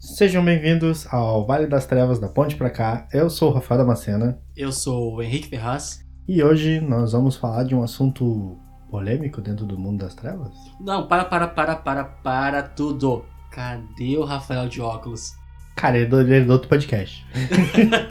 Sejam 0.00 0.42
bem-vindos 0.42 1.06
ao 1.12 1.46
Vale 1.46 1.66
das 1.66 1.84
Trevas 1.84 2.18
da 2.18 2.26
Ponte 2.26 2.56
pra 2.56 2.70
cá. 2.70 3.06
Eu 3.12 3.28
sou 3.28 3.50
o 3.50 3.54
Rafael 3.54 3.82
Damascena 3.82 4.38
Eu 4.56 4.72
sou 4.72 5.16
o 5.16 5.22
Henrique 5.22 5.48
Ferraz. 5.48 6.00
e 6.26 6.42
hoje 6.42 6.80
nós 6.80 7.12
vamos 7.12 7.36
falar 7.36 7.64
de 7.64 7.74
um 7.74 7.82
assunto 7.82 8.56
polêmico 8.90 9.42
dentro 9.42 9.66
do 9.66 9.78
mundo 9.78 9.98
das 10.02 10.14
trevas. 10.14 10.54
Não, 10.80 11.06
para, 11.06 11.26
para, 11.26 11.46
para, 11.48 11.76
para, 11.76 12.04
para 12.04 12.62
tudo. 12.62 13.26
Cadê 13.50 14.16
o 14.16 14.24
Rafael 14.24 14.68
de 14.70 14.80
óculos? 14.80 15.34
Cara, 15.76 15.96
ele 15.98 16.06
é 16.06 16.08
do, 16.08 16.20
ele 16.22 16.34
é 16.36 16.40
do 16.40 16.52
outro 16.52 16.68
podcast. 16.68 17.26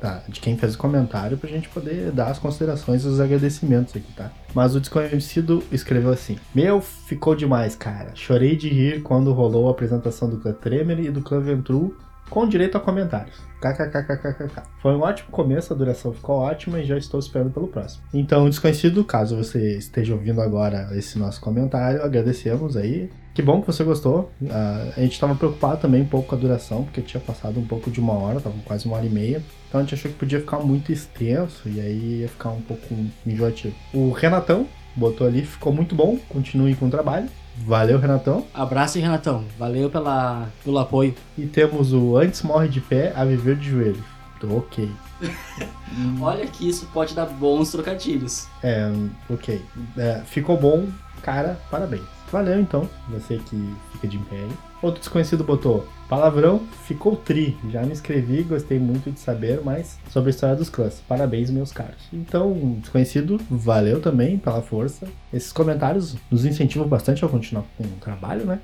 tá, 0.03 0.21
de 0.27 0.41
quem 0.41 0.57
fez 0.57 0.75
o 0.75 0.77
comentário 0.77 1.37
pra 1.37 1.49
gente 1.49 1.69
poder 1.69 2.11
dar 2.11 2.27
as 2.27 2.37
considerações 2.37 3.05
e 3.05 3.07
os 3.07 3.21
agradecimentos 3.21 3.95
aqui, 3.95 4.11
tá? 4.11 4.29
Mas 4.53 4.75
o 4.75 4.81
desconhecido 4.81 5.63
escreveu 5.71 6.11
assim: 6.11 6.37
Meu, 6.53 6.81
ficou 6.81 7.33
demais, 7.33 7.73
cara. 7.73 8.11
Chorei 8.13 8.57
de 8.57 8.67
rir 8.67 9.01
quando 9.01 9.31
rolou 9.31 9.69
a 9.69 9.71
apresentação 9.71 10.29
do 10.29 10.37
Clã 10.37 10.51
Tremer 10.51 10.99
e 10.99 11.09
do 11.09 11.21
Clã 11.21 11.39
Ventru 11.39 11.95
com 12.29 12.47
direito 12.47 12.75
a 12.77 12.81
comentários. 12.81 13.37
KKKKKK. 13.61 14.63
Foi 14.81 14.93
um 14.93 15.01
ótimo 15.01 15.29
começo, 15.31 15.71
a 15.71 15.75
duração 15.75 16.11
ficou 16.11 16.35
ótima 16.37 16.81
e 16.81 16.83
já 16.83 16.97
estou 16.97 17.19
esperando 17.19 17.51
pelo 17.51 17.67
próximo. 17.67 18.03
Então, 18.13 18.49
desconhecido, 18.49 19.05
caso 19.05 19.37
você 19.37 19.77
esteja 19.77 20.13
ouvindo 20.13 20.41
agora 20.41 20.89
esse 20.97 21.17
nosso 21.17 21.39
comentário, 21.39 22.03
agradecemos 22.03 22.75
aí. 22.75 23.09
Que 23.33 23.41
bom 23.41 23.61
que 23.61 23.67
você 23.67 23.83
gostou. 23.83 24.31
Ah, 24.49 24.91
a 24.97 24.99
gente 24.99 25.13
estava 25.13 25.33
preocupado 25.33 25.81
também 25.81 26.01
um 26.01 26.07
pouco 26.07 26.29
com 26.29 26.35
a 26.35 26.37
duração, 26.37 26.83
porque 26.83 27.01
tinha 27.01 27.21
passado 27.21 27.59
um 27.59 27.65
pouco 27.65 27.89
de 27.89 27.99
uma 27.99 28.13
hora, 28.13 28.41
tava 28.41 28.55
quase 28.65 28.85
uma 28.85 28.97
hora 28.97 29.05
e 29.05 29.09
meia. 29.09 29.41
Então 29.73 29.81
a 29.81 29.83
gente 29.85 29.95
achou 29.95 30.11
que 30.11 30.17
podia 30.19 30.39
ficar 30.39 30.59
muito 30.59 30.91
extenso 30.91 31.67
e 31.67 31.81
aí 31.81 32.19
ia 32.19 32.29
ficar 32.29 32.49
um 32.49 32.61
pouco 32.61 32.95
enjoativo. 33.25 33.73
O 33.91 34.11
Renatão 34.11 34.67
botou 34.95 35.25
ali, 35.25 35.43
ficou 35.43 35.73
muito 35.73 35.95
bom, 35.95 36.19
continue 36.29 36.75
com 36.75 36.85
o 36.85 36.91
trabalho. 36.91 37.27
Valeu, 37.65 37.97
Renatão. 37.97 38.45
Abraço, 38.53 38.99
Renatão. 38.99 39.45
Valeu 39.57 39.89
pela, 39.89 40.47
pelo 40.63 40.77
apoio. 40.77 41.15
E 41.35 41.47
temos 41.47 41.91
o 41.91 42.15
Antes 42.15 42.43
Morre 42.43 42.67
de 42.67 42.81
Pé 42.81 43.13
a 43.15 43.25
Viver 43.25 43.55
de 43.55 43.71
Joelho. 43.71 44.03
Tô 44.39 44.57
ok. 44.57 44.91
Olha 46.21 46.45
que 46.45 46.69
isso 46.69 46.87
pode 46.93 47.15
dar 47.15 47.25
bons 47.25 47.71
trocadilhos. 47.71 48.47
É, 48.61 48.91
ok. 49.27 49.59
É, 49.97 50.21
ficou 50.23 50.55
bom, 50.55 50.87
cara, 51.23 51.59
parabéns. 51.71 52.03
Valeu 52.33 52.59
então, 52.59 52.89
você 53.09 53.37
que 53.37 53.75
fica 53.91 54.07
de 54.07 54.17
império. 54.17 54.49
Outro 54.81 54.99
desconhecido 54.99 55.43
botou 55.43 55.85
palavrão, 56.09 56.61
ficou 56.83 57.15
tri. 57.15 57.55
Já 57.69 57.83
me 57.83 57.91
inscrevi, 57.91 58.41
gostei 58.41 58.79
muito 58.79 59.11
de 59.11 59.19
saber 59.19 59.61
mais 59.63 59.99
sobre 60.09 60.29
a 60.29 60.31
história 60.31 60.55
dos 60.55 60.67
clãs. 60.67 60.99
Parabéns, 61.07 61.51
meus 61.51 61.71
caros. 61.71 62.01
Então, 62.11 62.77
desconhecido, 62.81 63.39
valeu 63.51 64.01
também 64.01 64.39
pela 64.39 64.63
força. 64.63 65.07
Esses 65.31 65.51
comentários 65.53 66.15
nos 66.31 66.43
incentivam 66.43 66.87
bastante 66.87 67.23
a 67.23 67.27
continuar 67.27 67.65
com 67.77 67.83
o 67.83 67.87
trabalho, 68.01 68.45
né? 68.45 68.59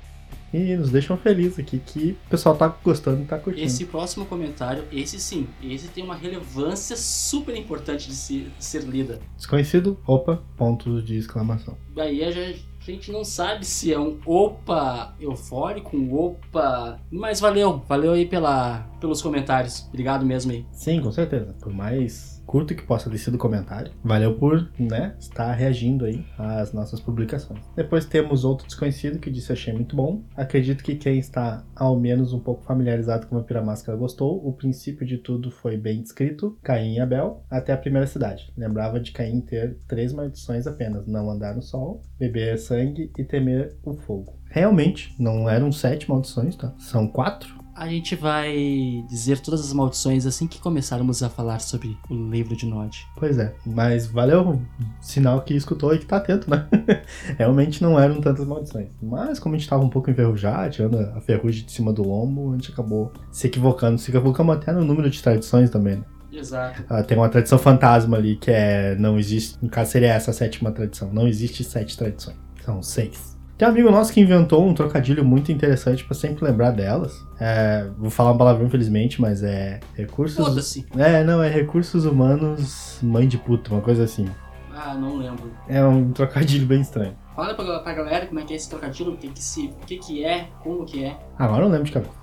E 0.52 0.74
nos 0.74 0.90
deixam 0.90 1.16
felizes 1.16 1.60
aqui 1.60 1.78
que 1.78 2.18
o 2.26 2.30
pessoal 2.30 2.56
tá 2.56 2.66
gostando 2.82 3.22
e 3.22 3.24
tá 3.24 3.38
curtindo. 3.38 3.64
Esse 3.64 3.84
próximo 3.86 4.26
comentário, 4.26 4.82
esse 4.90 5.20
sim, 5.20 5.46
esse 5.62 5.86
tem 5.86 6.02
uma 6.02 6.16
relevância 6.16 6.96
super 6.96 7.54
importante 7.56 8.08
de 8.08 8.16
se- 8.16 8.48
de 8.58 8.64
ser 8.64 8.82
lida. 8.82 9.20
Desconhecido, 9.36 9.96
opa, 10.04 10.42
ponto 10.56 11.00
de 11.00 11.16
exclamação. 11.16 11.78
Daí 11.94 12.24
a 12.24 12.32
gente 12.32 12.68
a 12.90 12.94
gente 12.94 13.12
não 13.12 13.24
sabe 13.24 13.64
se 13.64 13.92
é 13.92 13.98
um 13.98 14.18
opa 14.26 15.14
eufórico, 15.20 15.96
um 15.96 16.12
opa. 16.14 17.00
Mas 17.10 17.40
valeu, 17.40 17.82
valeu 17.88 18.12
aí 18.12 18.26
pela, 18.26 18.80
pelos 19.00 19.22
comentários. 19.22 19.86
Obrigado 19.88 20.26
mesmo 20.26 20.52
aí. 20.52 20.66
Sim, 20.72 21.00
com 21.00 21.12
certeza. 21.12 21.54
Por 21.60 21.72
mais 21.72 22.39
curto 22.50 22.74
que 22.74 22.82
possa 22.82 23.08
ter 23.08 23.18
sido 23.18 23.36
o 23.36 23.38
comentário, 23.38 23.92
valeu 24.02 24.36
por, 24.36 24.68
né, 24.76 25.14
estar 25.20 25.52
reagindo 25.52 26.04
aí 26.04 26.26
às 26.36 26.72
nossas 26.72 26.98
publicações. 26.98 27.60
Depois 27.76 28.04
temos 28.04 28.44
outro 28.44 28.66
desconhecido 28.66 29.20
que 29.20 29.30
disse 29.30 29.52
achei 29.52 29.72
muito 29.72 29.94
bom. 29.94 30.24
Acredito 30.36 30.82
que 30.82 30.96
quem 30.96 31.20
está 31.20 31.64
ao 31.76 31.96
menos 31.96 32.32
um 32.32 32.40
pouco 32.40 32.64
familiarizado 32.64 33.28
com 33.28 33.36
Vampira 33.36 33.62
Máscara 33.62 33.96
gostou. 33.96 34.44
O 34.44 34.52
princípio 34.52 35.06
de 35.06 35.18
tudo 35.18 35.48
foi 35.48 35.76
bem 35.76 36.02
descrito. 36.02 36.58
Caim 36.60 36.94
e 36.94 37.00
Abel 37.00 37.44
até 37.48 37.72
a 37.72 37.78
primeira 37.78 38.08
cidade. 38.08 38.52
Lembrava 38.56 38.98
de 38.98 39.12
Caim 39.12 39.40
ter 39.42 39.78
três 39.86 40.12
maldições 40.12 40.66
apenas: 40.66 41.06
não 41.06 41.30
andar 41.30 41.54
no 41.54 41.62
sol, 41.62 42.02
beber 42.18 42.58
sangue 42.58 43.12
e 43.16 43.22
temer 43.22 43.76
o 43.84 43.94
fogo. 43.94 44.40
Realmente, 44.46 45.14
não 45.20 45.48
eram 45.48 45.70
sete 45.70 46.10
maldições, 46.10 46.56
tá? 46.56 46.74
São 46.78 47.06
quatro. 47.06 47.59
A 47.80 47.88
gente 47.88 48.14
vai 48.14 49.02
dizer 49.08 49.40
todas 49.40 49.62
as 49.62 49.72
maldições 49.72 50.26
assim 50.26 50.46
que 50.46 50.60
começarmos 50.60 51.22
a 51.22 51.30
falar 51.30 51.60
sobre 51.60 51.96
o 52.10 52.14
livro 52.14 52.54
de 52.54 52.66
Nod. 52.66 53.08
Pois 53.16 53.38
é, 53.38 53.54
mas 53.64 54.06
valeu, 54.06 54.60
sinal 55.00 55.40
que 55.40 55.54
escutou 55.54 55.94
e 55.94 55.98
que 55.98 56.04
tá 56.04 56.18
atento, 56.18 56.50
né? 56.50 56.68
Realmente 57.38 57.82
não 57.82 57.98
eram 57.98 58.20
tantas 58.20 58.46
maldições. 58.46 58.90
Mas 59.02 59.38
como 59.38 59.54
a 59.54 59.58
gente 59.58 59.66
tava 59.66 59.82
um 59.82 59.88
pouco 59.88 60.10
enferrujado, 60.10 60.74
tirando 60.74 60.98
a 60.98 61.22
ferrugem 61.22 61.64
de 61.64 61.72
cima 61.72 61.90
do 61.90 62.06
lombo, 62.06 62.50
a 62.50 62.56
gente 62.56 62.70
acabou 62.70 63.14
se 63.32 63.46
equivocando. 63.46 63.98
Se 63.98 64.10
equivocamos 64.10 64.54
até 64.56 64.72
no 64.72 64.84
número 64.84 65.08
de 65.08 65.22
tradições 65.22 65.70
também, 65.70 65.96
né? 65.96 66.04
Exato. 66.30 66.84
Ah, 66.86 67.02
tem 67.02 67.16
uma 67.16 67.30
tradição 67.30 67.58
fantasma 67.58 68.18
ali 68.18 68.36
que 68.36 68.50
é. 68.50 68.94
Não 68.96 69.18
existe. 69.18 69.56
No 69.62 69.70
caso, 69.70 69.90
seria 69.90 70.12
essa 70.12 70.32
a 70.32 70.34
sétima 70.34 70.70
tradição. 70.70 71.10
Não 71.14 71.26
existe 71.26 71.64
sete 71.64 71.96
tradições. 71.96 72.36
São 72.62 72.82
seis. 72.82 73.39
Tem 73.60 73.68
um 73.68 73.72
amigo 73.72 73.90
nosso 73.90 74.10
que 74.10 74.18
inventou 74.22 74.66
um 74.66 74.72
trocadilho 74.72 75.22
muito 75.22 75.52
interessante 75.52 76.02
pra 76.02 76.14
sempre 76.14 76.42
lembrar 76.46 76.70
delas. 76.70 77.26
É, 77.38 77.90
vou 77.98 78.08
falar 78.08 78.30
uma 78.30 78.38
palavra 78.38 78.64
infelizmente, 78.64 79.20
mas 79.20 79.42
é 79.42 79.80
recursos. 79.94 80.42
Foda-se. 80.42 80.86
É, 80.96 81.22
não, 81.22 81.42
é 81.42 81.50
recursos 81.50 82.06
humanos 82.06 82.98
mãe 83.02 83.28
de 83.28 83.36
puta, 83.36 83.70
uma 83.70 83.82
coisa 83.82 84.04
assim. 84.04 84.26
Ah, 84.74 84.94
não 84.94 85.18
lembro. 85.18 85.52
É 85.68 85.84
um 85.84 86.10
trocadilho 86.10 86.66
bem 86.66 86.80
estranho. 86.80 87.14
Fala 87.36 87.52
pra, 87.52 87.80
pra 87.80 87.92
galera 87.92 88.26
como 88.26 88.40
é 88.40 88.44
que 88.44 88.54
é 88.54 88.56
esse 88.56 88.70
trocadilho, 88.70 89.12
o 89.12 89.16
que 89.18 89.28
que, 89.28 89.42
se, 89.42 89.70
que 89.86 89.98
que 89.98 90.24
é, 90.24 90.48
como 90.62 90.86
que 90.86 91.04
é. 91.04 91.18
Agora 91.38 91.64
eu 91.64 91.68
não 91.68 91.72
lembro 91.72 91.84
de 91.84 91.92
cabeça. 91.92 92.14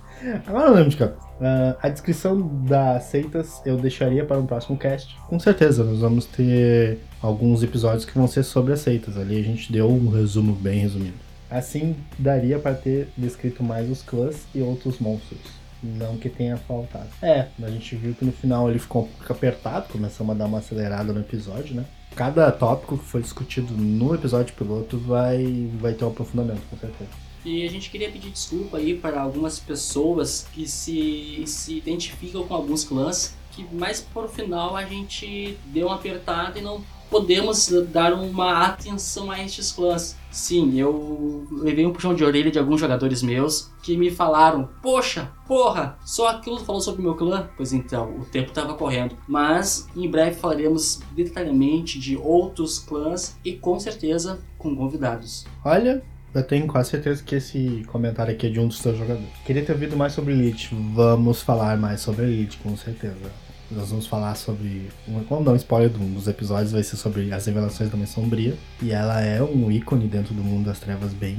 Agora 0.48 0.64
eu 0.64 0.68
não 0.70 0.74
lembro 0.74 0.90
de 0.90 0.96
cabeça. 0.96 1.28
Ah, 1.40 1.76
a 1.80 1.88
descrição 1.88 2.40
das 2.64 3.04
seitas 3.04 3.62
eu 3.64 3.76
deixaria 3.76 4.24
para 4.24 4.38
um 4.40 4.46
próximo 4.46 4.76
cast. 4.76 5.16
Com 5.28 5.38
certeza, 5.38 5.84
nós 5.84 6.00
vamos 6.00 6.26
ter 6.26 6.98
alguns 7.24 7.62
episódios 7.62 8.04
que 8.04 8.12
vão 8.12 8.28
ser 8.28 8.42
sobre 8.42 8.74
as 8.74 8.80
seitas. 8.80 9.16
Ali 9.16 9.40
a 9.40 9.42
gente 9.42 9.72
deu 9.72 9.90
um 9.90 10.10
resumo 10.10 10.52
bem 10.52 10.80
resumido. 10.80 11.14
Assim, 11.50 11.96
daria 12.18 12.58
para 12.58 12.74
ter 12.74 13.08
descrito 13.16 13.62
mais 13.62 13.90
os 13.90 14.02
clãs 14.02 14.42
e 14.54 14.60
outros 14.60 14.98
monstros. 14.98 15.40
Não 15.82 16.18
que 16.18 16.28
tenha 16.28 16.56
faltado. 16.58 17.08
É, 17.22 17.48
a 17.62 17.70
gente 17.70 17.96
viu 17.96 18.14
que 18.14 18.24
no 18.24 18.32
final 18.32 18.68
ele 18.68 18.78
ficou 18.78 19.02
um 19.02 19.06
pouco 19.06 19.32
apertado, 19.32 19.88
começamos 19.90 20.34
a 20.34 20.38
dar 20.38 20.46
uma 20.46 20.58
acelerada 20.58 21.12
no 21.12 21.20
episódio, 21.20 21.74
né? 21.74 21.84
Cada 22.14 22.50
tópico 22.52 22.98
que 22.98 23.04
foi 23.04 23.22
discutido 23.22 23.72
no 23.74 24.14
episódio 24.14 24.54
piloto 24.54 24.98
vai, 24.98 25.68
vai 25.80 25.94
ter 25.94 26.04
um 26.04 26.08
aprofundamento, 26.08 26.62
com 26.68 26.76
certeza. 26.76 27.10
E 27.44 27.64
a 27.66 27.70
gente 27.70 27.90
queria 27.90 28.10
pedir 28.10 28.30
desculpa 28.30 28.78
aí 28.78 28.96
para 28.96 29.20
algumas 29.20 29.58
pessoas 29.58 30.46
que 30.52 30.66
se, 30.66 31.42
se 31.46 31.76
identificam 31.76 32.46
com 32.46 32.54
alguns 32.54 32.84
clãs 32.84 33.34
que 33.54 33.64
mais 33.74 34.00
por 34.00 34.28
final 34.28 34.76
a 34.76 34.84
gente 34.84 35.56
deu 35.66 35.86
uma 35.86 35.96
apertada 35.96 36.58
e 36.58 36.62
não 36.62 36.82
podemos 37.14 37.68
dar 37.92 38.12
uma 38.12 38.66
atenção 38.66 39.30
a 39.30 39.40
estes 39.40 39.70
clãs. 39.70 40.16
Sim, 40.32 40.76
eu 40.76 41.46
levei 41.52 41.86
um 41.86 41.92
puxão 41.92 42.12
de 42.12 42.24
orelha 42.24 42.50
de 42.50 42.58
alguns 42.58 42.80
jogadores 42.80 43.22
meus 43.22 43.70
que 43.84 43.96
me 43.96 44.10
falaram: 44.10 44.68
Poxa, 44.82 45.30
porra, 45.46 45.96
só 46.04 46.28
aquilo 46.28 46.58
falou 46.58 46.80
sobre 46.80 47.02
meu 47.02 47.14
clã? 47.14 47.48
Pois 47.56 47.72
então, 47.72 48.16
o 48.18 48.24
tempo 48.24 48.48
estava 48.48 48.74
correndo. 48.74 49.16
Mas 49.28 49.86
em 49.94 50.10
breve 50.10 50.36
falaremos 50.36 51.00
detalhadamente 51.12 52.00
de 52.00 52.16
outros 52.16 52.80
clãs 52.80 53.36
e 53.44 53.52
com 53.52 53.78
certeza 53.78 54.40
com 54.58 54.74
convidados. 54.74 55.46
Olha, 55.64 56.02
eu 56.34 56.42
tenho 56.42 56.66
quase 56.66 56.90
certeza 56.90 57.22
que 57.22 57.36
esse 57.36 57.84
comentário 57.86 58.34
aqui 58.34 58.48
é 58.48 58.50
de 58.50 58.58
um 58.58 58.66
dos 58.66 58.78
seus 58.78 58.98
jogadores. 58.98 59.28
Queria 59.46 59.64
ter 59.64 59.70
ouvido 59.70 59.96
mais 59.96 60.14
sobre 60.14 60.32
Elite. 60.32 60.74
Vamos 60.92 61.42
falar 61.42 61.76
mais 61.76 62.00
sobre 62.00 62.24
Elite, 62.24 62.58
com 62.58 62.76
certeza. 62.76 63.43
Nós 63.74 63.90
vamos 63.90 64.06
falar 64.06 64.34
sobre. 64.36 64.88
Vamos 65.28 65.44
dar 65.44 65.52
um 65.52 65.56
spoiler 65.56 65.90
de 65.90 65.98
um 65.98 66.12
dos 66.12 66.28
episódios, 66.28 66.72
vai 66.72 66.82
ser 66.82 66.96
sobre 66.96 67.32
as 67.32 67.46
revelações 67.46 67.90
da 67.90 67.96
Mãe 67.96 68.06
Sombria. 68.06 68.56
E 68.80 68.92
ela 68.92 69.20
é 69.20 69.42
um 69.42 69.70
ícone 69.70 70.06
dentro 70.06 70.32
do 70.32 70.42
mundo 70.42 70.66
das 70.66 70.78
trevas 70.78 71.12
bem 71.12 71.36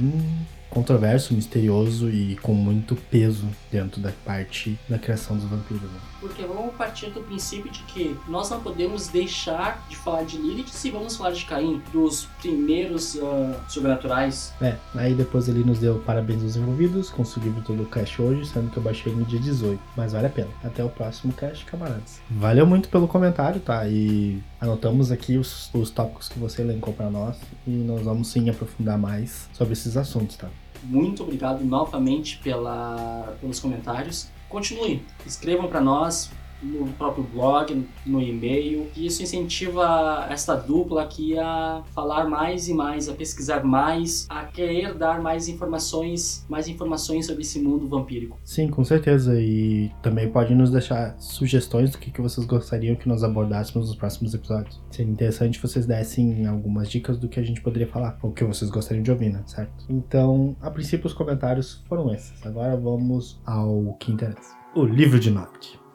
controverso, 0.68 1.32
misterioso 1.32 2.10
e 2.10 2.36
com 2.36 2.52
muito 2.52 2.94
peso 3.10 3.48
dentro 3.72 4.00
da 4.00 4.12
parte 4.24 4.78
da 4.88 4.98
criação 4.98 5.36
dos 5.36 5.46
vampiros. 5.46 5.82
Né? 5.82 6.00
Porque 6.20 6.42
vamos 6.42 6.74
partir 6.74 7.10
do 7.10 7.20
princípio 7.20 7.70
de 7.70 7.80
que 7.84 8.16
nós 8.28 8.50
não 8.50 8.60
podemos 8.60 9.08
deixar 9.08 9.84
de 9.88 9.96
falar 9.96 10.24
de 10.24 10.38
Lilith 10.38 10.68
se 10.68 10.90
vamos 10.90 11.16
falar 11.16 11.32
de 11.32 11.44
Caim, 11.44 11.82
dos 11.92 12.26
primeiros 12.40 13.14
uh, 13.16 13.54
sobrenaturais. 13.68 14.52
É, 14.60 14.76
aí 14.94 15.14
depois 15.14 15.48
ele 15.48 15.64
nos 15.64 15.78
deu 15.78 15.98
parabéns 16.00 16.42
aos 16.42 16.56
envolvidos, 16.56 17.10
conseguiu 17.10 17.54
todo 17.64 17.82
o 17.82 17.86
cast 17.86 18.20
hoje, 18.20 18.46
sendo 18.46 18.70
que 18.70 18.76
eu 18.76 18.82
baixei 18.82 19.12
no 19.12 19.24
dia 19.24 19.38
18. 19.40 19.80
Mas 19.96 20.12
vale 20.12 20.26
a 20.26 20.30
pena. 20.30 20.48
Até 20.64 20.84
o 20.84 20.88
próximo 20.88 21.32
cast, 21.32 21.64
camaradas. 21.64 22.20
Valeu 22.30 22.66
muito 22.66 22.88
pelo 22.88 23.06
comentário, 23.06 23.60
tá? 23.60 23.86
E 23.88 24.42
anotamos 24.60 25.10
aqui 25.10 25.36
os, 25.36 25.70
os 25.74 25.90
tópicos 25.90 26.28
que 26.28 26.38
você 26.38 26.62
elencou 26.62 26.92
para 26.92 27.10
nós 27.10 27.36
e 27.66 27.70
nós 27.70 28.02
vamos 28.02 28.28
sim 28.28 28.48
aprofundar 28.48 28.98
mais 28.98 29.48
sobre 29.52 29.72
esses 29.72 29.96
assuntos, 29.96 30.36
tá? 30.36 30.48
Muito 30.82 31.22
obrigado 31.22 31.64
novamente 31.64 32.38
pela, 32.38 33.34
pelos 33.40 33.58
comentários. 33.58 34.28
Continue, 34.48 35.04
escrevam 35.26 35.68
para 35.68 35.80
nós, 35.80 36.30
no 36.62 36.86
próprio 36.92 37.24
blog, 37.24 37.86
no 38.04 38.20
e-mail. 38.20 38.88
E 38.96 39.06
isso 39.06 39.22
incentiva 39.22 40.26
esta 40.30 40.54
dupla 40.54 41.02
aqui 41.02 41.38
a 41.38 41.82
falar 41.94 42.28
mais 42.28 42.68
e 42.68 42.74
mais, 42.74 43.08
a 43.08 43.14
pesquisar 43.14 43.64
mais, 43.64 44.26
a 44.28 44.44
querer 44.44 44.94
dar 44.94 45.20
mais 45.20 45.48
informações, 45.48 46.44
mais 46.48 46.68
informações 46.68 47.26
sobre 47.26 47.42
esse 47.42 47.60
mundo 47.60 47.86
vampírico. 47.88 48.38
Sim, 48.44 48.68
com 48.68 48.84
certeza. 48.84 49.40
E 49.40 49.90
também 50.02 50.30
pode 50.30 50.54
nos 50.54 50.70
deixar 50.70 51.16
sugestões 51.18 51.90
do 51.90 51.98
que, 51.98 52.10
que 52.10 52.20
vocês 52.20 52.46
gostariam 52.46 52.96
que 52.96 53.08
nós 53.08 53.22
abordássemos 53.22 53.88
nos 53.88 53.96
próximos 53.96 54.34
episódios. 54.34 54.80
Seria 54.90 55.12
interessante 55.12 55.60
vocês 55.60 55.86
dessem 55.86 56.46
algumas 56.46 56.90
dicas 56.90 57.18
do 57.18 57.28
que 57.28 57.38
a 57.40 57.42
gente 57.42 57.60
poderia 57.60 57.86
falar, 57.86 58.18
ou 58.22 58.32
que 58.32 58.44
vocês 58.44 58.70
gostariam 58.70 59.02
de 59.02 59.10
ouvir, 59.10 59.30
né? 59.30 59.42
Certo? 59.46 59.84
Então, 59.88 60.56
a 60.60 60.70
princípio, 60.70 61.06
os 61.06 61.12
comentários 61.12 61.84
foram 61.88 62.12
esses. 62.12 62.44
Agora 62.44 62.76
vamos 62.76 63.40
ao 63.44 63.96
que 64.00 64.12
interessa. 64.12 64.54
O 64.74 64.84
livro 64.84 65.18
de 65.18 65.30
Noct. 65.30 65.85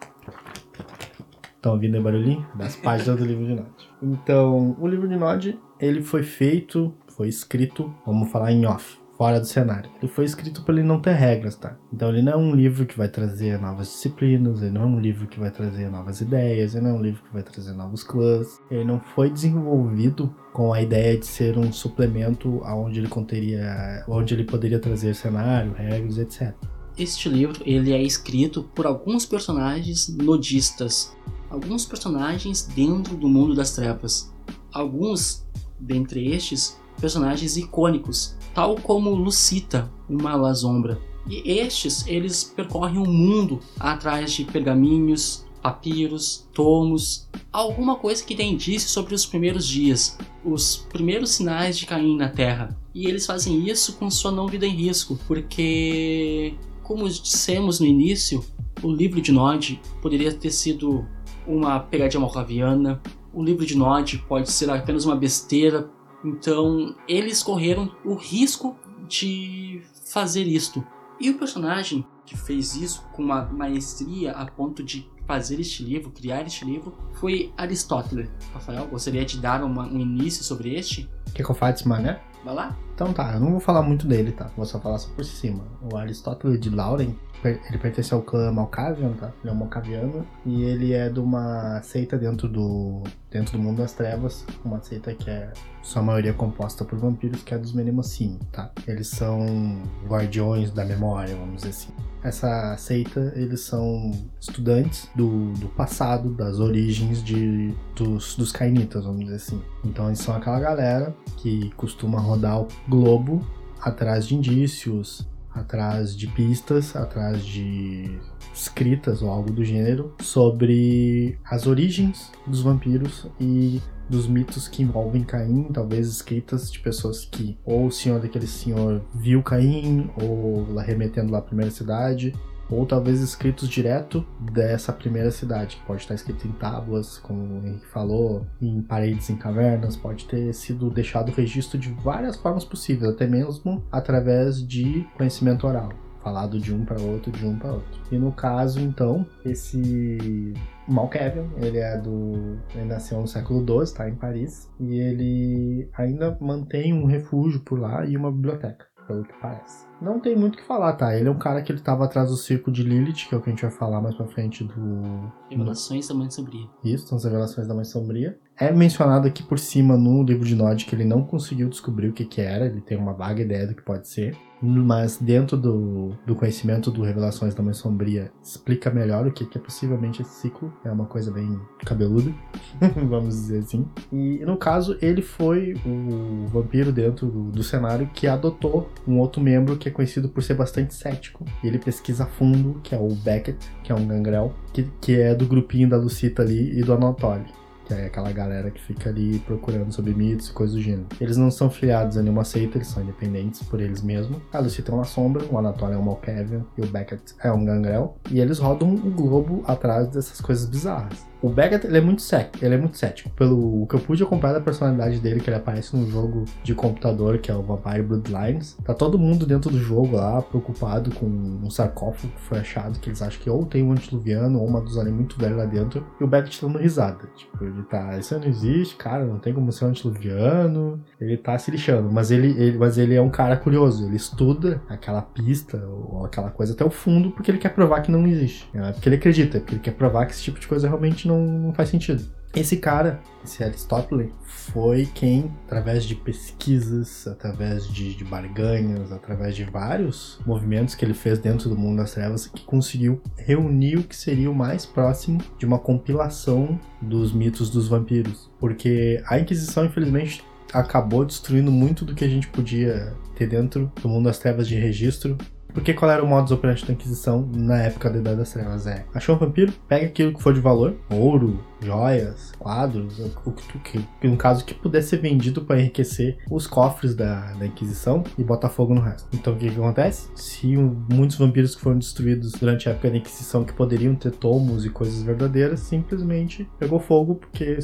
Estão 1.61 1.73
ouvindo 1.73 1.99
o 1.99 2.01
barulhinho? 2.01 2.43
Das 2.55 2.75
páginas 2.75 3.19
do 3.19 3.23
livro 3.23 3.45
de 3.45 3.53
Nod. 3.53 3.69
Então, 4.01 4.75
o 4.79 4.87
livro 4.87 5.07
de 5.07 5.15
Nod, 5.15 5.59
ele 5.79 6.01
foi 6.01 6.23
feito, 6.23 6.91
foi 7.09 7.27
escrito, 7.27 7.93
vamos 8.03 8.31
falar 8.31 8.51
em 8.51 8.65
off, 8.65 8.97
fora 9.15 9.39
do 9.39 9.45
cenário. 9.45 9.87
Ele 10.01 10.11
foi 10.11 10.25
escrito 10.25 10.63
para 10.63 10.73
ele 10.73 10.83
não 10.83 10.99
ter 10.99 11.13
regras, 11.13 11.55
tá? 11.55 11.77
Então 11.93 12.09
ele 12.09 12.23
não 12.23 12.31
é 12.31 12.35
um 12.35 12.55
livro 12.55 12.87
que 12.87 12.97
vai 12.97 13.07
trazer 13.07 13.61
novas 13.61 13.89
disciplinas, 13.89 14.63
ele 14.63 14.71
não 14.71 14.81
é 14.81 14.85
um 14.87 14.99
livro 14.99 15.27
que 15.27 15.39
vai 15.39 15.51
trazer 15.51 15.87
novas 15.91 16.19
ideias, 16.19 16.73
ele 16.73 16.85
não 16.85 16.95
é 16.95 16.97
um 16.97 17.01
livro 17.03 17.21
que 17.21 17.31
vai 17.31 17.43
trazer 17.43 17.73
novos 17.73 18.03
clãs. 18.03 18.59
Ele 18.71 18.83
não 18.83 18.99
foi 18.99 19.29
desenvolvido 19.29 20.35
com 20.53 20.73
a 20.73 20.81
ideia 20.81 21.15
de 21.15 21.27
ser 21.27 21.59
um 21.59 21.71
suplemento 21.71 22.59
aonde 22.63 22.99
ele 22.99 23.07
conteria, 23.07 24.03
onde 24.07 24.33
ele 24.33 24.45
poderia 24.45 24.79
trazer 24.79 25.13
cenário, 25.13 25.73
regras, 25.73 26.17
etc. 26.17 26.55
Este 26.97 27.29
livro 27.29 27.61
ele 27.67 27.93
é 27.93 28.01
escrito 28.01 28.63
por 28.73 28.87
alguns 28.87 29.27
personagens 29.27 30.07
nodistas 30.17 31.15
alguns 31.51 31.85
personagens 31.85 32.63
dentro 32.63 33.15
do 33.17 33.27
mundo 33.27 33.53
das 33.53 33.75
trevas. 33.75 34.33
Alguns, 34.71 35.45
dentre 35.77 36.31
estes, 36.33 36.79
personagens 36.99 37.57
icônicos, 37.57 38.37
tal 38.55 38.75
como 38.75 39.13
Lucita, 39.13 39.91
uma 40.09 40.33
Lazombra. 40.35 40.99
E 41.27 41.51
estes, 41.51 42.07
eles 42.07 42.43
percorrem 42.43 42.97
o 42.97 43.05
mundo 43.05 43.59
atrás 43.79 44.31
de 44.31 44.45
pergaminhos, 44.45 45.45
papiros, 45.61 46.47
tomos, 46.53 47.29
alguma 47.51 47.97
coisa 47.97 48.23
que 48.23 48.33
dê 48.33 48.43
indício 48.43 48.89
sobre 48.89 49.13
os 49.13 49.25
primeiros 49.25 49.67
dias, 49.67 50.17
os 50.43 50.77
primeiros 50.89 51.31
sinais 51.31 51.77
de 51.77 51.85
Caim 51.85 52.17
na 52.17 52.29
Terra. 52.29 52.75
E 52.95 53.05
eles 53.05 53.25
fazem 53.25 53.69
isso 53.69 53.93
com 53.93 54.09
sua 54.09 54.31
não 54.31 54.47
vida 54.47 54.65
em 54.65 54.75
risco, 54.75 55.19
porque, 55.27 56.55
como 56.81 57.07
dissemos 57.07 57.79
no 57.79 57.85
início, 57.85 58.43
o 58.81 58.91
livro 58.91 59.21
de 59.21 59.31
Nod 59.31 59.79
poderia 60.01 60.33
ter 60.33 60.49
sido 60.49 61.05
uma 61.51 61.79
pegadinha 61.79 62.21
malcaviana. 62.21 63.01
O 63.33 63.43
livro 63.43 63.65
de 63.65 63.77
Nod 63.77 64.17
pode 64.27 64.51
ser 64.51 64.69
apenas 64.69 65.05
uma 65.05 65.15
besteira. 65.15 65.89
Então, 66.23 66.95
eles 67.07 67.41
correram 67.41 67.91
o 68.05 68.13
risco 68.13 68.75
de 69.07 69.81
fazer 70.05 70.43
isto. 70.43 70.83
E 71.19 71.29
o 71.29 71.37
personagem 71.37 72.05
que 72.25 72.37
fez 72.37 72.75
isso 72.75 73.03
com 73.13 73.21
uma 73.21 73.43
maestria 73.43 74.31
a 74.31 74.45
ponto 74.45 74.83
de 74.83 75.09
fazer 75.25 75.59
este 75.59 75.83
livro, 75.83 76.11
criar 76.11 76.45
este 76.45 76.65
livro, 76.65 76.93
foi 77.13 77.53
Aristóteles. 77.57 78.29
Rafael, 78.53 78.87
gostaria 78.87 79.23
de 79.23 79.37
dar 79.39 79.63
uma, 79.63 79.85
um 79.85 79.99
início 79.99 80.43
sobre 80.43 80.73
este? 80.75 81.09
Que 81.33 81.43
eu 81.43 81.53
faço, 81.53 81.87
né? 81.87 82.21
Vai 82.43 82.55
lá? 82.55 82.77
Então 82.95 83.13
tá, 83.13 83.33
eu 83.33 83.39
não 83.39 83.51
vou 83.51 83.59
falar 83.59 83.81
muito 83.81 84.07
dele, 84.07 84.31
tá? 84.31 84.49
Vou 84.55 84.65
só 84.65 84.79
falar 84.79 84.97
só 84.97 85.09
por 85.13 85.23
cima. 85.23 85.63
O 85.91 85.95
Aristóteles 85.95 86.59
de 86.59 86.69
Lauren, 86.69 87.15
ele 87.43 87.77
pertence 87.77 88.13
ao 88.13 88.21
clã 88.21 88.51
Malkavian, 88.51 89.13
tá? 89.13 89.31
Ele 89.41 89.49
é 89.49 89.51
um 89.51 89.55
Malkaviano 89.55 90.27
e 90.45 90.63
ele 90.63 90.93
é 90.93 91.09
de 91.09 91.19
uma 91.19 91.81
seita 91.81 92.17
dentro 92.17 92.47
do 92.47 93.03
dentro 93.29 93.57
do 93.57 93.63
mundo 93.63 93.77
das 93.77 93.93
trevas, 93.93 94.45
uma 94.63 94.81
seita 94.81 95.13
que 95.13 95.29
é 95.29 95.51
sua 95.81 96.01
maioria 96.01 96.33
composta 96.33 96.83
por 96.83 96.99
vampiros, 96.99 97.41
que 97.43 97.53
é 97.53 97.57
dos 97.57 97.73
Menemocine, 97.73 98.37
tá? 98.51 98.71
Eles 98.85 99.07
são 99.07 99.81
guardiões 100.05 100.71
da 100.71 100.83
memória, 100.85 101.35
vamos 101.35 101.57
dizer 101.57 101.69
assim. 101.69 101.93
Essa 102.23 102.77
seita, 102.77 103.33
eles 103.35 103.61
são 103.61 104.11
estudantes 104.39 105.09
do, 105.15 105.53
do 105.53 105.69
passado, 105.69 106.31
das 106.33 106.59
origens 106.59 107.23
de, 107.23 107.73
dos, 107.95 108.35
dos 108.35 108.51
Kainitas, 108.51 109.05
vamos 109.05 109.21
dizer 109.21 109.37
assim. 109.37 109.61
Então 109.83 110.07
eles 110.07 110.19
são 110.19 110.35
aquela 110.35 110.59
galera 110.59 111.15
que 111.37 111.71
costuma 111.71 112.19
rodar 112.19 112.61
o 112.61 112.67
globo 112.87 113.41
atrás 113.81 114.27
de 114.27 114.35
indícios, 114.35 115.27
atrás 115.53 116.15
de 116.15 116.27
pistas, 116.27 116.95
atrás 116.95 117.43
de 117.45 118.19
escritas 118.53 119.21
ou 119.21 119.29
algo 119.29 119.51
do 119.51 119.63
gênero 119.63 120.13
sobre 120.21 121.37
as 121.45 121.67
origens 121.67 122.31
dos 122.45 122.61
vampiros 122.61 123.27
e 123.39 123.81
dos 124.09 124.27
mitos 124.27 124.67
que 124.67 124.83
envolvem 124.83 125.23
Caim, 125.23 125.69
talvez 125.71 126.07
escritas 126.07 126.69
de 126.69 126.79
pessoas 126.79 127.23
que 127.23 127.57
ou 127.63 127.87
o 127.87 127.91
senhor 127.91 128.19
daquele 128.19 128.47
senhor 128.47 129.01
viu 129.15 129.41
Caim, 129.41 130.09
ou 130.21 130.75
remetendo 130.75 131.31
lá 131.31 131.39
à 131.39 131.41
primeira 131.41 131.71
cidade, 131.71 132.33
ou 132.71 132.85
talvez 132.85 133.21
escritos 133.21 133.67
direto 133.67 134.25
dessa 134.39 134.93
primeira 134.93 135.29
cidade, 135.29 135.81
pode 135.85 136.01
estar 136.01 136.15
escrito 136.15 136.47
em 136.47 136.51
tábuas, 136.53 137.17
como 137.17 137.41
o 137.41 137.67
Henrique 137.67 137.87
falou, 137.87 138.47
em 138.61 138.81
paredes 138.81 139.29
em 139.29 139.35
cavernas, 139.35 139.97
pode 139.97 140.25
ter 140.25 140.53
sido 140.53 140.89
deixado 140.89 141.31
registro 141.31 141.77
de 141.77 141.89
várias 141.89 142.37
formas 142.37 142.63
possíveis, 142.63 143.11
até 143.11 143.27
mesmo 143.27 143.83
através 143.91 144.65
de 144.65 145.05
conhecimento 145.17 145.67
oral 145.67 145.89
falado 146.23 146.59
de 146.59 146.73
um 146.73 146.85
para 146.85 147.01
outro, 147.01 147.31
de 147.31 147.45
um 147.45 147.57
para 147.57 147.73
outro. 147.73 147.99
E 148.11 148.17
no 148.17 148.31
caso, 148.31 148.79
então, 148.79 149.25
esse 149.43 150.53
Malkavian, 150.87 151.47
ele 151.57 151.77
é 151.77 151.97
do. 151.97 152.57
Ele 152.73 152.85
nasceu 152.85 153.19
no 153.19 153.27
século 153.27 153.65
XII, 153.65 153.83
está 153.83 154.09
em 154.09 154.15
Paris, 154.15 154.69
e 154.79 154.99
ele 154.99 155.89
ainda 155.93 156.37
mantém 156.39 156.93
um 156.93 157.05
refúgio 157.05 157.61
por 157.61 157.79
lá 157.79 158.05
e 158.05 158.15
uma 158.15 158.31
biblioteca, 158.31 158.85
pelo 159.11 159.25
que 159.25 159.33
parece. 159.41 159.85
Não 160.01 160.19
tem 160.19 160.35
muito 160.35 160.55
o 160.55 160.57
que 160.57 160.63
falar, 160.63 160.93
tá? 160.93 161.15
Ele 161.15 161.27
é 161.27 161.31
um 161.31 161.37
cara 161.37 161.61
que 161.61 161.71
ele 161.71 161.81
tava 161.81 162.05
atrás 162.05 162.29
do 162.29 162.37
circo 162.37 162.71
de 162.71 162.81
Lilith, 162.81 163.27
que 163.27 163.35
é 163.35 163.37
o 163.37 163.41
que 163.41 163.49
a 163.49 163.53
gente 163.53 163.61
vai 163.61 163.71
falar 163.71 164.01
mais 164.01 164.15
pra 164.15 164.25
frente 164.25 164.63
do. 164.63 165.31
Revelações 165.49 166.07
da 166.07 166.15
Mãe 166.15 166.29
Sombria. 166.29 166.67
Isso, 166.83 167.07
são 167.07 167.17
as 167.17 167.23
revelações 167.23 167.67
da 167.67 167.73
Mãe 167.73 167.83
Sombria. 167.83 168.39
É 168.61 168.71
mencionado 168.71 169.27
aqui 169.27 169.41
por 169.41 169.57
cima 169.57 169.97
no 169.97 170.21
livro 170.21 170.45
de 170.45 170.53
Nod 170.55 170.85
que 170.85 170.93
ele 170.93 171.03
não 171.03 171.23
conseguiu 171.23 171.67
descobrir 171.67 172.09
o 172.09 172.13
que, 172.13 172.23
que 172.23 172.39
era, 172.39 172.67
ele 172.67 172.79
tem 172.79 172.95
uma 172.95 173.11
vaga 173.11 173.41
ideia 173.41 173.65
do 173.65 173.73
que 173.73 173.81
pode 173.81 174.07
ser 174.07 174.37
mas 174.61 175.17
dentro 175.17 175.57
do, 175.57 176.11
do 176.23 176.35
conhecimento 176.35 176.91
do 176.91 177.01
Revelações 177.01 177.55
da 177.55 177.63
Mãe 177.63 177.73
Sombria 177.73 178.31
explica 178.43 178.91
melhor 178.91 179.25
o 179.25 179.31
que, 179.31 179.45
que 179.45 179.57
é 179.57 179.61
possivelmente 179.61 180.21
esse 180.21 180.35
ciclo. 180.35 180.71
É 180.85 180.91
uma 180.91 181.05
coisa 181.05 181.31
bem 181.31 181.59
cabeluda, 181.83 182.31
vamos 183.09 183.33
dizer 183.33 183.59
assim. 183.59 183.87
E 184.11 184.45
no 184.45 184.55
caso, 184.57 184.97
ele 185.01 185.23
foi 185.23 185.73
o 185.83 186.45
vampiro 186.47 186.91
dentro 186.91 187.27
do, 187.27 187.51
do, 187.51 187.63
cenário 187.63 188.07
que 188.13 188.27
adotou 188.27 188.87
um 189.07 189.17
outro 189.17 189.41
membro 189.41 189.77
que 189.77 189.89
é 189.89 189.91
conhecido 189.91 190.29
por 190.29 190.43
ser 190.43 190.53
bastante 190.53 190.93
cético. 190.93 191.43
E 191.63 191.67
ele 191.67 191.79
pesquisa 191.79 192.25
a 192.25 192.27
fundo, 192.27 192.79
que 192.83 192.93
é 192.93 192.99
o 192.99 193.09
Beckett, 193.15 193.57
que 193.83 193.91
é 193.91 193.95
um 193.95 194.05
gangrel, 194.05 194.53
que, 194.71 194.83
que 195.01 195.19
é 195.19 195.33
do 195.33 195.47
grupinho 195.47 195.89
da 195.89 195.97
Lucita 195.97 196.43
ali 196.43 196.77
e 196.77 196.83
do 196.83 196.93
Anatoly 196.93 197.60
que 197.95 198.01
é 198.01 198.05
aquela 198.05 198.31
galera 198.31 198.71
que 198.71 198.81
fica 198.81 199.09
ali 199.09 199.39
procurando 199.39 199.91
sobre 199.91 200.13
mitos 200.13 200.47
e 200.47 200.53
coisas 200.53 200.75
do 200.75 200.81
gênero. 200.81 201.07
Eles 201.19 201.35
não 201.35 201.51
são 201.51 201.69
filiados 201.69 202.17
a 202.17 202.21
nenhuma 202.21 202.45
seita, 202.45 202.77
eles 202.77 202.87
são 202.87 203.03
independentes 203.03 203.61
por 203.63 203.81
eles 203.81 204.01
mesmos. 204.01 204.41
A 204.53 204.59
Lucita 204.59 204.91
é 204.91 204.95
uma 204.95 205.03
sombra, 205.03 205.45
o 205.51 205.57
Anatoly 205.57 205.93
é 205.93 205.97
um 205.97 206.03
Malkavian 206.03 206.63
e 206.77 206.81
o 206.81 206.87
Beckett 206.87 207.35
é 207.43 207.51
um 207.51 207.65
gangrel. 207.65 208.17
E 208.29 208.39
eles 208.39 208.59
rodam 208.59 208.93
o 208.93 209.11
globo 209.11 209.63
atrás 209.67 210.07
dessas 210.07 210.39
coisas 210.39 210.65
bizarras. 210.65 211.30
O 211.41 211.49
Beckett, 211.49 211.87
ele 211.87 211.97
é 211.97 212.01
muito 212.01 212.21
cético, 212.21 212.63
ele 212.63 212.75
é 212.75 212.77
muito 212.77 212.97
cético. 212.97 213.29
Pelo 213.31 213.87
que 213.87 213.95
eu 213.95 213.99
pude 213.99 214.23
acompanhar 214.23 214.53
da 214.53 214.61
personalidade 214.61 215.19
dele, 215.19 215.39
que 215.39 215.49
ele 215.49 215.57
aparece 215.57 215.95
no 215.95 216.09
jogo 216.09 216.45
de 216.63 216.75
computador, 216.75 217.39
que 217.39 217.49
é 217.49 217.55
o 217.55 217.63
Vampire 217.63 218.03
Bloodlines, 218.03 218.77
tá 218.83 218.93
todo 218.93 219.17
mundo 219.17 219.45
dentro 219.45 219.71
do 219.71 219.79
jogo 219.79 220.15
lá, 220.17 220.41
preocupado 220.41 221.11
com 221.15 221.25
um 221.25 221.69
sarcófago 221.69 222.33
que 222.33 222.41
foi 222.41 222.59
achado, 222.59 222.99
que 222.99 223.09
eles 223.09 223.21
acham 223.21 223.41
que 223.41 223.49
ou 223.49 223.65
tem 223.65 223.83
um 223.83 223.91
antiluviano 223.91 224.59
ou 224.59 224.67
uma 224.67 224.81
Duzane 224.81 225.11
muito 225.11 225.37
velha 225.37 225.55
lá 225.55 225.65
dentro, 225.65 226.05
e 226.19 226.23
o 226.23 226.27
Beckett 226.27 226.59
tá 226.59 226.67
dando 226.67 226.79
risada. 226.79 227.27
Tipo, 227.35 227.63
ele 227.63 227.83
tá, 227.83 228.17
isso 228.17 228.37
não 228.37 228.47
existe, 228.47 228.95
cara, 228.95 229.25
não 229.25 229.39
tem 229.39 229.53
como 229.53 229.71
ser 229.71 229.85
um 229.85 229.89
antiluviano, 229.89 231.01
ele 231.19 231.37
tá 231.37 231.57
se 231.57 231.71
lixando, 231.71 232.11
mas 232.11 232.29
ele, 232.29 232.49
ele, 232.61 232.77
mas 232.77 232.97
ele 232.97 233.15
é 233.15 233.21
um 233.21 233.29
cara 233.29 233.57
curioso, 233.57 234.05
ele 234.05 234.15
estuda 234.15 234.81
aquela 234.87 235.21
pista 235.21 235.77
ou 235.87 236.25
aquela 236.25 236.49
coisa 236.49 236.73
até 236.73 236.85
o 236.85 236.91
fundo, 236.91 237.31
porque 237.31 237.49
ele 237.49 237.57
quer 237.57 237.69
provar 237.69 238.01
que 238.01 238.11
não 238.11 238.27
existe. 238.27 238.69
É 238.73 238.91
porque 238.91 239.09
ele 239.09 239.15
acredita, 239.15 239.59
porque 239.59 239.75
ele 239.75 239.81
quer 239.81 239.91
provar 239.91 240.25
que 240.25 240.33
esse 240.33 240.43
tipo 240.43 240.59
de 240.59 240.67
coisa 240.67 240.87
realmente 240.87 241.27
não, 241.27 241.30
não 241.39 241.73
faz 241.73 241.89
sentido. 241.89 242.23
Esse 242.53 242.75
cara, 242.75 243.21
esse 243.45 243.63
Aristóteles, 243.63 244.29
foi 244.43 245.07
quem, 245.15 245.49
através 245.65 246.03
de 246.03 246.15
pesquisas, 246.15 247.25
através 247.25 247.87
de, 247.87 248.13
de, 248.13 248.25
barganhas, 248.25 249.09
através 249.11 249.55
de 249.55 249.63
vários 249.63 250.37
movimentos 250.45 250.93
que 250.93 251.05
ele 251.05 251.13
fez 251.13 251.39
dentro 251.39 251.69
do 251.69 251.77
mundo 251.77 251.97
das 251.97 252.11
trevas, 252.11 252.47
que 252.47 252.65
conseguiu 252.65 253.21
reunir 253.37 253.97
o 253.97 254.03
que 254.03 254.15
seria 254.15 254.51
o 254.51 254.55
mais 254.55 254.85
próximo 254.85 255.39
de 255.57 255.65
uma 255.65 255.79
compilação 255.79 256.77
dos 257.01 257.31
mitos 257.31 257.69
dos 257.69 257.87
vampiros. 257.87 258.51
Porque 258.59 259.23
a 259.27 259.39
Inquisição, 259.39 259.85
infelizmente, 259.85 260.43
acabou 260.73 261.23
destruindo 261.23 261.71
muito 261.71 262.03
do 262.03 262.13
que 262.13 262.25
a 262.25 262.29
gente 262.29 262.49
podia 262.49 263.15
ter 263.35 263.47
dentro 263.47 263.89
do 264.01 264.09
mundo 264.09 264.25
das 264.25 264.39
trevas 264.39 264.67
de 264.67 264.75
registro 264.75 265.37
porque 265.73 265.93
qual 265.93 266.11
era 266.11 266.23
o 266.23 266.27
modus 266.27 266.51
operandi 266.51 266.85
da 266.85 266.93
Inquisição 266.93 267.47
na 267.53 267.81
época 267.81 268.09
da 268.09 268.19
Idade 268.19 268.37
das 268.37 268.51
Trevas? 268.51 268.87
É, 268.87 269.05
achou 269.13 269.35
um 269.35 269.39
vampiro, 269.39 269.73
pega 269.87 270.05
aquilo 270.05 270.33
que 270.33 270.41
for 270.41 270.53
de 270.53 270.59
valor, 270.59 270.95
ouro, 271.09 271.63
joias, 271.81 272.51
quadros, 272.59 273.19
o 273.45 273.51
que 273.51 273.67
tu 273.67 273.79
que, 273.79 274.27
no 274.27 274.37
caso 274.37 274.63
que 274.63 274.73
pudesse 274.73 275.09
ser 275.09 275.17
vendido 275.17 275.63
para 275.63 275.79
enriquecer 275.79 276.37
os 276.49 276.67
cofres 276.67 277.15
da, 277.15 277.53
da 277.53 277.65
Inquisição 277.65 278.23
e 278.37 278.43
botar 278.43 278.69
fogo 278.69 278.93
no 278.93 279.01
resto. 279.01 279.27
Então 279.33 279.53
o 279.53 279.57
que, 279.57 279.69
que 279.69 279.75
acontece? 279.75 280.29
Se 280.35 280.75
muitos 280.77 281.37
vampiros 281.37 281.75
que 281.75 281.81
foram 281.81 281.97
destruídos 281.97 282.51
durante 282.53 282.87
a 282.87 282.91
época 282.91 283.09
da 283.09 283.17
Inquisição 283.17 283.63
que 283.63 283.73
poderiam 283.73 284.15
ter 284.15 284.31
tomos 284.31 284.85
e 284.85 284.89
coisas 284.89 285.23
verdadeiras, 285.23 285.79
simplesmente 285.81 286.69
pegou 286.79 286.99
fogo 286.99 287.35
porque 287.35 287.77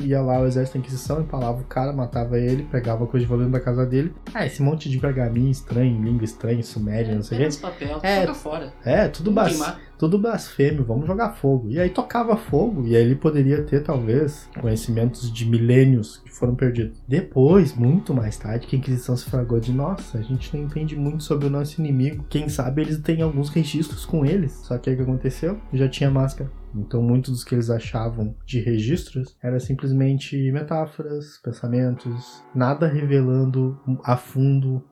ia 0.00 0.20
lá 0.20 0.40
o 0.40 0.46
exército 0.46 0.78
da 0.78 0.80
Inquisição, 0.80 1.20
empalava 1.20 1.60
o 1.60 1.64
cara, 1.64 1.92
matava 1.92 2.38
ele, 2.38 2.64
pegava 2.64 3.06
coisa 3.06 3.24
de 3.24 3.30
valor 3.30 3.48
da 3.48 3.60
casa 3.60 3.86
dele. 3.86 4.14
Ah, 4.32 4.46
esse 4.46 4.62
monte 4.62 4.88
de 4.88 4.98
pergaminho 4.98 5.50
estranho, 5.50 6.02
língua 6.02 6.24
estranha, 6.24 6.62
suméria, 6.62 7.12
é, 7.12 7.14
não 7.14 7.22
sei 7.22 7.46
o 7.46 7.50
que. 7.50 7.56
papel, 7.58 8.00
é, 8.02 8.34
fora. 8.34 8.72
É, 8.84 9.08
tudo, 9.08 9.30
bas, 9.30 9.58
tudo 9.98 10.18
blasfêmio, 10.18 10.84
vamos 10.84 11.06
jogar 11.06 11.32
fogo. 11.32 11.68
E 11.70 11.78
aí 11.78 11.90
tocava 11.90 12.36
fogo, 12.36 12.86
e 12.86 12.96
aí 12.96 13.02
ele 13.02 13.14
poderia 13.14 13.62
ter, 13.62 13.82
talvez, 13.82 14.48
conhecimentos 14.60 15.32
de 15.32 15.48
milênios 15.48 16.18
que 16.18 16.32
foram 16.32 16.54
perdidos. 16.54 17.02
Depois, 17.06 17.74
muito 17.74 18.14
mais 18.14 18.36
tarde, 18.36 18.66
que 18.66 18.76
a 18.76 18.78
Inquisição 18.78 19.16
se 19.16 19.28
fragou 19.30 19.60
de, 19.60 19.72
nossa, 19.72 20.18
a 20.18 20.22
gente 20.22 20.56
não 20.56 20.64
entende 20.64 20.96
muito 20.96 21.22
sobre 21.22 21.46
o 21.46 21.50
nosso 21.50 21.80
inimigo. 21.80 22.24
Quem 22.28 22.48
sabe 22.48 22.82
eles 22.82 22.98
têm 22.98 23.22
alguns 23.22 23.48
registros 23.48 24.04
com 24.04 24.24
eles. 24.24 24.52
Só 24.64 24.78
que 24.78 24.90
o 24.90 24.96
que 24.96 25.02
aconteceu? 25.02 25.58
Já 25.72 25.88
tinha 25.88 26.10
máscara. 26.10 26.50
Então, 26.74 27.00
muitos 27.00 27.30
dos 27.30 27.44
que 27.44 27.54
eles 27.54 27.70
achavam 27.70 28.34
de 28.44 28.60
registros 28.60 29.36
era 29.40 29.60
simplesmente 29.60 30.50
metáforas, 30.50 31.38
pensamentos, 31.42 32.42
nada 32.54 32.88
revelando 32.88 33.78
a 34.02 34.16
fundo 34.16 34.82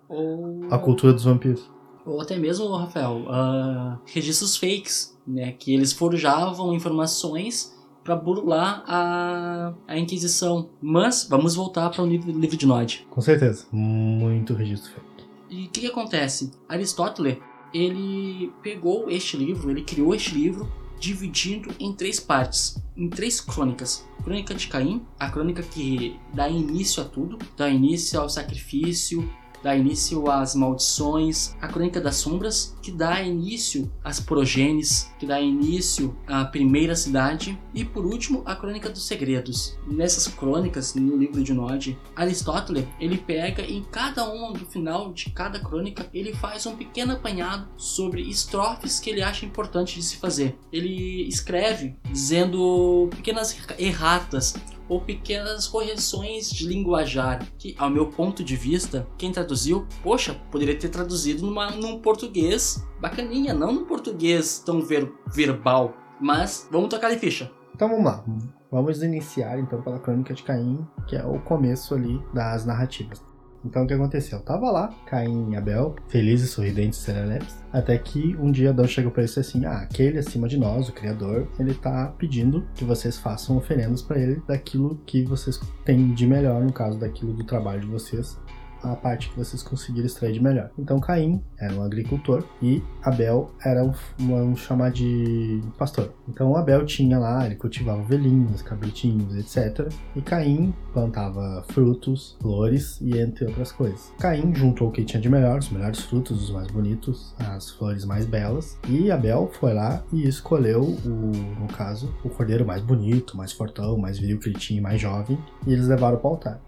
a 0.70 0.78
cultura 0.78 1.12
dos 1.12 1.24
vampiros. 1.24 1.70
Ou 2.04 2.20
até 2.20 2.36
mesmo, 2.36 2.66
Rafael, 2.74 3.24
uh, 3.28 3.98
registros 4.06 4.56
fakes, 4.56 5.16
né? 5.26 5.52
Que 5.52 5.72
eles 5.72 5.92
forjavam 5.92 6.74
informações 6.74 7.72
para 8.02 8.16
burlar 8.16 8.82
a, 8.86 9.74
a 9.86 9.98
Inquisição. 9.98 10.70
Mas 10.80 11.26
vamos 11.28 11.54
voltar 11.54 11.90
para 11.90 12.02
o 12.02 12.06
livro, 12.06 12.56
de 12.56 12.66
Nod. 12.66 13.06
Com 13.10 13.20
certeza, 13.20 13.66
muito 13.70 14.54
registro 14.54 14.90
fake. 14.92 15.24
E 15.50 15.66
o 15.66 15.70
que, 15.70 15.80
que 15.82 15.86
acontece? 15.86 16.50
Aristóteles 16.68 17.38
ele 17.72 18.52
pegou 18.62 19.10
este 19.10 19.36
livro, 19.36 19.70
ele 19.70 19.82
criou 19.82 20.14
este 20.14 20.34
livro 20.34 20.70
dividindo 21.00 21.74
em 21.80 21.92
três 21.92 22.20
partes, 22.20 22.80
em 22.96 23.08
três 23.08 23.40
crônicas. 23.40 24.06
Crônica 24.22 24.54
de 24.54 24.68
Caim, 24.68 25.04
a 25.18 25.28
crônica 25.28 25.62
que 25.62 26.16
dá 26.32 26.48
início 26.48 27.02
a 27.02 27.06
tudo, 27.06 27.38
dá 27.56 27.68
início 27.68 28.20
ao 28.20 28.28
sacrifício, 28.28 29.28
dá 29.62 29.76
início 29.76 30.30
às 30.30 30.54
maldições, 30.54 31.54
a 31.60 31.68
Crônica 31.68 32.00
das 32.00 32.16
Sombras, 32.16 32.76
que 32.82 32.90
dá 32.90 33.22
início 33.22 33.90
às 34.02 34.20
progênies, 34.20 35.10
que 35.18 35.26
dá 35.26 35.40
início 35.40 36.16
à 36.26 36.44
primeira 36.44 36.96
cidade, 36.96 37.58
e 37.74 37.84
por 37.84 38.04
último 38.04 38.42
a 38.44 38.56
Crônica 38.56 38.90
dos 38.90 39.06
Segredos. 39.06 39.78
Nessas 39.86 40.26
crônicas, 40.28 40.94
no 40.94 41.16
livro 41.16 41.42
de 41.42 41.52
Nod, 41.52 41.98
Aristóteles 42.14 42.86
ele 43.00 43.18
pega 43.18 43.62
em 43.62 43.82
cada 43.82 44.24
uma 44.30 44.52
do 44.52 44.66
final 44.66 45.12
de 45.12 45.30
cada 45.30 45.58
crônica, 45.58 46.08
ele 46.12 46.34
faz 46.34 46.66
um 46.66 46.76
pequeno 46.76 47.12
apanhado 47.12 47.68
sobre 47.76 48.22
estrofes 48.22 49.00
que 49.00 49.10
ele 49.10 49.22
acha 49.22 49.46
importante 49.46 49.94
de 49.96 50.02
se 50.02 50.16
fazer. 50.16 50.58
Ele 50.72 51.26
escreve 51.28 51.96
dizendo 52.10 53.08
pequenas 53.10 53.56
erratas 53.78 54.54
ou 54.92 55.00
pequenas 55.00 55.66
correções 55.66 56.50
de 56.50 56.68
linguajar 56.68 57.48
que, 57.58 57.74
ao 57.78 57.88
meu 57.88 58.10
ponto 58.10 58.44
de 58.44 58.54
vista, 58.54 59.06
quem 59.16 59.32
traduziu, 59.32 59.86
poxa, 60.02 60.34
poderia 60.50 60.78
ter 60.78 60.90
traduzido 60.90 61.46
numa, 61.46 61.70
num 61.70 61.98
português 61.98 62.86
bacaninha, 63.00 63.54
não 63.54 63.72
num 63.72 63.86
português 63.86 64.58
tão 64.58 64.82
ver, 64.82 65.10
verbal. 65.34 65.94
Mas 66.20 66.68
vamos 66.70 66.90
tocar 66.90 67.10
de 67.10 67.18
ficha. 67.18 67.50
Então 67.74 67.88
vamos 67.88 68.04
lá. 68.04 68.22
Vamos 68.70 69.02
iniciar 69.02 69.58
então 69.58 69.80
pela 69.80 69.98
Crônica 69.98 70.34
de 70.34 70.42
Caim, 70.42 70.86
que 71.08 71.16
é 71.16 71.24
o 71.24 71.40
começo 71.40 71.94
ali 71.94 72.22
das 72.34 72.66
narrativas. 72.66 73.31
Então 73.64 73.84
o 73.84 73.86
que 73.86 73.94
aconteceu? 73.94 74.38
Eu 74.38 74.44
tava 74.44 74.70
lá, 74.70 74.88
Caim 75.06 75.52
e 75.52 75.56
Abel, 75.56 75.94
felizes, 76.08 76.50
sorridentes, 76.50 76.98
serelepes, 76.98 77.56
até 77.72 77.96
que 77.96 78.36
um 78.36 78.50
dia 78.50 78.70
Adão 78.70 78.86
chegou 78.86 79.10
para 79.10 79.22
eles 79.22 79.36
assim: 79.38 79.64
Ah, 79.64 79.78
aquele 79.78 80.18
acima 80.18 80.48
de 80.48 80.58
nós, 80.58 80.88
o 80.88 80.92
Criador, 80.92 81.48
ele 81.58 81.74
tá 81.74 82.12
pedindo 82.18 82.66
que 82.74 82.84
vocês 82.84 83.18
façam 83.18 83.56
oferendas 83.56 84.02
para 84.02 84.18
ele 84.18 84.42
daquilo 84.46 85.00
que 85.06 85.24
vocês 85.24 85.60
têm 85.84 86.12
de 86.12 86.26
melhor, 86.26 86.62
no 86.62 86.72
caso 86.72 86.98
daquilo 86.98 87.32
do 87.32 87.44
trabalho 87.44 87.80
de 87.80 87.86
vocês, 87.86 88.38
a 88.82 88.96
parte 88.96 89.30
que 89.30 89.36
vocês 89.36 89.62
conseguiram 89.62 90.06
extrair 90.06 90.32
de 90.32 90.42
melhor. 90.42 90.70
Então 90.78 91.00
Caim 91.00 91.42
era 91.58 91.74
um 91.74 91.82
agricultor 91.82 92.44
e 92.60 92.82
Abel 93.02 93.50
era 93.64 93.84
um, 93.84 93.92
um 94.20 94.56
chamar 94.56 94.90
de 94.90 95.62
pastor. 95.78 96.12
Então 96.28 96.56
Abel 96.56 96.84
tinha 96.84 97.18
lá, 97.18 97.46
ele 97.46 97.56
cultivava 97.56 98.00
ovelhinhas, 98.00 98.62
cabritinhos, 98.62 99.36
etc. 99.36 99.92
E 100.16 100.22
Caim 100.22 100.74
plantava 100.92 101.64
frutos, 101.68 102.36
flores 102.40 103.00
e 103.00 103.18
entre 103.18 103.46
outras 103.46 103.72
coisas. 103.72 104.12
Caim 104.18 104.54
juntou 104.54 104.88
o 104.88 104.92
que 104.92 105.04
tinha 105.04 105.20
de 105.20 105.28
melhor, 105.28 105.58
os 105.58 105.70
melhores 105.70 106.00
frutos, 106.00 106.42
os 106.44 106.50
mais 106.50 106.68
bonitos, 106.68 107.34
as 107.38 107.70
flores 107.70 108.04
mais 108.04 108.26
belas. 108.26 108.78
E 108.88 109.10
Abel 109.10 109.50
foi 109.60 109.72
lá 109.72 110.02
e 110.12 110.26
escolheu 110.26 110.82
o, 110.82 111.32
no 111.60 111.68
caso, 111.68 112.14
o 112.24 112.28
cordeiro 112.28 112.66
mais 112.66 112.82
bonito, 112.82 113.36
mais 113.36 113.52
fortão, 113.52 113.96
mais 113.96 114.18
viril 114.18 114.38
que 114.38 114.48
ele 114.48 114.58
tinha, 114.58 114.80
mais 114.80 115.00
jovem. 115.00 115.38
E 115.66 115.72
eles 115.72 115.86
levaram 115.86 116.18
para 116.18 116.28
o 116.28 116.30
altar. 116.32 116.60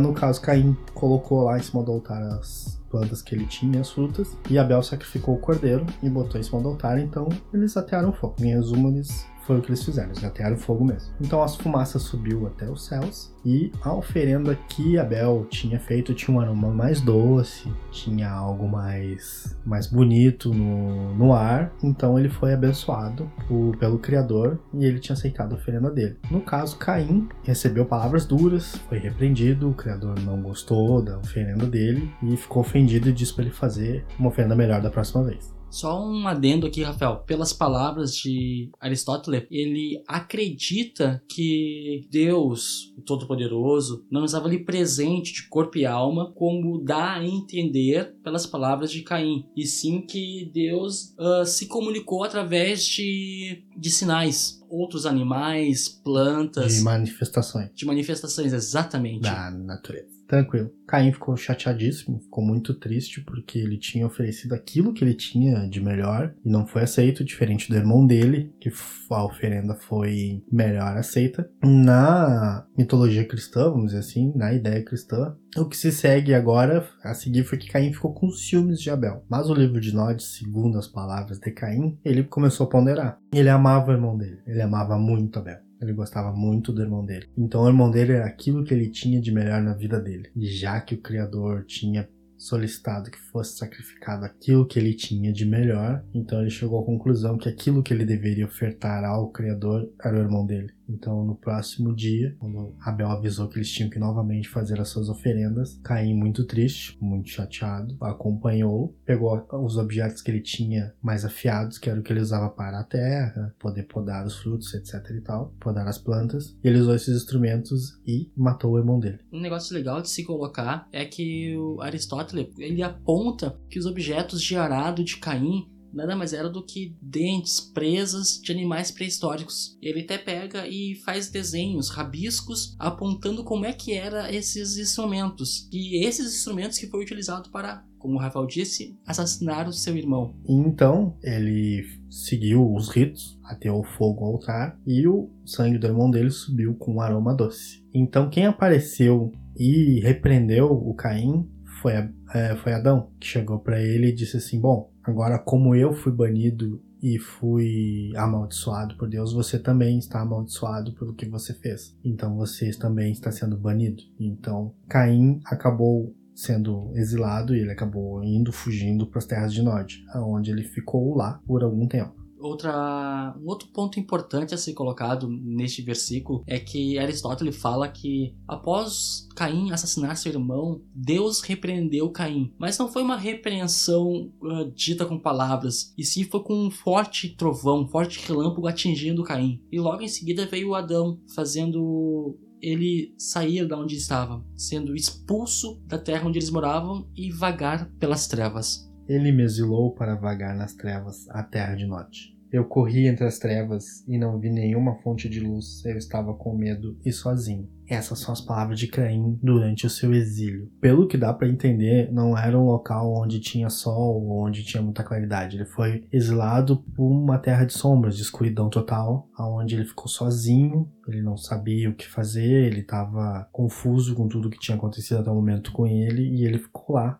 no 0.00 0.12
caso, 0.12 0.40
Caim 0.40 0.76
colocou 0.94 1.47
lá 1.48 1.58
em 1.58 1.62
cima 1.62 1.82
do 1.82 1.92
altar 1.92 2.22
as 2.22 2.80
plantas 2.90 3.22
que 3.22 3.34
ele 3.34 3.46
tinha, 3.46 3.80
as 3.80 3.90
frutas, 3.90 4.36
e 4.48 4.58
Abel 4.58 4.82
sacrificou 4.82 5.34
o 5.34 5.38
cordeiro 5.38 5.86
e 6.02 6.08
botou 6.08 6.40
em 6.40 6.44
cima 6.44 6.60
do 6.60 6.68
altar, 6.68 6.98
então 6.98 7.28
eles 7.52 7.76
atearam 7.76 8.12
fogo. 8.12 8.36
Em 8.40 8.54
resumo, 8.54 8.88
eles 8.88 9.26
foi 9.48 9.58
o 9.58 9.62
que 9.62 9.70
eles 9.70 9.82
fizeram, 9.82 10.10
eles 10.10 10.22
atearam 10.22 10.58
fogo 10.58 10.84
mesmo. 10.84 11.10
Então 11.18 11.42
as 11.42 11.56
fumaças 11.56 12.02
subiu 12.02 12.46
até 12.46 12.70
os 12.70 12.84
céus 12.84 13.34
e 13.46 13.72
a 13.80 13.94
oferenda 13.94 14.54
que 14.68 14.98
Abel 14.98 15.46
tinha 15.48 15.80
feito 15.80 16.12
tinha 16.12 16.36
um 16.36 16.38
aroma 16.38 16.68
mais 16.68 17.00
doce, 17.00 17.72
tinha 17.90 18.30
algo 18.30 18.68
mais, 18.68 19.56
mais 19.64 19.86
bonito 19.86 20.52
no, 20.52 21.14
no 21.14 21.32
ar, 21.32 21.72
então 21.82 22.18
ele 22.18 22.28
foi 22.28 22.52
abençoado 22.52 23.30
por, 23.48 23.74
pelo 23.78 23.98
Criador 23.98 24.60
e 24.74 24.84
ele 24.84 24.98
tinha 24.98 25.14
aceitado 25.14 25.52
a 25.52 25.56
oferenda 25.56 25.90
dele. 25.90 26.18
No 26.30 26.42
caso, 26.42 26.76
Caim 26.76 27.26
recebeu 27.42 27.86
palavras 27.86 28.26
duras, 28.26 28.76
foi 28.86 28.98
repreendido, 28.98 29.70
o 29.70 29.74
Criador 29.74 30.20
não 30.20 30.42
gostou 30.42 31.00
da 31.00 31.16
oferenda 31.16 31.64
dele 31.64 32.12
e 32.22 32.36
ficou 32.36 32.60
ofendido 32.60 33.08
e 33.08 33.12
disse 33.14 33.32
para 33.32 33.44
ele 33.44 33.54
fazer 33.54 34.04
uma 34.18 34.28
oferenda 34.28 34.54
melhor 34.54 34.82
da 34.82 34.90
próxima 34.90 35.24
vez. 35.24 35.57
Só 35.70 36.02
um 36.02 36.26
adendo 36.26 36.66
aqui, 36.66 36.82
Rafael. 36.82 37.18
Pelas 37.26 37.52
palavras 37.52 38.16
de 38.16 38.70
Aristóteles, 38.80 39.46
ele 39.50 40.02
acredita 40.08 41.22
que 41.28 42.06
Deus, 42.10 42.92
o 42.96 43.02
Todo-Poderoso, 43.02 44.04
não 44.10 44.24
estava 44.24 44.46
ali 44.46 44.64
presente 44.64 45.32
de 45.32 45.48
corpo 45.48 45.78
e 45.78 45.84
alma, 45.84 46.32
como 46.32 46.82
dá 46.82 47.14
a 47.14 47.24
entender 47.24 48.16
pelas 48.22 48.46
palavras 48.46 48.90
de 48.90 49.02
Caim, 49.02 49.44
e 49.56 49.66
sim 49.66 50.00
que 50.00 50.50
Deus 50.52 51.14
uh, 51.18 51.44
se 51.44 51.66
comunicou 51.66 52.24
através 52.24 52.84
de, 52.84 53.64
de 53.76 53.90
sinais. 53.90 54.58
Outros 54.68 55.06
animais, 55.06 55.88
plantas. 55.88 56.74
De 56.74 56.80
manifestações. 56.82 57.70
De 57.74 57.86
manifestações, 57.86 58.52
exatamente. 58.52 59.22
Da 59.22 59.50
natureza. 59.50 60.18
Tranquilo. 60.28 60.70
Caim 60.86 61.10
ficou 61.10 61.34
chateadíssimo, 61.36 62.20
ficou 62.20 62.44
muito 62.44 62.74
triste 62.74 63.22
porque 63.22 63.58
ele 63.58 63.78
tinha 63.78 64.06
oferecido 64.06 64.54
aquilo 64.54 64.92
que 64.92 65.02
ele 65.02 65.14
tinha 65.14 65.66
de 65.66 65.80
melhor 65.80 66.34
e 66.44 66.50
não 66.50 66.66
foi 66.66 66.82
aceito, 66.82 67.24
diferente 67.24 67.70
do 67.70 67.76
irmão 67.76 68.06
dele, 68.06 68.52
que 68.60 68.70
a 69.10 69.24
oferenda 69.24 69.74
foi 69.74 70.42
melhor 70.52 70.98
aceita. 70.98 71.50
Na 71.62 72.66
mitologia 72.76 73.24
cristã, 73.24 73.70
vamos 73.70 73.86
dizer 73.86 74.00
assim, 74.00 74.32
na 74.36 74.52
ideia 74.52 74.84
cristã, 74.84 75.34
o 75.56 75.64
que 75.64 75.76
se 75.76 75.90
segue 75.90 76.34
agora, 76.34 76.86
a 77.02 77.14
seguir, 77.14 77.44
foi 77.44 77.56
que 77.56 77.68
Caim 77.70 77.92
ficou 77.92 78.12
com 78.12 78.30
ciúmes 78.30 78.80
de 78.80 78.90
Abel. 78.90 79.24
Mas 79.28 79.48
o 79.48 79.54
livro 79.54 79.80
de 79.80 79.94
Nod, 79.94 80.22
segundo 80.22 80.78
as 80.78 80.86
palavras 80.86 81.38
de 81.38 81.50
Caim, 81.50 81.98
ele 82.04 82.22
começou 82.22 82.66
a 82.66 82.70
ponderar. 82.70 83.18
Ele 83.32 83.48
amava 83.48 83.90
o 83.90 83.94
irmão 83.94 84.16
dele, 84.16 84.40
ele 84.46 84.62
amava 84.62 84.98
muito 84.98 85.38
Abel. 85.38 85.58
Ele 85.80 85.92
gostava 85.92 86.32
muito 86.32 86.72
do 86.72 86.82
irmão 86.82 87.04
dele. 87.04 87.28
Então 87.36 87.62
o 87.62 87.68
irmão 87.68 87.90
dele 87.90 88.12
era 88.12 88.26
aquilo 88.26 88.64
que 88.64 88.74
ele 88.74 88.90
tinha 88.90 89.20
de 89.20 89.30
melhor 89.30 89.62
na 89.62 89.74
vida 89.74 90.00
dele. 90.00 90.30
E 90.34 90.46
já 90.46 90.80
que 90.80 90.94
o 90.94 91.00
Criador 91.00 91.64
tinha 91.64 92.08
solicitado 92.36 93.10
que 93.10 93.18
fosse 93.18 93.58
sacrificado 93.58 94.24
aquilo 94.24 94.66
que 94.66 94.78
ele 94.78 94.94
tinha 94.94 95.32
de 95.32 95.44
melhor, 95.44 96.04
então 96.14 96.40
ele 96.40 96.50
chegou 96.50 96.80
à 96.80 96.84
conclusão 96.84 97.36
que 97.36 97.48
aquilo 97.48 97.82
que 97.82 97.92
ele 97.92 98.04
deveria 98.04 98.46
ofertar 98.46 99.04
ao 99.04 99.30
Criador 99.30 99.88
era 100.02 100.16
o 100.16 100.20
irmão 100.20 100.46
dele. 100.46 100.72
Então, 100.88 101.24
no 101.24 101.34
próximo 101.34 101.94
dia, 101.94 102.34
quando 102.38 102.74
Abel 102.80 103.10
avisou 103.10 103.48
que 103.48 103.58
eles 103.58 103.70
tinham 103.70 103.90
que 103.90 103.98
novamente 103.98 104.48
fazer 104.48 104.80
as 104.80 104.88
suas 104.88 105.08
oferendas, 105.08 105.78
Caim, 105.82 106.14
muito 106.14 106.44
triste, 106.44 106.96
muito 107.00 107.28
chateado, 107.28 107.96
acompanhou, 108.00 108.94
pegou 109.04 109.46
os 109.64 109.76
objetos 109.76 110.22
que 110.22 110.30
ele 110.30 110.40
tinha 110.40 110.94
mais 111.02 111.24
afiados, 111.24 111.78
que 111.78 111.90
era 111.90 112.00
o 112.00 112.02
que 112.02 112.12
ele 112.12 112.20
usava 112.20 112.48
para 112.48 112.80
a 112.80 112.84
terra, 112.84 113.54
poder 113.58 113.84
podar 113.84 114.26
os 114.26 114.36
frutos, 114.36 114.72
etc 114.74 115.10
e 115.10 115.20
tal, 115.20 115.52
podar 115.60 115.86
as 115.86 115.98
plantas, 115.98 116.56
e 116.62 116.68
ele 116.68 116.78
usou 116.78 116.94
esses 116.94 117.16
instrumentos 117.16 118.00
e 118.06 118.30
matou 118.36 118.72
o 118.72 118.78
irmão 118.78 118.98
dele. 118.98 119.18
Um 119.32 119.40
negócio 119.40 119.74
legal 119.74 120.00
de 120.00 120.08
se 120.08 120.24
colocar 120.24 120.88
é 120.92 121.04
que 121.04 121.56
o 121.56 121.80
Aristóteles, 121.80 122.48
ele 122.58 122.82
aponta 122.82 123.58
que 123.68 123.78
os 123.78 123.86
objetos 123.86 124.42
de 124.42 124.56
arado 124.56 125.04
de 125.04 125.16
Caim 125.18 125.68
nada 125.98 126.16
mais 126.16 126.32
era 126.32 126.48
do 126.48 126.64
que 126.64 126.96
dentes, 127.02 127.60
presas 127.60 128.40
de 128.40 128.52
animais 128.52 128.90
pré-históricos. 128.90 129.76
Ele 129.82 130.00
até 130.00 130.16
pega 130.16 130.66
e 130.66 130.94
faz 131.04 131.28
desenhos, 131.28 131.90
rabiscos, 131.90 132.76
apontando 132.78 133.42
como 133.42 133.66
é 133.66 133.72
que 133.72 133.92
eram 133.92 134.26
esses 134.28 134.78
instrumentos. 134.78 135.68
E 135.72 136.06
esses 136.06 136.34
instrumentos 136.34 136.78
que 136.78 136.86
foi 136.86 137.02
utilizado 137.02 137.50
para, 137.50 137.84
como 137.98 138.14
o 138.14 138.18
Rafael 138.18 138.46
disse, 138.46 138.96
assassinar 139.04 139.68
o 139.68 139.72
seu 139.72 139.96
irmão. 139.96 140.34
Então, 140.48 141.16
ele 141.22 141.84
seguiu 142.08 142.72
os 142.72 142.88
ritos, 142.88 143.38
até 143.44 143.70
o 143.70 143.82
fogo 143.82 144.24
ao 144.24 144.32
altar, 144.32 144.78
e 144.86 145.06
o 145.06 145.28
sangue 145.44 145.78
do 145.78 145.86
irmão 145.86 146.10
dele 146.10 146.30
subiu 146.30 146.74
com 146.74 146.94
um 146.94 147.00
aroma 147.00 147.34
doce. 147.34 147.84
Então, 147.92 148.30
quem 148.30 148.46
apareceu 148.46 149.32
e 149.56 150.00
repreendeu 150.00 150.70
o 150.70 150.94
Caim 150.94 151.48
foi, 151.80 151.92
é, 151.92 152.56
foi 152.56 152.72
Adão, 152.72 153.10
que 153.18 153.26
chegou 153.26 153.58
para 153.58 153.80
ele 153.80 154.08
e 154.08 154.14
disse 154.14 154.36
assim: 154.36 154.60
Bom, 154.60 154.90
Agora, 155.08 155.38
como 155.38 155.74
eu 155.74 155.94
fui 155.94 156.12
banido 156.12 156.82
e 157.02 157.18
fui 157.18 158.12
amaldiçoado 158.14 158.94
por 158.98 159.08
Deus, 159.08 159.32
você 159.32 159.58
também 159.58 159.98
está 159.98 160.20
amaldiçoado 160.20 160.92
pelo 160.92 161.14
que 161.14 161.26
você 161.26 161.54
fez. 161.54 161.96
Então 162.04 162.36
você 162.36 162.70
também 162.72 163.10
está 163.10 163.32
sendo 163.32 163.56
banido. 163.56 164.02
Então 164.20 164.74
Caim 164.86 165.40
acabou 165.46 166.14
sendo 166.34 166.92
exilado 166.94 167.56
e 167.56 167.60
ele 167.60 167.70
acabou 167.70 168.22
indo 168.22 168.52
fugindo 168.52 169.06
para 169.06 169.18
as 169.18 169.24
terras 169.24 169.54
de 169.54 169.62
Nod, 169.62 170.04
onde 170.16 170.50
ele 170.50 170.62
ficou 170.62 171.16
lá 171.16 171.40
por 171.46 171.62
algum 171.64 171.88
tempo 171.88 172.17
outra, 172.40 173.34
um 173.40 173.48
outro 173.48 173.68
ponto 173.68 173.98
importante 173.98 174.54
a 174.54 174.58
ser 174.58 174.72
colocado 174.74 175.28
neste 175.28 175.82
versículo 175.82 176.42
é 176.46 176.58
que 176.58 176.98
Aristóteles 176.98 177.56
fala 177.56 177.88
que 177.88 178.34
após 178.46 179.28
Caim 179.34 179.70
assassinar 179.70 180.16
seu 180.16 180.32
irmão, 180.32 180.80
Deus 180.94 181.40
repreendeu 181.40 182.10
Caim. 182.10 182.52
Mas 182.58 182.78
não 182.78 182.90
foi 182.90 183.02
uma 183.02 183.16
repreensão 183.16 184.32
uh, 184.42 184.70
dita 184.74 185.04
com 185.04 185.18
palavras, 185.18 185.92
e 185.96 186.04
sim 186.04 186.24
foi 186.24 186.42
com 186.42 186.66
um 186.66 186.70
forte 186.70 187.36
trovão, 187.36 187.82
um 187.82 187.88
forte 187.88 188.26
relâmpago 188.26 188.66
atingindo 188.66 189.24
Caim. 189.24 189.62
E 189.70 189.78
logo 189.78 190.02
em 190.02 190.08
seguida 190.08 190.46
veio 190.46 190.74
Adão, 190.74 191.20
fazendo 191.34 192.36
ele 192.60 193.14
sair 193.16 193.66
da 193.66 193.78
onde 193.78 193.96
estava, 193.96 194.44
sendo 194.56 194.94
expulso 194.94 195.80
da 195.86 195.98
terra 195.98 196.26
onde 196.26 196.38
eles 196.38 196.50
moravam 196.50 197.08
e 197.16 197.30
vagar 197.30 197.90
pelas 197.98 198.26
trevas. 198.26 198.88
Ele 199.08 199.32
me 199.32 199.42
exilou 199.42 199.94
para 199.94 200.14
vagar 200.16 200.54
nas 200.54 200.74
trevas, 200.74 201.28
a 201.30 201.42
terra 201.42 201.74
de 201.74 201.86
Note. 201.86 202.37
Eu 202.50 202.64
corri 202.64 203.06
entre 203.06 203.24
as 203.24 203.38
trevas 203.38 204.04
e 204.08 204.18
não 204.18 204.38
vi 204.38 204.50
nenhuma 204.50 204.96
fonte 204.96 205.28
de 205.28 205.40
luz. 205.40 205.84
Eu 205.84 205.98
estava 205.98 206.32
com 206.34 206.56
medo 206.56 206.96
e 207.04 207.12
sozinho. 207.12 207.68
Essas 207.86 208.18
são 208.18 208.32
as 208.32 208.40
palavras 208.40 208.78
de 208.78 208.86
Caim 208.86 209.38
durante 209.42 209.86
o 209.86 209.90
seu 209.90 210.12
exílio. 210.12 210.70
Pelo 210.80 211.06
que 211.06 211.16
dá 211.16 211.32
para 211.32 211.48
entender, 211.48 212.12
não 212.12 212.36
era 212.36 212.58
um 212.58 212.64
local 212.64 213.14
onde 213.14 213.40
tinha 213.40 213.70
sol 213.70 214.22
ou 214.22 214.46
onde 214.46 214.62
tinha 214.62 214.82
muita 214.82 215.02
claridade. 215.02 215.56
Ele 215.56 215.64
foi 215.64 216.06
exilado 216.12 216.84
por 216.94 217.10
uma 217.10 217.38
terra 217.38 217.64
de 217.64 217.72
sombras, 217.72 218.16
de 218.16 218.22
escuridão 218.22 218.68
total, 218.68 219.28
aonde 219.34 219.74
ele 219.74 219.86
ficou 219.86 220.08
sozinho. 220.08 220.90
Ele 221.06 221.22
não 221.22 221.36
sabia 221.36 221.88
o 221.88 221.94
que 221.94 222.06
fazer, 222.06 222.66
ele 222.66 222.80
estava 222.80 223.48
confuso 223.50 224.14
com 224.14 224.28
tudo 224.28 224.50
que 224.50 224.58
tinha 224.58 224.76
acontecido 224.76 225.18
até 225.18 225.30
o 225.30 225.34
momento 225.34 225.72
com 225.72 225.86
ele 225.86 226.22
e 226.22 226.44
ele 226.44 226.58
ficou 226.58 226.96
lá 226.96 227.18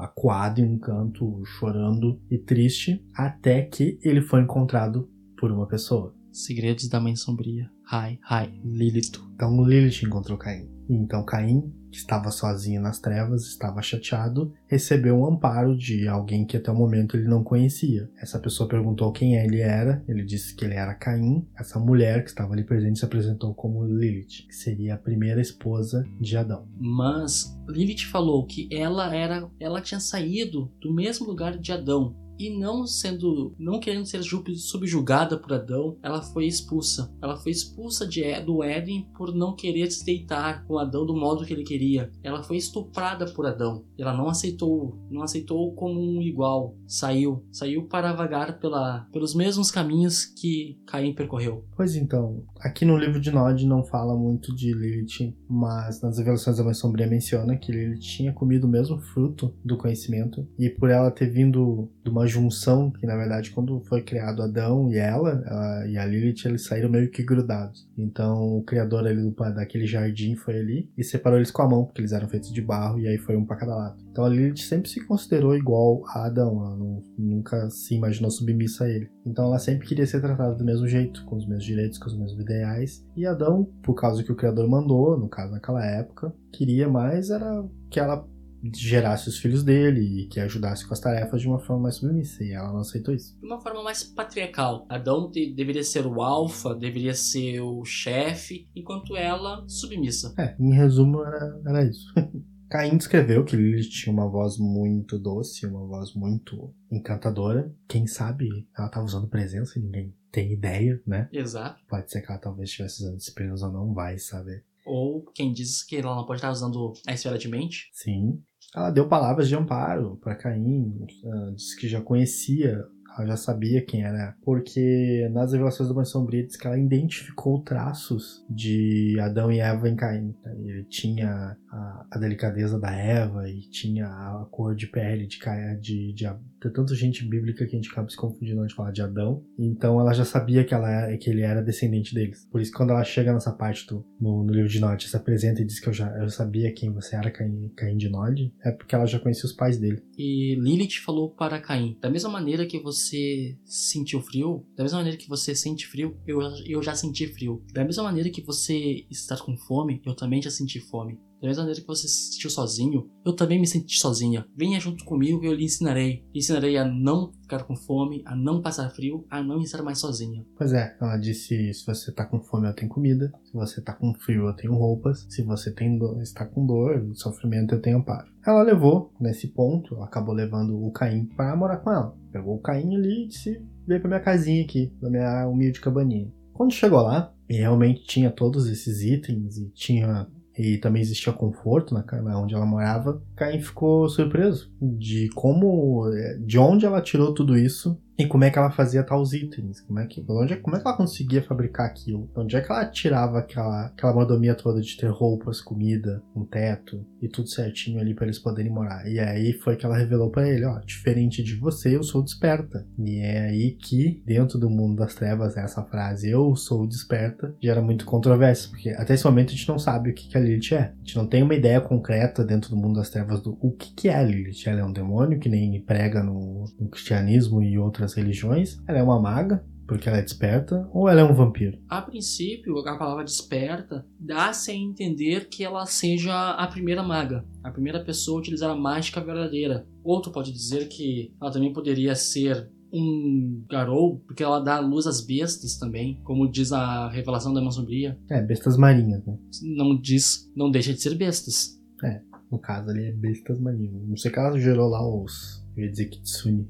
acuado 0.00 0.60
em 0.60 0.64
um 0.64 0.78
canto, 0.78 1.42
chorando 1.44 2.20
e 2.30 2.38
triste, 2.38 3.04
até 3.14 3.62
que 3.62 3.98
ele 4.02 4.20
foi 4.20 4.42
encontrado 4.42 5.08
por 5.38 5.50
uma 5.50 5.66
pessoa. 5.66 6.14
Segredos 6.32 6.88
da 6.88 7.00
Mãe 7.00 7.16
Sombria. 7.16 7.70
Hi, 7.90 8.18
hi, 8.30 8.60
Lilith. 8.64 9.18
Então 9.34 9.64
Lilith 9.64 10.04
encontrou 10.04 10.36
Caim. 10.36 10.68
Então 10.88 11.24
Caim, 11.24 11.72
que 11.90 11.96
estava 11.96 12.30
sozinho 12.30 12.80
nas 12.80 12.98
trevas, 12.98 13.46
estava 13.46 13.82
chateado, 13.82 14.52
recebeu 14.66 15.16
um 15.18 15.26
amparo 15.26 15.76
de 15.76 16.06
alguém 16.06 16.44
que 16.44 16.56
até 16.56 16.70
o 16.70 16.74
momento 16.74 17.16
ele 17.16 17.28
não 17.28 17.42
conhecia. 17.42 18.10
Essa 18.20 18.38
pessoa 18.38 18.68
perguntou 18.68 19.12
quem 19.12 19.36
ele 19.36 19.60
era, 19.60 20.02
ele 20.08 20.24
disse 20.24 20.54
que 20.54 20.64
ele 20.64 20.74
era 20.74 20.94
Caim. 20.94 21.46
Essa 21.58 21.78
mulher 21.78 22.22
que 22.22 22.30
estava 22.30 22.52
ali 22.52 22.64
presente 22.64 22.98
se 22.98 23.04
apresentou 23.04 23.54
como 23.54 23.84
Lilith, 23.84 24.46
que 24.46 24.54
seria 24.54 24.94
a 24.94 24.98
primeira 24.98 25.40
esposa 25.40 26.04
de 26.20 26.36
Adão. 26.36 26.66
Mas 26.78 27.56
Lilith 27.68 28.06
falou 28.10 28.46
que 28.46 28.68
ela 28.72 29.14
era, 29.14 29.48
ela 29.58 29.80
tinha 29.80 30.00
saído 30.00 30.70
do 30.80 30.92
mesmo 30.92 31.26
lugar 31.26 31.58
de 31.58 31.72
Adão, 31.72 32.14
e 32.38 32.50
não 32.50 32.86
sendo, 32.86 33.54
não 33.58 33.80
querendo 33.80 34.06
ser 34.06 34.22
subjugada 34.22 35.38
por 35.38 35.52
Adão, 35.52 35.96
ela 36.02 36.22
foi 36.22 36.46
expulsa. 36.46 37.12
Ela 37.20 37.36
foi 37.36 37.52
expulsa 37.52 38.06
de, 38.06 38.22
do 38.40 38.62
Éden 38.62 39.08
por 39.16 39.34
não 39.34 39.54
querer 39.54 39.90
se 39.90 40.04
deitar 40.04 40.64
com 40.64 40.78
Adão 40.78 41.04
do 41.04 41.16
modo 41.16 41.44
que 41.44 41.52
ele 41.52 41.64
queria. 41.64 42.10
Ela 42.22 42.42
foi 42.42 42.56
estuprada 42.56 43.26
por 43.26 43.46
Adão. 43.46 43.84
Ela 43.98 44.16
não 44.16 44.28
aceitou, 44.28 44.98
não 45.10 45.22
aceitou 45.22 45.74
como 45.74 46.00
um 46.00 46.22
igual. 46.22 46.76
Saiu, 46.86 47.44
saiu 47.50 47.86
para 47.86 48.12
vagar 48.12 48.58
pela, 48.60 49.06
pelos 49.12 49.34
mesmos 49.34 49.70
caminhos 49.70 50.24
que 50.24 50.78
Caim 50.86 51.14
percorreu. 51.14 51.64
Pois 51.76 51.96
então, 51.96 52.44
aqui 52.60 52.84
no 52.84 52.96
livro 52.96 53.20
de 53.20 53.30
Nod 53.30 53.66
não 53.66 53.82
fala 53.82 54.16
muito 54.16 54.54
de 54.54 54.72
Lilith, 54.72 55.34
mas 55.48 56.00
nas 56.00 56.18
revelações 56.18 56.56
da 56.56 56.64
Mãe 56.64 56.74
Sombria 56.74 57.06
menciona 57.06 57.56
que 57.56 57.72
Lilith 57.72 58.00
tinha 58.00 58.32
comido 58.32 58.64
o 58.64 58.70
mesmo 58.70 58.98
fruto 58.98 59.54
do 59.64 59.76
conhecimento 59.76 60.46
e 60.58 60.68
por 60.68 60.90
ela 60.90 61.10
ter 61.10 61.30
vindo 61.30 61.90
de 62.04 62.10
uma 62.10 62.27
junção, 62.28 62.90
que 62.90 63.06
na 63.06 63.16
verdade 63.16 63.50
quando 63.50 63.80
foi 63.80 64.02
criado 64.02 64.42
Adão 64.42 64.90
e 64.90 64.96
ela, 64.96 65.42
ela 65.46 65.86
e 65.86 65.98
a 65.98 66.04
Lilith, 66.04 66.44
eles 66.44 66.64
saíram 66.64 66.88
meio 66.88 67.10
que 67.10 67.22
grudados. 67.22 67.88
Então 67.96 68.58
o 68.58 68.62
criador 68.62 69.06
ali 69.06 69.34
daquele 69.54 69.86
jardim 69.86 70.36
foi 70.36 70.58
ali 70.58 70.90
e 70.96 71.02
separou 71.02 71.38
eles 71.38 71.50
com 71.50 71.62
a 71.62 71.68
mão, 71.68 71.84
porque 71.84 72.00
eles 72.00 72.12
eram 72.12 72.28
feitos 72.28 72.52
de 72.52 72.62
barro 72.62 72.98
e 72.98 73.08
aí 73.08 73.18
foi 73.18 73.36
um 73.36 73.44
para 73.44 73.56
cada 73.56 73.74
lado. 73.74 73.96
Então 74.10 74.24
a 74.24 74.28
Lilith 74.28 74.62
sempre 74.62 74.88
se 74.88 75.04
considerou 75.04 75.56
igual 75.56 76.02
a 76.08 76.26
Adão, 76.26 76.64
ela 76.64 76.76
não, 76.76 77.02
nunca 77.18 77.70
se 77.70 77.94
imaginou 77.94 78.30
submissa 78.30 78.84
a 78.84 78.88
ele. 78.88 79.08
Então 79.24 79.46
ela 79.46 79.58
sempre 79.58 79.86
queria 79.86 80.06
ser 80.06 80.20
tratada 80.20 80.54
do 80.54 80.64
mesmo 80.64 80.86
jeito, 80.86 81.24
com 81.24 81.36
os 81.36 81.46
mesmos 81.46 81.64
direitos, 81.64 81.98
com 81.98 82.06
os 82.06 82.18
mesmos 82.18 82.40
ideais. 82.40 83.06
E 83.16 83.26
Adão, 83.26 83.68
por 83.82 83.94
causa 83.94 84.22
que 84.22 84.32
o 84.32 84.36
criador 84.36 84.68
mandou, 84.68 85.18
no 85.18 85.28
caso 85.28 85.52
naquela 85.52 85.84
época, 85.84 86.32
queria 86.52 86.88
mais 86.88 87.30
era 87.30 87.64
que 87.90 88.00
ela 88.00 88.26
gerasse 88.74 89.28
os 89.28 89.38
filhos 89.38 89.62
dele 89.62 90.00
e 90.00 90.26
que 90.26 90.40
ajudasse 90.40 90.86
com 90.86 90.92
as 90.92 91.00
tarefas 91.00 91.40
de 91.40 91.48
uma 91.48 91.58
forma 91.58 91.84
mais 91.84 91.96
submissa, 91.96 92.42
e 92.42 92.52
ela 92.52 92.72
não 92.72 92.80
aceitou 92.80 93.14
isso. 93.14 93.38
De 93.38 93.46
uma 93.46 93.60
forma 93.60 93.82
mais 93.82 94.02
patriarcal. 94.02 94.86
Adão 94.88 95.30
de, 95.30 95.52
deveria 95.54 95.84
ser 95.84 96.06
o 96.06 96.22
alfa, 96.22 96.74
deveria 96.74 97.14
ser 97.14 97.60
o 97.60 97.84
chefe, 97.84 98.68
enquanto 98.74 99.16
ela 99.16 99.64
submissa. 99.68 100.34
É, 100.38 100.56
em 100.58 100.74
resumo 100.74 101.24
era, 101.24 101.60
era 101.66 101.84
isso. 101.84 102.12
Caim 102.68 102.98
descreveu 102.98 103.44
que 103.44 103.56
Lilith 103.56 103.88
tinha 103.88 104.12
uma 104.12 104.28
voz 104.28 104.58
muito 104.58 105.18
doce, 105.18 105.64
uma 105.64 105.86
voz 105.86 106.14
muito 106.14 106.74
encantadora. 106.92 107.74
Quem 107.88 108.06
sabe 108.06 108.68
ela 108.76 108.88
estava 108.88 109.06
usando 109.06 109.26
presença 109.26 109.78
e 109.78 109.82
ninguém 109.82 110.14
tem 110.30 110.52
ideia, 110.52 111.00
né? 111.06 111.30
Exato. 111.32 111.80
Pode 111.88 112.10
ser 112.10 112.20
que 112.20 112.30
ela 112.30 112.38
talvez 112.38 112.68
estivesse 112.68 113.02
usando 113.02 113.16
disciplinas 113.16 113.62
ou 113.62 113.72
não, 113.72 113.94
vai 113.94 114.18
saber. 114.18 114.64
Ou 114.84 115.22
quem 115.34 115.52
diz 115.52 115.82
que 115.82 115.96
ela 115.96 116.14
não 116.14 116.26
pode 116.26 116.38
estar 116.38 116.50
usando 116.50 116.92
a 117.06 117.12
esfera 117.12 117.38
de 117.38 117.48
mente. 117.48 117.88
Sim. 117.92 118.42
Ela 118.74 118.90
deu 118.90 119.08
palavras 119.08 119.48
de 119.48 119.56
amparo 119.56 120.16
para 120.22 120.34
Caim, 120.34 121.06
disse 121.54 121.76
que 121.76 121.88
já 121.88 122.00
conhecia 122.00 122.84
já 123.26 123.36
sabia 123.36 123.84
quem 123.84 124.02
era, 124.02 124.36
porque 124.42 125.28
nas 125.32 125.52
revelações 125.52 125.88
do 125.88 125.94
Banho 125.94 126.06
Sombrio 126.06 126.46
diz 126.46 126.56
que 126.56 126.66
ela 126.66 126.78
identificou 126.78 127.60
traços 127.62 128.44
de 128.48 129.18
Adão 129.20 129.50
e 129.50 129.58
Eva 129.58 129.88
em 129.88 129.96
Caim. 129.96 130.34
Ele 130.64 130.84
tinha 130.84 131.56
a, 131.70 132.06
a 132.10 132.18
delicadeza 132.18 132.78
da 132.78 132.92
Eva 132.92 133.48
e 133.48 133.60
tinha 133.70 134.06
a 134.06 134.46
cor 134.50 134.74
de 134.74 134.86
pele 134.86 135.26
de 135.26 135.38
de, 135.80 136.12
de, 136.12 136.26
tem 136.60 136.72
tanta 136.72 136.94
gente 136.94 137.24
bíblica 137.24 137.66
que 137.66 137.76
a 137.76 137.78
gente 137.78 137.90
acaba 137.90 138.08
se 138.08 138.16
confundindo 138.16 138.66
de 138.66 138.74
falar 138.74 138.90
de 138.90 139.02
Adão. 139.02 139.44
Então 139.58 140.00
ela 140.00 140.12
já 140.12 140.24
sabia 140.24 140.64
que, 140.64 140.74
ela, 140.74 141.10
é, 141.10 141.16
que 141.16 141.30
ele 141.30 141.42
era 141.42 141.62
descendente 141.62 142.14
deles. 142.14 142.46
Por 142.50 142.60
isso, 142.60 142.72
quando 142.72 142.90
ela 142.90 143.04
chega 143.04 143.32
nessa 143.32 143.52
parte 143.52 143.86
do, 143.86 144.04
no, 144.20 144.42
no 144.42 144.52
livro 144.52 144.68
de 144.68 144.80
Nod, 144.80 145.08
se 145.08 145.16
apresenta 145.16 145.62
e 145.62 145.64
diz 145.64 145.80
que 145.80 145.88
eu 145.88 145.92
já 145.92 146.08
eu 146.18 146.28
sabia 146.28 146.72
quem 146.72 146.92
você 146.92 147.16
era, 147.16 147.30
Caim, 147.30 147.70
Caim 147.76 147.96
de 147.96 148.08
Nod, 148.08 148.52
é 148.64 148.70
porque 148.70 148.94
ela 148.94 149.06
já 149.06 149.18
conhecia 149.18 149.46
os 149.46 149.52
pais 149.52 149.78
dele. 149.78 150.02
E 150.16 150.56
Lilith 150.56 151.00
falou 151.04 151.30
para 151.30 151.60
Caim: 151.60 151.96
da 152.00 152.10
mesma 152.10 152.30
maneira 152.30 152.66
que 152.66 152.78
você 152.80 153.56
sentiu 153.64 154.20
frio, 154.20 154.66
da 154.76 154.82
mesma 154.82 154.98
maneira 154.98 155.18
que 155.18 155.28
você 155.28 155.54
sente 155.54 155.86
frio, 155.86 156.16
eu, 156.26 156.40
eu 156.66 156.82
já 156.82 156.94
senti 156.94 157.26
frio. 157.26 157.62
Da 157.72 157.84
mesma 157.84 158.04
maneira 158.04 158.30
que 158.30 158.42
você 158.42 159.04
está 159.10 159.36
com 159.36 159.56
fome, 159.56 160.02
eu 160.04 160.14
também 160.14 160.42
já 160.42 160.50
senti 160.50 160.80
fome. 160.80 161.18
Da 161.40 161.46
mesma 161.46 161.62
maneira 161.62 161.80
que 161.80 161.86
você 161.86 162.08
se 162.08 162.32
sentiu 162.32 162.50
sozinho, 162.50 163.08
eu 163.24 163.34
também 163.34 163.60
me 163.60 163.66
senti 163.66 163.98
sozinha. 163.98 164.46
Venha 164.56 164.80
junto 164.80 165.04
comigo 165.04 165.42
e 165.42 165.46
eu 165.46 165.54
lhe 165.54 165.64
ensinarei. 165.64 166.24
Lhe 166.34 166.40
ensinarei 166.40 166.76
a 166.76 166.84
não 166.84 167.32
ficar 167.42 167.62
com 167.64 167.76
fome, 167.76 168.22
a 168.26 168.34
não 168.34 168.60
passar 168.60 168.90
frio, 168.90 169.24
a 169.30 169.42
não 169.42 169.60
estar 169.60 169.82
mais 169.82 169.98
sozinha. 169.98 170.44
Pois 170.56 170.72
é, 170.72 170.96
ela 171.00 171.16
disse: 171.16 171.72
se 171.72 171.86
você 171.86 172.10
tá 172.10 172.24
com 172.24 172.40
fome, 172.40 172.66
eu 172.66 172.74
tenho 172.74 172.90
comida. 172.90 173.32
Se 173.44 173.52
você 173.52 173.80
tá 173.80 173.92
com 173.92 174.12
frio, 174.14 174.46
eu 174.46 174.54
tenho 174.54 174.74
roupas. 174.74 175.26
Se 175.28 175.42
você 175.42 175.72
tem 175.72 175.96
dor, 175.96 176.20
está 176.20 176.44
com 176.44 176.66
dor, 176.66 177.08
sofrimento, 177.14 177.74
eu 177.74 177.80
tenho 177.80 177.98
amparo. 177.98 178.28
Ela 178.44 178.62
levou, 178.62 179.12
nesse 179.20 179.48
ponto, 179.48 180.02
acabou 180.02 180.34
levando 180.34 180.76
o 180.82 180.90
Caim 180.90 181.24
para 181.24 181.54
morar 181.54 181.78
com 181.78 181.90
ela. 181.90 182.16
Pegou 182.32 182.56
o 182.56 182.60
Caim 182.60 182.96
ali 182.96 183.24
e 183.24 183.28
disse: 183.28 183.62
veio 183.86 184.00
pra 184.00 184.08
minha 184.08 184.20
casinha 184.20 184.64
aqui, 184.64 184.92
na 185.00 185.08
minha 185.08 185.46
humilde 185.46 185.80
cabaninha. 185.80 186.32
Quando 186.52 186.72
chegou 186.72 187.00
lá, 187.00 187.32
e 187.48 187.56
realmente 187.56 188.04
tinha 188.04 188.30
todos 188.30 188.66
esses 188.66 189.02
itens 189.02 189.56
e 189.56 189.70
tinha 189.70 190.28
e 190.58 190.76
também 190.76 191.00
existia 191.00 191.32
conforto 191.32 191.94
na, 191.94 192.04
na 192.20 192.40
onde 192.40 192.54
ela 192.54 192.66
morava, 192.66 193.22
Caim 193.36 193.60
ficou 193.60 194.08
surpreso 194.08 194.72
de 194.82 195.30
como, 195.34 196.04
de 196.44 196.58
onde 196.58 196.84
ela 196.84 197.00
tirou 197.00 197.32
tudo 197.32 197.56
isso 197.56 197.96
e 198.18 198.26
como 198.26 198.42
é 198.42 198.50
que 198.50 198.58
ela 198.58 198.72
fazia 198.72 199.04
tais 199.04 199.32
itens? 199.32 199.80
Como 199.80 200.00
é 200.00 200.06
que, 200.06 200.24
onde, 200.28 200.56
como 200.56 200.74
é 200.74 200.80
que 200.80 200.88
ela 200.88 200.96
conseguia 200.96 201.40
fabricar 201.40 201.86
aquilo? 201.86 202.28
Onde 202.34 202.56
é 202.56 202.60
que 202.60 202.72
ela 202.72 202.84
tirava 202.84 203.38
aquela, 203.38 203.86
aquela 203.86 204.12
mordomia 204.12 204.56
toda 204.56 204.80
de 204.80 204.96
ter 204.96 205.08
roupas, 205.08 205.60
comida, 205.60 206.20
um 206.34 206.44
teto 206.44 207.06
e 207.22 207.28
tudo 207.28 207.48
certinho 207.48 208.00
ali 208.00 208.14
para 208.14 208.26
eles 208.26 208.40
poderem 208.40 208.72
morar? 208.72 209.08
E 209.08 209.20
aí 209.20 209.52
foi 209.52 209.76
que 209.76 209.86
ela 209.86 209.96
revelou 209.96 210.30
para 210.30 210.48
ele, 210.48 210.64
ó, 210.64 210.80
diferente 210.80 211.44
de 211.44 211.54
você, 211.54 211.94
eu 211.94 212.02
sou 212.02 212.20
desperta. 212.20 212.84
E 212.98 213.20
é 213.20 213.50
aí 213.50 213.70
que, 213.70 214.20
dentro 214.26 214.58
do 214.58 214.68
mundo 214.68 214.96
das 214.96 215.14
trevas, 215.14 215.56
essa 215.56 215.84
frase, 215.84 216.28
eu 216.28 216.56
sou 216.56 216.88
desperta, 216.88 217.54
gera 217.62 217.80
muito 217.80 218.04
controvérsia, 218.04 218.68
porque 218.68 218.90
até 218.90 219.14
esse 219.14 219.24
momento 219.24 219.50
a 219.50 219.54
gente 219.54 219.68
não 219.68 219.78
sabe 219.78 220.10
o 220.10 220.14
que, 220.14 220.28
que 220.28 220.36
a 220.36 220.40
Lilith 220.40 220.74
é. 220.74 220.92
A 220.92 221.04
gente 221.04 221.16
não 221.16 221.26
tem 221.26 221.44
uma 221.44 221.54
ideia 221.54 221.80
concreta 221.80 222.44
dentro 222.44 222.70
do 222.70 222.76
mundo 222.76 222.96
das 222.96 223.10
trevas 223.10 223.40
do 223.40 223.56
o 223.60 223.70
que, 223.70 223.94
que 223.94 224.08
é 224.08 224.16
a 224.16 224.24
Lilith. 224.24 224.66
Ela 224.66 224.80
é 224.80 224.84
um 224.84 224.92
demônio 224.92 225.38
que 225.38 225.48
nem 225.48 225.80
prega 225.82 226.20
no, 226.20 226.64
no 226.80 226.88
cristianismo 226.88 227.62
e 227.62 227.78
outras 227.78 228.07
outras 228.08 228.14
religiões. 228.14 228.80
Ela 228.86 228.98
é 228.98 229.02
uma 229.02 229.20
maga, 229.20 229.64
porque 229.86 230.08
ela 230.08 230.18
é 230.18 230.22
desperta, 230.22 230.88
ou 230.92 231.08
ela 231.08 231.20
é 231.20 231.24
um 231.24 231.34
vampiro? 231.34 231.78
A 231.88 232.02
princípio, 232.02 232.78
a 232.78 232.98
palavra 232.98 233.24
desperta 233.24 234.06
dá-se 234.18 234.70
a 234.70 234.74
entender 234.74 235.48
que 235.48 235.64
ela 235.64 235.86
seja 235.86 236.50
a 236.52 236.66
primeira 236.66 237.02
maga, 237.02 237.44
a 237.62 237.70
primeira 237.70 238.02
pessoa 238.02 238.38
a 238.38 238.40
utilizar 238.40 238.70
a 238.70 238.76
mágica 238.76 239.20
verdadeira. 239.20 239.86
Outro 240.02 240.32
pode 240.32 240.52
dizer 240.52 240.88
que 240.88 241.32
ela 241.40 241.50
também 241.50 241.72
poderia 241.72 242.14
ser 242.14 242.70
um 242.90 243.64
garou, 243.68 244.18
porque 244.26 244.42
ela 244.42 244.60
dá 244.60 244.78
luz 244.80 245.06
às 245.06 245.20
bestas 245.20 245.76
também, 245.76 246.20
como 246.24 246.50
diz 246.50 246.72
a 246.72 247.08
revelação 247.10 247.52
da 247.52 247.60
Irmã 247.60 247.70
Sombria. 247.70 248.18
É, 248.30 248.40
bestas 248.40 248.78
marinhas, 248.78 249.24
né? 249.26 249.36
Não 249.62 249.98
diz, 249.98 250.50
não 250.56 250.70
deixa 250.70 250.94
de 250.94 251.00
ser 251.00 251.14
bestas. 251.14 251.78
É, 252.02 252.22
no 252.50 252.58
caso 252.58 252.88
ali 252.88 253.04
é 253.04 253.12
bestas 253.12 253.60
marinhas. 253.60 253.92
Não 254.06 254.16
sei 254.16 254.30
que 254.30 254.38
ela 254.38 254.58
gerou 254.58 254.88
lá 254.88 255.06
os 255.06 255.62
eu 255.78 255.84
ia 255.84 255.90
dizer 255.90 256.06
Kitsune. 256.06 256.68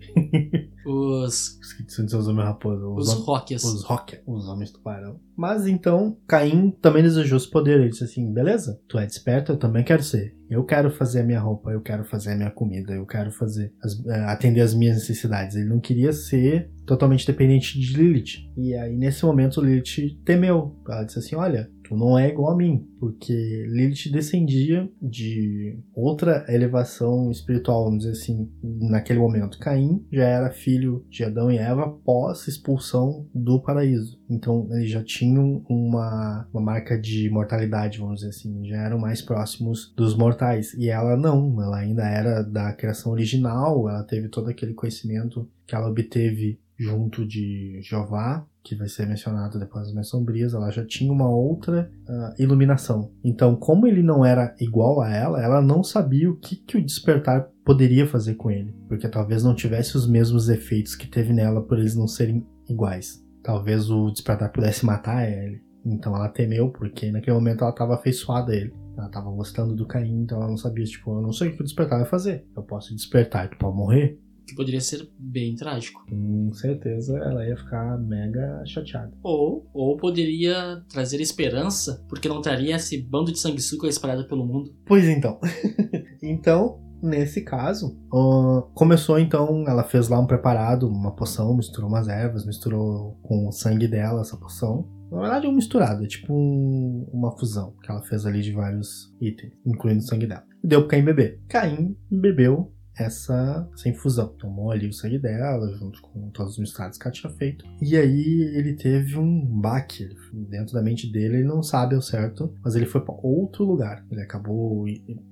Os. 0.86 1.58
Os 1.68 1.72
Kitsune 1.74 2.08
são 2.08 2.20
os 2.20 2.28
homens 2.28 2.44
raposa. 2.44 2.86
Os, 2.86 3.08
os 3.08 3.26
Rockers. 3.26 3.64
Os 3.64 3.84
Rockers. 3.84 4.22
Os 4.26 4.48
homens 4.48 4.70
tubarão. 4.70 5.20
Mas 5.36 5.66
então, 5.66 6.16
Caim 6.26 6.70
também 6.82 7.02
desejou 7.02 7.36
esse 7.36 7.50
poder. 7.50 7.80
Ele 7.80 7.90
disse 7.90 8.04
assim: 8.04 8.32
beleza, 8.32 8.80
tu 8.88 8.98
é 8.98 9.06
desperto, 9.06 9.52
eu 9.52 9.56
também 9.56 9.84
quero 9.84 10.02
ser. 10.02 10.36
Eu 10.50 10.64
quero 10.64 10.90
fazer 10.90 11.20
a 11.20 11.24
minha 11.24 11.40
roupa, 11.40 11.70
eu 11.70 11.80
quero 11.80 12.04
fazer 12.04 12.32
a 12.32 12.36
minha 12.36 12.50
comida, 12.50 12.94
eu 12.94 13.04
quero 13.04 13.30
fazer 13.30 13.72
as, 13.82 14.04
eh, 14.06 14.24
atender 14.24 14.62
as 14.62 14.72
minhas 14.72 14.96
necessidades. 14.96 15.56
Ele 15.56 15.68
não 15.68 15.78
queria 15.78 16.12
ser 16.12 16.70
totalmente 16.86 17.26
dependente 17.26 17.78
de 17.78 17.94
Lilith. 17.94 18.48
E 18.56 18.74
aí, 18.74 18.96
nesse 18.96 19.24
momento, 19.24 19.60
Lilith 19.60 20.18
temeu. 20.24 20.74
Ela 20.88 21.04
disse 21.04 21.18
assim: 21.18 21.36
olha, 21.36 21.70
tu 21.88 21.96
não 21.96 22.18
é 22.18 22.28
igual 22.28 22.52
a 22.52 22.56
mim, 22.56 22.86
porque 23.00 23.32
Lilith 23.66 24.12
descendia 24.12 24.88
de 25.00 25.78
outra 25.94 26.44
elevação 26.48 27.30
espiritual, 27.30 27.84
vamos 27.84 28.04
dizer 28.04 28.12
assim, 28.12 28.50
naquele 28.62 29.18
momento. 29.18 29.58
Caim 29.58 30.04
já 30.12 30.24
era 30.24 30.50
filho 30.50 31.04
de 31.08 31.24
Adão 31.24 31.50
e 31.50 31.56
Eva 31.56 31.88
pós 32.04 32.46
expulsão 32.46 33.26
do 33.34 33.60
paraíso. 33.60 34.20
Então 34.28 34.68
eles 34.72 34.90
já 34.90 35.02
tinham 35.02 35.64
uma, 35.68 36.46
uma 36.52 36.62
marca 36.62 36.98
de 36.98 37.30
mortalidade, 37.30 37.98
vamos 37.98 38.16
dizer 38.16 38.28
assim, 38.28 38.66
já 38.66 38.76
eram 38.76 38.98
mais 38.98 39.22
próximos 39.22 39.92
dos 39.96 40.14
mortais. 40.14 40.74
E 40.74 40.88
ela 40.88 41.16
não, 41.16 41.62
ela 41.62 41.78
ainda 41.78 42.06
era 42.06 42.42
da 42.42 42.72
criação 42.74 43.12
original, 43.12 43.88
ela 43.88 44.04
teve 44.04 44.28
todo 44.28 44.48
aquele 44.48 44.74
conhecimento 44.74 45.48
que 45.66 45.74
ela 45.74 45.88
obteve 45.88 46.58
junto 46.78 47.26
de 47.26 47.80
Jeová, 47.82 48.46
que 48.68 48.74
vai 48.74 48.86
ser 48.86 49.06
mencionado 49.06 49.58
depois 49.58 49.86
das 49.86 49.94
mais 49.94 50.08
sombrias, 50.08 50.52
ela 50.52 50.70
já 50.70 50.84
tinha 50.84 51.10
uma 51.10 51.28
outra 51.28 51.90
uh, 52.06 52.42
iluminação. 52.42 53.10
Então, 53.24 53.56
como 53.56 53.86
ele 53.86 54.02
não 54.02 54.26
era 54.26 54.54
igual 54.60 55.00
a 55.00 55.10
ela, 55.10 55.42
ela 55.42 55.62
não 55.62 55.82
sabia 55.82 56.30
o 56.30 56.36
que, 56.36 56.54
que 56.54 56.76
o 56.76 56.84
despertar 56.84 57.48
poderia 57.64 58.06
fazer 58.06 58.34
com 58.34 58.50
ele, 58.50 58.74
porque 58.86 59.08
talvez 59.08 59.42
não 59.42 59.54
tivesse 59.54 59.96
os 59.96 60.06
mesmos 60.06 60.50
efeitos 60.50 60.94
que 60.94 61.06
teve 61.06 61.32
nela 61.32 61.62
por 61.62 61.78
eles 61.78 61.96
não 61.96 62.06
serem 62.06 62.46
iguais. 62.68 63.24
Talvez 63.42 63.88
o 63.88 64.10
despertar 64.10 64.52
pudesse 64.52 64.84
matar 64.84 65.26
ele. 65.26 65.62
Então 65.86 66.14
ela 66.14 66.28
temeu, 66.28 66.70
porque 66.70 67.10
naquele 67.10 67.36
momento 67.36 67.62
ela 67.62 67.70
estava 67.70 67.94
afeiçoada 67.94 68.52
a 68.52 68.56
ele. 68.56 68.74
Ela 68.98 69.06
estava 69.06 69.30
gostando 69.30 69.74
do 69.74 69.86
Caim, 69.86 70.22
então 70.22 70.38
ela 70.38 70.48
não 70.48 70.56
sabia, 70.58 70.84
tipo, 70.84 71.10
eu 71.16 71.22
não 71.22 71.32
sei 71.32 71.48
o 71.48 71.56
que 71.56 71.62
o 71.62 71.64
despertar 71.64 71.98
vai 71.98 72.08
fazer. 72.08 72.44
Eu 72.54 72.62
posso 72.62 72.94
despertar, 72.94 73.48
tu 73.48 73.56
pode 73.56 73.76
morrer? 73.76 74.18
Que 74.48 74.54
poderia 74.54 74.80
ser 74.80 75.08
bem 75.18 75.54
trágico. 75.54 76.04
Com 76.08 76.50
certeza 76.54 77.18
ela 77.18 77.46
ia 77.46 77.56
ficar 77.56 77.98
mega 77.98 78.62
chateada. 78.64 79.12
Ou, 79.22 79.68
ou 79.74 79.96
poderia 79.96 80.82
trazer 80.88 81.20
esperança, 81.20 82.02
porque 82.08 82.28
não 82.28 82.40
traria 82.40 82.76
esse 82.76 82.98
bando 82.98 83.30
de 83.30 83.38
sanguessuga 83.38 83.88
espalhado 83.88 84.26
pelo 84.26 84.46
mundo. 84.46 84.74
Pois 84.86 85.06
então. 85.06 85.38
então, 86.22 86.80
nesse 87.02 87.42
caso, 87.42 87.98
uh, 88.12 88.62
começou 88.74 89.18
então, 89.18 89.64
ela 89.68 89.84
fez 89.84 90.08
lá 90.08 90.18
um 90.18 90.26
preparado, 90.26 90.88
uma 90.88 91.14
poção, 91.14 91.54
misturou 91.54 91.90
umas 91.90 92.08
ervas, 92.08 92.46
misturou 92.46 93.18
com 93.22 93.48
o 93.48 93.52
sangue 93.52 93.86
dela 93.86 94.22
essa 94.22 94.36
poção. 94.36 94.88
Na 95.10 95.20
verdade 95.20 95.46
é 95.46 95.48
um 95.48 95.54
misturado, 95.54 96.04
é 96.04 96.06
tipo 96.06 96.34
um, 96.34 97.08
uma 97.12 97.32
fusão 97.32 97.74
que 97.82 97.90
ela 97.90 98.02
fez 98.02 98.26
ali 98.26 98.42
de 98.42 98.52
vários 98.52 99.14
itens, 99.20 99.52
incluindo 99.64 100.00
o 100.00 100.06
sangue 100.06 100.26
dela. 100.26 100.44
E 100.62 100.66
deu 100.66 100.80
pro 100.80 100.88
Caim 100.88 101.04
beber. 101.04 101.40
Caim 101.48 101.96
bebeu 102.10 102.72
essa, 102.98 103.68
essa 103.72 103.88
infusão. 103.88 104.28
Tomou 104.38 104.70
ali 104.70 104.88
o 104.88 104.92
sangue 104.92 105.18
dela, 105.18 105.72
junto 105.76 106.02
com 106.02 106.30
todos 106.30 106.52
os 106.52 106.58
misturados 106.58 106.98
que 106.98 107.06
ela 107.06 107.12
tinha 107.12 107.32
feito. 107.32 107.64
E 107.80 107.96
aí 107.96 108.52
ele 108.54 108.74
teve 108.74 109.16
um 109.16 109.44
baque. 109.44 110.08
Dentro 110.32 110.74
da 110.74 110.82
mente 110.82 111.10
dele, 111.10 111.38
ele 111.38 111.44
não 111.44 111.62
sabe 111.62 111.94
ao 111.94 112.02
certo, 112.02 112.52
mas 112.62 112.74
ele 112.74 112.86
foi 112.86 113.00
para 113.00 113.14
outro 113.22 113.64
lugar. 113.64 114.04
Ele 114.10 114.20
acabou 114.20 114.86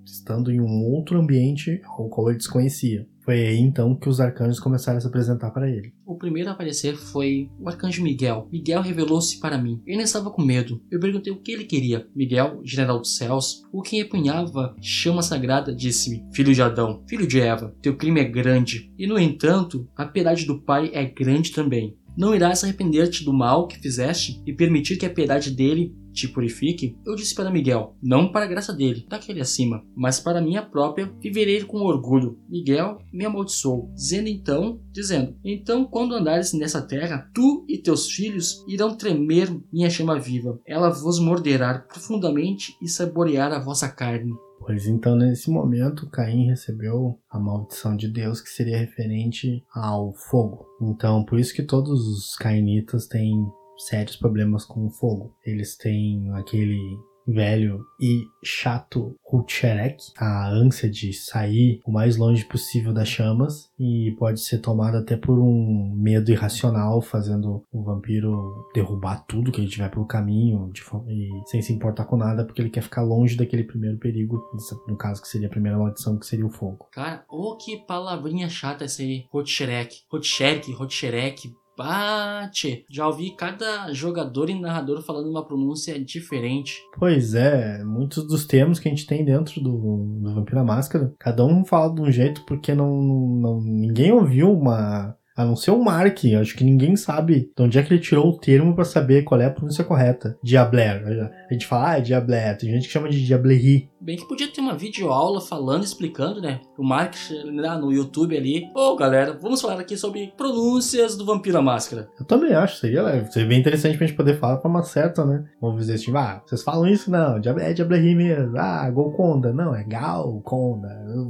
estando 0.04 0.50
em 0.50 0.60
um 0.60 0.84
outro 0.84 1.18
ambiente 1.18 1.80
ao 1.84 2.08
qual 2.08 2.28
ele 2.28 2.38
desconhecia. 2.38 3.06
Foi 3.26 3.44
aí 3.44 3.58
então 3.58 3.92
que 3.96 4.08
os 4.08 4.20
arcanjos 4.20 4.60
começaram 4.60 4.98
a 4.98 5.00
se 5.00 5.06
apresentar 5.08 5.50
para 5.50 5.68
ele. 5.68 5.92
O 6.06 6.14
primeiro 6.14 6.48
a 6.48 6.52
aparecer 6.52 6.94
foi 6.94 7.50
o 7.58 7.68
arcanjo 7.68 8.00
Miguel. 8.00 8.48
Miguel 8.52 8.80
revelou-se 8.80 9.40
para 9.40 9.58
mim. 9.58 9.82
Ele 9.84 10.02
estava 10.02 10.30
com 10.30 10.42
medo. 10.42 10.80
Eu 10.88 11.00
perguntei 11.00 11.32
o 11.32 11.42
que 11.42 11.50
ele 11.50 11.64
queria. 11.64 12.06
Miguel, 12.14 12.60
general 12.62 13.00
dos 13.00 13.16
céus, 13.16 13.64
o 13.72 13.82
que 13.82 14.00
empunhava 14.00 14.76
chama 14.80 15.22
sagrada, 15.22 15.74
disse-me: 15.74 16.24
Filho 16.32 16.54
de 16.54 16.62
Adão, 16.62 17.02
filho 17.08 17.26
de 17.26 17.40
Eva, 17.40 17.74
teu 17.82 17.96
crime 17.96 18.20
é 18.20 18.24
grande. 18.24 18.92
E 18.96 19.08
no 19.08 19.18
entanto, 19.18 19.88
a 19.96 20.04
piedade 20.04 20.46
do 20.46 20.62
Pai 20.62 20.92
é 20.94 21.04
grande 21.04 21.50
também. 21.50 21.98
Não 22.16 22.32
irás 22.32 22.62
arrepender-te 22.62 23.24
do 23.24 23.32
mal 23.32 23.66
que 23.66 23.80
fizeste 23.80 24.40
e 24.46 24.52
permitir 24.52 24.96
que 24.96 25.04
a 25.04 25.10
piedade 25.10 25.50
dele 25.50 25.92
te 26.16 26.26
purifique, 26.26 26.96
eu 27.04 27.14
disse 27.14 27.34
para 27.34 27.50
Miguel, 27.50 27.94
não 28.02 28.32
para 28.32 28.46
a 28.46 28.48
graça 28.48 28.72
dele, 28.72 29.06
daquele 29.08 29.40
acima, 29.40 29.84
mas 29.94 30.18
para 30.18 30.40
minha 30.40 30.62
própria, 30.62 31.12
viverei 31.20 31.62
com 31.62 31.82
orgulho. 31.82 32.38
Miguel 32.48 32.98
me 33.12 33.26
amaldiçoou, 33.26 33.92
dizendo 33.94 34.28
então, 34.28 34.80
dizendo, 34.90 35.36
então 35.44 35.84
quando 35.84 36.14
andares 36.14 36.54
nessa 36.54 36.80
terra, 36.80 37.30
tu 37.34 37.64
e 37.68 37.76
teus 37.76 38.10
filhos 38.10 38.64
irão 38.66 38.96
tremer 38.96 39.54
minha 39.70 39.90
chama 39.90 40.18
viva, 40.18 40.58
ela 40.66 40.88
vos 40.88 41.20
morderá 41.20 41.80
profundamente 41.80 42.74
e 42.82 42.88
saborear 42.88 43.52
a 43.52 43.58
vossa 43.58 43.88
carne. 43.88 44.32
Pois 44.58 44.86
então, 44.86 45.14
nesse 45.14 45.50
momento, 45.50 46.10
Caim 46.10 46.48
recebeu 46.48 47.20
a 47.30 47.38
maldição 47.38 47.94
de 47.94 48.08
Deus, 48.08 48.40
que 48.40 48.48
seria 48.48 48.78
referente 48.78 49.62
ao 49.72 50.12
fogo. 50.12 50.66
Então, 50.82 51.24
por 51.24 51.38
isso 51.38 51.54
que 51.54 51.62
todos 51.62 52.00
os 52.08 52.34
cainitas 52.34 53.06
têm 53.06 53.46
sérios 53.78 54.16
problemas 54.16 54.64
com 54.64 54.86
o 54.86 54.90
fogo. 54.90 55.34
Eles 55.44 55.76
têm 55.76 56.30
aquele 56.32 56.78
velho 57.26 57.84
e 58.00 58.28
chato 58.42 59.16
Hutcherek, 59.30 59.96
a 60.16 60.48
ânsia 60.48 60.88
de 60.88 61.12
sair 61.12 61.80
o 61.84 61.90
mais 61.90 62.16
longe 62.16 62.44
possível 62.44 62.92
das 62.92 63.08
chamas 63.08 63.70
e 63.78 64.14
pode 64.18 64.40
ser 64.40 64.58
tomada 64.60 65.00
até 65.00 65.16
por 65.16 65.38
um 65.38 65.92
medo 65.96 66.30
irracional, 66.30 67.02
fazendo 67.02 67.64
o 67.72 67.82
vampiro 67.82 68.68
derrubar 68.72 69.24
tudo 69.26 69.50
que 69.50 69.60
ele 69.60 69.68
tiver 69.68 69.90
pelo 69.90 70.06
caminho 70.06 70.70
e 71.08 71.28
sem 71.46 71.60
se 71.60 71.72
importar 71.72 72.04
com 72.04 72.16
nada, 72.16 72.44
porque 72.44 72.62
ele 72.62 72.70
quer 72.70 72.82
ficar 72.82 73.02
longe 73.02 73.36
daquele 73.36 73.64
primeiro 73.64 73.98
perigo, 73.98 74.40
no 74.86 74.96
caso 74.96 75.20
que 75.20 75.28
seria 75.28 75.48
a 75.48 75.50
primeira 75.50 75.78
maldição, 75.78 76.18
que 76.18 76.26
seria 76.26 76.46
o 76.46 76.50
fogo. 76.50 76.86
Cara, 76.92 77.24
ô 77.28 77.50
oh, 77.50 77.56
que 77.56 77.84
palavrinha 77.86 78.48
chata 78.48 78.84
essa 78.84 79.02
aí, 79.02 79.24
Hutcherek, 79.32 80.02
Hutcherek, 80.12 80.72
Hutcherek, 80.72 81.52
Bate! 81.76 82.84
Já 82.90 83.06
ouvi 83.06 83.36
cada 83.36 83.92
jogador 83.92 84.48
e 84.48 84.58
narrador 84.58 85.02
falando 85.02 85.28
uma 85.28 85.46
pronúncia 85.46 86.02
diferente. 86.02 86.80
Pois 86.98 87.34
é, 87.34 87.84
muitos 87.84 88.26
dos 88.26 88.46
termos 88.46 88.78
que 88.78 88.88
a 88.88 88.90
gente 88.90 89.06
tem 89.06 89.24
dentro 89.24 89.60
do, 89.60 90.20
do 90.20 90.34
Vampira 90.34 90.64
Máscara, 90.64 91.14
cada 91.18 91.44
um 91.44 91.64
fala 91.64 91.94
de 91.94 92.00
um 92.00 92.10
jeito 92.10 92.44
porque 92.46 92.74
não, 92.74 93.00
não 93.00 93.60
ninguém 93.60 94.12
ouviu 94.12 94.50
uma 94.50 95.16
a 95.36 95.44
não 95.44 95.54
ser 95.54 95.70
o 95.70 95.84
Mark, 95.84 96.18
acho 96.40 96.56
que 96.56 96.64
ninguém 96.64 96.96
sabe 96.96 97.50
de 97.54 97.62
onde 97.62 97.78
é 97.78 97.82
que 97.82 97.92
ele 97.92 98.00
tirou 98.00 98.28
o 98.28 98.38
termo 98.38 98.74
para 98.74 98.84
saber 98.84 99.22
qual 99.22 99.40
é 99.40 99.44
a 99.44 99.50
pronúncia 99.50 99.84
correta. 99.84 100.38
Diabler. 100.42 101.30
A 101.48 101.52
gente 101.52 101.66
fala, 101.66 101.90
ah, 101.90 101.98
é 101.98 102.00
Diabler. 102.00 102.56
Tem 102.56 102.70
gente 102.70 102.86
que 102.86 102.92
chama 102.92 103.10
de 103.10 103.24
Diablerie. 103.24 103.90
Bem 104.00 104.16
que 104.16 104.26
podia 104.28 104.48
ter 104.48 104.60
uma 104.60 104.74
videoaula 104.74 105.40
falando, 105.40 105.84
explicando, 105.84 106.40
né? 106.40 106.60
O 106.78 106.84
Mark 106.84 107.14
lá 107.44 107.76
no 107.76 107.92
YouTube 107.92 108.36
ali. 108.36 108.70
Ô, 108.74 108.92
oh, 108.92 108.96
galera, 108.96 109.38
vamos 109.40 109.60
falar 109.60 109.80
aqui 109.80 109.96
sobre 109.96 110.32
pronúncias 110.36 111.16
do 111.16 111.26
Vampiro 111.26 111.58
à 111.58 111.62
Máscara. 111.62 112.08
Eu 112.18 112.24
também 112.24 112.54
acho, 112.54 112.76
seria, 112.76 113.24
seria 113.30 113.48
bem 113.48 113.58
interessante 113.58 113.98
pra 113.98 114.06
gente 114.06 114.16
poder 114.16 114.38
falar 114.38 114.58
pra 114.58 114.70
uma 114.70 114.84
certa, 114.84 115.24
né? 115.24 115.44
Vamos 115.60 115.80
dizer 115.80 115.94
assim, 115.94 116.16
ah, 116.16 116.40
vocês 116.46 116.62
falam 116.62 116.86
isso? 116.86 117.10
Não, 117.10 117.36
é 117.36 117.72
Diablerie 117.72 118.14
mesmo. 118.14 118.56
Ah, 118.56 118.88
Golconda. 118.90 119.52
Não, 119.52 119.74
é 119.74 119.82
Galconda. 119.82 120.88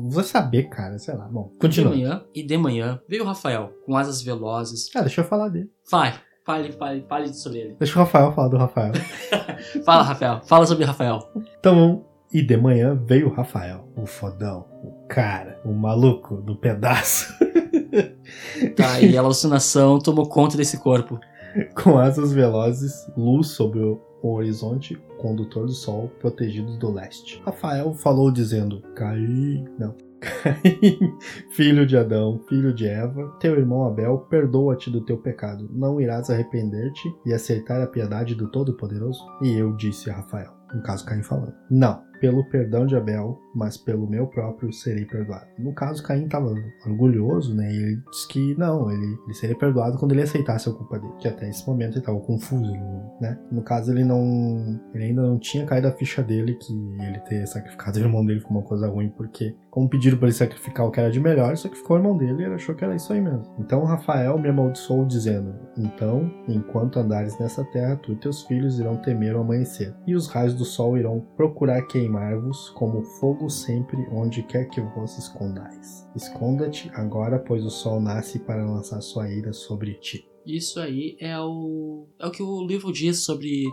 Vou 0.08 0.22
saber, 0.22 0.64
cara, 0.64 0.98
sei 0.98 1.14
lá. 1.14 1.26
Bom, 1.26 1.50
continua. 1.58 1.92
De 1.92 1.98
manhã 1.98 2.22
e 2.34 2.42
de 2.42 2.56
manhã 2.58 3.00
veio 3.08 3.22
o 3.22 3.26
Rafael 3.26 3.72
com 3.86 3.95
asas 3.96 4.22
velozes. 4.22 4.88
Ah, 4.94 5.00
deixa 5.00 5.20
eu 5.20 5.24
falar 5.24 5.48
dele. 5.48 5.70
Vai. 5.90 6.14
Fale, 6.44 6.70
fale, 6.72 7.04
fale 7.08 7.34
sobre 7.34 7.58
ele. 7.58 7.76
Deixa 7.76 7.98
o 7.98 8.02
Rafael 8.04 8.32
falar 8.32 8.48
do 8.48 8.56
Rafael. 8.56 8.92
fala, 9.84 10.02
Rafael. 10.04 10.40
Fala 10.44 10.64
sobre 10.64 10.84
o 10.84 10.86
Rafael. 10.86 11.18
Então, 11.58 12.04
e 12.32 12.40
de 12.40 12.56
manhã 12.56 12.94
veio 12.94 13.28
o 13.28 13.34
Rafael, 13.34 13.88
o 13.96 14.06
fodão, 14.06 14.64
o 14.84 15.06
cara, 15.08 15.60
o 15.64 15.72
maluco 15.72 16.36
do 16.36 16.54
pedaço. 16.54 17.34
tá, 18.76 19.00
e 19.00 19.16
a 19.16 19.20
alucinação 19.20 19.98
tomou 19.98 20.28
conta 20.28 20.56
desse 20.56 20.78
corpo. 20.78 21.18
Com 21.82 21.98
asas 21.98 22.32
velozes, 22.32 22.92
luz 23.16 23.48
sobre 23.48 23.80
o 23.80 24.00
horizonte, 24.22 24.96
condutor 25.18 25.66
do 25.66 25.72
sol, 25.72 26.10
protegido 26.20 26.76
do 26.76 26.92
leste. 26.92 27.42
Rafael 27.44 27.92
falou 27.94 28.30
dizendo: 28.30 28.82
Caí. 28.94 29.64
Não. 29.78 29.94
filho 31.50 31.86
de 31.86 31.96
Adão, 31.96 32.40
filho 32.48 32.72
de 32.72 32.86
Eva, 32.86 33.36
teu 33.40 33.56
irmão 33.56 33.86
Abel, 33.86 34.18
perdoa-te 34.30 34.90
do 34.90 35.00
teu 35.00 35.18
pecado. 35.18 35.68
Não 35.72 36.00
irás 36.00 36.30
arrepender-te 36.30 37.08
e 37.24 37.32
aceitar 37.32 37.80
a 37.80 37.86
piedade 37.86 38.34
do 38.34 38.50
Todo-Poderoso? 38.50 39.24
E 39.42 39.56
eu 39.56 39.74
disse 39.76 40.10
a 40.10 40.16
Rafael, 40.16 40.52
no 40.74 40.82
caso 40.82 41.04
Caim 41.04 41.22
falando, 41.22 41.54
não, 41.70 42.02
pelo 42.20 42.48
perdão 42.48 42.86
de 42.86 42.96
Abel, 42.96 43.38
mas 43.56 43.76
pelo 43.76 44.08
meu 44.08 44.26
próprio 44.26 44.72
serei 44.72 45.04
perdoado. 45.04 45.46
No 45.58 45.72
caso, 45.72 46.02
Caim 46.02 46.26
estava 46.26 46.54
orgulhoso, 46.86 47.54
né? 47.54 47.72
E 47.72 47.76
ele 47.76 48.02
disse 48.10 48.28
que 48.28 48.54
não, 48.56 48.90
ele, 48.90 49.18
ele 49.24 49.34
seria 49.34 49.56
perdoado 49.56 49.98
quando 49.98 50.12
ele 50.12 50.22
aceitasse 50.22 50.68
a 50.68 50.72
culpa 50.72 50.98
dele. 50.98 51.14
Que 51.18 51.26
até 51.26 51.48
esse 51.48 51.66
momento 51.66 51.92
ele 51.92 52.00
estava 52.00 52.20
confuso, 52.20 52.72
né? 53.20 53.38
No 53.50 53.62
caso, 53.62 53.90
ele 53.90 54.04
não. 54.04 54.80
Ele 54.94 55.04
ainda 55.04 55.22
não 55.22 55.38
tinha 55.38 55.66
caído 55.66 55.88
a 55.88 55.92
ficha 55.92 56.22
dele 56.22 56.54
que 56.54 56.72
ele 57.00 57.18
ter 57.20 57.46
sacrificado 57.46 57.96
o 57.98 58.02
irmão 58.02 58.24
dele 58.24 58.40
foi 58.40 58.50
uma 58.50 58.62
coisa 58.62 58.88
ruim, 58.88 59.08
porque, 59.08 59.54
como 59.70 59.88
pediram 59.88 60.18
para 60.18 60.28
ele 60.28 60.36
sacrificar 60.36 60.86
o 60.86 60.90
que 60.90 61.00
era 61.00 61.10
de 61.10 61.20
melhor, 61.20 61.48
ele 61.48 61.56
sacrificou 61.56 61.96
o 61.96 62.00
irmão 62.00 62.16
dele 62.16 62.42
e 62.42 62.44
ele 62.44 62.54
achou 62.54 62.74
que 62.74 62.84
era 62.84 62.94
isso 62.94 63.12
aí 63.12 63.20
mesmo. 63.20 63.44
Então 63.58 63.84
Rafael 63.84 64.38
me 64.38 64.48
amaldiçoou, 64.48 65.04
dizendo: 65.04 65.54
Então, 65.76 66.30
enquanto 66.48 66.98
andares 66.98 67.38
nessa 67.38 67.64
terra, 67.64 67.96
tu 67.96 68.12
e 68.12 68.16
teus 68.16 68.42
filhos 68.42 68.78
irão 68.78 68.96
temer 68.96 69.36
o 69.36 69.40
amanhecer, 69.40 69.94
e 70.06 70.14
os 70.14 70.28
raios 70.28 70.54
do 70.54 70.64
sol 70.64 70.98
irão 70.98 71.24
procurar 71.36 71.82
queimar-vos 71.82 72.70
como 72.70 73.02
fogo 73.02 73.45
sempre 73.48 74.06
onde 74.10 74.42
quer 74.42 74.66
que 74.66 74.80
vos 74.80 75.18
escondais. 75.18 76.08
Esconda-te 76.14 76.90
agora, 76.94 77.38
pois 77.38 77.64
o 77.64 77.70
sol 77.70 78.00
nasce 78.00 78.38
para 78.38 78.64
lançar 78.64 79.00
sua 79.00 79.30
ira 79.30 79.52
sobre 79.52 79.94
ti. 79.94 80.28
Isso 80.46 80.78
aí 80.78 81.16
é 81.18 81.36
o, 81.40 82.06
é 82.20 82.26
o 82.26 82.30
que 82.30 82.42
o 82.42 82.64
livro 82.64 82.92
diz 82.92 83.24
sobre 83.24 83.64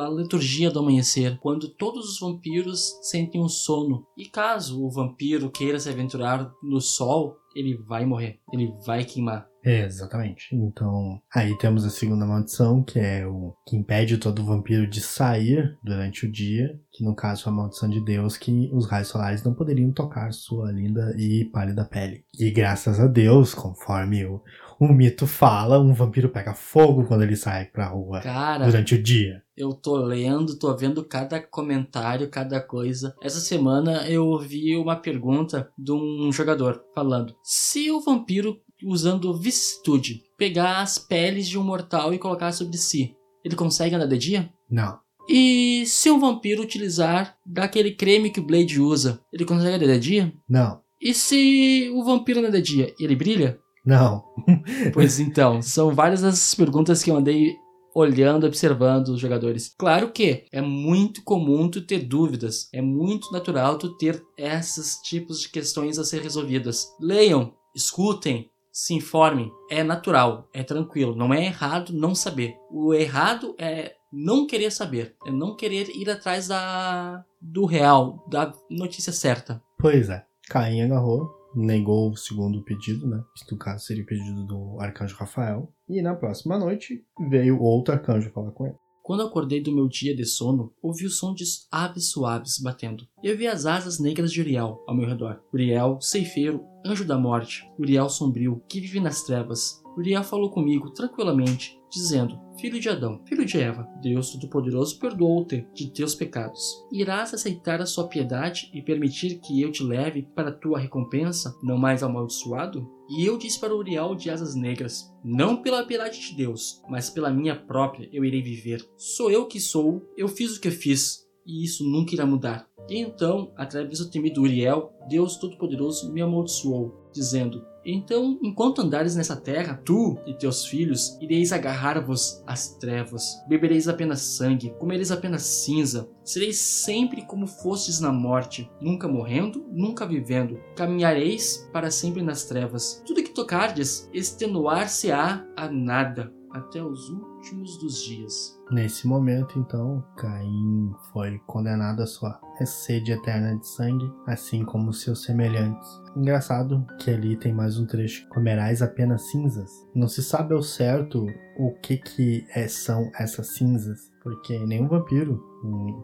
a 0.00 0.08
liturgia 0.08 0.70
do 0.70 0.78
amanhecer, 0.78 1.38
quando 1.40 1.68
todos 1.68 2.08
os 2.08 2.18
vampiros 2.18 2.98
sentem 3.02 3.38
um 3.38 3.48
sono. 3.48 4.06
E 4.16 4.24
caso 4.24 4.82
o 4.82 4.90
vampiro 4.90 5.50
queira 5.50 5.78
se 5.78 5.90
aventurar 5.90 6.50
no 6.62 6.80
sol, 6.80 7.36
ele 7.54 7.76
vai 7.76 8.06
morrer, 8.06 8.40
ele 8.50 8.72
vai 8.86 9.04
queimar. 9.04 9.51
É, 9.64 9.84
exatamente. 9.84 10.54
Então, 10.54 11.20
aí 11.32 11.56
temos 11.58 11.84
a 11.84 11.90
segunda 11.90 12.26
maldição, 12.26 12.82
que 12.82 12.98
é 12.98 13.26
o 13.26 13.54
que 13.66 13.76
impede 13.76 14.18
todo 14.18 14.44
vampiro 14.44 14.86
de 14.86 15.00
sair 15.00 15.78
durante 15.82 16.26
o 16.26 16.32
dia, 16.32 16.78
que 16.90 17.04
no 17.04 17.14
caso 17.14 17.48
é 17.48 17.52
a 17.52 17.54
maldição 17.54 17.88
de 17.88 18.04
Deus, 18.04 18.36
que 18.36 18.70
os 18.72 18.86
raios 18.86 19.08
solares 19.08 19.44
não 19.44 19.54
poderiam 19.54 19.92
tocar 19.92 20.32
sua 20.32 20.72
linda 20.72 21.14
e 21.16 21.44
pálida 21.44 21.84
pele. 21.84 22.24
E 22.38 22.50
graças 22.50 22.98
a 22.98 23.06
Deus, 23.06 23.54
conforme 23.54 24.24
o, 24.24 24.42
o 24.80 24.88
mito 24.88 25.26
fala, 25.26 25.78
um 25.78 25.94
vampiro 25.94 26.28
pega 26.28 26.54
fogo 26.54 27.04
quando 27.04 27.22
ele 27.22 27.36
sai 27.36 27.66
pra 27.66 27.88
rua 27.88 28.20
Cara, 28.20 28.64
durante 28.64 28.96
o 28.96 29.02
dia. 29.02 29.42
Eu 29.56 29.74
tô 29.74 29.96
lendo, 29.96 30.58
tô 30.58 30.74
vendo 30.76 31.04
cada 31.04 31.40
comentário, 31.40 32.28
cada 32.28 32.60
coisa. 32.60 33.14
Essa 33.22 33.38
semana 33.38 34.08
eu 34.08 34.26
ouvi 34.26 34.76
uma 34.76 34.96
pergunta 34.96 35.70
de 35.78 35.92
um 35.92 36.32
jogador 36.32 36.82
falando: 36.94 37.36
se 37.44 37.90
o 37.90 38.00
vampiro 38.00 38.60
usando 38.84 39.36
vicissitude, 39.36 40.22
pegar 40.36 40.80
as 40.80 40.98
peles 40.98 41.48
de 41.48 41.58
um 41.58 41.62
mortal 41.62 42.12
e 42.12 42.18
colocar 42.18 42.52
sobre 42.52 42.76
si. 42.76 43.14
Ele 43.44 43.56
consegue 43.56 43.94
andar 43.94 44.06
de 44.06 44.18
dia? 44.18 44.52
Não. 44.70 44.98
E 45.28 45.84
se 45.86 46.10
um 46.10 46.18
vampiro 46.18 46.62
utilizar 46.62 47.36
daquele 47.46 47.92
creme 47.92 48.30
que 48.30 48.40
o 48.40 48.46
Blade 48.46 48.80
usa, 48.80 49.20
ele 49.32 49.44
consegue 49.44 49.76
andar 49.76 49.94
de 49.94 50.00
dia? 50.00 50.32
Não. 50.48 50.80
E 51.00 51.12
se 51.14 51.90
o 51.94 52.04
vampiro 52.04 52.40
anda 52.40 52.50
de 52.50 52.62
dia, 52.62 52.94
ele 52.98 53.16
brilha? 53.16 53.58
Não. 53.84 54.24
pois 54.94 55.18
então, 55.18 55.60
são 55.60 55.92
várias 55.92 56.22
as 56.22 56.54
perguntas 56.54 57.02
que 57.02 57.10
eu 57.10 57.16
andei 57.16 57.56
olhando, 57.94 58.46
observando 58.46 59.08
os 59.08 59.20
jogadores. 59.20 59.74
Claro 59.76 60.12
que 60.12 60.44
é 60.52 60.60
muito 60.60 61.22
comum 61.22 61.68
tu 61.68 61.84
ter 61.84 61.98
dúvidas, 62.00 62.68
é 62.72 62.80
muito 62.80 63.30
natural 63.32 63.76
tu 63.76 63.96
ter 63.96 64.22
esses 64.36 64.96
tipos 65.02 65.40
de 65.40 65.48
questões 65.48 65.98
a 65.98 66.04
ser 66.04 66.22
resolvidas. 66.22 66.86
Leiam, 67.00 67.52
escutem, 67.74 68.48
se 68.72 68.94
informem. 68.94 69.52
É 69.70 69.84
natural, 69.84 70.48
é 70.52 70.62
tranquilo. 70.62 71.14
Não 71.14 71.32
é 71.32 71.44
errado 71.44 71.92
não 71.92 72.14
saber. 72.14 72.56
O 72.70 72.94
errado 72.94 73.54
é 73.58 73.94
não 74.12 74.46
querer 74.46 74.70
saber, 74.70 75.14
é 75.26 75.30
não 75.30 75.56
querer 75.56 75.88
ir 75.94 76.08
atrás 76.10 76.48
da 76.48 77.24
do 77.40 77.64
real, 77.64 78.24
da 78.28 78.52
notícia 78.70 79.12
certa. 79.12 79.62
Pois 79.78 80.08
é. 80.08 80.24
Caim 80.48 80.82
agarrou, 80.82 81.28
negou 81.54 82.10
o 82.10 82.16
segundo 82.16 82.62
pedido, 82.62 83.06
né? 83.06 83.22
Que 83.36 83.52
no 83.52 83.58
caso 83.58 83.84
seria 83.84 84.02
o 84.02 84.06
pedido 84.06 84.44
do 84.44 84.80
arcanjo 84.80 85.16
Rafael. 85.16 85.72
E 85.88 86.00
na 86.02 86.14
próxima 86.14 86.58
noite 86.58 87.04
veio 87.30 87.60
outro 87.60 87.94
arcanjo 87.94 88.30
falar 88.30 88.52
com 88.52 88.66
ele. 88.66 88.76
Quando 89.02 89.24
acordei 89.24 89.60
do 89.60 89.74
meu 89.74 89.88
dia 89.88 90.14
de 90.14 90.24
sono, 90.24 90.72
ouvi 90.80 91.04
o 91.06 91.10
som 91.10 91.34
de 91.34 91.44
aves 91.72 92.10
suaves 92.10 92.58
batendo. 92.62 93.04
Eu 93.22 93.36
vi 93.36 93.48
as 93.48 93.66
asas 93.66 93.98
negras 93.98 94.32
de 94.32 94.40
Uriel 94.40 94.84
ao 94.86 94.96
meu 94.96 95.08
redor. 95.08 95.42
Uriel, 95.52 95.98
ceifeiro, 96.00 96.62
anjo 96.84 97.04
da 97.04 97.18
morte. 97.18 97.68
Uriel 97.78 98.08
sombrio, 98.08 98.62
que 98.68 98.80
vive 98.80 99.00
nas 99.00 99.22
trevas. 99.22 99.82
Uriel 99.96 100.24
falou 100.24 100.50
comigo 100.50 100.90
tranquilamente, 100.90 101.78
dizendo: 101.90 102.38
Filho 102.58 102.80
de 102.80 102.88
Adão, 102.88 103.20
filho 103.26 103.44
de 103.44 103.58
Eva, 103.58 103.86
Deus 104.00 104.30
Todo-Poderoso 104.30 104.98
perdoou-te 104.98 105.66
de 105.74 105.92
teus 105.92 106.14
pecados. 106.14 106.84
Irás 106.90 107.34
aceitar 107.34 107.80
a 107.80 107.86
sua 107.86 108.08
piedade 108.08 108.70
e 108.72 108.80
permitir 108.80 109.38
que 109.40 109.60
eu 109.60 109.70
te 109.70 109.82
leve 109.82 110.22
para 110.34 110.48
a 110.48 110.54
tua 110.54 110.78
recompensa, 110.78 111.54
não 111.62 111.76
mais 111.76 112.02
amaldiçoado? 112.02 112.88
E 113.10 113.26
eu 113.26 113.36
disse 113.36 113.60
para 113.60 113.74
Uriel 113.74 114.14
de 114.14 114.30
Asas 114.30 114.54
Negras: 114.54 115.12
Não 115.22 115.60
pela 115.60 115.84
piedade 115.84 116.20
de 116.20 116.34
Deus, 116.34 116.82
mas 116.88 117.10
pela 117.10 117.30
minha 117.30 117.54
própria 117.54 118.08
eu 118.12 118.24
irei 118.24 118.42
viver. 118.42 118.82
Sou 118.96 119.30
eu 119.30 119.46
que 119.46 119.60
sou, 119.60 120.02
eu 120.16 120.28
fiz 120.28 120.56
o 120.56 120.60
que 120.60 120.70
fiz, 120.70 121.26
e 121.46 121.64
isso 121.64 121.84
nunca 121.84 122.14
irá 122.14 122.24
mudar. 122.24 122.66
E 122.88 122.98
então, 122.98 123.52
através 123.56 123.98
do 123.98 124.10
temido 124.10 124.42
Uriel, 124.42 124.92
Deus 125.08 125.36
Todo-Poderoso 125.36 126.12
me 126.12 126.20
amaldiçoou, 126.20 127.08
dizendo: 127.12 127.64
então, 127.84 128.38
enquanto 128.42 128.80
andares 128.80 129.16
nessa 129.16 129.34
terra, 129.34 129.80
tu 129.84 130.16
e 130.24 130.32
teus 130.32 130.64
filhos 130.64 131.18
ireis 131.20 131.52
agarrar-vos 131.52 132.42
às 132.46 132.76
trevas, 132.76 133.42
bebereis 133.48 133.88
apenas 133.88 134.20
sangue, 134.20 134.70
comereis 134.78 135.10
apenas 135.10 135.42
cinza, 135.42 136.08
sereis 136.24 136.58
sempre 136.58 137.22
como 137.26 137.46
fostes 137.46 137.98
na 137.98 138.12
morte, 138.12 138.70
nunca 138.80 139.08
morrendo, 139.08 139.66
nunca 139.72 140.06
vivendo, 140.06 140.60
caminhareis 140.76 141.68
para 141.72 141.90
sempre 141.90 142.22
nas 142.22 142.44
trevas. 142.44 143.02
Tudo 143.04 143.22
que 143.22 143.34
tocardes 143.34 144.08
extenuar-se-á 144.12 145.44
a 145.56 145.68
nada, 145.68 146.32
até 146.52 146.82
os 146.82 147.08
últimos 147.08 147.76
dos 147.78 148.02
dias. 148.02 148.58
Nesse 148.70 149.06
momento, 149.06 149.58
então, 149.58 150.04
Caim 150.16 150.92
foi 151.12 151.38
condenado 151.46 152.02
à 152.02 152.06
sua 152.06 152.40
sede 152.64 153.12
eterna 153.12 153.56
de 153.58 153.66
sangue, 153.66 154.10
assim 154.26 154.64
como 154.64 154.92
seus 154.92 155.24
semelhantes. 155.24 155.88
Engraçado 156.16 156.86
que 156.98 157.10
ali 157.10 157.36
tem 157.36 157.52
mais 157.52 157.78
um 157.78 157.86
trecho: 157.86 158.28
comerás 158.28 158.82
apenas 158.82 159.30
cinzas. 159.30 159.70
Não 159.94 160.08
se 160.08 160.22
sabe 160.22 160.54
ao 160.54 160.62
certo 160.62 161.26
o 161.58 161.72
que 161.82 161.96
que 161.96 162.46
é, 162.54 162.68
são 162.68 163.10
essas 163.18 163.48
cinzas, 163.54 164.12
porque 164.22 164.58
nenhum 164.66 164.88
vampiro, 164.88 165.42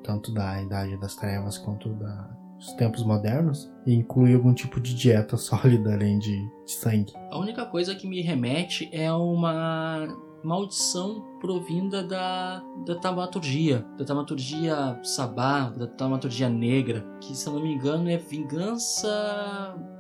tanto 0.02 0.32
da 0.32 0.60
Idade 0.62 0.98
das 0.98 1.14
Trevas 1.16 1.58
quanto 1.58 1.94
da 1.94 2.36
dos 2.58 2.72
tempos 2.72 3.04
modernos 3.04 3.70
inclui 3.86 4.34
algum 4.34 4.52
tipo 4.52 4.80
de 4.80 4.94
dieta 4.94 5.36
sólida 5.38 5.94
além 5.94 6.18
de, 6.18 6.36
de 6.64 6.72
sangue. 6.72 7.12
A 7.30 7.38
única 7.38 7.64
coisa 7.64 7.94
que 7.94 8.06
me 8.06 8.20
remete 8.20 8.88
é 8.92 9.12
uma 9.12 10.08
maldição 10.42 11.24
provinda 11.40 12.02
da, 12.02 12.62
da 12.86 12.94
taumaturgia, 12.94 13.84
da 13.96 14.04
taumaturgia 14.04 14.98
sabá, 15.02 15.70
da 15.70 15.86
taumaturgia 15.86 16.48
negra, 16.48 17.04
que 17.20 17.34
se 17.34 17.46
eu 17.46 17.52
não 17.52 17.62
me 17.62 17.72
engano 17.72 18.08
é 18.08 18.16
vingança 18.16 19.08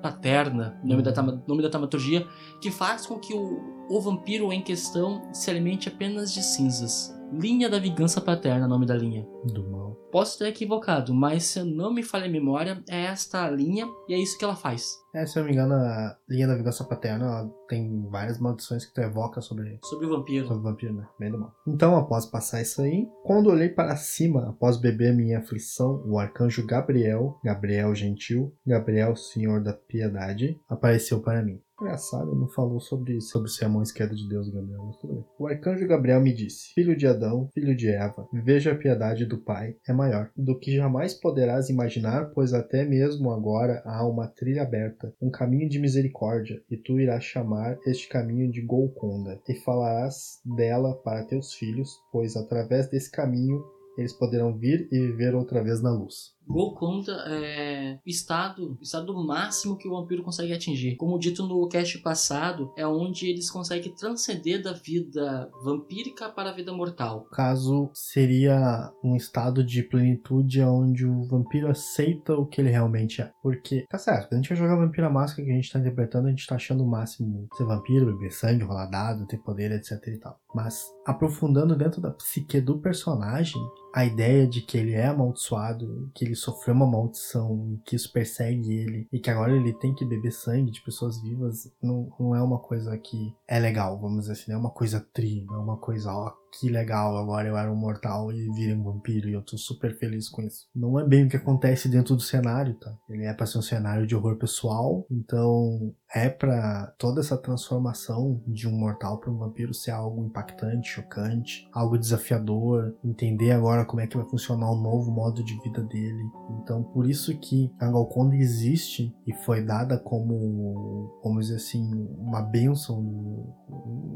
paterna, 0.02 0.78
nome 0.84 1.02
da, 1.02 1.22
nome 1.22 1.62
da 1.62 1.70
taumaturgia, 1.70 2.26
que 2.60 2.70
faz 2.70 3.06
com 3.06 3.18
que 3.18 3.34
o, 3.34 3.86
o 3.90 4.00
vampiro 4.00 4.52
em 4.52 4.62
questão 4.62 5.22
se 5.32 5.50
alimente 5.50 5.88
apenas 5.88 6.32
de 6.32 6.42
cinzas. 6.42 7.17
Linha 7.32 7.68
da 7.68 7.78
Vingança 7.78 8.20
Paterna, 8.20 8.66
nome 8.66 8.86
da 8.86 8.96
linha. 8.96 9.26
Do 9.52 9.70
mal. 9.70 9.94
Posso 10.10 10.32
estar 10.32 10.48
equivocado, 10.48 11.12
mas 11.12 11.44
se 11.44 11.58
eu 11.58 11.64
não 11.64 11.92
me 11.92 12.02
falha 12.02 12.24
a 12.24 12.30
memória, 12.30 12.82
é 12.88 13.04
esta 13.04 13.48
linha 13.50 13.86
e 14.08 14.14
é 14.14 14.18
isso 14.18 14.38
que 14.38 14.44
ela 14.44 14.56
faz. 14.56 14.96
É, 15.14 15.26
se 15.26 15.38
eu 15.38 15.42
não 15.42 15.48
me 15.48 15.54
engano, 15.54 15.74
a 15.74 16.16
linha 16.28 16.46
da 16.46 16.56
Vingança 16.56 16.84
Paterna 16.84 17.26
ela 17.26 17.50
tem 17.68 18.08
várias 18.08 18.38
maldições 18.38 18.86
que 18.86 18.94
tu 18.94 19.00
evoca 19.02 19.42
sobre... 19.42 19.78
Sobre 19.84 20.06
o 20.06 20.10
vampiro. 20.10 20.46
Sobre 20.46 20.60
o 20.60 20.62
vampiro, 20.62 20.94
né? 20.94 21.06
Bem 21.18 21.30
do 21.30 21.38
mal. 21.38 21.52
Então, 21.66 21.96
após 21.96 22.24
passar 22.24 22.62
isso 22.62 22.80
aí, 22.80 23.06
quando 23.24 23.50
olhei 23.50 23.68
para 23.68 23.94
cima, 23.96 24.48
após 24.48 24.78
beber 24.78 25.14
minha 25.14 25.38
aflição, 25.38 26.02
o 26.06 26.18
arcanjo 26.18 26.66
Gabriel, 26.66 27.38
Gabriel 27.44 27.94
gentil, 27.94 28.54
Gabriel 28.66 29.14
senhor 29.14 29.62
da 29.62 29.74
piedade, 29.74 30.58
apareceu 30.68 31.20
para 31.20 31.42
mim. 31.42 31.60
Engraçado, 31.80 32.34
não 32.34 32.48
falou 32.48 32.80
sobre, 32.80 33.20
sobre 33.20 33.48
ser 33.48 33.66
a 33.66 33.68
mão 33.68 33.82
esquerda 33.82 34.14
de 34.14 34.28
Deus, 34.28 34.50
Gabriel, 34.50 34.82
mas 34.84 34.96
tudo 34.96 35.14
bem. 35.14 35.24
O 35.38 35.46
arcanjo 35.46 35.86
Gabriel 35.86 36.20
me 36.20 36.34
disse: 36.34 36.72
Filho 36.74 36.96
de 36.96 37.06
Adão, 37.06 37.48
filho 37.54 37.76
de 37.76 37.88
Eva, 37.88 38.28
veja 38.32 38.72
a 38.72 38.76
piedade 38.76 39.24
do 39.24 39.38
Pai 39.38 39.76
é 39.86 39.92
maior 39.92 40.30
do 40.36 40.58
que 40.58 40.74
jamais 40.74 41.14
poderás 41.14 41.68
imaginar, 41.68 42.30
pois 42.34 42.52
até 42.52 42.84
mesmo 42.84 43.30
agora 43.30 43.80
há 43.84 44.04
uma 44.04 44.26
trilha 44.26 44.62
aberta, 44.62 45.14
um 45.22 45.30
caminho 45.30 45.68
de 45.68 45.78
misericórdia, 45.78 46.60
e 46.68 46.76
tu 46.76 46.98
irás 46.98 47.22
chamar 47.22 47.78
este 47.86 48.08
caminho 48.08 48.50
de 48.50 48.60
Golconda, 48.60 49.40
e 49.48 49.54
falarás 49.54 50.40
dela 50.44 50.94
para 50.96 51.26
teus 51.26 51.54
filhos, 51.54 51.90
pois 52.10 52.36
através 52.36 52.88
desse 52.88 53.10
caminho 53.10 53.62
eles 53.96 54.12
poderão 54.12 54.56
vir 54.56 54.88
e 54.92 54.98
viver 54.98 55.34
outra 55.34 55.62
vez 55.62 55.82
na 55.82 55.90
luz. 55.90 56.37
Golconda 56.48 57.24
é 57.28 57.98
estado, 58.06 58.78
estado 58.80 59.14
máximo 59.14 59.76
que 59.76 59.86
o 59.86 59.90
vampiro 59.92 60.22
consegue 60.22 60.52
atingir. 60.52 60.96
Como 60.96 61.18
dito 61.18 61.46
no 61.46 61.68
cast 61.68 61.98
passado, 61.98 62.72
é 62.76 62.86
onde 62.86 63.28
eles 63.28 63.50
conseguem 63.50 63.94
transcender 63.94 64.62
da 64.62 64.72
vida 64.72 65.50
vampírica 65.62 66.30
para 66.30 66.50
a 66.50 66.54
vida 66.54 66.72
mortal. 66.72 67.26
Caso 67.32 67.90
seria 67.92 68.90
um 69.04 69.14
estado 69.14 69.62
de 69.62 69.82
plenitude 69.82 70.62
onde 70.62 71.06
o 71.06 71.24
vampiro 71.24 71.68
aceita 71.68 72.34
o 72.34 72.46
que 72.46 72.60
ele 72.60 72.70
realmente 72.70 73.20
é. 73.20 73.30
Porque, 73.42 73.84
tá 73.88 73.98
certo, 73.98 74.32
a 74.32 74.36
gente 74.36 74.48
vai 74.48 74.56
jogar 74.56 74.76
Vampira 74.76 75.10
Máscara 75.10 75.44
que 75.44 75.52
a 75.52 75.54
gente 75.54 75.72
tá 75.72 75.78
interpretando, 75.78 76.26
a 76.26 76.30
gente 76.30 76.46
tá 76.46 76.54
achando 76.54 76.82
o 76.82 76.88
máximo 76.88 77.46
ser 77.56 77.64
vampiro, 77.64 78.06
beber 78.06 78.32
sangue, 78.32 78.64
rolar 78.64 78.86
dado, 78.86 79.26
ter 79.26 79.38
poder, 79.38 79.72
etc 79.72 80.06
e 80.06 80.18
tal. 80.18 80.38
Mas 80.54 80.82
aprofundando 81.06 81.76
dentro 81.76 82.00
da 82.00 82.10
psique 82.10 82.60
do 82.60 82.78
personagem, 82.78 83.60
a 83.94 84.04
ideia 84.04 84.46
de 84.46 84.62
que 84.62 84.76
ele 84.76 84.92
é 84.92 85.06
amaldiçoado, 85.06 86.10
que 86.14 86.24
ele 86.24 86.34
sofreu 86.38 86.74
uma 86.74 86.86
maldição 86.86 87.68
e 87.72 87.78
que 87.78 87.96
isso 87.96 88.12
persegue 88.12 88.72
ele 88.72 89.08
e 89.12 89.18
que 89.18 89.30
agora 89.30 89.54
ele 89.54 89.72
tem 89.72 89.94
que 89.94 90.04
beber 90.04 90.32
sangue 90.32 90.70
de 90.70 90.82
pessoas 90.82 91.20
vivas 91.20 91.70
não, 91.82 92.08
não 92.18 92.34
é 92.34 92.42
uma 92.42 92.58
coisa 92.58 92.96
que 92.98 93.34
é 93.46 93.58
legal, 93.58 93.98
vamos 94.00 94.20
dizer 94.20 94.32
assim, 94.32 94.50
não 94.50 94.58
é 94.58 94.60
uma 94.60 94.70
coisa 94.70 95.00
tri, 95.12 95.44
não 95.44 95.54
é 95.56 95.58
uma 95.58 95.76
coisa, 95.76 96.12
ó, 96.12 96.32
que 96.52 96.68
legal, 96.68 97.16
agora 97.16 97.48
eu 97.48 97.56
era 97.56 97.70
um 97.70 97.76
mortal 97.76 98.32
e 98.32 98.50
virei 98.52 98.74
um 98.74 98.82
vampiro 98.82 99.28
e 99.28 99.32
eu 99.32 99.42
tô 99.42 99.56
super 99.56 99.96
feliz 99.96 100.28
com 100.28 100.42
isso. 100.42 100.66
Não 100.74 100.98
é 100.98 101.06
bem 101.06 101.24
o 101.24 101.28
que 101.28 101.36
acontece 101.36 101.88
dentro 101.88 102.14
do 102.14 102.22
cenário, 102.22 102.74
tá? 102.74 102.94
Ele 103.08 103.24
é 103.24 103.32
pra 103.32 103.46
ser 103.46 103.58
um 103.58 103.62
cenário 103.62 104.06
de 104.06 104.14
horror 104.14 104.36
pessoal, 104.36 105.06
então 105.10 105.94
é 106.14 106.28
para 106.28 106.94
toda 106.98 107.20
essa 107.20 107.36
transformação 107.36 108.40
de 108.46 108.66
um 108.66 108.72
mortal 108.72 109.18
para 109.18 109.30
um 109.30 109.36
vampiro 109.36 109.74
ser 109.74 109.90
algo 109.90 110.24
impactante, 110.24 110.88
chocante, 110.88 111.68
algo 111.72 111.98
desafiador, 111.98 112.94
entender 113.04 113.52
agora 113.52 113.84
como 113.84 114.00
é 114.00 114.06
que 114.06 114.16
vai 114.16 114.26
funcionar 114.26 114.70
o 114.70 114.80
novo 114.80 115.10
modo 115.10 115.44
de 115.44 115.60
vida 115.60 115.82
dele. 115.82 116.24
Então, 116.62 116.82
por 116.82 117.08
isso 117.08 117.36
que 117.38 117.70
a 117.78 117.86
Galconda 117.86 118.36
existe 118.36 119.14
e 119.26 119.32
foi 119.32 119.62
dada 119.62 119.98
como, 119.98 121.20
vamos 121.22 121.46
dizer 121.46 121.56
assim, 121.56 122.08
uma 122.18 122.40
bênção, 122.40 123.02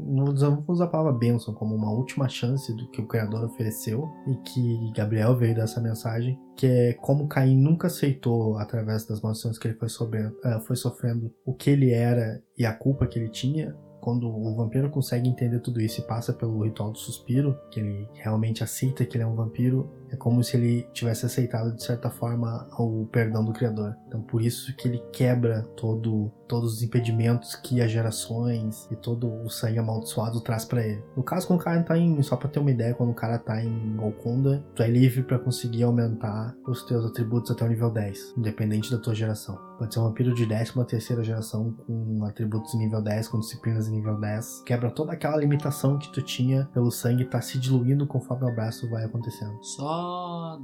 não 0.07 0.25
vamos 0.35 0.63
usar 0.67 0.85
a 0.85 0.89
palavra 0.89 1.13
bênção, 1.13 1.53
como 1.53 1.75
uma 1.75 1.91
última 1.91 2.22
chance 2.29 2.73
do 2.73 2.87
que 2.89 3.01
o 3.01 3.07
Criador 3.07 3.43
ofereceu 3.45 4.09
e 4.27 4.35
que 4.37 4.91
Gabriel 4.95 5.35
veio 5.35 5.55
dessa 5.55 5.81
mensagem 5.81 6.39
que 6.55 6.67
é 6.67 6.93
como 6.93 7.27
Caim 7.27 7.57
nunca 7.57 7.87
aceitou, 7.87 8.57
através 8.57 9.05
das 9.05 9.21
maldições 9.21 9.57
que 9.57 9.67
ele 9.67 9.75
foi, 9.77 9.87
uh, 9.87 10.61
foi 10.61 10.75
sofrendo, 10.75 11.33
o 11.45 11.53
que 11.53 11.69
ele 11.69 11.91
era 11.91 12.41
e 12.57 12.65
a 12.65 12.73
culpa 12.73 13.07
que 13.07 13.17
ele 13.17 13.29
tinha, 13.29 13.75
quando 13.99 14.27
o 14.27 14.55
vampiro 14.55 14.89
consegue 14.89 15.29
entender 15.29 15.59
tudo 15.59 15.79
isso 15.79 16.01
e 16.01 16.03
passa 16.03 16.33
pelo 16.33 16.63
ritual 16.63 16.91
do 16.91 16.97
suspiro, 16.97 17.57
que 17.71 17.79
ele 17.79 18.07
realmente 18.13 18.61
aceita 18.61 19.05
que 19.05 19.15
ele 19.15 19.23
é 19.23 19.27
um 19.27 19.35
vampiro, 19.35 19.89
é 20.13 20.15
como 20.15 20.43
se 20.43 20.55
ele 20.55 20.87
tivesse 20.93 21.25
aceitado 21.25 21.75
de 21.75 21.83
certa 21.83 22.09
forma 22.09 22.67
o 22.77 23.07
perdão 23.11 23.43
do 23.43 23.51
criador. 23.51 23.95
Então 24.07 24.21
por 24.21 24.41
isso 24.41 24.75
que 24.75 24.87
ele 24.87 25.03
quebra 25.11 25.63
todo 25.75 26.31
todos 26.47 26.75
os 26.75 26.83
impedimentos 26.83 27.55
que 27.55 27.81
as 27.81 27.89
gerações 27.89 28.87
e 28.91 28.95
todo 28.95 29.27
o 29.43 29.49
sangue 29.49 29.79
amaldiçoado 29.79 30.39
traz 30.41 30.65
para 30.65 30.85
ele. 30.85 31.03
No 31.17 31.23
caso 31.23 31.47
quando 31.47 31.61
o 31.61 31.63
cara 31.63 31.81
tá 31.81 31.97
em, 31.97 32.21
só 32.21 32.35
para 32.35 32.47
ter 32.47 32.59
uma 32.59 32.69
ideia, 32.69 32.93
quando 32.93 33.09
o 33.09 33.15
cara 33.15 33.39
tá 33.39 33.63
em 33.63 33.95
Golconda, 33.95 34.63
tu 34.75 34.83
é 34.83 34.87
livre 34.87 35.23
para 35.23 35.39
conseguir 35.39 35.83
aumentar 35.83 36.55
os 36.67 36.83
teus 36.83 37.05
atributos 37.05 37.49
até 37.49 37.65
o 37.65 37.67
nível 37.67 37.89
10, 37.89 38.35
independente 38.37 38.91
da 38.91 38.99
tua 38.99 39.15
geração. 39.15 39.57
Pode 39.79 39.93
ser 39.93 39.99
um 39.99 40.03
vampiro 40.03 40.33
de 40.33 40.45
13 40.45 40.85
terceira 40.85 41.23
geração 41.23 41.73
com 41.85 42.23
atributos 42.25 42.73
nível 42.75 43.01
10, 43.01 43.27
com 43.27 43.39
disciplinas 43.39 43.89
nível 43.89 44.19
10. 44.19 44.61
Quebra 44.65 44.91
toda 44.91 45.13
aquela 45.13 45.37
limitação 45.37 45.97
que 45.97 46.11
tu 46.11 46.21
tinha 46.21 46.65
pelo 46.73 46.91
sangue 46.91 47.25
tá 47.25 47.41
se 47.41 47.57
diluindo 47.57 48.05
conforme 48.05 48.45
o 48.45 48.49
abraço 48.49 48.89
vai 48.89 49.03
acontecendo. 49.03 49.57
Só 49.63 50.02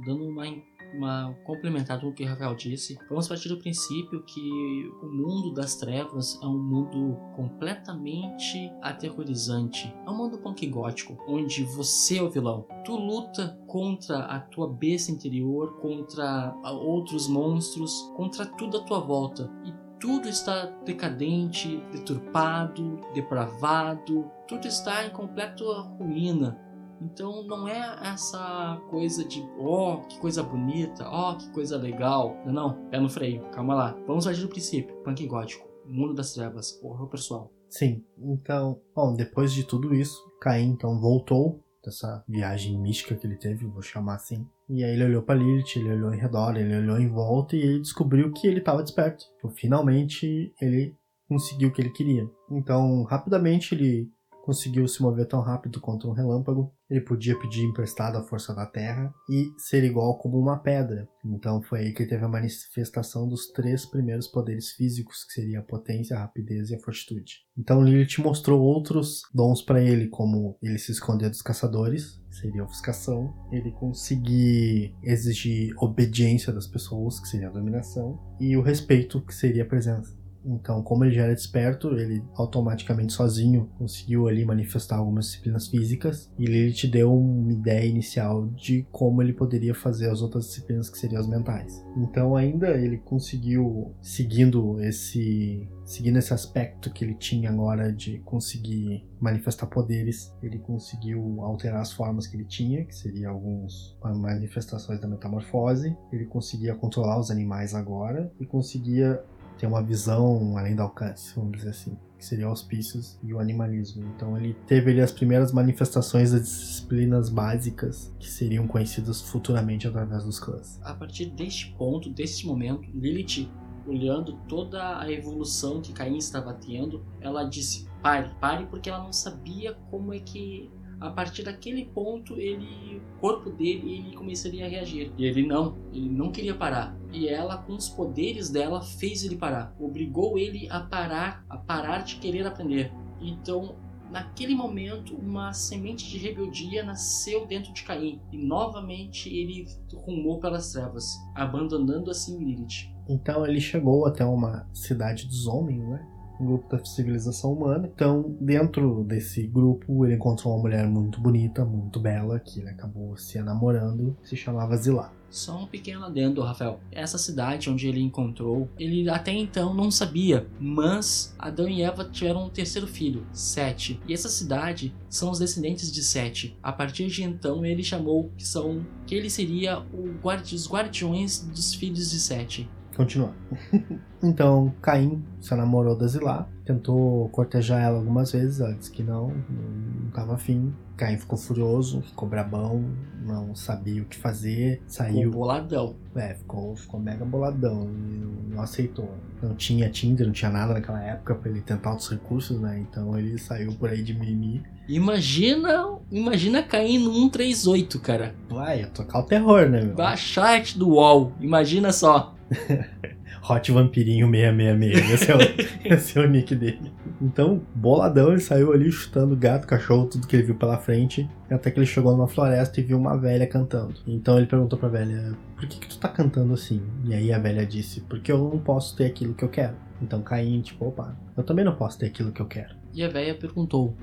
dando 0.04 0.24
uma 0.24 0.46
uma 0.94 1.34
complementar 1.44 2.04
o 2.04 2.12
que 2.12 2.24
o 2.24 2.26
Rafael 2.26 2.54
disse, 2.54 2.98
vamos 3.08 3.28
partir 3.28 3.48
do 3.48 3.58
princípio 3.58 4.22
que 4.22 4.92
o 5.02 5.06
mundo 5.06 5.52
das 5.52 5.76
trevas 5.76 6.38
é 6.42 6.46
um 6.46 6.58
mundo 6.58 7.16
completamente 7.34 8.70
aterrorizante. 8.82 9.92
É 10.06 10.10
um 10.10 10.16
mundo 10.16 10.38
punk 10.38 10.66
gótico, 10.66 11.16
onde 11.28 11.64
você 11.64 12.18
é 12.18 12.22
o 12.22 12.30
vilão. 12.30 12.66
Tu 12.84 12.94
luta 12.94 13.58
contra 13.66 14.24
a 14.24 14.40
tua 14.40 14.68
besta 14.68 15.12
interior, 15.12 15.78
contra 15.80 16.54
outros 16.64 17.28
monstros, 17.28 18.10
contra 18.16 18.46
tudo 18.46 18.78
à 18.78 18.80
tua 18.80 19.00
volta. 19.00 19.50
E 19.64 19.72
tudo 20.00 20.28
está 20.28 20.66
decadente, 20.84 21.76
deturpado, 21.92 23.00
depravado, 23.12 24.30
tudo 24.48 24.66
está 24.66 25.04
em 25.04 25.10
completa 25.10 25.62
ruína. 25.98 26.58
Então 27.00 27.44
não 27.44 27.66
é 27.66 27.98
essa 28.02 28.80
coisa 28.90 29.24
de, 29.24 29.42
ó, 29.58 29.94
oh, 29.94 30.00
que 30.02 30.18
coisa 30.18 30.42
bonita, 30.42 31.08
ó, 31.08 31.32
oh, 31.32 31.36
que 31.36 31.50
coisa 31.50 31.76
legal. 31.76 32.36
Não, 32.44 32.52
não, 32.52 32.90
pé 32.90 33.00
no 33.00 33.08
freio, 33.08 33.42
calma 33.50 33.74
lá. 33.74 33.96
Vamos 34.06 34.24
partir 34.24 34.42
do 34.42 34.48
princípio, 34.48 34.94
punk 35.02 35.26
gótico, 35.26 35.66
mundo 35.86 36.14
das 36.14 36.32
trevas, 36.32 36.78
horror 36.82 37.08
pessoal. 37.08 37.50
Sim, 37.68 38.04
então, 38.18 38.80
bom, 38.94 39.14
depois 39.14 39.52
de 39.52 39.64
tudo 39.64 39.94
isso, 39.94 40.20
Caim 40.40 40.70
então 40.70 41.00
voltou 41.00 41.62
dessa 41.84 42.22
viagem 42.28 42.78
mística 42.78 43.14
que 43.14 43.26
ele 43.26 43.36
teve, 43.36 43.66
vou 43.66 43.80
chamar 43.80 44.16
assim. 44.16 44.46
E 44.68 44.84
aí 44.84 44.92
ele 44.92 45.04
olhou 45.04 45.22
para 45.22 45.36
Lilith, 45.36 45.76
ele 45.76 45.92
olhou 45.92 46.12
em 46.12 46.18
redor, 46.18 46.56
ele 46.56 46.76
olhou 46.76 46.98
em 46.98 47.08
volta 47.08 47.56
e 47.56 47.60
ele 47.60 47.80
descobriu 47.80 48.32
que 48.32 48.46
ele 48.46 48.58
estava 48.58 48.82
desperto. 48.82 49.24
Então, 49.38 49.50
finalmente 49.50 50.52
ele 50.60 50.94
conseguiu 51.28 51.68
o 51.68 51.72
que 51.72 51.80
ele 51.80 51.90
queria. 51.90 52.28
Então, 52.50 53.04
rapidamente 53.04 53.74
ele 53.74 54.10
conseguiu 54.44 54.86
se 54.88 55.02
mover 55.02 55.26
tão 55.26 55.40
rápido 55.40 55.80
quanto 55.80 56.08
um 56.08 56.12
relâmpago. 56.12 56.72
Ele 56.88 57.00
podia 57.00 57.38
pedir 57.38 57.62
emprestado 57.62 58.16
a 58.16 58.22
força 58.22 58.52
da 58.54 58.66
terra 58.66 59.14
e 59.28 59.46
ser 59.56 59.84
igual 59.84 60.18
como 60.18 60.38
uma 60.38 60.58
pedra. 60.58 61.08
Então 61.24 61.62
foi 61.62 61.80
aí 61.80 61.92
que 61.92 62.02
ele 62.02 62.10
teve 62.10 62.24
a 62.24 62.28
manifestação 62.28 63.28
dos 63.28 63.48
três 63.52 63.86
primeiros 63.86 64.26
poderes 64.26 64.72
físicos, 64.72 65.24
que 65.24 65.34
seria 65.34 65.60
a 65.60 65.62
potência, 65.62 66.16
a 66.16 66.20
rapidez 66.20 66.70
e 66.70 66.74
a 66.74 66.80
fortitude. 66.80 67.44
Então 67.56 67.82
Lilith 67.82 68.20
mostrou 68.20 68.60
outros 68.60 69.22
dons 69.32 69.62
para 69.62 69.80
ele, 69.80 70.08
como 70.08 70.56
ele 70.62 70.78
se 70.78 70.90
esconder 70.90 71.30
dos 71.30 71.42
caçadores, 71.42 72.20
que 72.28 72.36
seria 72.36 72.62
a 72.62 72.64
ofuscação, 72.64 73.34
ele 73.52 73.70
conseguir 73.72 74.94
exigir 75.02 75.72
obediência 75.78 76.52
das 76.52 76.66
pessoas, 76.66 77.20
que 77.20 77.28
seria 77.28 77.48
a 77.48 77.52
dominação, 77.52 78.18
e 78.40 78.56
o 78.56 78.62
respeito, 78.62 79.20
que 79.20 79.34
seria 79.34 79.62
a 79.62 79.66
presença. 79.66 80.19
Então, 80.44 80.82
como 80.82 81.04
ele 81.04 81.14
já 81.14 81.24
era 81.24 81.34
desperto, 81.34 81.96
ele 81.96 82.22
automaticamente 82.34 83.12
sozinho 83.12 83.68
conseguiu 83.78 84.26
ali 84.26 84.44
manifestar 84.44 84.96
algumas 84.96 85.26
disciplinas 85.26 85.68
físicas 85.68 86.30
e 86.38 86.44
Lilith 86.44 86.88
deu 86.90 87.14
uma 87.14 87.52
ideia 87.52 87.86
inicial 87.86 88.46
de 88.48 88.86
como 88.90 89.22
ele 89.22 89.32
poderia 89.32 89.74
fazer 89.74 90.10
as 90.10 90.22
outras 90.22 90.46
disciplinas 90.46 90.88
que 90.88 90.98
seriam 90.98 91.20
as 91.20 91.28
mentais. 91.28 91.84
Então, 91.96 92.36
ainda 92.36 92.70
ele 92.70 92.98
conseguiu 92.98 93.94
seguindo 94.00 94.80
esse 94.80 95.68
seguindo 95.90 96.18
esse 96.18 96.32
aspecto 96.32 96.92
que 96.92 97.04
ele 97.04 97.14
tinha 97.14 97.50
agora 97.50 97.92
de 97.92 98.20
conseguir 98.20 99.04
manifestar 99.20 99.66
poderes, 99.66 100.32
ele 100.40 100.60
conseguiu 100.60 101.42
alterar 101.42 101.80
as 101.80 101.92
formas 101.92 102.28
que 102.28 102.36
ele 102.36 102.44
tinha, 102.44 102.84
que 102.84 102.94
seriam 102.94 103.32
algumas 103.32 103.96
manifestações 104.00 105.00
da 105.00 105.08
metamorfose. 105.08 105.96
Ele 106.12 106.26
conseguia 106.26 106.76
controlar 106.76 107.18
os 107.18 107.28
animais 107.28 107.74
agora 107.74 108.32
e 108.38 108.46
conseguia 108.46 109.20
tem 109.60 109.68
uma 109.68 109.82
visão 109.82 110.56
além 110.56 110.74
do 110.74 110.80
alcance, 110.80 111.34
vamos 111.36 111.58
dizer 111.58 111.70
assim, 111.70 111.96
que 112.16 112.24
seria 112.24 112.46
auspícios 112.46 113.18
e 113.22 113.34
o 113.34 113.38
animalismo. 113.38 114.02
Então 114.16 114.34
ele 114.36 114.54
teve 114.66 114.90
ali 114.90 115.02
as 115.02 115.12
primeiras 115.12 115.52
manifestações 115.52 116.32
das 116.32 116.48
disciplinas 116.48 117.28
básicas 117.28 118.10
que 118.18 118.28
seriam 118.28 118.66
conhecidas 118.66 119.20
futuramente 119.20 119.86
através 119.86 120.24
dos 120.24 120.40
clãs. 120.40 120.80
A 120.82 120.94
partir 120.94 121.26
deste 121.26 121.72
ponto, 121.72 122.08
deste 122.08 122.46
momento, 122.46 122.88
Lilith, 122.94 123.50
olhando 123.86 124.38
toda 124.48 124.98
a 124.98 125.10
evolução 125.12 125.82
que 125.82 125.92
Caim 125.92 126.16
estava 126.16 126.54
tendo, 126.54 127.04
ela 127.20 127.44
disse: 127.44 127.86
pare, 128.02 128.30
pare, 128.40 128.64
porque 128.66 128.88
ela 128.88 129.02
não 129.02 129.12
sabia 129.12 129.74
como 129.90 130.14
é 130.14 130.20
que 130.20 130.70
a 131.00 131.10
partir 131.10 131.42
daquele 131.42 131.86
ponto 131.86 132.38
ele 132.38 133.00
o 133.16 133.20
corpo 133.20 133.50
dele 133.50 133.98
ele 133.98 134.16
começaria 134.16 134.66
a 134.66 134.68
reagir. 134.68 135.12
E 135.16 135.24
ele 135.24 135.46
não 135.46 135.76
ele 135.92 136.08
não 136.08 136.30
queria 136.30 136.54
parar. 136.54 136.96
E 137.12 137.28
ela 137.28 137.56
com 137.58 137.74
os 137.74 137.88
poderes 137.88 138.50
dela 138.50 138.82
fez 138.82 139.24
ele 139.24 139.36
parar. 139.36 139.74
Obrigou 139.78 140.38
ele 140.38 140.68
a 140.70 140.80
parar 140.80 141.44
a 141.48 141.56
parar 141.56 142.04
de 142.04 142.16
querer 142.16 142.46
aprender. 142.46 142.92
Então 143.20 143.76
Naquele 144.10 144.56
momento, 144.56 145.14
uma 145.14 145.52
semente 145.52 146.10
de 146.10 146.18
rebeldia 146.18 146.82
nasceu 146.82 147.46
dentro 147.46 147.72
de 147.72 147.84
Caim. 147.84 148.20
E 148.32 148.36
novamente 148.36 149.28
ele 149.28 149.66
rumou 149.94 150.40
pelas 150.40 150.72
trevas, 150.72 151.16
abandonando 151.32 152.10
assim 152.10 152.36
Lilith. 152.36 152.92
Então 153.08 153.46
ele 153.46 153.60
chegou 153.60 154.06
até 154.06 154.24
uma 154.24 154.68
cidade 154.74 155.28
dos 155.28 155.46
homens, 155.46 155.80
né? 155.88 156.04
Um 156.40 156.46
grupo 156.46 156.76
da 156.76 156.84
civilização 156.84 157.52
humana. 157.52 157.90
Então, 157.92 158.36
dentro 158.40 159.04
desse 159.04 159.46
grupo, 159.46 160.04
ele 160.04 160.14
encontrou 160.14 160.54
uma 160.54 160.62
mulher 160.62 160.86
muito 160.88 161.20
bonita, 161.20 161.64
muito 161.64 162.00
bela, 162.00 162.40
que 162.40 162.60
ele 162.60 162.70
acabou 162.70 163.16
se 163.16 163.38
enamorando, 163.38 164.16
se 164.22 164.36
chamava 164.36 164.76
Zilá. 164.76 165.12
Só 165.30 165.62
um 165.62 165.66
pequeno 165.66 166.04
adendo, 166.04 166.42
Rafael. 166.42 166.80
Essa 166.90 167.16
cidade 167.16 167.70
onde 167.70 167.86
ele 167.86 168.00
encontrou, 168.00 168.68
ele 168.76 169.08
até 169.08 169.32
então 169.32 169.72
não 169.72 169.88
sabia, 169.88 170.46
mas 170.58 171.34
Adão 171.38 171.68
e 171.68 171.82
Eva 171.82 172.04
tiveram 172.04 172.46
um 172.46 172.50
terceiro 172.50 172.88
filho, 172.88 173.24
Sete. 173.32 174.00
E 174.08 174.12
essa 174.12 174.28
cidade 174.28 174.92
são 175.08 175.30
os 175.30 175.38
descendentes 175.38 175.92
de 175.92 176.02
Sete. 176.02 176.58
A 176.60 176.72
partir 176.72 177.06
de 177.06 177.22
então, 177.22 177.64
ele 177.64 177.84
chamou 177.84 178.32
que 178.36 178.44
são 178.46 178.84
que 179.06 179.14
ele 179.14 179.30
seria 179.30 179.78
o 179.92 180.12
guardi, 180.20 180.56
os 180.56 180.68
guardiões 180.68 181.38
dos 181.38 181.74
filhos 181.74 182.10
de 182.10 182.18
Sete. 182.18 182.68
Continuar. 183.00 183.32
então, 184.22 184.74
Caim 184.82 185.24
se 185.40 185.54
namorou 185.54 185.96
da 185.96 186.06
Zilá, 186.06 186.46
tentou 186.66 187.30
cortejar 187.30 187.80
ela 187.80 187.96
algumas 187.96 188.30
vezes, 188.30 188.60
ela 188.60 188.74
disse 188.74 188.90
que 188.90 189.02
não, 189.02 189.28
não 189.28 190.08
estava 190.08 190.34
afim. 190.34 190.70
Caim 190.98 191.16
ficou 191.16 191.38
furioso, 191.38 192.02
ficou 192.02 192.28
brabão, 192.28 192.84
não 193.24 193.54
sabia 193.54 194.02
o 194.02 194.04
que 194.04 194.18
fazer, 194.18 194.82
saiu. 194.86 195.28
Ficou 195.28 195.32
boladão. 195.32 195.96
É, 196.14 196.34
ficou, 196.34 196.76
ficou 196.76 197.00
mega 197.00 197.24
boladão 197.24 197.88
e 197.90 198.52
não 198.52 198.60
aceitou. 198.60 199.08
Não 199.42 199.54
tinha 199.54 199.88
Tinder, 199.88 200.26
não 200.26 200.34
tinha 200.34 200.50
nada 200.50 200.74
naquela 200.74 201.02
época 201.02 201.34
para 201.36 201.50
ele 201.50 201.62
tentar 201.62 201.92
outros 201.92 202.10
recursos, 202.10 202.60
né? 202.60 202.78
Então 202.80 203.18
ele 203.18 203.38
saiu 203.38 203.72
por 203.72 203.88
aí 203.88 204.02
de 204.02 204.12
mimimi. 204.12 204.62
Imagina, 204.86 205.98
imagina 206.12 206.62
cair 206.62 206.98
no 206.98 207.14
138, 207.14 207.98
cara. 208.00 208.34
Vai, 208.50 208.80
ia 208.80 208.88
tocar 208.88 209.20
o 209.20 209.22
terror, 209.22 209.70
né, 209.70 209.82
meu? 209.82 209.94
Baixar 209.94 210.62
do 210.76 210.90
UOL, 210.90 211.32
imagina 211.40 211.92
só. 211.92 212.34
Hot 213.48 213.72
Vampirinho 213.72 214.30
666, 214.30 215.10
esse 215.10 215.30
é, 215.30 215.36
o, 215.36 215.38
esse 215.94 216.18
é 216.18 216.22
o 216.22 216.28
nick 216.28 216.54
dele. 216.54 216.92
Então, 217.20 217.62
boladão, 217.74 218.32
ele 218.32 218.40
saiu 218.40 218.72
ali 218.72 218.90
chutando 218.90 219.36
gato, 219.36 219.66
cachorro, 219.66 220.06
tudo 220.06 220.26
que 220.26 220.36
ele 220.36 220.44
viu 220.44 220.54
pela 220.54 220.78
frente, 220.78 221.28
até 221.50 221.70
que 221.70 221.78
ele 221.78 221.86
chegou 221.86 222.12
numa 222.12 222.28
floresta 222.28 222.80
e 222.80 222.84
viu 222.84 222.98
uma 222.98 223.16
velha 223.16 223.46
cantando. 223.46 223.94
Então 224.06 224.36
ele 224.36 224.46
perguntou 224.46 224.78
pra 224.78 224.88
velha, 224.88 225.36
por 225.56 225.66
que 225.66 225.78
que 225.78 225.88
tu 225.88 225.98
tá 225.98 226.08
cantando 226.08 226.52
assim? 226.52 226.82
E 227.04 227.14
aí 227.14 227.32
a 227.32 227.38
velha 227.38 227.64
disse, 227.64 228.00
porque 228.02 228.30
eu 228.30 228.38
não 228.38 228.58
posso 228.58 228.96
ter 228.96 229.06
aquilo 229.06 229.34
que 229.34 229.44
eu 229.44 229.48
quero. 229.48 229.76
Então 230.02 230.22
Caim, 230.22 230.60
tipo, 230.60 230.86
opa, 230.86 231.16
eu 231.36 231.42
também 231.42 231.64
não 231.64 231.74
posso 231.74 231.98
ter 231.98 232.06
aquilo 232.06 232.32
que 232.32 232.40
eu 232.40 232.46
quero. 232.46 232.74
E 232.92 233.02
a 233.02 233.08
velha 233.08 233.34
perguntou, 233.34 233.96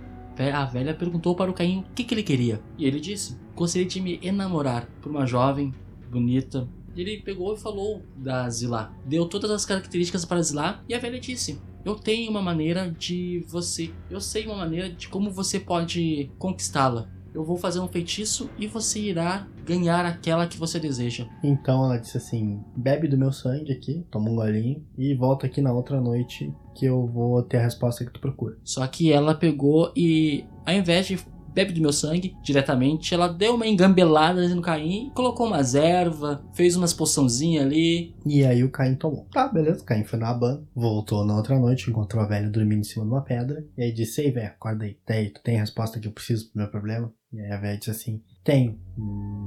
a 0.54 0.66
velha 0.66 0.94
perguntou 0.94 1.36
para 1.36 1.52
o 1.52 1.54
Caim 1.54 1.80
o 1.80 1.94
que, 1.94 2.04
que 2.04 2.14
ele 2.14 2.24
queria. 2.24 2.60
E 2.78 2.86
ele 2.86 3.00
disse, 3.00 3.38
gostaria 3.56 3.88
de 3.88 4.02
me 4.02 4.20
enamorar 4.22 4.88
por 5.02 5.12
uma 5.12 5.26
jovem, 5.26 5.74
bonita, 6.10 6.68
ele 7.02 7.22
pegou 7.22 7.54
e 7.54 7.58
falou 7.58 8.02
da 8.16 8.50
Zilá. 8.50 8.94
Deu 9.06 9.26
todas 9.28 9.52
as 9.52 9.66
características 9.66 10.26
para 10.26 10.42
Zilá 10.42 10.84
e 10.88 10.94
a 10.94 11.00
velha 11.00 11.20
disse: 11.20 11.60
Eu 11.86 11.96
tenho 11.96 12.30
uma 12.30 12.42
maneira 12.42 12.90
de 12.98 13.44
você. 13.48 13.92
Eu 14.10 14.20
sei 14.20 14.46
uma 14.46 14.56
maneira 14.56 14.90
de 14.90 15.08
como 15.08 15.32
você 15.32 15.60
pode 15.60 16.32
conquistá-la. 16.38 17.10
Eu 17.34 17.44
vou 17.44 17.58
fazer 17.58 17.80
um 17.80 17.88
feitiço 17.88 18.50
e 18.58 18.66
você 18.66 19.00
irá 19.00 19.48
ganhar 19.64 20.06
aquela 20.06 20.48
que 20.48 20.58
você 20.58 20.80
deseja. 20.80 21.28
Então 21.44 21.86
ela 21.86 21.98
disse 21.98 22.18
assim: 22.18 22.60
bebe 22.76 23.08
do 23.08 23.18
meu 23.18 23.32
sangue 23.32 23.72
aqui, 23.72 24.04
toma 24.10 24.30
um 24.30 24.36
golinho 24.36 24.84
e 24.98 25.14
volta 25.14 25.46
aqui 25.46 25.62
na 25.62 25.72
outra 25.72 26.02
noite 26.02 26.52
que 26.74 26.86
eu 26.86 27.06
vou 27.06 27.42
ter 27.44 27.58
a 27.58 27.64
resposta 27.64 28.06
que 28.06 28.12
tu 28.12 28.20
procura. 28.20 28.58
Só 28.64 28.86
que 28.88 29.12
ela 29.12 29.36
pegou 29.36 29.92
e, 29.96 30.46
ao 30.66 30.74
invés 30.74 31.08
de 31.08 31.20
bebe 31.58 31.74
do 31.74 31.82
meu 31.82 31.92
sangue 31.92 32.38
diretamente. 32.44 33.16
Ela 33.16 33.28
deu 33.28 33.56
uma 33.56 33.66
engambelada 33.66 34.48
no 34.48 34.62
Caim, 34.62 35.12
colocou 35.16 35.48
umas 35.48 35.74
ervas, 35.74 36.40
fez 36.54 36.76
umas 36.76 36.94
poçãozinhas 36.94 37.66
ali. 37.66 38.16
E 38.24 38.46
aí 38.46 38.64
o 38.64 38.70
Caim 38.70 38.94
tomou. 38.94 39.26
Tá, 39.32 39.48
beleza. 39.48 39.82
O 39.82 39.86
Caim 39.86 40.04
foi 40.04 40.20
na 40.20 40.32
ban, 40.36 40.64
voltou 40.76 41.26
na 41.26 41.36
outra 41.36 41.58
noite, 41.58 41.90
encontrou 41.90 42.24
a 42.24 42.28
velha 42.28 42.48
dormindo 42.48 42.82
em 42.82 42.84
cima 42.84 43.06
de 43.06 43.12
uma 43.12 43.24
pedra. 43.24 43.66
E 43.76 43.82
aí 43.82 43.92
disse: 43.92 44.22
Ei, 44.22 44.32
velho, 44.32 44.48
acorda 44.48 44.86
aí. 44.86 44.96
Tem, 45.04 45.34
tu 45.34 45.42
tem 45.42 45.58
a 45.58 45.62
resposta 45.62 46.00
que 46.00 46.08
eu 46.08 46.12
preciso 46.12 46.52
pro 46.52 46.62
meu 46.62 46.70
problema? 46.70 47.12
E 47.34 47.42
aí 47.42 47.52
a 47.52 47.58
velha 47.58 47.78
disse 47.78 47.90
assim: 47.90 48.22
Tenho, 48.48 48.80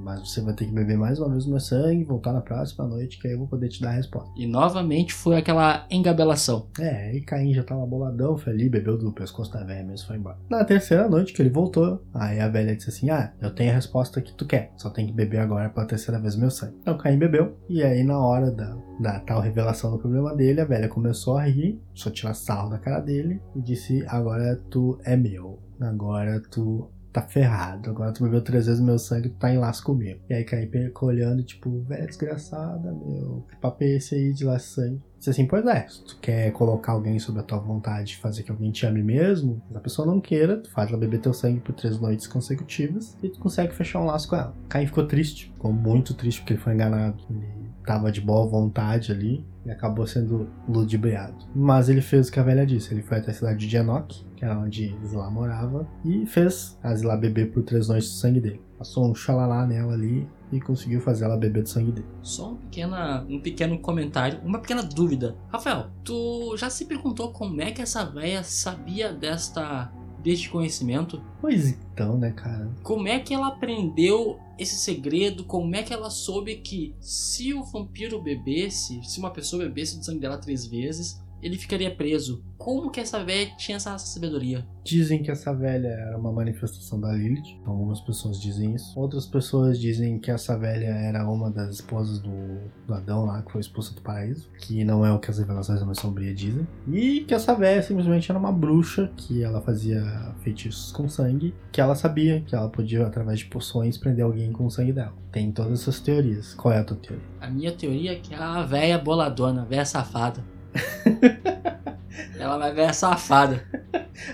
mas 0.04 0.28
você 0.28 0.42
vai 0.42 0.52
ter 0.52 0.66
que 0.66 0.72
beber 0.72 0.98
mais 0.98 1.18
uma 1.18 1.30
vez 1.30 1.46
o 1.46 1.48
meu 1.48 1.58
sangue, 1.58 2.04
voltar 2.04 2.34
na 2.34 2.42
próxima 2.42 2.86
noite, 2.86 3.18
que 3.18 3.26
aí 3.26 3.32
eu 3.32 3.38
vou 3.38 3.48
poder 3.48 3.70
te 3.70 3.80
dar 3.80 3.92
a 3.92 3.94
resposta. 3.94 4.30
E 4.36 4.46
novamente 4.46 5.14
foi 5.14 5.38
aquela 5.38 5.86
engabelação. 5.90 6.66
É, 6.78 7.08
aí 7.08 7.22
Caim 7.22 7.54
já 7.54 7.62
tava 7.62 7.86
boladão, 7.86 8.36
foi 8.36 8.52
ali, 8.52 8.68
bebeu 8.68 8.98
do 8.98 9.10
pescoço 9.10 9.50
da 9.54 9.64
velha 9.64 9.82
mesmo, 9.86 10.06
foi 10.06 10.18
embora. 10.18 10.36
Na 10.50 10.62
terceira 10.66 11.08
noite 11.08 11.32
que 11.32 11.40
ele 11.40 11.48
voltou, 11.48 12.04
aí 12.12 12.40
a 12.40 12.48
velha 12.48 12.76
disse 12.76 12.90
assim: 12.90 13.08
Ah, 13.08 13.32
eu 13.40 13.54
tenho 13.54 13.70
a 13.70 13.74
resposta 13.74 14.20
que 14.20 14.34
tu 14.34 14.44
quer, 14.44 14.70
só 14.76 14.90
tem 14.90 15.06
que 15.06 15.14
beber 15.14 15.38
agora 15.38 15.70
pela 15.70 15.86
terceira 15.86 16.20
vez 16.20 16.34
o 16.34 16.40
meu 16.40 16.50
sangue. 16.50 16.76
Então 16.82 16.98
Caim 16.98 17.16
bebeu, 17.16 17.56
e 17.70 17.82
aí 17.82 18.04
na 18.04 18.18
hora 18.18 18.50
da, 18.50 18.76
da 19.00 19.18
tal 19.20 19.40
revelação 19.40 19.92
do 19.92 19.98
problema 19.98 20.36
dele, 20.36 20.60
a 20.60 20.66
velha 20.66 20.90
começou 20.90 21.38
a 21.38 21.44
rir, 21.44 21.80
só 21.94 22.10
tirar 22.10 22.34
sarro 22.34 22.68
da 22.68 22.78
cara 22.78 23.00
dele, 23.00 23.40
e 23.56 23.62
disse: 23.62 24.04
Agora 24.06 24.56
tu 24.68 24.98
é 25.04 25.16
meu. 25.16 25.58
Agora 25.80 26.38
tu 26.50 26.90
tá 27.12 27.22
ferrado. 27.22 27.90
Agora 27.90 28.12
tu 28.12 28.22
bebeu 28.22 28.42
três 28.42 28.66
vezes 28.66 28.80
meu 28.80 28.98
sangue, 28.98 29.28
tu 29.28 29.36
tá 29.36 29.52
em 29.52 29.58
laço 29.58 29.82
comigo. 29.84 30.20
E 30.28 30.34
aí 30.34 30.44
ficou 30.44 31.08
olhando, 31.08 31.42
tipo, 31.42 31.80
velho, 31.82 32.06
desgraçada, 32.06 32.92
meu. 32.92 33.44
Que 33.48 33.56
papo 33.56 33.84
é 33.84 33.96
esse 33.96 34.14
aí 34.14 34.32
de 34.32 34.44
laço 34.44 34.74
sangue? 34.74 35.00
Disse 35.18 35.30
assim, 35.30 35.46
pois 35.46 35.66
é, 35.66 35.86
se 35.86 36.02
tu 36.02 36.18
quer 36.18 36.50
colocar 36.52 36.92
alguém 36.92 37.18
sob 37.18 37.38
a 37.38 37.42
tua 37.42 37.58
vontade, 37.58 38.16
fazer 38.16 38.42
que 38.42 38.50
alguém 38.50 38.70
te 38.70 38.86
ame 38.86 39.02
mesmo, 39.02 39.62
mas 39.68 39.76
a 39.76 39.80
pessoa 39.80 40.06
não 40.06 40.18
queira, 40.18 40.56
tu 40.56 40.70
faz 40.70 40.88
ela 40.88 40.96
beber 40.96 41.20
teu 41.20 41.34
sangue 41.34 41.60
por 41.60 41.74
três 41.74 42.00
noites 42.00 42.26
consecutivas 42.26 43.18
e 43.22 43.28
tu 43.28 43.38
consegue 43.38 43.74
fechar 43.74 44.00
um 44.00 44.06
laço 44.06 44.28
com 44.28 44.36
ela. 44.36 44.56
Caim 44.68 44.86
ficou 44.86 45.06
triste, 45.06 45.52
ficou 45.52 45.74
muito 45.74 46.14
triste 46.14 46.40
porque 46.40 46.54
ele 46.54 46.62
foi 46.62 46.72
enganado. 46.72 47.22
Ele 47.28 47.70
tava 47.84 48.10
de 48.10 48.20
boa 48.20 48.46
vontade 48.46 49.12
ali 49.12 49.44
e 49.66 49.70
acabou 49.70 50.06
sendo 50.06 50.48
ludibriado. 50.66 51.44
Mas 51.54 51.90
ele 51.90 52.00
fez 52.00 52.28
o 52.28 52.32
que 52.32 52.40
a 52.40 52.42
velha 52.42 52.64
disse, 52.64 52.94
ele 52.94 53.02
foi 53.02 53.18
até 53.18 53.30
a 53.30 53.34
cidade 53.34 53.66
de 53.66 53.76
Enoch, 53.76 54.24
que 54.40 54.44
era 54.46 54.58
onde 54.58 54.96
Zilá 55.04 55.30
morava, 55.30 55.86
e 56.02 56.24
fez 56.24 56.78
a 56.82 56.94
Zilá 56.94 57.14
beber 57.14 57.52
por 57.52 57.62
três 57.62 57.88
noites 57.88 58.08
do 58.08 58.14
sangue 58.14 58.40
dele. 58.40 58.62
passou 58.78 59.06
um 59.06 59.14
xalalá 59.14 59.66
nela 59.66 59.92
ali 59.92 60.26
e 60.50 60.58
conseguiu 60.58 60.98
fazer 61.02 61.26
ela 61.26 61.36
beber 61.36 61.62
do 61.62 61.68
sangue 61.68 61.92
dele. 61.92 62.06
Só 62.22 62.52
um, 62.52 62.56
pequena, 62.56 63.26
um 63.28 63.38
pequeno 63.38 63.78
comentário, 63.78 64.40
uma 64.42 64.58
pequena 64.58 64.82
dúvida. 64.82 65.36
Rafael, 65.52 65.90
tu 66.02 66.56
já 66.56 66.70
se 66.70 66.86
perguntou 66.86 67.30
como 67.32 67.60
é 67.60 67.70
que 67.70 67.82
essa 67.82 68.02
véia 68.02 68.42
sabia 68.42 69.12
desta 69.12 69.92
deste 70.22 70.50
conhecimento? 70.50 71.22
Pois 71.40 71.68
então, 71.68 72.16
né, 72.18 72.30
cara? 72.32 72.70
Como 72.82 73.08
é 73.08 73.18
que 73.18 73.34
ela 73.34 73.48
aprendeu 73.48 74.38
esse 74.58 74.76
segredo? 74.76 75.44
Como 75.44 75.74
é 75.76 75.82
que 75.82 75.92
ela 75.92 76.10
soube 76.10 76.56
que 76.56 76.94
se 76.98 77.52
o 77.54 77.62
vampiro 77.62 78.20
bebesse, 78.20 79.00
se 79.04 79.18
uma 79.18 79.30
pessoa 79.30 79.64
bebesse 79.64 79.98
do 79.98 80.04
sangue 80.04 80.20
dela 80.20 80.38
três 80.38 80.66
vezes, 80.66 81.22
ele 81.42 81.56
ficaria 81.56 81.94
preso. 81.94 82.42
Como 82.56 82.90
que 82.90 83.00
essa 83.00 83.24
velha 83.24 83.50
tinha 83.56 83.76
essa 83.76 83.96
sabedoria? 83.96 84.66
Dizem 84.84 85.22
que 85.22 85.30
essa 85.30 85.54
velha 85.54 85.88
era 85.88 86.18
uma 86.18 86.30
manifestação 86.30 87.00
da 87.00 87.10
Lilith. 87.10 87.58
Algumas 87.64 88.00
pessoas 88.00 88.38
dizem 88.38 88.74
isso. 88.74 88.98
Outras 89.00 89.24
pessoas 89.24 89.78
dizem 89.78 90.18
que 90.18 90.30
essa 90.30 90.58
velha 90.58 90.88
era 90.88 91.26
uma 91.26 91.50
das 91.50 91.76
esposas 91.76 92.18
do, 92.18 92.30
do 92.86 92.94
Adão 92.94 93.24
lá, 93.24 93.40
que 93.42 93.52
foi 93.52 93.62
expulsa 93.62 93.94
do 93.94 94.02
paraíso. 94.02 94.50
Que 94.58 94.84
não 94.84 95.06
é 95.06 95.10
o 95.10 95.18
que 95.18 95.30
as 95.30 95.38
revelações 95.38 95.80
da 95.80 95.86
mais 95.86 95.98
sombria 95.98 96.34
dizem. 96.34 96.68
E 96.86 97.20
que 97.20 97.32
essa 97.32 97.54
velha 97.54 97.82
simplesmente 97.82 98.30
era 98.30 98.38
uma 98.38 98.52
bruxa, 98.52 99.10
que 99.16 99.42
ela 99.42 99.62
fazia 99.62 100.02
feitiços 100.42 100.92
com 100.92 101.08
sangue. 101.08 101.54
Que 101.72 101.80
ela 101.80 101.94
sabia 101.94 102.42
que 102.42 102.54
ela 102.54 102.68
podia, 102.68 103.06
através 103.06 103.38
de 103.38 103.46
poções, 103.46 103.96
prender 103.96 104.24
alguém 104.24 104.52
com 104.52 104.66
o 104.66 104.70
sangue 104.70 104.92
dela. 104.92 105.14
Tem 105.32 105.50
todas 105.50 105.80
essas 105.80 105.98
teorias. 105.98 106.52
Qual 106.54 106.74
é 106.74 106.78
a 106.78 106.84
tua 106.84 106.98
teoria? 106.98 107.24
A 107.40 107.48
minha 107.48 107.72
teoria 107.72 108.12
é 108.12 108.16
que 108.16 108.34
é 108.34 108.36
a 108.36 108.62
velha 108.62 108.98
boladona, 108.98 109.62
a 109.62 109.64
velha 109.64 109.86
safada. 109.86 110.44
ela 112.38 112.58
vai 112.58 112.74
ver 112.74 112.94
safada. 112.94 113.62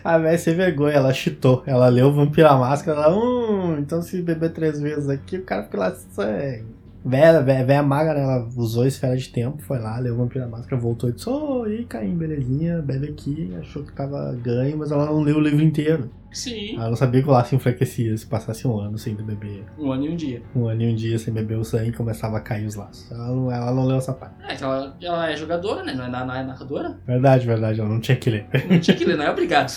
A 0.02 0.18
véia 0.18 0.38
sem 0.38 0.54
vergonha, 0.54 0.94
ela 0.94 1.12
chitou. 1.12 1.62
Ela 1.66 1.88
leu 1.88 2.08
o 2.08 2.12
Vampira 2.12 2.56
Máscara, 2.56 3.00
ela, 3.00 3.16
hum, 3.16 3.78
então 3.78 4.02
se 4.02 4.20
beber 4.22 4.52
três 4.52 4.80
vezes 4.80 5.08
aqui, 5.08 5.38
o 5.38 5.44
cara 5.44 5.64
fica 5.64 5.78
lá 5.78 5.94
sangue. 5.94 6.76
Véia, 7.04 7.40
véia, 7.40 7.64
véia 7.64 7.82
magra, 7.84 8.14
né? 8.14 8.22
Ela 8.22 8.48
usou 8.56 8.82
a 8.82 8.88
esfera 8.88 9.16
de 9.16 9.28
tempo, 9.28 9.62
foi 9.62 9.78
lá, 9.78 9.96
leu 9.98 10.16
Vampira 10.16 10.48
Máscara, 10.48 10.80
voltou 10.80 11.08
e 11.08 11.12
disse, 11.12 11.28
ô, 11.28 11.60
oh, 11.60 11.66
e 11.66 11.78
aí, 11.78 11.84
Caim, 11.84 12.16
belezinha, 12.16 12.82
bebe 12.82 13.08
aqui. 13.08 13.54
Achou 13.60 13.84
que 13.84 13.92
tava 13.92 14.34
ganho, 14.42 14.76
mas 14.76 14.90
ela 14.90 15.06
não 15.06 15.20
leu 15.20 15.36
o 15.36 15.40
livro 15.40 15.62
inteiro. 15.62 16.10
Sim. 16.36 16.76
Ela 16.76 16.90
não 16.90 16.96
sabia 16.96 17.22
que 17.22 17.28
o 17.28 17.32
laço 17.32 17.54
enfraquecia 17.54 18.16
se 18.16 18.26
passasse 18.26 18.68
um 18.68 18.78
ano 18.78 18.98
sem 18.98 19.14
beber. 19.14 19.64
Um 19.78 19.90
ano 19.90 20.04
e 20.04 20.08
um 20.10 20.16
dia. 20.16 20.42
Um 20.54 20.68
ano 20.68 20.82
e 20.82 20.92
um 20.92 20.94
dia 20.94 21.18
sem 21.18 21.32
beber 21.32 21.58
o 21.58 21.64
sangue 21.64 21.92
começava 21.92 22.36
a 22.36 22.40
cair 22.40 22.66
os 22.66 22.74
laços. 22.74 23.10
Ela 23.10 23.28
não, 23.28 23.50
ela 23.50 23.72
não 23.72 23.86
leu 23.86 23.96
essa 23.96 24.12
parte. 24.12 24.34
É, 24.46 24.54
que 24.54 24.62
ela, 24.62 24.94
ela 25.00 25.30
é 25.30 25.36
jogadora, 25.36 25.82
né? 25.82 25.94
Não 25.94 26.04
é, 26.04 26.10
não 26.10 26.34
é 26.34 26.44
narradora. 26.44 26.98
Verdade, 27.06 27.46
verdade, 27.46 27.80
ela 27.80 27.88
não 27.88 28.00
tinha 28.00 28.16
que 28.16 28.28
ler. 28.28 28.46
Não 28.68 28.78
tinha 28.78 28.96
que 28.96 29.04
ler, 29.04 29.16
não 29.18 29.24
é 29.24 29.30
obrigado. 29.30 29.72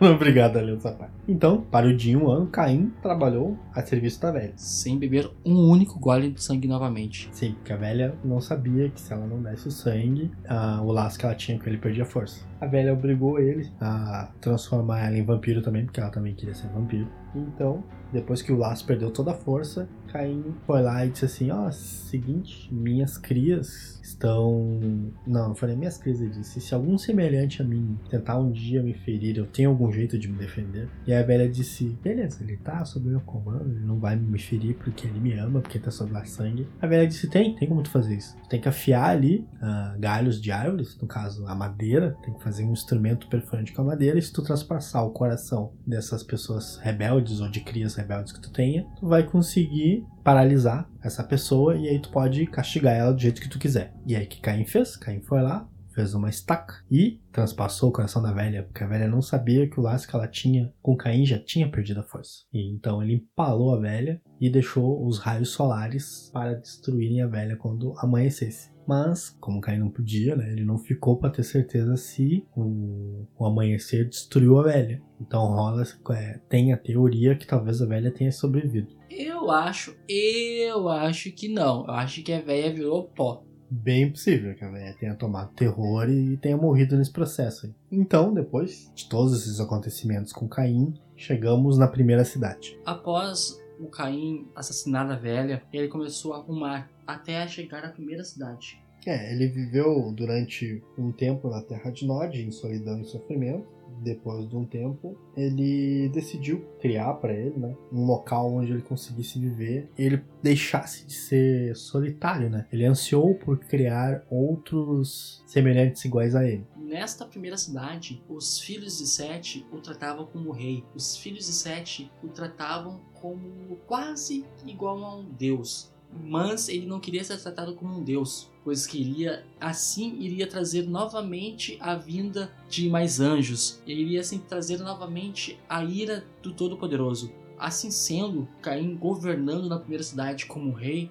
Obrigado 0.00 0.56
a 0.56 0.60
ler 0.60 0.76
essa 0.76 0.92
parte. 0.92 1.12
Então, 1.26 1.60
para 1.60 1.86
o 1.86 1.96
dia 1.96 2.16
um 2.16 2.30
ano, 2.30 2.46
Caim 2.46 2.92
trabalhou 3.02 3.58
a 3.74 3.82
serviço 3.82 4.20
da 4.20 4.30
velha. 4.30 4.52
Sem 4.56 4.98
beber 4.98 5.28
um 5.44 5.68
único 5.68 5.98
gole 5.98 6.30
de 6.30 6.42
sangue 6.42 6.68
novamente. 6.68 7.28
Sim, 7.32 7.52
porque 7.54 7.72
a 7.72 7.76
velha 7.76 8.14
não 8.24 8.40
sabia 8.40 8.88
que 8.88 9.00
se 9.00 9.12
ela 9.12 9.26
não 9.26 9.42
desse 9.42 9.68
o 9.68 9.70
sangue, 9.70 10.30
ah, 10.48 10.80
o 10.82 10.92
laço 10.92 11.18
que 11.18 11.24
ela 11.24 11.34
tinha 11.34 11.58
com 11.58 11.68
ele 11.68 11.78
perdia 11.78 12.04
força. 12.04 12.44
A 12.60 12.66
velha 12.66 12.92
obrigou 12.92 13.38
ele 13.38 13.68
a 13.80 14.28
transformar 14.40 15.06
ela 15.06 15.18
em 15.18 15.24
vampiro 15.24 15.60
também, 15.60 15.84
porque 15.84 16.00
ela 16.04 16.12
também 16.12 16.34
queria 16.34 16.54
ser 16.54 16.68
vampiro. 16.68 17.10
Então, 17.34 17.82
depois 18.14 18.40
que 18.40 18.52
o 18.52 18.56
laço 18.56 18.86
perdeu 18.86 19.10
toda 19.10 19.32
a 19.32 19.34
força, 19.34 19.88
Caim 20.12 20.54
foi 20.64 20.80
lá 20.80 21.04
e 21.04 21.10
disse 21.10 21.24
assim: 21.24 21.50
Ó, 21.50 21.66
oh, 21.66 21.72
seguinte, 21.72 22.72
minhas 22.72 23.18
crias 23.18 24.00
estão. 24.00 24.78
Não, 25.26 25.48
eu 25.48 25.54
falei 25.56 25.74
minhas 25.74 25.98
crias, 25.98 26.20
ele 26.20 26.30
disse: 26.30 26.60
Se 26.60 26.72
algum 26.72 26.96
semelhante 26.96 27.60
a 27.60 27.64
mim 27.64 27.98
tentar 28.08 28.38
um 28.38 28.52
dia 28.52 28.80
me 28.80 28.94
ferir, 28.94 29.36
eu 29.36 29.46
tenho 29.46 29.70
algum 29.70 29.90
jeito 29.90 30.16
de 30.16 30.28
me 30.28 30.38
defender? 30.38 30.88
E 31.04 31.12
a 31.12 31.22
velha 31.22 31.48
disse: 31.48 31.98
Beleza, 32.00 32.44
ele 32.44 32.56
tá 32.56 32.84
sob 32.84 33.08
meu 33.08 33.20
comando, 33.22 33.68
ele 33.68 33.84
não 33.84 33.98
vai 33.98 34.14
me 34.14 34.38
ferir 34.38 34.76
porque 34.76 35.08
ele 35.08 35.18
me 35.18 35.32
ama, 35.32 35.60
porque 35.60 35.80
tá 35.80 35.90
sob 35.90 36.16
a 36.16 36.24
sangue. 36.24 36.68
A 36.80 36.86
velha 36.86 37.08
disse: 37.08 37.28
Tem, 37.28 37.56
tem 37.56 37.68
como 37.68 37.82
tu 37.82 37.90
fazer 37.90 38.14
isso. 38.14 38.36
Tu 38.44 38.48
tem 38.48 38.60
que 38.60 38.68
afiar 38.68 39.10
ali 39.10 39.44
uh, 39.56 39.98
galhos 39.98 40.40
de 40.40 40.52
árvores, 40.52 40.96
no 41.00 41.08
caso 41.08 41.44
a 41.48 41.54
madeira, 41.56 42.16
tem 42.24 42.32
que 42.32 42.42
fazer 42.42 42.64
um 42.64 42.72
instrumento 42.72 43.26
perfurante 43.26 43.72
com 43.72 43.82
a 43.82 43.86
madeira. 43.86 44.16
E 44.16 44.22
se 44.22 44.32
tu 44.32 44.42
transpassar 44.42 45.04
o 45.04 45.10
coração 45.10 45.72
dessas 45.84 46.22
pessoas 46.22 46.76
rebeldes 46.76 47.40
ou 47.40 47.50
de 47.50 47.60
crias 47.60 47.96
rebeldes 47.96 48.03
que 48.06 48.40
tu 48.40 48.52
tenha, 48.52 48.86
tu 48.98 49.06
vai 49.08 49.22
conseguir 49.22 50.04
paralisar 50.22 50.88
essa 51.02 51.22
pessoa 51.22 51.76
e 51.76 51.88
aí 51.88 51.98
tu 51.98 52.10
pode 52.10 52.46
castigar 52.46 52.94
ela 52.94 53.12
do 53.12 53.20
jeito 53.20 53.40
que 53.40 53.48
tu 53.48 53.58
quiser. 53.58 53.94
E 54.06 54.16
aí 54.16 54.26
que 54.26 54.40
Caim 54.40 54.64
fez? 54.64 54.96
Caim 54.96 55.20
foi 55.20 55.42
lá, 55.42 55.68
fez 55.94 56.12
uma 56.12 56.28
estaca 56.28 56.74
e 56.90 57.20
transpassou 57.32 57.88
o 57.88 57.92
coração 57.92 58.20
da 58.20 58.32
velha, 58.32 58.64
porque 58.64 58.82
a 58.82 58.86
velha 58.86 59.08
não 59.08 59.22
sabia 59.22 59.68
que 59.68 59.78
o 59.78 59.82
laço 59.82 60.08
que 60.08 60.14
ela 60.14 60.26
tinha 60.26 60.72
com 60.82 60.96
Caim 60.96 61.24
já 61.24 61.38
tinha 61.38 61.70
perdido 61.70 62.00
a 62.00 62.04
força. 62.04 62.44
E 62.52 62.72
então 62.74 63.02
ele 63.02 63.14
empalou 63.14 63.74
a 63.74 63.80
velha 63.80 64.20
e 64.40 64.50
deixou 64.50 65.06
os 65.06 65.18
raios 65.18 65.50
solares 65.50 66.30
para 66.32 66.54
destruírem 66.54 67.22
a 67.22 67.26
velha 67.26 67.56
quando 67.56 67.94
amanhecesse. 67.98 68.73
Mas, 68.86 69.30
como 69.40 69.60
Caim 69.60 69.78
não 69.78 69.90
podia, 69.90 70.36
né, 70.36 70.52
ele 70.52 70.64
não 70.64 70.78
ficou 70.78 71.16
para 71.16 71.30
ter 71.30 71.42
certeza 71.42 71.96
se 71.96 72.46
o, 72.54 73.26
o, 73.38 73.46
amanhecer 73.46 74.08
destruiu 74.08 74.58
a 74.58 74.64
velha. 74.64 75.02
Então 75.20 75.46
rola, 75.46 75.84
é, 76.10 76.38
tem 76.48 76.72
a 76.72 76.76
teoria 76.76 77.36
que 77.36 77.46
talvez 77.46 77.80
a 77.80 77.86
velha 77.86 78.12
tenha 78.12 78.30
sobrevivido. 78.30 78.94
Eu 79.10 79.50
acho, 79.50 79.96
eu 80.08 80.88
acho 80.88 81.32
que 81.32 81.48
não. 81.48 81.86
Eu 81.86 81.94
acho 81.94 82.22
que 82.22 82.32
a 82.32 82.40
velha 82.40 82.74
virou 82.74 83.04
pó. 83.04 83.42
Bem 83.70 84.10
possível 84.10 84.54
que 84.54 84.64
a 84.64 84.70
velha 84.70 84.94
tenha 84.98 85.14
tomado 85.14 85.54
terror 85.54 86.08
e 86.08 86.36
tenha 86.36 86.56
morrido 86.56 86.96
nesse 86.96 87.12
processo. 87.12 87.74
Então, 87.90 88.32
depois 88.32 88.92
de 88.94 89.08
todos 89.08 89.32
esses 89.34 89.58
acontecimentos 89.58 90.32
com 90.32 90.46
Caim, 90.46 90.94
chegamos 91.16 91.78
na 91.78 91.88
primeira 91.88 92.24
cidade. 92.24 92.78
Após 92.84 93.58
o 93.80 93.86
Caim 93.86 94.46
assassinar 94.54 95.10
a 95.10 95.16
velha, 95.16 95.62
ele 95.72 95.88
começou 95.88 96.34
a 96.34 96.38
arrumar 96.38 96.90
até 97.06 97.46
chegar 97.46 97.84
à 97.84 97.88
primeira 97.88 98.24
cidade. 98.24 98.82
É, 99.06 99.32
ele 99.32 99.48
viveu 99.48 100.10
durante 100.12 100.82
um 100.96 101.12
tempo 101.12 101.48
na 101.50 101.60
Terra 101.60 101.90
de 101.90 102.06
Nod, 102.06 102.40
em 102.40 102.50
solidão 102.50 103.00
e 103.00 103.04
sofrimento. 103.04 103.74
Depois 104.02 104.48
de 104.48 104.56
um 104.56 104.64
tempo, 104.64 105.16
ele 105.36 106.08
decidiu 106.08 106.64
criar 106.80 107.14
para 107.14 107.32
ele, 107.32 107.56
né, 107.56 107.76
um 107.92 108.04
local 108.04 108.52
onde 108.52 108.72
ele 108.72 108.82
conseguisse 108.82 109.38
viver, 109.38 109.88
ele 109.96 110.20
deixasse 110.42 111.06
de 111.06 111.14
ser 111.14 111.76
solitário, 111.76 112.50
né? 112.50 112.66
Ele 112.72 112.84
ansiou 112.84 113.34
por 113.36 113.58
criar 113.60 114.24
outros 114.28 115.44
semelhantes 115.46 116.04
iguais 116.04 116.34
a 116.34 116.44
ele. 116.44 116.66
Nesta 116.76 117.24
primeira 117.24 117.56
cidade, 117.56 118.22
os 118.28 118.58
filhos 118.58 118.98
de 118.98 119.06
Sete 119.06 119.64
o 119.72 119.78
tratavam 119.78 120.26
como 120.26 120.50
rei. 120.50 120.84
Os 120.94 121.16
filhos 121.16 121.46
de 121.46 121.52
Sete 121.52 122.10
o 122.22 122.28
tratavam 122.28 123.00
como 123.14 123.76
quase 123.86 124.44
igual 124.66 125.04
a 125.04 125.16
um 125.16 125.24
deus 125.24 125.93
mas 126.22 126.68
ele 126.68 126.86
não 126.86 127.00
queria 127.00 127.24
ser 127.24 127.38
tratado 127.38 127.74
como 127.74 127.98
um 127.98 128.02
deus, 128.02 128.50
pois 128.62 128.86
queria 128.86 129.44
assim 129.60 130.16
iria 130.20 130.46
trazer 130.46 130.88
novamente 130.88 131.76
a 131.80 131.94
vinda 131.94 132.52
de 132.68 132.88
mais 132.88 133.20
anjos, 133.20 133.82
e 133.86 133.92
iria 133.92 134.20
assim 134.20 134.38
trazer 134.38 134.78
novamente 134.78 135.58
a 135.68 135.84
ira 135.84 136.24
do 136.42 136.52
Todo-Poderoso. 136.52 137.32
Assim 137.58 137.90
sendo, 137.90 138.48
Caim 138.60 138.96
governando 138.96 139.68
na 139.68 139.78
primeira 139.78 140.02
cidade 140.02 140.46
como 140.46 140.72
rei, 140.72 141.10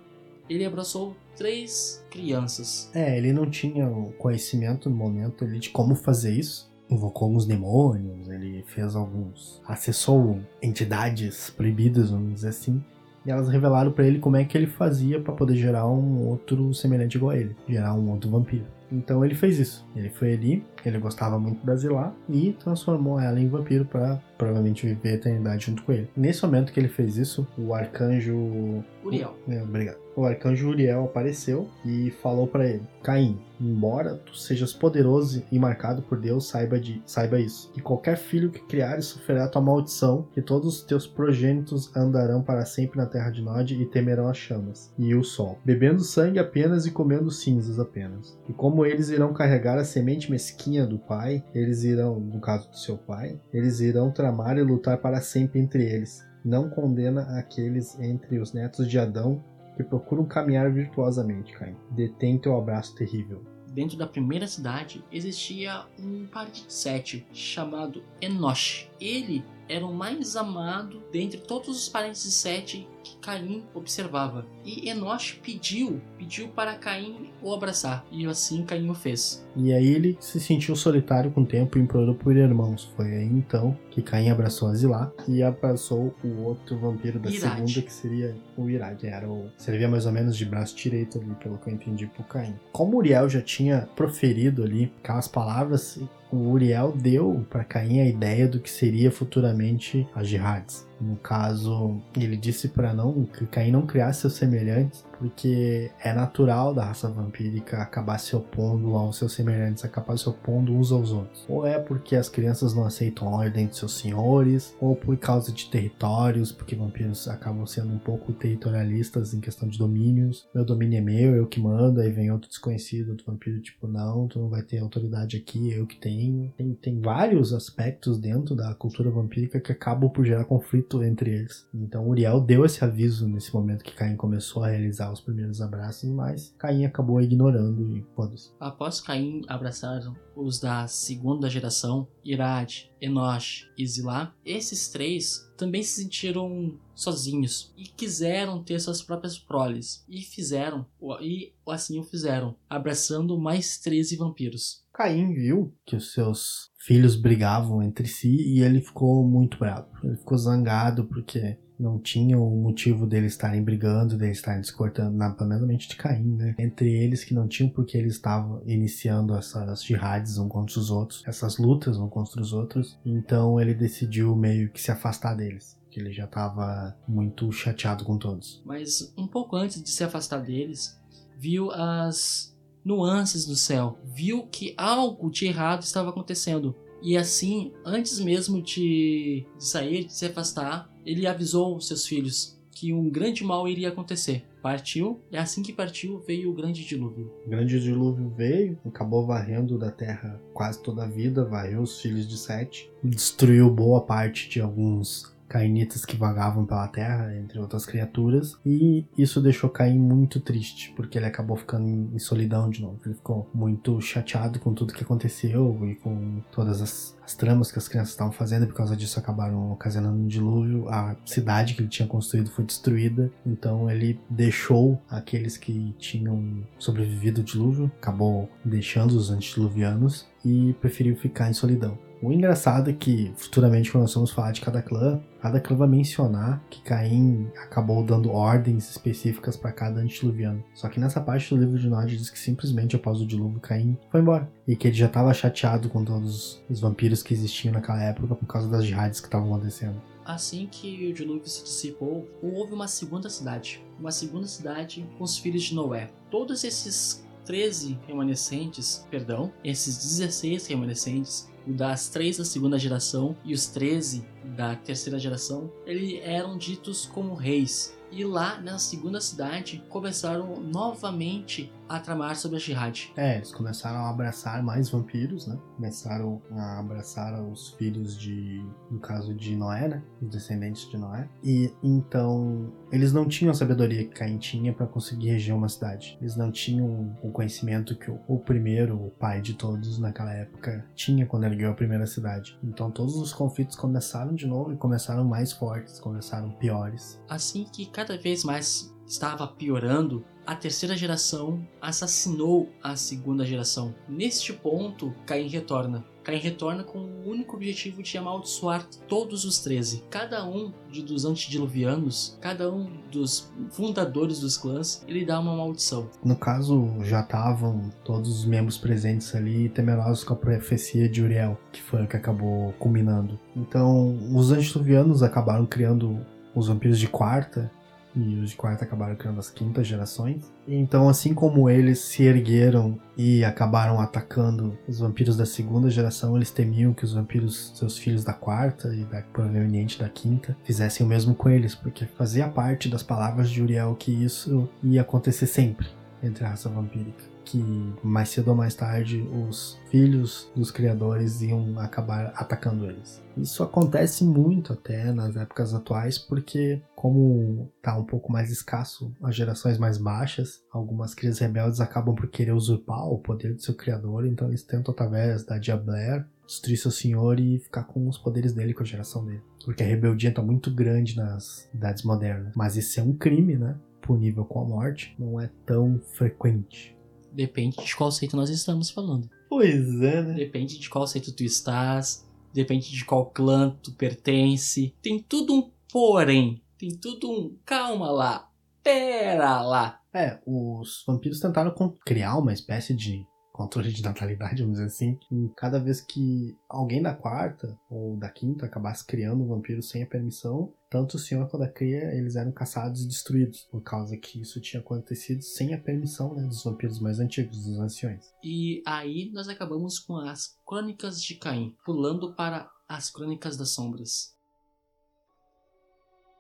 ele 0.50 0.66
abraçou 0.66 1.16
três 1.36 2.06
crianças. 2.10 2.90
É, 2.94 3.18
ele 3.18 3.32
não 3.34 3.50
tinha 3.50 3.88
o 3.88 4.12
conhecimento 4.14 4.90
no 4.90 4.96
momento 4.96 5.48
de 5.48 5.70
como 5.70 5.96
fazer 5.96 6.34
isso. 6.34 6.72
Invocou 6.90 7.28
alguns 7.28 7.46
demônios, 7.46 8.30
ele 8.30 8.64
fez 8.68 8.96
alguns. 8.96 9.62
acessou 9.66 10.40
entidades 10.62 11.50
proibidas, 11.50 12.12
vamos 12.12 12.36
dizer 12.36 12.50
assim. 12.50 12.84
E 13.26 13.32
elas 13.32 13.50
revelaram 13.50 13.92
para 13.92 14.06
ele 14.06 14.20
como 14.20 14.36
é 14.36 14.44
que 14.44 14.58
ele 14.58 14.68
fazia 14.68 15.20
para 15.20 15.34
poder 15.34 15.56
gerar 15.56 15.88
um 15.88 16.28
outro 16.28 16.74
semelhante 16.74 17.16
igual 17.16 17.32
a 17.32 17.38
ele, 17.38 17.56
gerar 17.68 17.94
um 17.94 18.10
outro 18.12 18.30
vampiro. 18.30 18.66
Então 18.92 19.26
ele 19.26 19.34
fez 19.34 19.58
isso. 19.58 19.86
Ele 19.96 20.10
foi 20.10 20.34
ali, 20.34 20.64
ele 20.86 21.00
gostava 21.00 21.40
muito 21.40 21.66
da 21.66 21.76
Zilá 21.76 22.14
e 22.30 22.54
transformou 22.54 23.20
ela 23.20 23.40
em 23.40 23.48
vampiro 23.48 23.86
para 23.86 24.20
provavelmente 24.38 24.88
viver 24.88 25.10
a 25.10 25.14
eternidade 25.16 25.66
junto 25.66 25.84
com 25.84 25.92
ele. 25.92 26.10
Nesse 26.16 26.44
momento 26.44 26.72
que 26.72 26.80
ele 26.80 26.88
fez 26.88 27.18
isso, 27.18 27.48
o 27.58 27.74
arcanjo 27.74 28.84
Uriel. 29.04 29.36
É, 29.48 29.62
obrigado 29.62 30.04
o 30.16 30.26
arcanjo 30.26 30.70
Uriel 30.70 31.06
apareceu 31.06 31.68
e 31.86 32.12
falou 32.22 32.48
para 32.48 32.68
ele: 32.68 32.84
Caim, 33.02 33.40
embora 33.60 34.16
tu 34.16 34.36
sejas 34.36 34.74
poderoso 34.74 35.44
e 35.52 35.60
marcado 35.60 36.02
por 36.02 36.20
Deus, 36.20 36.48
saiba, 36.48 36.80
de, 36.80 37.02
saiba 37.06 37.40
isso. 37.40 37.72
Que 37.72 37.82
qualquer 37.82 38.18
filho 38.18 38.52
que 38.52 38.62
criares 38.66 39.06
sofrerá 39.06 39.48
tua 39.48 39.62
maldição, 39.62 40.28
que 40.34 40.42
todos 40.42 40.78
os 40.78 40.84
teus 40.84 41.08
progênitos 41.08 41.96
andarão 41.96 42.42
para 42.42 42.66
sempre 42.66 42.98
na 42.98 43.06
terra 43.06 43.30
de 43.30 43.42
Nod 43.42 43.74
e 43.74 43.86
temerão 43.86 44.28
as 44.28 44.38
chamas 44.38 44.92
e 44.98 45.16
o 45.16 45.24
sol, 45.24 45.58
bebendo 45.64 46.02
sangue 46.02 46.40
apenas 46.40 46.86
e 46.86 46.92
comendo 46.92 47.32
cinzas 47.32 47.80
apenas. 47.80 48.38
E 48.48 48.54
como 48.54 48.86
eles 48.86 49.10
irão 49.10 49.34
carregar 49.34 49.78
a 49.78 49.84
semente 49.84 50.30
mesquinha 50.30 50.86
do 50.86 50.98
pai, 50.98 51.44
eles 51.54 51.84
irão, 51.84 52.20
no 52.20 52.40
caso 52.40 52.70
do 52.70 52.78
seu 52.78 52.98
pai, 52.98 53.40
eles 53.54 53.80
irão 53.80 54.12
tramar 54.24 54.58
e 54.58 54.64
lutar 54.64 54.98
para 55.00 55.20
sempre 55.20 55.60
entre 55.60 55.84
eles 55.84 56.26
não 56.46 56.70
condena 56.70 57.38
aqueles 57.38 58.00
entre 58.00 58.40
os 58.40 58.54
netos 58.54 58.88
de 58.90 58.98
Adão 58.98 59.44
que 59.76 59.84
procuram 59.84 60.26
caminhar 60.26 60.72
virtuosamente, 60.72 61.52
Caim. 61.54 61.76
Detém 61.92 62.38
teu 62.38 62.58
abraço 62.58 62.96
terrível. 62.96 63.44
Dentro 63.74 63.98
da 63.98 64.08
primeira 64.08 64.48
cidade 64.48 65.04
existia 65.12 65.86
um 66.00 66.26
par 66.28 66.50
de 66.50 66.64
sete 66.72 67.26
chamado 67.34 68.04
Enoch. 68.22 68.90
Ele 69.04 69.44
era 69.68 69.86
o 69.86 69.94
mais 69.94 70.36
amado 70.36 71.02
dentre 71.12 71.40
todos 71.40 71.70
os 71.70 71.90
parentes 71.90 72.24
de 72.24 72.32
Sete 72.32 72.88
que 73.04 73.18
Caim 73.18 73.64
observava. 73.74 74.46
E 74.64 74.90
Enoch 74.90 75.40
pediu, 75.44 76.02
pediu 76.18 76.48
para 76.50 76.76
Caim 76.76 77.30
o 77.42 77.54
abraçar, 77.54 78.06
e 78.10 78.26
assim 78.26 78.64
Caim 78.64 78.90
o 78.90 78.94
fez. 78.94 79.46
E 79.56 79.74
aí 79.74 79.88
ele 79.88 80.18
se 80.22 80.40
sentiu 80.40 80.76
solitário 80.76 81.32
com 81.32 81.42
o 81.42 81.46
tempo 81.46 81.78
e 81.78 81.82
implorou 81.82 82.16
por 82.16 82.36
irmãos. 82.36 82.86
Foi 82.96 83.08
aí 83.08 83.28
então 83.28 83.78
que 83.92 84.02
Caim 84.02 84.30
abraçou 84.30 84.70
Azilá 84.70 85.12
e 85.28 85.44
abraçou 85.44 86.16
o 86.24 86.44
outro 86.44 86.78
vampiro 86.80 87.20
da 87.20 87.30
Irad. 87.30 87.56
segunda, 87.56 87.82
que 87.82 87.92
seria 87.94 88.36
o 88.56 88.70
Irad. 88.70 89.04
Era 89.04 89.30
o, 89.30 89.50
servia 89.58 89.90
mais 89.90 90.06
ou 90.06 90.14
menos 90.14 90.38
de 90.38 90.46
braço 90.46 90.76
direito 90.76 91.20
ali, 91.20 91.36
pelo 91.36 91.58
que 91.58 91.70
eu 91.70 91.74
entendi, 91.74 92.08
pro 92.08 92.24
Caim. 92.24 92.56
Como 92.72 92.98
Uriel 92.98 93.28
já 93.28 93.42
tinha 93.42 93.88
proferido 93.96 94.64
ali 94.64 94.94
aquelas 95.04 95.28
palavras, 95.28 96.00
o 96.34 96.50
Uriel 96.50 96.92
deu 96.92 97.46
para 97.48 97.64
Caim 97.64 98.00
a 98.00 98.08
ideia 98.08 98.48
do 98.48 98.60
que 98.60 98.70
seria 98.70 99.12
futuramente 99.12 100.08
as 100.16 100.28
jihadis. 100.28 100.88
No 101.04 101.18
caso, 101.18 102.02
ele 102.18 102.38
disse 102.38 102.70
para 102.70 102.94
não 102.94 103.26
que 103.26 103.46
Caim 103.46 103.72
não 103.72 103.86
criasse 103.86 104.22
seus 104.22 104.34
semelhantes, 104.34 105.04
porque 105.18 105.92
é 106.02 106.14
natural 106.14 106.74
da 106.74 106.86
raça 106.86 107.10
vampírica 107.10 107.78
acabar 107.78 108.18
se 108.18 108.36
opondo 108.36 108.96
aos 108.96 109.18
seus 109.18 109.34
semelhantes, 109.34 109.86
acabar 109.86 110.18
se 110.18 110.28
opondo 110.28 110.74
uns 110.74 110.92
aos 110.92 111.12
outros. 111.12 111.46
Ou 111.48 111.66
é 111.66 111.80
porque 111.80 112.16
as 112.16 112.30
crianças 112.30 112.74
não 112.74 112.86
aceitam 112.86 113.28
a 113.28 113.38
ordem 113.38 113.68
de 113.68 113.78
seus 113.78 113.98
senhores, 113.98 114.76
ou 114.80 114.96
por 114.96 115.16
causa 115.18 115.52
de 115.52 115.70
territórios, 115.70 116.52
porque 116.52 116.76
vampiros 116.76 117.28
acabam 117.28 117.66
sendo 117.66 117.94
um 117.94 118.00
pouco 118.00 118.34
territorialistas 118.34 119.34
em 119.34 119.40
questão 119.40 119.68
de 119.68 119.78
domínios. 119.78 120.48
Meu 120.54 120.66
domínio 120.66 120.98
é 120.98 121.02
meu, 121.02 121.36
eu 121.36 121.48
que 121.48 121.60
mando, 121.60 122.02
aí 122.02 122.12
vem 122.12 122.32
outro 122.32 122.50
desconhecido, 122.50 123.12
outro 123.12 123.26
vampiro, 123.26 123.62
tipo, 123.62 123.88
não, 123.88 124.28
tu 124.28 124.40
não 124.40 124.50
vai 124.50 124.62
ter 124.62 124.80
autoridade 124.80 125.38
aqui, 125.38 125.72
eu 125.72 125.86
que 125.86 125.98
tenho. 125.98 126.52
Tem, 126.58 126.74
tem 126.74 127.00
vários 127.00 127.54
aspectos 127.54 128.20
dentro 128.20 128.56
da 128.56 128.74
cultura 128.74 129.10
vampírica 129.10 129.60
que 129.60 129.72
acabam 129.72 130.10
por 130.10 130.26
gerar 130.26 130.46
conflito 130.46 130.93
entre 131.02 131.34
eles. 131.34 131.66
Então 131.74 132.10
Uriel 132.10 132.42
deu 132.42 132.66
esse 132.66 132.84
aviso 132.84 133.26
nesse 133.26 133.54
momento 133.54 133.86
que 133.86 133.96
Caim 133.96 134.18
começou 134.18 134.64
a 134.64 134.68
realizar 134.68 135.12
os 135.12 135.22
primeiros 135.22 135.62
abraços, 135.62 136.10
mas 136.10 136.54
Caim 136.58 136.84
acabou 136.84 137.22
ignorando 137.22 137.96
e 137.96 138.06
foda-se. 138.14 138.52
Após 138.60 139.00
Caim 139.00 139.44
abraçar 139.48 140.02
os 140.36 140.60
da 140.60 140.88
segunda 140.88 141.50
geração, 141.50 142.08
Irad, 142.24 142.92
Enoch 143.00 143.70
e 143.78 143.88
Zilá, 143.88 144.34
esses 144.46 144.90
três 144.90 145.50
também 145.56 145.84
se 145.84 146.02
sentiram 146.02 146.78
sozinhos 146.94 147.74
e 147.78 147.84
quiseram 147.84 148.64
ter 148.64 148.80
suas 148.80 149.02
próprias 149.02 149.38
proles 149.38 150.04
e 150.10 150.22
fizeram 150.22 150.86
e 151.22 151.54
assim 151.68 152.00
o 152.00 152.04
fizeram, 152.04 152.56
abraçando 152.70 153.40
mais 153.40 153.78
13 153.78 154.18
vampiros. 154.18 154.83
Caim 154.94 155.34
viu 155.34 155.74
que 155.86 155.96
os 155.96 156.14
seus 156.14 156.72
filhos 156.78 157.16
brigavam 157.16 157.82
entre 157.82 158.08
si 158.08 158.36
e 158.36 158.62
ele 158.62 158.80
ficou 158.80 159.28
muito 159.28 159.58
bravo. 159.58 159.88
Ele 160.04 160.16
ficou 160.16 160.38
zangado 160.38 161.06
porque 161.06 161.58
não 161.80 162.00
tinha 162.00 162.40
o 162.40 162.62
motivo 162.62 163.08
deles 163.08 163.34
estarem 163.34 163.64
brigando, 163.64 164.18
deles 164.18 164.38
estarem 164.38 164.62
discordando, 164.62 165.18
na, 165.18 165.32
pelo 165.32 165.50
menos 165.50 165.68
mente 165.68 165.90
de 165.90 165.96
Caim, 165.96 166.36
né? 166.36 166.56
Entre 166.60 166.90
eles 166.94 167.24
que 167.24 167.34
não 167.34 167.48
tinham 167.48 167.70
porque 167.70 167.98
eles 167.98 168.14
estavam 168.14 168.62
iniciando 168.66 169.36
essas 169.36 169.84
jihadis 169.84 170.38
um 170.38 170.48
contra 170.48 170.80
os 170.80 170.92
outros, 170.92 171.24
essas 171.26 171.58
lutas 171.58 171.98
um 171.98 172.08
contra 172.08 172.40
os 172.40 172.54
outros. 172.54 173.00
Então 173.04 173.60
ele 173.60 173.74
decidiu 173.74 174.36
meio 174.36 174.70
que 174.70 174.82
se 174.82 174.92
afastar 174.92 175.34
deles. 175.34 175.82
Que 175.90 176.00
ele 176.00 176.12
já 176.12 176.26
estava 176.26 176.96
muito 177.08 177.52
chateado 177.52 178.04
com 178.04 178.18
todos. 178.18 178.62
Mas 178.66 179.14
um 179.18 179.28
pouco 179.28 179.56
antes 179.56 179.82
de 179.82 179.90
se 179.90 180.04
afastar 180.04 180.40
deles, 180.40 181.00
viu 181.38 181.72
as 181.72 182.53
nuances 182.84 183.46
do 183.46 183.56
céu, 183.56 183.98
viu 184.04 184.48
que 184.48 184.74
algo 184.78 185.30
de 185.30 185.46
errado 185.46 185.84
estava 185.84 186.10
acontecendo. 186.10 186.76
E 187.02 187.18
assim, 187.18 187.74
antes 187.86 188.20
mesmo 188.20 188.62
de, 188.62 189.46
sair, 189.58 190.06
de 190.06 190.14
se 190.14 190.26
afastar, 190.26 190.90
ele 191.06 191.28
avisou 191.28 191.80
seus 191.82 192.06
filhos 192.06 192.58
que 192.72 192.94
um 192.94 193.10
grande 193.10 193.44
mal 193.44 193.68
iria 193.68 193.90
acontecer. 193.90 194.46
Partiu, 194.62 195.20
e 195.30 195.36
assim 195.36 195.62
que 195.62 195.74
partiu, 195.74 196.20
veio 196.26 196.50
o 196.50 196.54
grande 196.54 196.86
dilúvio. 196.86 197.30
O 197.46 197.50
grande 197.50 197.80
dilúvio 197.80 198.30
veio, 198.30 198.80
acabou 198.86 199.26
varrendo 199.26 199.78
da 199.78 199.92
terra 199.92 200.42
quase 200.54 200.82
toda 200.82 201.04
a 201.04 201.08
vida, 201.08 201.44
varreu 201.44 201.82
os 201.82 202.00
filhos 202.00 202.26
de 202.28 202.38
Sete, 202.38 202.90
destruiu 203.04 203.70
boa 203.70 204.02
parte 204.02 204.50
de 204.50 204.62
alguns 204.62 205.33
cainitas 205.54 206.04
que 206.04 206.18
vagavam 206.18 206.66
pela 206.66 206.88
terra, 206.88 207.32
entre 207.38 207.60
outras 207.60 207.86
criaturas, 207.86 208.58
e 208.66 209.06
isso 209.16 209.40
deixou 209.40 209.70
Caim 209.70 210.00
muito 210.00 210.40
triste, 210.40 210.92
porque 210.96 211.16
ele 211.16 211.28
acabou 211.28 211.56
ficando 211.56 211.88
em 211.88 212.18
solidão 212.18 212.72
de 212.72 212.82
novo. 212.82 213.00
Ele 213.06 213.14
ficou 213.14 213.48
muito 213.54 214.02
chateado 214.02 214.60
com 214.60 214.74
tudo 214.74 214.94
que 214.94 215.04
aconteceu 215.04 215.80
e 215.84 215.94
com 215.94 216.42
todas 216.52 216.82
as, 216.82 217.16
as 217.24 217.36
tramas 217.36 217.72
que 217.72 217.78
as 217.78 217.88
crianças 217.88 218.14
estavam 218.14 218.34
fazendo, 218.34 218.66
por 218.66 218.74
causa 218.74 218.98
disso 218.98 219.20
acabaram 219.20 219.72
ocasionando 219.72 220.18
um 220.18 220.28
dilúvio. 220.28 220.90
A 220.90 221.16
cidade 221.24 221.76
que 221.76 221.82
ele 221.82 221.90
tinha 221.90 222.08
construído 222.08 222.50
foi 222.50 222.66
destruída, 222.66 223.32
então 223.46 223.92
ele 223.92 224.20
deixou 224.28 225.00
aqueles 225.08 225.56
que 225.56 225.94
tinham 226.00 226.64
sobrevivido 226.80 227.42
ao 227.42 227.46
dilúvio, 227.46 227.92
acabou 228.02 228.50
deixando 228.66 229.12
os 229.12 229.30
antediluvianos 229.30 230.26
e 230.44 230.74
preferiu 230.82 231.16
ficar 231.16 231.48
em 231.48 231.54
solidão. 231.54 231.96
O 232.24 232.32
engraçado 232.32 232.90
é 232.90 232.94
que, 232.94 233.34
futuramente, 233.36 233.92
quando 233.92 234.04
nós 234.04 234.14
vamos 234.14 234.32
falar 234.32 234.54
de 234.54 234.62
cada 234.62 234.82
clã, 234.82 235.22
cada 235.42 235.60
clã 235.60 235.76
vai 235.76 235.90
mencionar 235.90 236.64
que 236.70 236.82
Caim 236.82 237.52
acabou 237.58 238.02
dando 238.02 238.32
ordens 238.32 238.90
específicas 238.90 239.58
para 239.58 239.74
cada 239.74 240.00
antediluviano. 240.00 240.64
Só 240.74 240.88
que 240.88 241.02
nessa 241.02 241.20
parte 241.20 241.54
do 241.54 241.60
livro 241.60 241.78
de 241.78 241.90
Nod 241.90 242.16
diz 242.16 242.30
que 242.30 242.40
simplesmente 242.40 242.96
após 242.96 243.20
o 243.20 243.28
dilúvio, 243.28 243.60
Caim 243.60 243.98
foi 244.10 244.22
embora. 244.22 244.50
E 244.66 244.74
que 244.74 244.88
ele 244.88 244.96
já 244.96 245.08
estava 245.08 245.34
chateado 245.34 245.90
com 245.90 246.06
todos 246.06 246.64
os 246.70 246.80
vampiros 246.80 247.22
que 247.22 247.34
existiam 247.34 247.74
naquela 247.74 248.02
época 248.02 248.36
por 248.36 248.46
causa 248.46 248.70
das 248.70 248.86
jihadis 248.86 249.20
que 249.20 249.28
estavam 249.28 249.54
acontecendo. 249.54 250.02
Assim 250.24 250.66
que 250.72 251.10
o 251.10 251.14
dilúvio 251.14 251.50
se 251.50 251.62
dissipou, 251.62 252.26
houve 252.42 252.74
uma 252.74 252.88
segunda 252.88 253.30
cidade. 253.30 253.84
Uma 254.00 254.14
segunda 254.14 254.48
cidade 254.48 255.06
com 255.18 255.26
os 255.26 255.38
filhos 255.38 255.64
de 255.64 255.76
Noé. 255.76 256.10
Todos 256.32 256.64
esses 256.64 257.22
13 257.44 258.00
remanescentes, 258.08 259.06
perdão, 259.12 259.52
esses 259.62 259.98
16 259.98 260.68
remanescentes, 260.68 261.52
das 261.66 262.10
três 262.10 262.38
da 262.38 262.46
segunda 262.46 262.78
geração 262.78 263.36
e 263.46 263.54
os 263.54 263.68
13 263.68 264.26
da 264.56 264.76
terceira 264.76 265.20
geração, 265.20 265.72
eles 265.86 266.20
eram 266.24 266.58
ditos 266.58 267.06
como 267.06 267.34
reis. 267.34 267.96
E 268.12 268.24
lá 268.24 268.62
na 268.62 268.78
segunda 268.78 269.20
cidade 269.20 269.84
começaram 269.90 270.62
novamente 270.62 271.72
a 271.90 272.00
tramar 272.00 272.36
sobre 272.36 272.58
a 272.58 272.60
jihad. 272.60 273.12
É, 273.16 273.38
eles 273.38 273.52
começaram 273.52 274.00
a 274.00 274.10
abraçar 274.10 274.64
mais 274.64 274.90
vampiros, 274.90 275.48
né? 275.48 275.58
Começaram 275.76 276.42
a 276.52 276.80
abraçar 276.80 277.42
os 277.44 277.70
filhos 277.72 278.18
de, 278.18 278.66
no 278.90 279.00
caso 279.00 279.34
de 279.34 279.56
Noé, 279.56 279.88
né? 279.88 280.04
Os 280.22 280.30
descendentes 280.30 280.90
de 280.90 280.98
Noé. 280.98 281.28
E 281.44 281.72
então 281.84 282.72
eles 282.92 283.12
não 283.12 283.28
tinham 283.28 283.52
a 283.52 283.54
sabedoria 283.54 284.06
que 284.06 284.14
Caim 284.14 284.38
tinha 284.38 284.74
para 284.74 284.88
conseguir 284.88 285.30
reger 285.30 285.56
uma 285.56 285.70
cidade. 285.70 286.18
Eles 286.22 286.36
não 286.36 286.52
tinham 286.52 287.16
o 287.22 287.32
conhecimento 287.32 287.96
que 287.96 288.10
o, 288.10 288.20
o 288.28 288.40
primeiro, 288.40 288.96
o 288.96 289.12
pai 289.12 289.42
de 289.42 289.54
todos 289.54 290.00
naquela 290.00 290.34
época, 290.34 290.86
tinha 290.96 291.26
quando 291.26 291.46
ergueu 291.46 291.72
a 291.72 291.76
primeira 291.76 292.08
cidade. 292.08 292.58
Então 292.64 292.90
todos 292.90 293.16
os 293.16 293.34
conflitos 293.34 293.76
começaram 293.76 294.33
de 294.36 294.46
novo 294.46 294.74
e 294.74 294.78
começaram 294.78 295.24
mais 295.24 295.52
fortes, 295.52 296.00
começaram 296.00 296.52
piores. 296.52 297.22
Assim 297.28 297.66
que 297.66 297.86
cada 297.86 298.18
vez 298.18 298.44
mais 298.44 298.93
estava 299.06 299.48
piorando, 299.48 300.24
a 300.46 300.56
terceira 300.56 300.96
geração 300.96 301.66
assassinou 301.82 302.70
a 302.82 302.96
segunda 302.96 303.46
geração. 303.46 303.96
Neste 304.10 304.52
ponto, 304.52 305.14
Caim 305.26 305.48
retorna. 305.48 306.04
Caim 306.22 306.38
retorna 306.38 306.84
com 306.84 307.00
o 307.00 307.30
único 307.30 307.56
objetivo 307.56 308.04
de 308.04 308.18
amaldiçoar 308.18 308.86
todos 309.08 309.46
os 309.46 309.60
13. 309.60 310.04
Cada 310.10 310.46
um 310.46 310.74
de, 310.90 311.02
dos 311.02 311.24
antediluvianos, 311.24 312.38
cada 312.42 312.72
um 312.72 312.90
dos 313.12 313.52
fundadores 313.72 314.40
dos 314.40 314.58
clãs, 314.58 315.04
ele 315.08 315.26
dá 315.26 315.40
uma 315.40 315.56
maldição. 315.56 316.10
No 316.24 316.36
caso, 316.36 316.94
já 317.02 317.22
estavam 317.22 317.90
todos 318.04 318.40
os 318.40 318.46
membros 318.46 318.78
presentes 318.78 319.34
ali 319.36 319.70
temerosos 319.70 320.24
com 320.24 320.34
a 320.34 320.38
profecia 320.38 321.08
de 321.08 321.22
Uriel, 321.22 321.58
que 321.72 321.82
foi 321.82 322.04
o 322.04 322.08
que 322.08 322.18
acabou 322.18 322.74
culminando. 322.74 323.40
Então, 323.56 324.18
os 324.34 324.52
antediluvianos 324.52 325.24
acabaram 325.24 325.66
criando 325.66 326.26
os 326.56 326.68
vampiros 326.68 327.00
de 327.00 327.08
quarta, 327.08 327.72
e 328.16 328.40
os 328.40 328.52
de 328.52 328.56
quarta 328.56 328.86
acabaram 328.86 329.16
criando 329.16 329.40
as 329.40 329.50
quintas 329.50 329.88
gerações. 329.88 330.52
Então, 330.68 331.10
assim 331.10 331.34
como 331.34 331.70
eles 331.70 332.00
se 332.00 332.24
ergueram 332.24 333.00
e 333.18 333.44
acabaram 333.44 334.00
atacando 334.00 334.78
os 334.88 335.00
vampiros 335.00 335.36
da 335.36 335.46
segunda 335.46 335.90
geração, 335.90 336.36
eles 336.36 336.52
temiam 336.52 336.94
que 336.94 337.04
os 337.04 337.14
vampiros, 337.14 337.74
seus 337.76 337.98
filhos 337.98 338.24
da 338.24 338.34
quarta 338.34 338.94
e 338.96 339.04
da 339.04 339.22
proveniente 339.22 340.00
da 340.00 340.10
quinta, 340.10 340.56
fizessem 340.64 341.06
o 341.06 341.10
mesmo 341.10 341.36
com 341.36 341.50
eles, 341.50 341.76
porque 341.76 342.06
fazia 342.06 342.48
parte 342.48 342.88
das 342.90 343.04
palavras 343.04 343.50
de 343.50 343.62
Uriel 343.62 343.96
que 343.96 344.12
isso 344.12 344.70
ia 344.84 345.02
acontecer 345.02 345.48
sempre 345.48 345.88
entre 346.22 346.46
a 346.46 346.50
raça 346.50 346.70
vampírica 346.70 347.33
que 347.54 347.94
mais 348.04 348.30
cedo 348.30 348.48
ou 348.48 348.56
mais 348.56 348.74
tarde 348.74 349.22
os 349.48 349.80
filhos 349.92 350.52
dos 350.56 350.72
criadores 350.72 351.42
iam 351.42 351.78
acabar 351.80 352.34
atacando 352.36 352.90
eles. 352.90 353.22
Isso 353.38 353.62
acontece 353.62 354.24
muito 354.24 354.74
até 354.74 355.12
nas 355.12 355.36
épocas 355.36 355.74
atuais, 355.74 356.18
porque 356.18 356.82
como 356.96 357.72
tá 357.82 357.96
um 357.96 358.04
pouco 358.04 358.32
mais 358.32 358.50
escasso 358.50 359.14
as 359.22 359.36
gerações 359.36 359.78
mais 359.78 360.00
baixas, 360.00 360.64
algumas 360.72 361.14
crias 361.14 361.38
rebeldes 361.38 361.80
acabam 361.80 362.16
por 362.16 362.28
querer 362.28 362.54
usurpar 362.54 363.08
o 363.08 363.20
poder 363.20 363.54
do 363.54 363.62
seu 363.62 363.76
criador, 363.76 364.26
então 364.26 364.48
eles 364.48 364.64
tentam 364.64 364.92
através 364.92 365.46
da 365.46 365.60
Diabler 365.60 366.26
destruir 366.48 366.78
seu 366.78 366.92
senhor 366.92 367.40
e 367.40 367.60
ficar 367.60 367.84
com 367.84 368.08
os 368.08 368.18
poderes 368.18 368.54
dele, 368.54 368.74
com 368.74 368.84
a 368.84 368.86
geração 368.86 369.24
dele. 369.26 369.42
Porque 369.64 369.84
a 369.84 369.86
rebeldia 369.86 370.34
tá 370.34 370.42
muito 370.42 370.74
grande 370.74 371.16
nas 371.16 371.70
idades 371.74 372.04
modernas. 372.04 372.54
Mas 372.56 372.76
isso 372.76 373.00
é 373.00 373.04
um 373.04 373.14
crime, 373.14 373.56
né? 373.56 373.78
Punível 374.02 374.44
com 374.44 374.60
a 374.60 374.66
morte, 374.66 375.16
não 375.18 375.40
é 375.40 375.50
tão 375.66 376.00
frequente. 376.14 376.98
Depende 377.34 377.78
de 377.78 377.96
qual 377.96 378.12
seito 378.12 378.36
nós 378.36 378.50
estamos 378.50 378.90
falando. 378.90 379.30
Pois 379.50 380.02
é, 380.02 380.22
né? 380.22 380.34
Depende 380.34 380.80
de 380.80 380.90
qual 380.90 381.08
seito 381.08 381.32
tu 381.32 381.44
estás. 381.44 382.28
Depende 382.54 382.92
de 382.92 383.04
qual 383.04 383.26
clã 383.32 383.76
tu 383.82 383.92
pertence. 383.94 384.96
Tem 385.02 385.20
tudo 385.20 385.54
um 385.54 385.72
porém. 385.92 386.62
Tem 386.78 386.90
tudo 386.96 387.32
um 387.32 387.58
calma 387.66 388.12
lá. 388.12 388.50
Pera 388.84 389.62
lá. 389.62 390.00
É, 390.14 390.40
os 390.46 391.04
vampiros 391.08 391.40
tentaram 391.40 391.74
criar 392.06 392.38
uma 392.38 392.54
espécie 392.54 392.94
de 392.94 393.26
controle 393.54 393.94
de 393.94 394.02
natalidade, 394.02 394.64
vamos 394.64 394.80
dizer 394.80 394.88
assim. 394.88 395.20
E 395.32 395.50
cada 395.56 395.80
vez 395.80 396.02
que 396.02 396.58
alguém 396.68 397.04
da 397.04 397.14
quarta 397.14 397.80
ou 397.88 398.18
da 398.18 398.28
quinta 398.28 398.66
acabasse 398.66 399.06
criando 399.06 399.44
um 399.44 399.48
vampiro 399.48 399.82
sem 399.84 400.02
a 400.02 400.08
permissão, 400.08 400.74
tanto 400.90 401.16
o 401.16 401.20
senhor 401.20 401.48
quanto 401.48 401.64
a 401.64 401.70
cria, 401.70 402.14
eles 402.16 402.36
eram 402.36 402.52
caçados 402.52 403.04
e 403.04 403.08
destruídos, 403.08 403.68
por 403.72 403.82
causa 403.82 404.18
que 404.18 404.42
isso 404.42 404.60
tinha 404.60 404.82
acontecido 404.82 405.44
sem 405.44 405.74
a 405.74 405.78
permissão 405.78 406.34
né, 406.34 406.44
dos 406.48 406.64
vampiros 406.64 407.00
mais 407.00 407.20
antigos, 407.20 407.64
dos 407.64 407.78
anciões. 407.78 408.34
E 408.44 408.82
aí 408.88 409.30
nós 409.32 409.48
acabamos 409.48 410.00
com 410.00 410.18
as 410.18 410.58
Crônicas 410.66 411.22
de 411.22 411.36
Caim, 411.36 411.76
pulando 411.86 412.34
para 412.34 412.68
as 412.90 413.12
Crônicas 413.12 413.56
das 413.56 413.70
Sombras. 413.70 414.34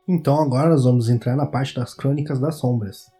Então 0.08 0.42
agora 0.42 0.72
nós 0.72 0.84
vamos 0.84 1.10
entrar 1.10 1.36
na 1.36 1.46
parte 1.46 1.76
das 1.76 1.94
Crônicas 1.94 2.40
das 2.40 2.60
Sombras. 2.60 3.13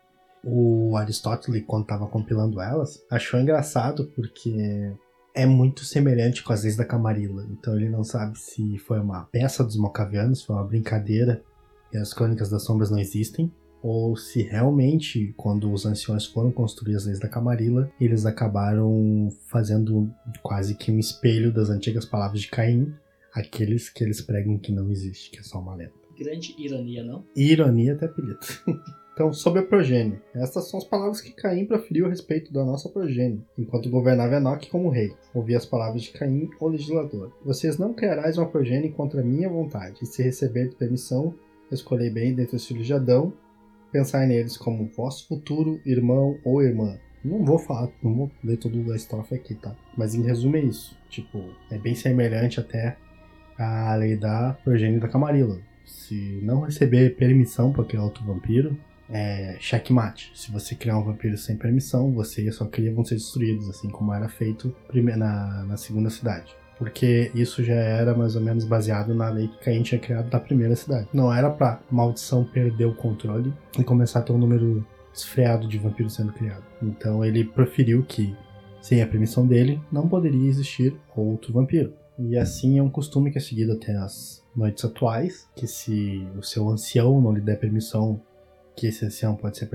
O 0.44 0.98
Aristóteles, 0.98 1.64
quando 1.66 1.84
estava 1.84 2.08
compilando 2.08 2.60
elas, 2.60 3.04
achou 3.10 3.40
engraçado 3.40 4.12
porque 4.16 4.94
é 5.34 5.46
muito 5.46 5.84
semelhante 5.84 6.44
com 6.44 6.54
as 6.54 6.64
leis 6.64 6.76
da 6.76 6.86
Camarilla. 6.86 7.46
Então 7.50 7.76
ele 7.76 7.90
não 7.90 8.04
sabe 8.04 8.38
se 8.38 8.78
foi 8.78 9.00
uma 9.00 9.24
peça 9.26 9.64
dos 9.64 9.78
Mocavianos, 9.78 10.44
foi 10.44 10.56
uma 10.56 10.66
brincadeira 10.66 11.42
e 11.94 11.98
as 11.98 12.14
Crônicas 12.14 12.50
das 12.50 12.64
Sombras 12.64 12.90
não 12.90 13.00
existem, 13.00 13.52
ou 13.82 14.16
se 14.16 14.42
realmente, 14.42 15.34
quando 15.36 15.72
os 15.72 15.86
anciões 15.86 16.26
foram 16.26 16.52
construir 16.52 16.96
as 16.96 17.06
leis 17.06 17.20
da 17.20 17.28
Camarilla, 17.28 17.92
eles 18.00 18.26
acabaram 18.26 19.30
fazendo 19.48 20.10
quase 20.42 20.74
que 20.76 20.92
um 20.92 20.98
espelho 20.98 21.54
das 21.54 21.70
antigas 21.70 22.06
palavras 22.06 22.42
de 22.42 22.48
Caim, 22.48 22.94
aqueles 23.34 23.90
que 23.90 24.04
eles 24.04 24.22
pregam 24.22 24.58
que 24.58 24.72
não 24.72 24.90
existe, 24.90 25.30
que 25.30 25.40
é 25.40 25.44
só 25.44 25.60
uma 25.60 25.76
lenda. 25.76 25.92
Grande 26.18 26.56
ironia, 26.58 27.04
não? 27.04 27.26
Ironia 27.36 27.94
até 27.94 28.06
apelido. 28.06 28.40
então, 29.14 29.32
sobre 29.32 29.60
a 29.60 29.64
progênie. 29.64 30.20
Estas 30.34 30.68
são 30.70 30.80
as 30.80 30.84
palavras 30.84 31.22
que 31.22 31.32
Caim 31.32 31.66
proferiu 31.66 32.08
a 32.08 32.10
respeito 32.10 32.52
da 32.52 32.66
nossa 32.66 32.90
progênie, 32.90 33.46
enquanto 33.56 33.90
governava 33.90 34.38
Enoque 34.38 34.72
como 34.72 34.90
rei. 34.90 35.14
Ouvi 35.36 35.56
as 35.56 35.68
palavras 35.68 36.02
de 36.02 36.12
Caim, 36.12 36.50
o 36.60 36.68
legislador. 36.68 37.32
Vocês 37.46 37.78
não 37.78 37.94
criarás 37.94 38.40
uma 38.40 38.50
progênie 38.50 38.92
contra 38.92 39.22
a 39.22 39.24
minha 39.24 39.48
vontade, 39.48 40.00
e 40.02 40.06
se 40.08 40.24
receber 40.24 40.74
permissão, 40.76 41.36
escolhei 41.72 42.10
bem 42.10 42.34
dentre 42.34 42.56
os 42.56 42.66
filhos 42.66 42.88
de 42.88 42.94
Adão, 42.94 43.32
pensai 43.92 44.26
neles 44.26 44.58
como 44.58 44.90
vosso 44.98 45.28
futuro 45.28 45.80
irmão 45.86 46.36
ou 46.44 46.64
irmã. 46.64 46.98
Não 47.24 47.46
vou 47.46 47.60
falar, 47.60 47.90
não 48.02 48.16
vou 48.16 48.32
ler 48.44 48.58
toda 48.58 48.78
a 48.92 48.96
estrofe 48.96 49.36
aqui, 49.36 49.54
tá? 49.54 49.76
Mas 49.96 50.16
em 50.16 50.24
resumo 50.24 50.58
é 50.58 50.62
isso. 50.62 50.98
Tipo, 51.10 51.40
é 51.70 51.78
bem 51.78 51.94
semelhante 51.94 52.60
até 52.60 52.98
à 53.58 53.96
lei 53.96 54.18
da 54.18 54.58
progênie 54.64 55.00
da 55.00 55.08
Camarilla 55.08 55.62
se 55.86 56.40
não 56.42 56.62
receber 56.62 57.16
permissão 57.16 57.72
para 57.72 57.84
criar 57.84 58.04
outro 58.04 58.24
vampiro, 58.24 58.78
é 59.10 59.58
checkmate. 59.60 60.32
Se 60.34 60.52
você 60.52 60.76
criar 60.76 60.98
um 60.98 61.04
vampiro 61.04 61.38
sem 61.38 61.58
permissão, 61.58 62.12
você 62.12 62.48
e 62.48 62.52
sua 62.52 62.68
cria 62.68 62.94
vão 62.94 63.04
ser 63.04 63.16
destruídos, 63.16 63.70
assim 63.70 63.90
como 63.90 64.14
era 64.14 64.30
feito 64.30 64.76
na, 64.94 65.64
na 65.66 65.78
segunda 65.78 66.10
cidade. 66.10 66.56
Porque 66.78 67.32
isso 67.36 67.64
já 67.64 67.76
era 67.76 68.16
mais 68.16 68.36
ou 68.36 68.42
menos 68.42 68.66
baseado 68.66 69.14
na 69.14 69.30
lei 69.30 69.48
que 69.48 69.60
Caim 69.60 69.84
tinha 69.84 70.00
criado 70.00 70.30
da 70.30 70.40
primeira 70.40 70.76
cidade. 70.76 71.08
Não 71.14 71.34
era 71.34 71.50
pra 71.50 71.80
maldição 71.90 72.44
perder 72.44 72.86
o 72.86 72.96
controle 72.96 73.54
e 73.78 73.84
começar 73.84 74.20
a 74.20 74.22
ter 74.22 74.34
um 74.34 74.38
número 74.38 74.86
esfriado 75.14 75.68
de 75.68 75.78
vampiros 75.78 76.16
sendo 76.16 76.34
criado. 76.34 76.64
Então 76.82 77.24
ele 77.24 77.44
preferiu 77.44 78.04
que, 78.04 78.36
sem 78.82 79.02
a 79.02 79.08
permissão 79.08 79.46
dele, 79.46 79.80
não 79.92 80.08
poderia 80.10 80.50
existir 80.50 80.96
outro 81.16 81.54
vampiro. 81.54 81.94
E 82.18 82.38
assim 82.38 82.78
é 82.78 82.84
um 82.84 82.90
costume 82.90 83.32
que 83.32 83.38
é 83.38 83.42
seguido 83.42 83.74
até 83.74 83.96
as 83.96 84.44
noites 84.56 84.84
atuais, 84.86 85.48
que 85.56 85.68
se 85.68 86.28
o 86.38 86.44
seu 86.44 86.70
ancião 86.70 87.20
não 87.22 87.32
lhe 87.32 87.42
der 87.42 87.60
permissão, 87.60 88.22
que 88.76 88.88
esse 88.88 89.06
ancião 89.06 89.36
pode 89.36 89.58
ser 89.58 89.70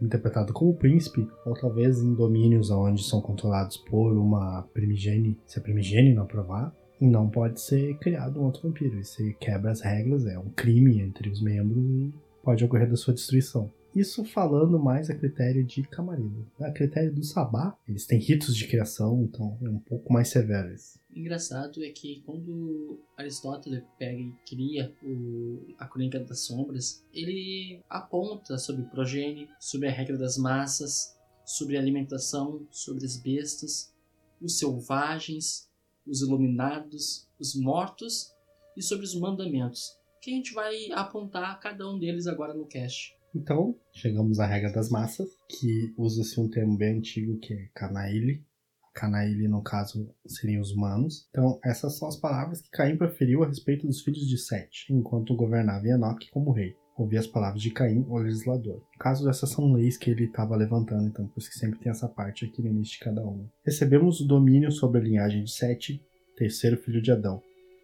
interpretado, 0.00 0.52
como 0.52 0.74
príncipe, 0.74 1.28
ou 1.44 1.54
talvez 1.54 1.98
em 2.02 2.14
domínios 2.14 2.70
onde 2.70 3.02
são 3.02 3.20
controlados 3.20 3.76
por 3.76 4.16
uma 4.16 4.62
primigênie, 4.72 5.38
se 5.46 5.58
a 5.58 5.62
primigênie 5.62 6.14
não 6.14 6.22
aprovar, 6.22 6.74
não 7.00 7.28
pode 7.28 7.60
ser 7.60 7.96
criado 7.98 8.40
um 8.40 8.44
outro 8.44 8.68
vampiro. 8.68 9.02
Se 9.04 9.34
quebra 9.40 9.72
as 9.72 9.80
regras, 9.80 10.26
é 10.26 10.38
um 10.38 10.48
crime 10.50 11.00
entre 11.00 11.28
os 11.28 11.42
membros 11.42 11.84
e 11.84 12.14
pode 12.42 12.64
ocorrer 12.64 12.88
da 12.88 12.96
sua 12.96 13.14
destruição. 13.14 13.70
Isso 13.94 14.24
falando 14.24 14.76
mais 14.76 15.08
a 15.08 15.14
critério 15.14 15.64
de 15.64 15.84
Camarilla. 15.84 16.44
A 16.60 16.72
critério 16.72 17.14
do 17.14 17.22
Sabá, 17.22 17.78
eles 17.86 18.06
têm 18.06 18.18
ritos 18.18 18.56
de 18.56 18.66
criação, 18.66 19.22
então 19.22 19.56
é 19.62 19.68
um 19.68 19.78
pouco 19.78 20.12
mais 20.12 20.28
severo 20.28 20.74
esse. 20.74 20.98
Engraçado 21.14 21.84
é 21.84 21.90
que 21.90 22.20
quando 22.26 22.98
Aristóteles 23.16 23.84
pega 23.96 24.18
e 24.18 24.32
cria 24.48 24.92
o, 25.00 25.64
a 25.78 25.86
Crônica 25.86 26.18
das 26.18 26.40
Sombras, 26.40 27.04
ele 27.12 27.80
aponta 27.88 28.58
sobre 28.58 28.82
progênie, 28.86 29.48
sobre 29.60 29.86
a 29.86 29.92
regra 29.92 30.18
das 30.18 30.36
massas, 30.36 31.16
sobre 31.44 31.76
alimentação, 31.76 32.66
sobre 32.70 33.04
as 33.04 33.16
bestas, 33.16 33.94
os 34.40 34.58
selvagens, 34.58 35.70
os 36.04 36.20
iluminados, 36.20 37.28
os 37.38 37.54
mortos 37.54 38.34
e 38.76 38.82
sobre 38.82 39.04
os 39.04 39.14
mandamentos, 39.14 39.96
que 40.20 40.32
a 40.32 40.34
gente 40.34 40.52
vai 40.52 40.90
apontar 40.90 41.60
cada 41.60 41.88
um 41.88 41.96
deles 41.96 42.26
agora 42.26 42.54
no 42.54 42.66
cast. 42.66 43.16
Então, 43.34 43.74
chegamos 43.92 44.38
à 44.38 44.46
regra 44.46 44.72
das 44.72 44.88
massas, 44.90 45.28
que 45.48 45.92
usa-se 45.98 46.40
um 46.40 46.48
termo 46.48 46.76
bem 46.76 46.98
antigo 46.98 47.38
que 47.38 47.52
é 47.52 47.68
canaile. 47.74 48.44
Canaile, 48.94 49.48
no 49.48 49.60
caso, 49.60 50.08
seriam 50.24 50.62
os 50.62 50.70
humanos. 50.70 51.26
Então, 51.30 51.58
essas 51.64 51.98
são 51.98 52.06
as 52.06 52.16
palavras 52.16 52.62
que 52.62 52.70
Caim 52.70 52.96
preferiu 52.96 53.42
a 53.42 53.48
respeito 53.48 53.86
dos 53.88 54.02
filhos 54.02 54.28
de 54.28 54.38
Sete, 54.38 54.92
enquanto 54.92 55.34
governava 55.34 55.88
Enoque 55.88 56.30
como 56.30 56.52
rei. 56.52 56.76
Ouvi 56.96 57.18
as 57.18 57.26
palavras 57.26 57.60
de 57.60 57.72
Caim, 57.72 58.06
o 58.08 58.16
legislador. 58.18 58.76
No 58.76 58.98
caso, 59.00 59.28
essas 59.28 59.50
são 59.50 59.72
leis 59.72 59.96
que 59.96 60.12
ele 60.12 60.26
estava 60.26 60.54
levantando, 60.54 61.08
então 61.08 61.26
por 61.26 61.40
isso 61.40 61.50
que 61.50 61.58
sempre 61.58 61.80
tem 61.80 61.90
essa 61.90 62.08
parte 62.08 62.44
aqui 62.44 62.62
no 62.62 62.68
início 62.68 62.98
de 62.98 63.04
cada 63.04 63.20
uma. 63.20 63.50
Recebemos 63.64 64.20
o 64.20 64.28
domínio 64.28 64.70
sobre 64.70 65.00
a 65.00 65.02
linhagem 65.02 65.42
de 65.42 65.50
Sete, 65.50 66.00
terceiro 66.36 66.76
filho 66.76 67.02
de 67.02 67.10
Adão. 67.10 67.42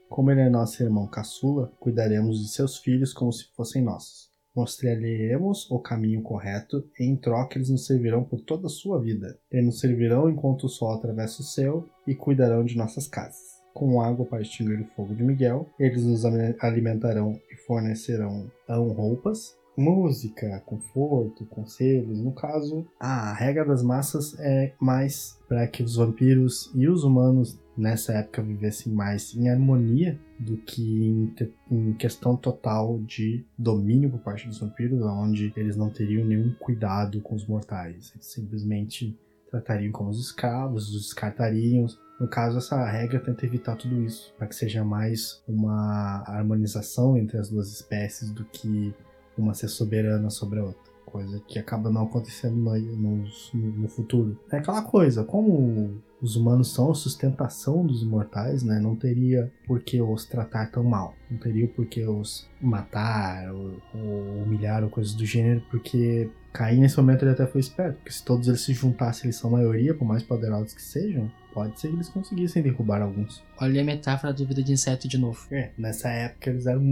Como 0.09 0.31
ele 0.31 0.43
é 0.43 0.49
nosso 0.49 0.81
irmão 0.81 1.09
caçula, 1.09 1.73
cuidaremos 1.81 2.41
de 2.41 2.49
seus 2.53 2.79
filhos 2.79 3.13
como 3.13 3.33
se 3.33 3.47
fossem 3.57 3.83
nossos. 3.83 4.30
Mostraremos 4.55 5.71
o 5.71 5.79
caminho 5.79 6.23
correto 6.23 6.85
e 6.99 7.05
em 7.05 7.17
troca 7.17 7.57
eles 7.57 7.71
nos 7.71 7.87
servirão 7.87 8.25
por 8.25 8.41
toda 8.41 8.67
a 8.67 8.71
sua 8.71 9.01
vida. 9.01 9.39
Eles 9.51 9.67
nos 9.67 9.81
servirão 9.81 10.29
enquanto 10.29 10.65
o 10.65 10.69
sol 10.69 10.93
atravessa 10.93 11.43
o 11.43 11.45
céu 11.45 11.89
e 12.07 12.15
cuidarão 12.15 12.65
de 12.65 12.77
nossas 12.77 13.07
casas. 13.07 13.61
Com 13.73 14.01
água 14.01 14.27
para 14.27 14.43
extinguir 14.43 14.81
o 14.81 14.87
fogo 14.97 15.15
de 15.15 15.23
Miguel, 15.23 15.69
eles 15.79 16.05
nos 16.05 16.25
alimentarão 16.25 17.41
e 17.51 17.57
fornecerão 17.57 18.51
roupas, 18.69 19.57
música, 19.77 20.63
conforto, 20.67 21.45
conselhos. 21.47 22.21
No 22.21 22.33
caso, 22.33 22.87
a 22.99 23.33
regra 23.33 23.65
das 23.65 23.83
massas 23.83 24.39
é 24.39 24.75
mais 24.81 25.39
para 25.49 25.67
que 25.67 25.83
os 25.83 25.97
vampiros 25.97 26.71
e 26.75 26.89
os 26.89 27.05
humanos 27.05 27.59
nessa 27.77 28.13
época 28.13 28.43
vivessem 28.43 28.93
mais 28.93 29.35
em 29.35 29.49
harmonia 29.49 30.21
do 30.39 30.57
que 30.59 30.83
em, 30.83 31.35
em, 31.71 31.93
questão 31.95 32.37
total 32.37 32.99
de 33.01 33.45
domínio 33.57 34.11
por 34.11 34.21
parte 34.21 34.47
dos 34.47 34.59
vampiros, 34.59 35.03
onde 35.03 35.53
eles 35.57 35.77
não 35.77 35.89
teriam 35.89 36.25
nenhum 36.25 36.55
cuidado 36.59 37.21
com 37.21 37.35
os 37.35 37.47
mortais. 37.47 38.13
Eles 38.15 38.27
simplesmente 38.27 39.19
tratariam 39.51 39.93
como 39.93 40.11
os 40.11 40.21
escravos, 40.21 40.89
os 40.89 41.03
descartariam. 41.03 41.87
No 42.21 42.29
caso, 42.29 42.59
essa 42.59 42.85
regra 42.87 43.19
tenta 43.19 43.47
evitar 43.47 43.77
tudo 43.77 44.03
isso, 44.05 44.35
para 44.37 44.47
que 44.47 44.55
seja 44.55 44.85
mais 44.85 45.43
uma 45.49 46.23
harmonização 46.27 47.17
entre 47.17 47.39
as 47.39 47.49
duas 47.49 47.73
espécies 47.73 48.31
do 48.31 48.45
que 48.45 48.95
uma 49.41 49.55
ser 49.55 49.69
soberana 49.69 50.31
sobre 50.31 50.61
a 50.61 50.65
outra. 50.65 50.91
Coisa 51.05 51.41
que 51.49 51.59
acaba 51.59 51.91
não 51.91 52.05
acontecendo 52.05 52.55
no, 52.55 52.79
no, 52.79 53.25
no 53.55 53.89
futuro. 53.89 54.39
É 54.53 54.59
aquela 54.59 54.83
coisa, 54.83 55.25
como 55.25 56.01
os 56.23 56.37
humanos 56.37 56.73
são 56.73 56.91
a 56.91 56.95
sustentação 56.95 57.85
dos 57.85 58.03
imortais, 58.03 58.63
né? 58.63 58.79
Não 58.79 58.95
teria 58.95 59.51
por 59.67 59.81
que 59.81 60.01
os 60.01 60.25
tratar 60.25 60.71
tão 60.71 60.85
mal. 60.85 61.15
Não 61.31 61.39
teria 61.39 61.67
por 61.67 61.87
que 61.87 62.05
os 62.05 62.47
matar 62.61 63.53
ou, 63.53 63.73
ou 63.95 64.43
humilhar 64.43 64.85
ou 64.85 64.91
coisas 64.91 65.15
do 65.15 65.25
gênero, 65.25 65.63
porque 65.71 66.31
Caim 66.53 66.81
nesse 66.81 66.97
momento 66.97 67.23
ele 67.23 67.31
até 67.31 67.47
foi 67.47 67.61
esperto, 67.61 67.97
porque 67.97 68.13
se 68.13 68.25
todos 68.25 68.49
eles 68.49 68.61
se 68.61 68.73
juntassem, 68.73 69.27
eles 69.27 69.37
são 69.37 69.51
a 69.51 69.59
maioria, 69.59 69.95
por 69.95 70.05
mais 70.05 70.23
poderosos 70.23 70.75
que 70.75 70.83
sejam, 70.83 71.31
pode 71.55 71.79
ser 71.81 71.89
que 71.89 71.95
eles 71.95 72.09
conseguissem 72.09 72.63
derrubar 72.63 73.03
alguns. 73.03 73.43
Olha 73.61 73.81
a 73.81 73.85
metáfora 73.85 74.33
da 74.33 74.45
vida 74.45 74.63
de 74.63 74.73
inseto 74.73 75.09
de 75.09 75.17
novo. 75.17 75.47
É, 75.51 75.71
nessa 75.79 76.09
época 76.09 76.51
eles 76.51 76.67
eram 76.67 76.83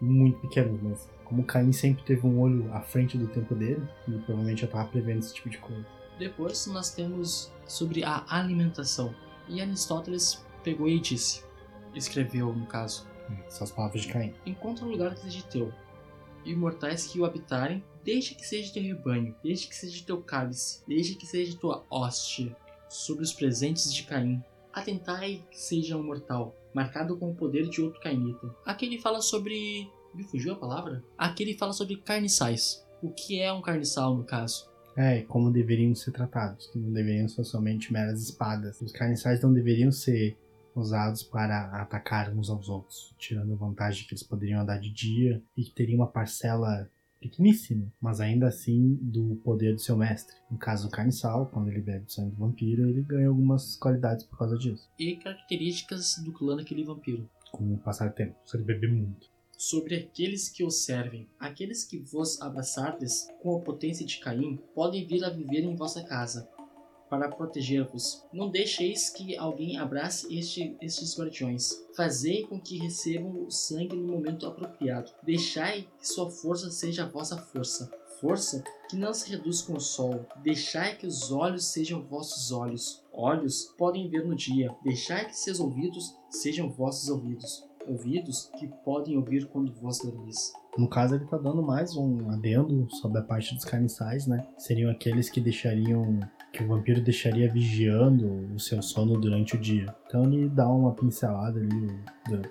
muito 0.00 0.38
pequenos, 0.40 0.80
mas 0.82 1.08
como 1.28 1.44
Caim 1.44 1.72
sempre 1.72 2.02
teve 2.04 2.26
um 2.26 2.40
olho 2.40 2.72
à 2.72 2.80
frente 2.80 3.18
do 3.18 3.28
tempo 3.28 3.54
dele, 3.54 3.86
ele 4.06 4.18
provavelmente 4.18 4.62
já 4.62 4.66
estava 4.66 4.88
prevendo 4.88 5.18
esse 5.18 5.34
tipo 5.34 5.50
de 5.50 5.58
coisa. 5.58 5.86
Depois 6.18 6.66
nós 6.66 6.92
temos 6.94 7.52
sobre 7.66 8.02
a 8.02 8.24
alimentação. 8.28 9.14
E 9.46 9.60
Aristóteles 9.60 10.44
pegou 10.64 10.88
e 10.88 10.98
disse, 10.98 11.44
escreveu 11.94 12.52
no 12.52 12.66
caso, 12.66 13.06
Essas 13.46 13.70
palavras 13.70 14.02
de 14.02 14.12
Caim. 14.12 14.34
encontra 14.46 14.84
um 14.84 14.90
lugar 14.90 15.14
que 15.14 15.20
seja 15.20 15.42
teu, 15.42 15.72
e 16.44 16.54
mortais 16.54 17.06
que 17.06 17.20
o 17.20 17.24
habitarem, 17.24 17.84
desde 18.02 18.34
que 18.34 18.46
seja 18.46 18.72
teu 18.72 18.82
rebanho, 18.82 19.34
desde 19.42 19.68
que 19.68 19.76
seja 19.76 20.04
teu 20.04 20.22
cálice, 20.22 20.82
desde 20.88 21.14
que 21.14 21.26
seja 21.26 21.56
tua 21.56 21.84
hóstia, 21.90 22.56
sobre 22.88 23.22
os 23.22 23.32
presentes 23.32 23.92
de 23.92 24.04
Caim. 24.04 24.42
Atentai 24.72 25.44
que 25.50 25.60
seja 25.60 25.96
um 25.96 26.02
mortal, 26.02 26.54
marcado 26.72 27.16
com 27.16 27.30
o 27.30 27.34
poder 27.34 27.68
de 27.68 27.82
outro 27.82 28.00
cainita. 28.00 28.54
Aqui 28.64 28.86
ele 28.86 28.98
fala 28.98 29.20
sobre. 29.20 29.90
Me 30.14 30.24
fugiu 30.24 30.52
a 30.52 30.56
palavra? 30.56 31.02
Aqui 31.16 31.42
ele 31.42 31.56
fala 31.56 31.72
sobre 31.72 31.96
carniçais. 31.96 32.84
O 33.02 33.10
que 33.10 33.40
é 33.40 33.52
um 33.52 33.62
carniçal 33.62 34.16
no 34.16 34.24
caso? 34.24 34.68
É, 34.96 35.18
e 35.18 35.22
como 35.24 35.52
deveriam 35.52 35.94
ser 35.94 36.10
tratados, 36.10 36.66
que 36.66 36.78
não 36.78 36.92
deveriam 36.92 37.28
ser 37.28 37.44
somente 37.44 37.92
meras 37.92 38.20
espadas. 38.20 38.80
Os 38.80 38.90
carniçais 38.90 39.40
não 39.40 39.52
deveriam 39.52 39.92
ser 39.92 40.36
usados 40.74 41.22
para 41.22 41.66
atacar 41.80 42.34
uns 42.34 42.50
aos 42.50 42.68
outros, 42.68 43.14
tirando 43.18 43.56
vantagem 43.56 44.06
que 44.06 44.14
eles 44.14 44.22
poderiam 44.22 44.60
andar 44.60 44.78
de 44.78 44.90
dia 44.90 45.42
e 45.56 45.64
que 45.64 45.70
teriam 45.70 45.98
uma 45.98 46.06
parcela 46.06 46.90
pequeníssima, 47.20 47.92
mas 48.00 48.20
ainda 48.20 48.46
assim 48.46 48.98
do 49.00 49.36
poder 49.44 49.74
do 49.74 49.80
seu 49.80 49.96
mestre. 49.96 50.34
No 50.50 50.58
caso 50.58 50.88
do 50.88 50.90
carniçal, 50.90 51.46
quando 51.46 51.68
ele 51.68 51.80
bebe 51.80 52.10
sangue 52.10 52.30
do 52.30 52.38
vampiro, 52.38 52.88
ele 52.88 53.02
ganha 53.02 53.28
algumas 53.28 53.76
qualidades 53.76 54.24
por 54.24 54.38
causa 54.38 54.56
disso. 54.56 54.88
E 54.98 55.16
características 55.16 56.16
do 56.24 56.32
clã 56.32 56.56
daquele 56.56 56.84
vampiro. 56.84 57.28
Com 57.52 57.74
o 57.74 57.78
passar 57.78 58.08
do 58.08 58.14
tempo, 58.14 58.36
se 58.44 58.56
ele 58.56 58.64
beber 58.64 58.92
muito. 58.92 59.28
Sobre 59.58 59.96
aqueles 59.96 60.48
que 60.48 60.64
os 60.64 60.84
servem. 60.84 61.28
Aqueles 61.38 61.84
que 61.84 61.98
vos 61.98 62.40
abraçardes 62.40 63.26
com 63.42 63.56
a 63.56 63.60
potência 63.60 64.06
de 64.06 64.18
Caim 64.18 64.56
podem 64.72 65.04
vir 65.04 65.24
a 65.24 65.30
viver 65.30 65.64
em 65.64 65.74
vossa 65.74 66.04
casa, 66.04 66.48
para 67.08 67.28
proteger-vos. 67.28 68.24
Não 68.32 68.50
deixeis 68.50 69.10
que 69.10 69.36
alguém 69.36 69.78
abrace 69.78 70.32
este, 70.36 70.76
estes 70.80 71.18
guardiões. 71.18 71.72
Fazei 71.96 72.46
com 72.46 72.60
que 72.60 72.78
recebam 72.78 73.46
o 73.46 73.50
sangue 73.50 73.96
no 73.96 74.12
momento 74.12 74.46
apropriado. 74.46 75.10
Deixai 75.22 75.88
que 75.98 76.06
sua 76.06 76.30
força 76.30 76.70
seja 76.70 77.04
a 77.04 77.08
vossa 77.08 77.36
força. 77.36 77.90
Força 78.20 78.62
que 78.90 78.96
não 78.96 79.14
se 79.14 79.30
reduz 79.30 79.62
com 79.62 79.74
o 79.74 79.80
sol. 79.80 80.26
Deixai 80.42 80.96
que 80.96 81.06
os 81.06 81.30
olhos 81.30 81.66
sejam 81.66 82.02
vossos 82.02 82.52
olhos. 82.52 83.02
Olhos 83.12 83.74
podem 83.76 84.08
ver 84.08 84.24
no 84.24 84.34
dia. 84.34 84.74
Deixai 84.82 85.26
que 85.26 85.36
seus 85.36 85.60
ouvidos 85.60 86.14
sejam 86.30 86.70
vossos 86.70 87.08
ouvidos. 87.08 87.67
Ouvidos 87.88 88.50
que 88.58 88.68
podem 88.84 89.16
ouvir 89.16 89.46
quando 89.46 89.72
vós 89.74 89.98
dormis. 89.98 90.52
No 90.76 90.88
caso, 90.88 91.14
ele 91.14 91.24
tá 91.24 91.36
dando 91.36 91.62
mais 91.62 91.96
um 91.96 92.30
adendo 92.30 92.86
sobre 92.90 93.18
a 93.18 93.22
parte 93.22 93.54
dos 93.54 93.64
carniçais, 93.64 94.26
né? 94.26 94.46
Seriam 94.58 94.90
aqueles 94.90 95.28
que 95.30 95.40
deixariam. 95.40 96.20
que 96.52 96.62
o 96.62 96.68
vampiro 96.68 97.00
deixaria 97.02 97.52
vigiando 97.52 98.54
o 98.54 98.58
seu 98.58 98.80
sono 98.82 99.20
durante 99.20 99.54
o 99.54 99.58
dia. 99.58 99.94
Então 100.06 100.24
ele 100.24 100.48
dá 100.48 100.68
uma 100.68 100.94
pincelada 100.94 101.60
ali, 101.60 102.00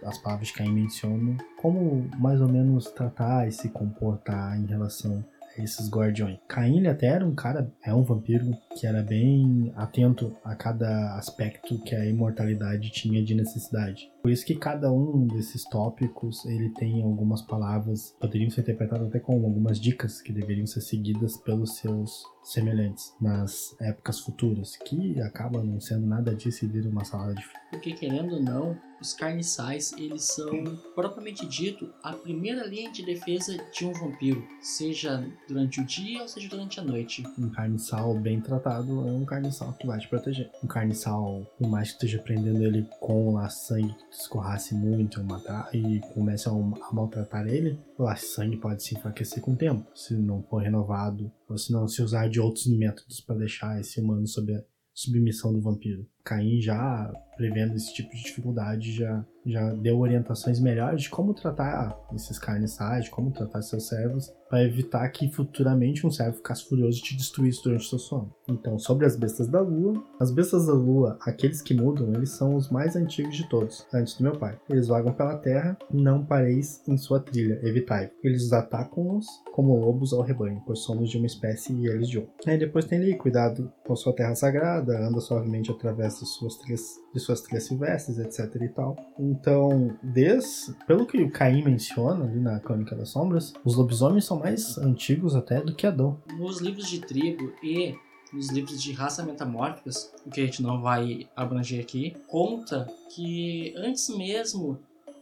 as 0.03 0.17
palavras 0.19 0.51
que 0.51 0.57
Caim 0.57 0.71
mencionam, 0.71 1.35
como 1.57 2.07
mais 2.19 2.39
ou 2.39 2.47
menos 2.47 2.85
tratar 2.91 3.47
e 3.47 3.51
se 3.51 3.69
comportar 3.69 4.59
em 4.59 4.65
relação 4.65 5.25
a 5.57 5.63
esses 5.63 5.89
guardiões. 5.89 6.37
Caim 6.47 6.77
ele 6.77 6.87
até 6.87 7.07
era 7.07 7.25
um 7.25 7.33
cara, 7.33 7.71
é 7.83 7.93
um 7.93 8.03
vampiro 8.03 8.51
que 8.77 8.85
era 8.85 9.01
bem 9.01 9.73
atento 9.75 10.35
a 10.43 10.55
cada 10.55 11.15
aspecto 11.17 11.79
que 11.79 11.95
a 11.95 12.05
imortalidade 12.05 12.91
tinha 12.91 13.23
de 13.23 13.33
necessidade. 13.33 14.11
Por 14.27 14.33
isso 14.33 14.45
que 14.45 14.55
cada 14.55 14.91
um 14.91 15.25
desses 15.25 15.63
tópicos 15.63 16.43
ele 16.43 16.67
tem 16.71 17.01
algumas 17.01 17.41
palavras 17.41 18.13
poderiam 18.19 18.49
ser 18.49 18.59
interpretadas 18.59 19.07
até 19.07 19.21
como 19.21 19.45
algumas 19.45 19.79
dicas 19.79 20.21
que 20.21 20.33
deveriam 20.33 20.67
ser 20.67 20.81
seguidas 20.81 21.37
pelos 21.37 21.77
seus 21.77 22.25
semelhantes 22.43 23.13
nas 23.21 23.73
épocas 23.79 24.19
futuras, 24.19 24.75
que 24.75 25.21
acaba 25.21 25.63
não 25.63 25.79
sendo 25.79 26.05
nada 26.05 26.35
disso 26.35 26.65
e 26.65 26.67
vira 26.67 26.89
uma 26.89 27.05
salada 27.05 27.35
de 27.35 27.41
fruta. 27.41 27.59
Porque 27.71 27.93
querendo 27.93 28.35
ou 28.35 28.41
não, 28.41 28.77
os 29.01 29.13
carniçais, 29.13 29.91
eles 29.93 30.23
são, 30.23 30.63
propriamente 30.95 31.45
dito, 31.45 31.93
a 32.01 32.13
primeira 32.13 32.65
linha 32.65 32.91
de 32.91 33.05
defesa 33.05 33.57
de 33.71 33.85
um 33.85 33.91
vampiro, 33.91 34.47
seja 34.61 35.23
durante 35.47 35.81
o 35.81 35.85
dia 35.85 36.21
ou 36.21 36.27
seja 36.27 36.49
durante 36.49 36.79
a 36.79 36.83
noite. 36.83 37.23
Um 37.37 37.49
carniçal 37.49 38.15
bem 38.15 38.41
tratado 38.41 39.07
é 39.07 39.11
um 39.11 39.25
carniçal 39.25 39.73
que 39.73 39.85
vai 39.85 39.99
te 39.99 40.07
proteger. 40.07 40.49
Um 40.63 40.67
carniçal, 40.67 41.45
por 41.59 41.69
mais 41.69 41.89
que 41.89 41.95
esteja 41.95 42.19
prendendo 42.19 42.63
ele 42.63 42.87
com 42.99 43.33
lá 43.33 43.49
sangue 43.49 43.93
que 44.09 44.16
escorrasse 44.21 44.73
muito 44.73 45.23
matar, 45.23 45.69
e 45.73 45.99
comece 46.13 46.47
a, 46.49 46.51
a 46.51 46.93
maltratar 46.93 47.47
ele, 47.47 47.79
lá 47.97 48.15
sangue 48.15 48.57
pode 48.57 48.83
se 48.83 48.95
enfraquecer 48.95 49.41
com 49.41 49.53
o 49.53 49.57
tempo, 49.57 49.85
se 49.95 50.13
não 50.15 50.43
for 50.43 50.61
renovado, 50.61 51.31
ou 51.47 51.57
se 51.57 51.71
não 51.71 51.87
se 51.87 52.01
usar 52.01 52.29
de 52.29 52.39
outros 52.39 52.67
métodos 52.67 53.21
para 53.21 53.37
deixar 53.37 53.79
esse 53.79 53.99
humano 53.99 54.27
sob 54.27 54.53
a 54.53 54.63
submissão 54.93 55.53
do 55.53 55.61
vampiro. 55.61 56.07
Caim 56.27 56.59
já 56.59 57.09
prevendo 57.37 57.75
esse 57.75 57.93
tipo 57.93 58.13
de 58.13 58.23
dificuldade 58.23 58.91
já 58.91 59.23
já 59.49 59.71
deu 59.73 59.99
orientações 59.99 60.59
melhores 60.59 61.03
de 61.03 61.09
como 61.09 61.33
tratar 61.33 61.97
esses 62.13 62.37
carniçais, 62.37 63.07
como 63.07 63.31
tratar 63.31 63.61
seus 63.61 63.87
servos, 63.87 64.33
para 64.49 64.63
evitar 64.63 65.07
que 65.09 65.29
futuramente 65.29 66.05
um 66.05 66.11
servo 66.11 66.37
ficasse 66.37 66.67
furioso 66.67 66.99
e 66.99 67.01
te 67.01 67.15
destruísse 67.15 67.63
durante 67.63 67.85
o 67.85 67.89
seu 67.89 67.99
sono. 67.99 68.33
Então, 68.47 68.77
sobre 68.77 69.05
as 69.05 69.15
bestas 69.15 69.47
da 69.47 69.61
lua, 69.61 70.03
as 70.19 70.31
bestas 70.31 70.67
da 70.67 70.73
lua, 70.73 71.17
aqueles 71.21 71.61
que 71.61 71.73
mudam, 71.73 72.13
eles 72.13 72.31
são 72.31 72.55
os 72.55 72.69
mais 72.69 72.95
antigos 72.95 73.35
de 73.35 73.47
todos, 73.49 73.85
antes 73.93 74.17
do 74.17 74.23
meu 74.23 74.33
pai. 74.33 74.57
Eles 74.69 74.87
vagam 74.87 75.13
pela 75.13 75.37
terra, 75.37 75.77
não 75.91 76.25
pareis 76.25 76.81
em 76.87 76.97
sua 76.97 77.19
trilha, 77.19 77.59
evitai. 77.63 78.11
Eles 78.23 78.43
os 78.43 78.53
atacam-nos 78.53 79.25
como 79.53 79.75
lobos 79.75 80.13
ao 80.13 80.21
rebanho, 80.21 80.61
pois 80.65 80.79
somos 80.79 81.09
de 81.09 81.17
uma 81.17 81.25
espécie 81.25 81.73
e 81.73 81.87
eles 81.87 82.09
de 82.09 82.19
outra. 82.19 82.51
Aí 82.51 82.57
depois 82.57 82.85
tem 82.85 82.99
ali, 82.99 83.17
cuidado 83.17 83.71
com 83.85 83.95
sua 83.95 84.13
terra 84.13 84.35
sagrada, 84.35 84.97
anda 85.07 85.19
suavemente 85.19 85.71
através 85.71 86.16
de 86.19 86.29
suas 86.29 86.55
trilhas, 86.55 86.99
de 87.13 87.19
suas 87.19 87.41
trilhas 87.41 87.63
silvestres, 87.63 88.17
etc 88.17 88.61
e 88.61 88.69
tal. 88.69 88.95
Então, 89.19 89.97
desde, 90.01 90.73
pelo 90.85 91.05
que 91.05 91.21
o 91.21 91.31
Caim 91.31 91.63
menciona 91.63 92.25
ali 92.25 92.39
na 92.39 92.59
Crônica 92.59 92.95
das 92.95 93.09
Sombras, 93.09 93.53
os 93.63 93.75
lobisomens 93.75 94.25
são 94.25 94.39
mais 94.39 94.77
antigos 94.77 95.35
até 95.35 95.61
do 95.61 95.73
que 95.73 95.87
Adão. 95.87 96.19
Nos 96.37 96.59
livros 96.59 96.87
de 96.89 96.99
tribo 96.99 97.53
e 97.63 97.95
nos 98.33 98.49
livros 98.49 98.81
de 98.81 98.91
raça 98.91 99.23
metamórficas, 99.23 100.11
o 100.25 100.29
que 100.29 100.41
a 100.41 100.45
gente 100.45 100.61
não 100.61 100.81
vai 100.81 101.27
abranger 101.35 101.81
aqui, 101.81 102.15
conta 102.27 102.87
que 103.09 103.73
antes 103.77 104.09
mesmo 104.09 104.79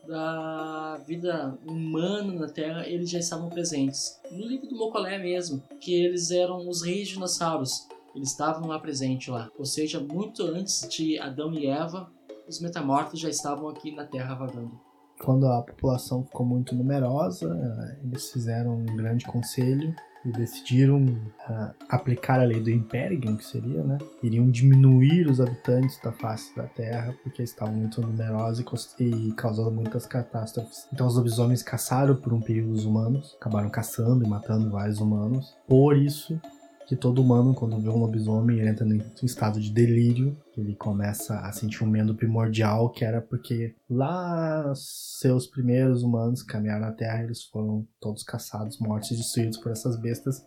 da 0.08 0.98
vida 1.08 1.58
humana 1.66 2.34
na 2.34 2.48
Terra, 2.48 2.88
eles 2.88 3.10
já 3.10 3.20
estavam 3.20 3.50
presentes. 3.50 4.20
No 4.32 4.46
livro 4.46 4.68
do 4.68 4.76
Mocolé 4.76 5.18
mesmo, 5.18 5.62
que 5.80 5.94
eles 5.94 6.32
eram 6.32 6.68
os 6.68 6.84
reis 6.84 7.08
dinossauros, 7.08 7.88
eles 8.16 8.30
estavam 8.30 8.68
lá 8.68 8.80
presentes 8.80 9.28
lá. 9.28 9.50
Ou 9.58 9.66
seja, 9.66 10.00
muito 10.00 10.44
antes 10.44 10.88
de 10.90 11.20
Adão 11.20 11.54
e 11.54 11.68
Eva, 11.68 12.10
os 12.48 12.60
metamorfos 12.62 13.20
já 13.20 13.30
estavam 13.30 13.68
aqui 13.68 13.94
na 13.94 14.06
Terra 14.06 14.36
vagando. 14.36 14.80
Quando 15.20 15.48
a 15.48 15.62
população 15.62 16.24
ficou 16.24 16.46
muito 16.46 16.76
numerosa, 16.76 17.48
eh, 17.48 18.00
eles 18.04 18.32
fizeram 18.32 18.76
um 18.76 18.86
grande 18.86 19.26
conselho 19.26 19.96
e 20.26 20.32
decidiram 20.32 21.06
ah, 21.48 21.72
aplicar 21.88 22.40
a 22.40 22.44
lei 22.44 22.60
do 22.60 22.70
Imperium, 22.70 23.38
que 23.38 23.46
seria, 23.46 23.84
né? 23.84 23.98
Iriam 24.24 24.50
diminuir 24.50 25.28
os 25.28 25.40
habitantes 25.40 26.00
da 26.02 26.12
face 26.12 26.54
da 26.56 26.64
Terra 26.64 27.16
porque 27.24 27.44
estavam 27.44 27.76
muito 27.76 28.02
numerosos 28.02 28.66
e, 29.00 29.04
e 29.04 29.32
causando 29.34 29.72
muitas 29.72 30.08
catástrofes. 30.08 30.88
Então 30.92 31.06
os 31.06 31.16
lobisomens 31.16 31.62
caçaram 31.62 32.16
por 32.16 32.34
um 32.34 32.42
período 32.42 32.74
os 32.74 32.86
humanos, 32.86 33.38
acabaram 33.40 33.70
caçando 33.70 34.26
e 34.26 34.28
matando 34.28 34.72
vários 34.72 35.00
humanos. 35.00 35.56
Por 35.68 35.96
isso 35.96 36.42
que 36.86 36.96
todo 36.96 37.22
humano, 37.22 37.54
quando 37.54 37.80
vê 37.80 37.90
um 37.90 37.98
lobisomem, 37.98 38.60
ele 38.60 38.70
entra 38.70 38.86
em 38.86 39.02
estado 39.24 39.60
de 39.60 39.72
delírio, 39.72 40.38
ele 40.56 40.76
começa 40.76 41.40
a 41.40 41.52
sentir 41.52 41.84
um 41.84 41.88
medo 41.88 42.16
primordial, 42.16 42.90
que 42.90 43.04
era 43.04 43.22
porque 43.22 43.76
lá 43.90 44.72
seus 44.76 45.48
primeiros 45.48 46.04
humanos 46.04 46.44
caminharam 46.44 46.86
na 46.86 46.92
Terra, 46.92 47.24
eles 47.24 47.44
foram 47.44 47.88
todos 48.00 48.24
caçados, 48.24 48.80
mortos 48.80 49.12
e 49.12 49.16
destruídos 49.16 49.58
por 49.58 49.72
essas 49.72 50.00
bestas. 50.00 50.46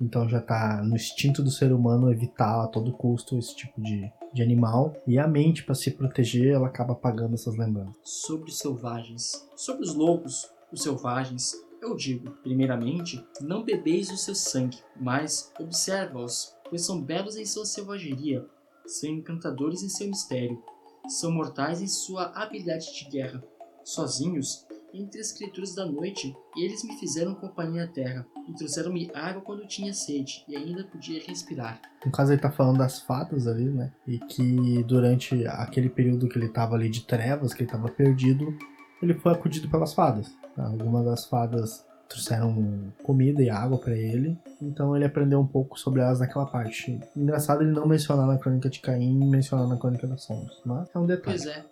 Então 0.00 0.28
já 0.28 0.40
tá 0.40 0.82
no 0.82 0.96
instinto 0.96 1.42
do 1.42 1.50
ser 1.50 1.72
humano 1.72 2.10
evitar 2.10 2.64
a 2.64 2.66
todo 2.66 2.92
custo 2.92 3.38
esse 3.38 3.54
tipo 3.54 3.80
de, 3.80 4.10
de 4.34 4.42
animal. 4.42 4.94
E 5.06 5.18
a 5.18 5.28
mente, 5.28 5.64
para 5.64 5.74
se 5.74 5.90
proteger, 5.92 6.54
ela 6.54 6.66
acaba 6.66 6.92
apagando 6.92 7.34
essas 7.34 7.56
lembranças. 7.56 7.94
sobre 8.04 8.50
selvagens. 8.50 9.46
Sobre 9.56 9.82
os 9.82 9.94
lobos, 9.94 10.50
os 10.72 10.82
selvagens, 10.82 11.54
eu 11.82 11.96
digo, 11.96 12.30
primeiramente, 12.42 13.22
não 13.40 13.64
bebeis 13.64 14.08
o 14.10 14.16
seu 14.16 14.36
sangue, 14.36 14.78
mas 14.98 15.52
observa-os, 15.58 16.54
pois 16.70 16.86
são 16.86 17.02
belos 17.02 17.36
em 17.36 17.44
sua 17.44 17.66
selvageria, 17.66 18.46
são 18.86 19.10
encantadores 19.10 19.82
em 19.82 19.88
seu 19.88 20.06
mistério, 20.06 20.62
são 21.08 21.32
mortais 21.32 21.82
em 21.82 21.88
sua 21.88 22.26
habilidade 22.34 22.94
de 22.94 23.10
guerra. 23.10 23.42
Sozinhos, 23.82 24.64
entre 24.94 25.20
as 25.20 25.32
criaturas 25.32 25.74
da 25.74 25.84
noite, 25.84 26.36
eles 26.56 26.84
me 26.84 26.96
fizeram 26.98 27.34
companhia 27.34 27.86
na 27.86 27.92
terra, 27.92 28.26
e 28.48 28.54
trouxeram-me 28.54 29.10
água 29.12 29.42
quando 29.42 29.66
tinha 29.66 29.92
sede, 29.92 30.44
e 30.46 30.56
ainda 30.56 30.84
podia 30.84 31.20
respirar. 31.20 31.80
No 32.06 32.12
caso, 32.12 32.32
ele 32.32 32.40
tá 32.40 32.50
falando 32.50 32.78
das 32.78 33.00
fadas 33.00 33.48
ali, 33.48 33.64
né? 33.64 33.92
E 34.06 34.20
que 34.20 34.84
durante 34.84 35.44
aquele 35.48 35.88
período 35.88 36.28
que 36.28 36.38
ele 36.38 36.48
tava 36.48 36.76
ali 36.76 36.88
de 36.88 37.04
trevas, 37.04 37.52
que 37.52 37.62
ele 37.62 37.70
tava 37.70 37.88
perdido, 37.88 38.56
ele 39.02 39.14
foi 39.14 39.32
acudido 39.32 39.68
pelas 39.68 39.92
fadas. 39.92 40.30
Algumas 40.56 41.04
das 41.04 41.24
fadas 41.26 41.84
trouxeram 42.08 42.92
comida 43.02 43.42
e 43.42 43.48
água 43.48 43.78
pra 43.78 43.96
ele, 43.96 44.36
então 44.60 44.94
ele 44.94 45.04
aprendeu 45.04 45.40
um 45.40 45.46
pouco 45.46 45.78
sobre 45.80 46.02
elas 46.02 46.20
naquela 46.20 46.44
parte. 46.44 47.00
Engraçado 47.16 47.62
ele 47.62 47.72
não 47.72 47.86
mencionar 47.86 48.26
na 48.26 48.36
Crônica 48.38 48.68
de 48.68 48.80
Caim 48.80 49.22
e 49.22 49.26
mencionar 49.26 49.66
na 49.66 49.78
Crônica 49.78 50.06
das 50.06 50.22
Sombras, 50.22 50.60
mas 50.64 50.88
é 50.94 50.98
um 50.98 51.06
detalhe. 51.06 51.38
Pois 51.38 51.46
é, 51.46 51.64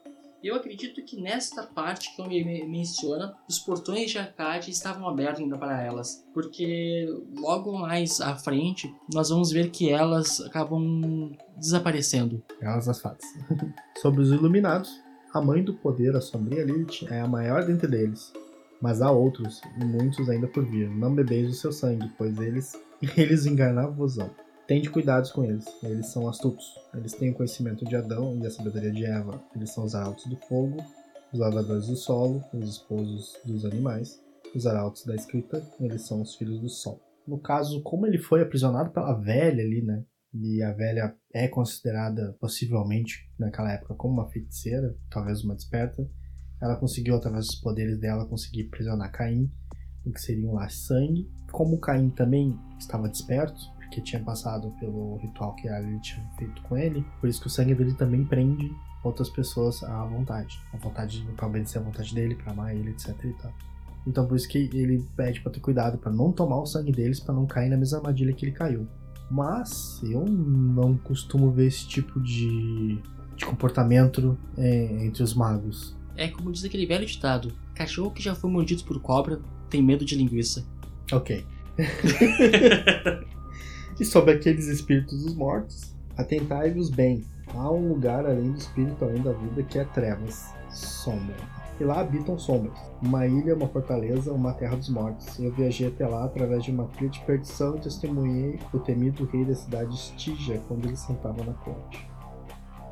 Eu 0.43 0.55
acredito 0.55 1.05
que 1.05 1.20
nesta 1.20 1.64
parte 1.64 2.16
que 2.16 2.22
eu 2.22 2.26
me 2.26 2.66
menciona, 2.66 3.35
os 3.47 3.59
portões 3.59 4.11
de 4.11 4.18
Arcade 4.18 4.70
estavam 4.70 5.07
abertos 5.07 5.43
ainda 5.43 5.59
para 5.59 5.83
elas, 5.83 6.24
porque 6.33 7.07
logo 7.37 7.78
mais 7.78 8.22
à 8.22 8.35
frente 8.35 8.91
nós 9.12 9.28
vamos 9.28 9.53
ver 9.53 9.70
que 9.70 9.91
elas 9.91 10.41
acabam 10.41 11.33
desaparecendo. 11.59 12.43
Elas 12.62 12.89
as 12.89 12.99
fadas. 12.99 13.24
Sobre 14.01 14.22
os 14.22 14.31
iluminados, 14.31 14.91
a 15.33 15.41
mãe 15.41 15.62
do 15.62 15.74
poder, 15.74 16.16
a 16.16 16.20
sombria 16.20 16.64
Lilith, 16.64 17.07
é 17.09 17.20
a 17.20 17.28
maior 17.28 17.64
dentre 17.64 17.87
deles. 17.87 18.33
Mas 18.81 19.01
há 19.01 19.11
outros, 19.11 19.61
e 19.81 19.85
muitos 19.85 20.28
ainda 20.28 20.49
por 20.49 20.64
vir. 20.64 20.91
Não 20.91 21.14
bebeis 21.14 21.51
o 21.51 21.55
seu 21.55 21.70
sangue, 21.70 22.11
pois 22.18 22.39
eles, 22.41 22.72
eles 23.16 23.47
enganar-vos-ão. 23.47 24.31
Tende 24.66 24.91
cuidados 24.91 25.31
com 25.31 25.45
eles, 25.45 25.66
eles 25.83 26.07
são 26.07 26.28
astutos. 26.28 26.66
Eles 26.95 27.12
têm 27.12 27.31
o 27.31 27.35
conhecimento 27.35 27.85
de 27.85 27.97
Adão 27.97 28.39
e 28.43 28.47
a 28.47 28.51
sabedoria 28.51 28.91
de 28.91 29.05
Eva. 29.05 29.43
Eles 29.55 29.70
são 29.70 29.85
os 29.85 29.95
arautos 29.95 30.26
do 30.26 30.37
fogo, 30.37 30.76
os 31.33 31.39
lavradores 31.39 31.87
do 31.87 31.97
solo, 31.97 32.43
os 32.53 32.68
esposos 32.68 33.39
dos 33.45 33.64
animais, 33.64 34.20
os 34.55 34.66
arautos 34.66 35.05
da 35.05 35.14
escrita, 35.14 35.64
eles 35.81 36.03
são 36.03 36.22
os 36.22 36.35
filhos 36.35 36.59
do 36.59 36.68
sol. 36.68 37.01
No 37.26 37.39
caso, 37.39 37.83
como 37.83 38.07
ele 38.07 38.18
foi 38.18 38.43
aprisionado 38.43 38.91
pela 38.91 39.12
velha 39.12 39.62
ali, 39.62 39.83
né? 39.83 40.05
E 40.33 40.62
a 40.62 40.72
velha 40.72 41.14
é 41.33 41.49
considerada, 41.49 42.37
possivelmente, 42.41 43.28
naquela 43.39 43.72
época, 43.72 43.95
como 43.95 44.14
uma 44.14 44.28
feiticeira, 44.28 44.97
talvez 45.11 45.43
uma 45.43 45.57
desperta. 45.57 46.09
Ela 46.61 46.76
conseguiu, 46.76 47.16
através 47.16 47.47
dos 47.47 47.57
poderes 47.57 47.99
dela, 47.99 48.26
conseguir 48.26 48.66
aprisionar 48.66 49.11
Caim, 49.11 49.51
o 50.05 50.12
que 50.12 50.20
seria 50.20 50.49
um 50.49 50.55
laço 50.55 50.87
sangue. 50.87 51.28
Como 51.51 51.81
Caim 51.81 52.11
também 52.11 52.57
estava 52.78 53.09
desperto, 53.09 53.61
que 53.91 54.01
tinha 54.01 54.22
passado 54.22 54.70
pelo 54.78 55.16
ritual 55.16 55.55
que 55.57 55.68
a 55.68 55.81
Lilith 55.81 56.03
tinha 56.03 56.31
feito 56.39 56.62
com 56.62 56.76
ele. 56.76 57.05
Por 57.20 57.28
isso 57.28 57.41
que 57.41 57.49
o 57.49 57.51
sangue 57.51 57.74
dele 57.74 57.95
também 57.95 58.24
prende 58.24 58.70
outras 59.03 59.28
pessoas 59.28 59.83
à 59.83 60.05
vontade. 60.05 60.61
A 60.72 60.76
vontade 60.76 61.26
para 61.37 61.47
obedecer 61.47 61.78
a 61.78 61.83
vontade 61.83 62.14
dele, 62.14 62.37
para 62.37 62.53
amar 62.53 62.74
ele, 62.74 62.91
etc 62.91 63.09
e 63.24 63.33
tal. 63.35 63.53
Então 64.07 64.26
por 64.26 64.37
isso 64.37 64.49
que 64.49 64.59
ele 64.59 65.05
pede 65.16 65.41
para 65.41 65.53
ter 65.53 65.61
cuidado 65.61 65.99
para 65.99 66.12
não 66.12 66.33
tomar 66.33 66.61
o 66.61 66.66
sangue 66.66 66.93
deles 66.93 67.20
para 67.20 67.35
não 67.35 67.47
cair 67.47 67.68
na 67.68 67.76
mesma 67.76 67.99
armadilha 67.99 68.33
que 68.33 68.45
ele 68.45 68.53
caiu. 68.53 68.89
Mas 69.31 70.01
eu 70.03 70.24
não 70.24 70.97
costumo 70.97 71.51
ver 71.53 71.66
esse 71.66 71.87
tipo 71.87 72.20
de, 72.20 72.99
de 73.37 73.45
comportamento 73.45 74.37
é, 74.59 75.05
entre 75.05 75.22
os 75.22 75.35
magos. 75.35 75.97
É 76.16 76.28
como 76.28 76.51
diz 76.51 76.64
aquele 76.64 76.87
velho 76.87 77.07
ditado: 77.07 77.53
cachorro 77.74 78.11
que 78.11 78.22
já 78.22 78.35
foi 78.35 78.51
mordido 78.51 78.83
por 78.85 79.01
cobra 79.01 79.41
tem 79.68 79.81
medo 79.83 80.05
de 80.05 80.16
linguiça. 80.16 80.66
Ok. 81.12 81.45
E 84.01 84.05
sobre 84.05 84.33
aqueles 84.33 84.66
espíritos 84.66 85.22
dos 85.22 85.35
mortos, 85.35 85.95
atentai-vos 86.16 86.89
bem. 86.89 87.22
Há 87.49 87.70
um 87.70 87.91
lugar 87.91 88.24
além 88.24 88.51
do 88.53 88.59
espírito 88.59 89.05
além 89.05 89.20
da 89.22 89.33
vida 89.33 89.62
que 89.62 89.78
é 89.78 89.85
trevas, 89.85 90.55
sombra. 90.70 91.37
E 91.81 91.85
lá 91.85 92.01
habitam 92.01 92.39
sombras. 92.39 92.78
Uma 93.01 93.26
ilha, 93.26 93.57
uma 93.57 93.66
fortaleza, 93.66 94.31
uma 94.33 94.53
terra 94.53 94.76
dos 94.76 94.91
mortos. 94.91 95.39
Eu 95.39 95.51
viajei 95.51 95.89
até 95.89 96.07
lá 96.07 96.24
através 96.26 96.62
de 96.62 96.70
uma 96.70 96.85
trilha 96.85 97.11
de 97.11 97.20
perdição 97.20 97.76
e 97.76 97.81
testemunhei 97.81 98.61
o 98.70 98.78
temido 98.78 99.24
rei 99.24 99.47
da 99.47 99.55
cidade 99.55 99.95
Stygia 99.97 100.61
quando 100.68 100.85
ele 100.87 100.97
sentava 100.97 101.43
na 101.43 101.55
corte. 101.55 102.07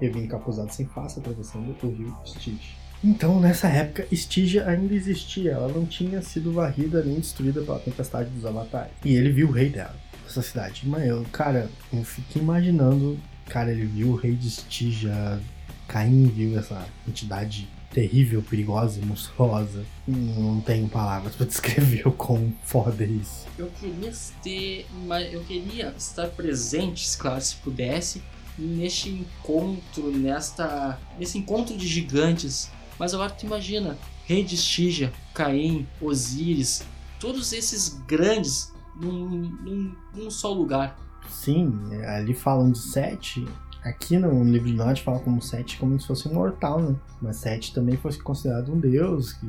Eu 0.00 0.10
vim 0.10 0.20
encapuzado 0.20 0.72
sem 0.72 0.86
face 0.86 1.18
atravessando 1.18 1.76
o 1.82 1.88
rio 1.88 2.16
Stygia. 2.24 2.78
Então, 3.04 3.38
nessa 3.38 3.68
época, 3.68 4.06
Stygia 4.10 4.66
ainda 4.66 4.94
existia, 4.94 5.52
ela 5.52 5.68
não 5.68 5.84
tinha 5.84 6.22
sido 6.22 6.52
varrida 6.52 7.02
nem 7.02 7.16
destruída 7.16 7.60
pela 7.60 7.78
tempestade 7.78 8.30
dos 8.30 8.46
avatares. 8.46 8.92
E 9.04 9.14
ele 9.14 9.30
viu 9.30 9.48
o 9.48 9.52
rei 9.52 9.68
dela 9.68 9.94
essa 10.26 10.40
cidade. 10.40 10.88
Mas 10.88 11.06
eu, 11.06 11.24
cara, 11.30 11.68
eu 11.92 12.02
fiquei 12.04 12.40
imaginando, 12.40 13.18
cara, 13.48 13.70
ele 13.70 13.84
viu 13.84 14.08
o 14.08 14.16
rei 14.16 14.34
de 14.34 14.48
Stygia, 14.48 15.40
Caim 15.86 16.26
viu 16.26 16.58
essa 16.58 16.86
entidade 17.06 17.68
terrível, 17.90 18.42
perigosa 18.42 19.00
e 19.00 19.04
monstruosa. 19.04 19.84
Não 20.06 20.60
tenho 20.60 20.88
palavras 20.88 21.34
para 21.34 21.46
descrever 21.46 22.06
o 22.06 22.12
quão 22.12 22.52
foda 22.62 23.04
é 23.04 23.08
isso. 23.08 23.46
Eu 23.58 23.70
queria 23.80 24.12
ter, 24.42 24.86
eu 25.32 25.44
queria 25.44 25.94
estar 25.96 26.28
presente, 26.28 27.06
claro, 27.16 27.40
se 27.40 27.56
pudesse, 27.56 28.22
neste 28.58 29.10
encontro, 29.10 30.10
nesta, 30.10 30.98
nesse 31.18 31.38
encontro 31.38 31.76
de 31.76 31.86
gigantes. 31.86 32.70
Mas 32.98 33.14
agora 33.14 33.30
tu 33.30 33.46
imagina, 33.46 33.96
rei 34.26 34.42
de 34.42 34.56
Stygia, 34.56 35.12
Caim, 35.32 35.86
Osíris, 36.00 36.82
todos 37.20 37.52
esses 37.52 38.00
grandes 38.06 38.72
num, 39.00 39.28
num, 39.28 39.96
num 40.14 40.30
só 40.30 40.52
lugar. 40.52 40.98
Sim, 41.30 41.72
ali 42.04 42.34
falam 42.34 42.72
de 42.72 42.78
Sete. 42.78 43.44
Aqui 43.82 44.18
no 44.18 44.42
livro 44.44 44.68
de 44.68 44.74
Norte 44.74 45.02
fala 45.02 45.20
como 45.20 45.40
Sete 45.40 45.78
como 45.78 45.98
se 46.00 46.06
fosse 46.06 46.28
um 46.28 46.34
mortal, 46.34 46.80
né? 46.80 46.96
Mas 47.22 47.36
Sete 47.36 47.72
também 47.72 47.96
fosse 47.96 48.18
considerado 48.20 48.72
um 48.72 48.78
deus, 48.78 49.32
que 49.34 49.46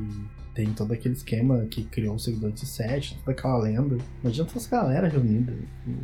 tem 0.54 0.72
todo 0.72 0.92
aquele 0.92 1.14
esquema 1.14 1.66
que 1.70 1.84
criou 1.84 2.14
o 2.14 2.18
seguidor 2.18 2.52
de 2.52 2.64
Sete, 2.64 3.16
toda 3.18 3.32
aquela 3.32 3.58
lenda. 3.58 3.98
Imagina 4.22 4.48
essa 4.54 4.70
galera 4.70 5.08
reunida, 5.08 5.54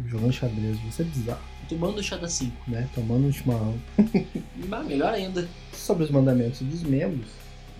jogando 0.06 0.32
xadrez, 0.32 0.78
vai 0.78 0.90
ser 0.90 1.04
bizarro. 1.04 1.40
Tomando 1.68 2.02
chá 2.02 2.16
da 2.16 2.28
5. 2.28 2.70
Né? 2.70 2.88
Tomando 2.94 3.26
um 3.26 3.32
chimarrão. 3.32 3.74
melhor 4.86 5.12
ainda. 5.12 5.48
Sobre 5.72 6.04
os 6.04 6.10
mandamentos 6.10 6.60
dos 6.60 6.82
membros. 6.82 7.28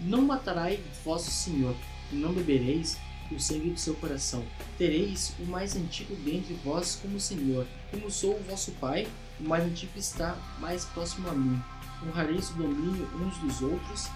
Não 0.01 0.23
matarás 0.23 0.79
vosso 1.05 1.31
senhor, 1.31 1.75
não 2.13 2.33
bebereis, 2.33 2.99
o 3.31 3.41
sangue 3.41 3.71
do 3.71 3.79
seu 3.79 3.95
coração. 3.95 4.43
Tereis 4.79 5.35
o 5.41 5.45
mais 5.47 5.75
antigo 5.77 6.15
dentre 6.17 6.55
vós 6.65 6.99
como 7.01 7.19
Senhor. 7.19 7.67
Como 7.91 8.11
sou 8.11 8.35
o 8.35 8.43
vosso 8.49 8.73
Pai, 8.73 9.07
o 9.41 9.49
mais 9.49 9.65
antigo 9.65 9.93
está 9.97 10.37
mais 10.61 10.85
próximo 10.85 11.29
a 11.29 11.33
mim. 11.33 11.61
Honrareis 12.07 12.51
o 12.51 12.55
domínio 12.55 13.09
uns 13.21 13.39
dos 13.39 13.63
outros. 13.63 14.09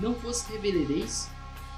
Não 0.00 0.12
vos 0.12 0.42
rebelereis 0.42 1.28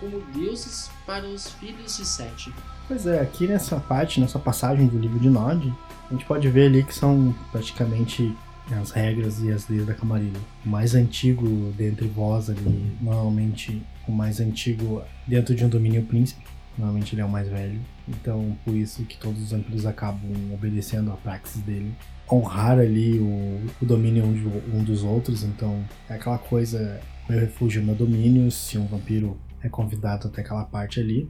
como 0.01 0.21
deuses 0.33 0.91
para 1.07 1.27
os 1.27 1.51
filhos 1.53 1.97
de 1.97 2.05
Sete. 2.05 2.53
Pois 2.87 3.07
é, 3.07 3.21
aqui 3.21 3.47
nessa 3.47 3.79
parte, 3.81 4.21
nessa 4.21 4.39
passagem 4.39 4.87
do 4.87 4.99
livro 4.99 5.19
de 5.19 5.29
Nod, 5.29 5.75
a 6.09 6.13
gente 6.13 6.25
pode 6.25 6.49
ver 6.49 6.67
ali 6.67 6.85
que 6.85 6.95
são 6.95 7.35
praticamente 7.53 8.35
as 8.81 8.91
regras 8.91 9.41
e 9.41 9.51
as 9.51 9.69
leis 9.69 9.87
da 9.87 9.95
Camarilla. 9.95 10.39
O 10.65 10.69
mais 10.69 10.95
antigo 10.95 11.73
dentre 11.77 12.07
vós 12.07 12.49
ali, 12.49 12.97
normalmente 13.01 13.83
o 14.07 14.13
mais 14.13 14.41
antigo 14.41 15.03
dentro 15.27 15.55
de 15.55 15.65
um 15.65 15.69
domínio 15.69 16.03
príncipe, 16.05 16.43
Normalmente 16.79 17.15
ele 17.15 17.23
é 17.23 17.25
o 17.25 17.29
mais 17.29 17.49
velho. 17.49 17.81
Então, 18.09 18.57
por 18.65 18.75
isso 18.75 19.03
que 19.05 19.19
todos 19.19 19.43
os 19.43 19.51
vampiros 19.51 19.85
acabam 19.85 20.31
obedecendo 20.55 21.11
a 21.11 21.17
praxis 21.17 21.61
dele. 21.63 21.93
Honrar 22.31 22.79
ali 22.79 23.19
o, 23.19 23.61
o 23.81 23.87
domínio 23.87 24.25
um, 24.25 24.33
de, 24.33 24.47
um 24.75 24.85
dos 24.85 25.03
outros. 25.03 25.43
Então, 25.43 25.85
é 26.09 26.15
aquela 26.15 26.39
coisa: 26.39 27.01
meu 27.29 27.39
refúgio 27.39 27.83
é 27.83 27.85
meu 27.85 27.95
domínio. 27.95 28.51
Se 28.51 28.79
um 28.79 28.87
vampiro 28.87 29.39
é 29.63 29.69
convidado 29.69 30.29
até 30.29 30.41
aquela 30.41 30.65
parte 30.65 31.01
ali, 31.01 31.29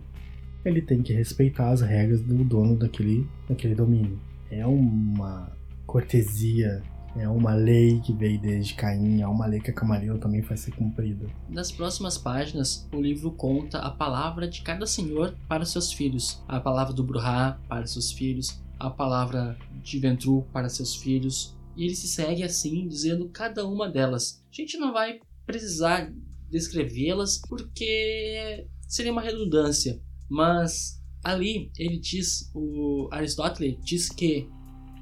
ele 0.64 0.82
tem 0.82 1.02
que 1.02 1.12
respeitar 1.12 1.70
as 1.70 1.80
regras 1.80 2.20
do 2.20 2.44
dono 2.44 2.76
daquele, 2.76 3.26
daquele 3.48 3.74
domínio. 3.74 4.18
É 4.50 4.66
uma 4.66 5.52
cortesia 5.86 6.82
é 7.16 7.28
uma 7.28 7.54
lei 7.54 8.00
que 8.00 8.12
veio 8.12 8.38
desde 8.40 8.74
Caim, 8.74 9.20
é 9.20 9.26
uma 9.26 9.46
lei 9.46 9.60
que 9.60 9.70
a 9.70 9.74
Camarilla 9.74 10.18
também 10.18 10.40
vai 10.40 10.56
ser 10.56 10.72
cumprida. 10.72 11.26
Nas 11.48 11.72
próximas 11.72 12.16
páginas, 12.16 12.88
o 12.92 13.00
livro 13.00 13.30
conta 13.32 13.78
a 13.78 13.90
palavra 13.90 14.46
de 14.46 14.62
cada 14.62 14.86
senhor 14.86 15.34
para 15.48 15.64
seus 15.64 15.92
filhos, 15.92 16.42
a 16.46 16.60
palavra 16.60 16.92
do 16.92 17.02
Bruhá 17.02 17.58
para 17.68 17.86
seus 17.86 18.12
filhos, 18.12 18.62
a 18.78 18.90
palavra 18.90 19.58
de 19.82 19.98
Ventru 19.98 20.46
para 20.52 20.68
seus 20.68 20.94
filhos, 20.94 21.56
e 21.76 21.84
ele 21.84 21.94
se 21.94 22.08
segue 22.08 22.42
assim, 22.42 22.86
dizendo 22.88 23.28
cada 23.28 23.66
uma 23.66 23.88
delas. 23.88 24.44
A 24.50 24.54
gente 24.54 24.76
não 24.78 24.92
vai 24.92 25.20
precisar 25.46 26.12
descrevê-las 26.50 27.40
porque 27.48 28.66
seria 28.86 29.12
uma 29.12 29.22
redundância, 29.22 30.00
mas 30.28 31.00
ali 31.22 31.70
ele 31.78 31.98
diz, 31.98 32.50
o 32.54 33.08
Aristóteles 33.12 33.76
diz 33.84 34.08
que 34.08 34.48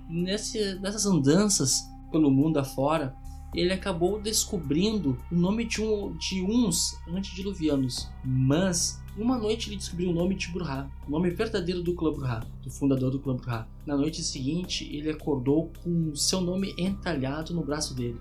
nesse, 0.08 0.78
nessas 0.80 1.06
andanças 1.06 1.82
pelo 2.10 2.30
mundo 2.30 2.58
afora, 2.58 3.14
ele 3.56 3.72
acabou 3.72 4.20
descobrindo 4.20 5.16
o 5.32 5.34
nome 5.34 5.64
de, 5.64 5.80
um, 5.80 6.14
de 6.16 6.42
uns 6.42 6.94
antediluvianos. 7.08 8.08
Mas, 8.22 9.02
uma 9.16 9.38
noite 9.38 9.70
ele 9.70 9.76
descobriu 9.76 10.10
o 10.10 10.12
nome 10.12 10.34
de 10.34 10.48
Bruhá, 10.48 10.86
o 11.08 11.10
nome 11.10 11.30
verdadeiro 11.30 11.82
do 11.82 11.94
clã 11.94 12.12
Bruhá, 12.12 12.44
do 12.62 12.70
fundador 12.70 13.10
do 13.10 13.18
clã 13.18 13.34
Bruhá. 13.34 13.66
Na 13.86 13.96
noite 13.96 14.22
seguinte, 14.22 14.84
ele 14.94 15.10
acordou 15.10 15.72
com 15.82 16.14
seu 16.14 16.42
nome 16.42 16.74
entalhado 16.76 17.54
no 17.54 17.64
braço 17.64 17.94
dele. 17.94 18.20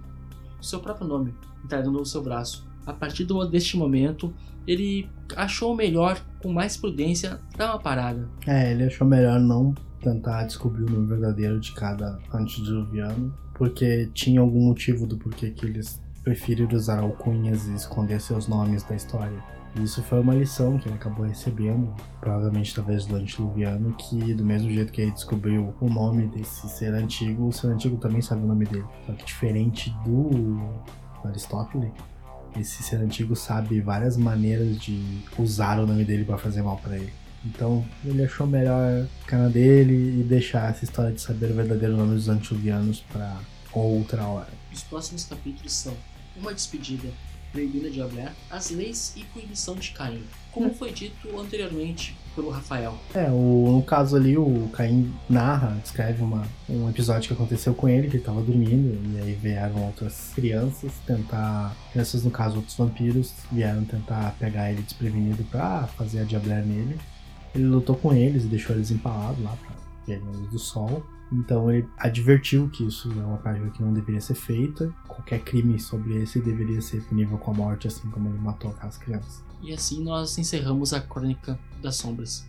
Seu 0.61 0.79
próprio 0.79 1.05
nome, 1.05 1.33
entalhado 1.63 1.91
no 1.91 2.05
seu 2.05 2.23
braço. 2.23 2.65
A 2.85 2.93
partir 2.93 3.27
deste 3.51 3.75
momento, 3.75 4.33
ele 4.65 5.09
achou 5.35 5.75
melhor, 5.75 6.23
com 6.41 6.51
mais 6.53 6.77
prudência, 6.77 7.41
dar 7.57 7.73
uma 7.73 7.79
parada. 7.79 8.29
É, 8.47 8.71
ele 8.71 8.83
achou 8.83 9.05
melhor 9.05 9.39
não 9.39 9.73
tentar 10.01 10.45
descobrir 10.45 10.83
o 10.83 10.89
nome 10.89 11.07
verdadeiro 11.07 11.59
de 11.59 11.73
cada 11.73 12.19
antediluviano 12.31 13.33
porque 13.55 14.09
tinha 14.13 14.41
algum 14.41 14.67
motivo 14.67 15.07
do 15.07 15.17
porquê 15.17 15.49
que 15.49 15.65
eles 15.65 15.99
preferiram 16.23 16.75
usar 16.75 16.99
alcunhas 16.99 17.67
e 17.67 17.73
esconder 17.73 18.19
seus 18.21 18.47
nomes 18.47 18.83
da 18.83 18.95
história. 18.95 19.37
Isso 19.81 20.01
foi 20.03 20.21
uma 20.21 20.33
lição 20.33 20.77
que 20.77 20.87
ele 20.87 20.95
acabou 20.95 21.25
recebendo, 21.25 21.93
provavelmente 22.21 22.71
através 22.71 23.05
do 23.05 23.15
Antiluviano, 23.15 23.93
que 23.93 24.33
do 24.33 24.45
mesmo 24.45 24.69
jeito 24.69 24.91
que 24.91 25.01
ele 25.01 25.11
descobriu 25.11 25.73
o 25.81 25.89
nome 25.89 26.27
desse 26.27 26.69
ser 26.69 26.93
antigo, 26.93 27.47
o 27.47 27.51
ser 27.51 27.67
antigo 27.67 27.97
também 27.97 28.21
sabe 28.21 28.43
o 28.43 28.47
nome 28.47 28.65
dele. 28.65 28.85
Só 29.05 29.13
que 29.13 29.25
diferente 29.25 29.93
do 30.05 30.59
Aristóteles, 31.25 31.91
esse 32.57 32.83
ser 32.83 32.97
antigo 32.97 33.35
sabe 33.35 33.81
várias 33.81 34.15
maneiras 34.15 34.79
de 34.79 35.21
usar 35.37 35.77
o 35.79 35.85
nome 35.85 36.05
dele 36.05 36.23
para 36.23 36.37
fazer 36.37 36.61
mal 36.61 36.77
para 36.77 36.95
ele. 36.95 37.11
Então 37.45 37.85
ele 38.03 38.23
achou 38.23 38.47
melhor 38.47 39.05
ficar 39.21 39.37
na 39.37 39.49
dele 39.49 40.21
e 40.21 40.23
deixar 40.23 40.71
essa 40.71 40.83
história 40.83 41.11
de 41.11 41.21
saber 41.21 41.51
o 41.51 41.55
verdadeiro 41.55 41.95
nome 41.95 42.15
dos 42.15 42.27
antiluvianos 42.27 43.03
para 43.11 43.37
outra 43.71 44.25
hora. 44.25 44.49
Os 44.73 44.83
próximos 44.83 45.25
capítulos 45.25 45.71
são 45.71 45.93
uma 46.35 46.53
despedida, 46.53 47.07
proibida 47.51 47.89
de 47.89 48.01
hablar, 48.01 48.33
as 48.49 48.69
leis 48.71 49.13
e 49.15 49.23
proibição 49.25 49.75
de 49.75 49.91
Caim, 49.91 50.23
como 50.51 50.73
foi 50.73 50.91
dito 50.91 51.39
anteriormente 51.39 52.15
pelo 52.35 52.49
Rafael. 52.49 52.97
É, 53.13 53.29
o, 53.29 53.71
no 53.71 53.81
caso 53.81 54.17
ali, 54.17 54.37
o 54.37 54.69
Caim 54.73 55.13
narra, 55.29 55.77
descreve 55.81 56.21
uma, 56.21 56.45
um 56.69 56.89
episódio 56.89 57.29
que 57.29 57.33
aconteceu 57.33 57.73
com 57.73 57.87
ele, 57.87 58.09
que 58.09 58.17
ele 58.17 58.23
tava 58.23 58.41
dormindo, 58.41 58.99
e 59.13 59.21
aí 59.21 59.33
vieram 59.33 59.85
outras 59.85 60.31
crianças 60.35 60.91
tentar. 61.07 61.73
Crianças, 61.93 62.23
no 62.25 62.31
caso, 62.31 62.57
outros 62.57 62.75
vampiros, 62.75 63.31
vieram 63.49 63.85
tentar 63.85 64.35
pegar 64.37 64.69
ele 64.69 64.81
desprevenido 64.81 65.43
pra 65.45 65.87
fazer 65.87 66.19
a 66.19 66.23
diabler 66.25 66.65
nele. 66.65 66.99
Ele 67.55 67.65
lutou 67.65 67.95
com 67.95 68.13
eles 68.13 68.43
e 68.43 68.47
deixou 68.47 68.75
eles 68.75 68.91
empalados 68.91 69.41
lá 69.43 69.55
pra 69.55 69.75
luz 70.17 70.51
do 70.51 70.59
sol. 70.59 71.03
Então 71.31 71.71
ele 71.71 71.87
advertiu 71.97 72.69
que 72.69 72.85
isso 72.85 73.11
é 73.11 73.25
uma 73.25 73.37
prática 73.37 73.69
que 73.71 73.81
não 73.81 73.93
deveria 73.93 74.21
ser 74.21 74.35
feita. 74.35 74.93
Qualquer 75.07 75.39
crime 75.39 75.79
sobre 75.79 76.21
esse 76.21 76.39
deveria 76.39 76.81
ser 76.81 77.01
punível 77.03 77.37
com 77.37 77.51
a 77.51 77.53
morte, 77.53 77.87
assim 77.87 78.09
como 78.09 78.29
ele 78.29 78.37
matou 78.37 78.71
aquelas 78.71 78.97
crianças. 78.97 79.43
E 79.61 79.73
assim 79.73 80.03
nós 80.03 80.37
encerramos 80.37 80.93
a 80.93 80.99
Crônica 80.99 81.57
das 81.81 81.95
Sombras. 81.95 82.45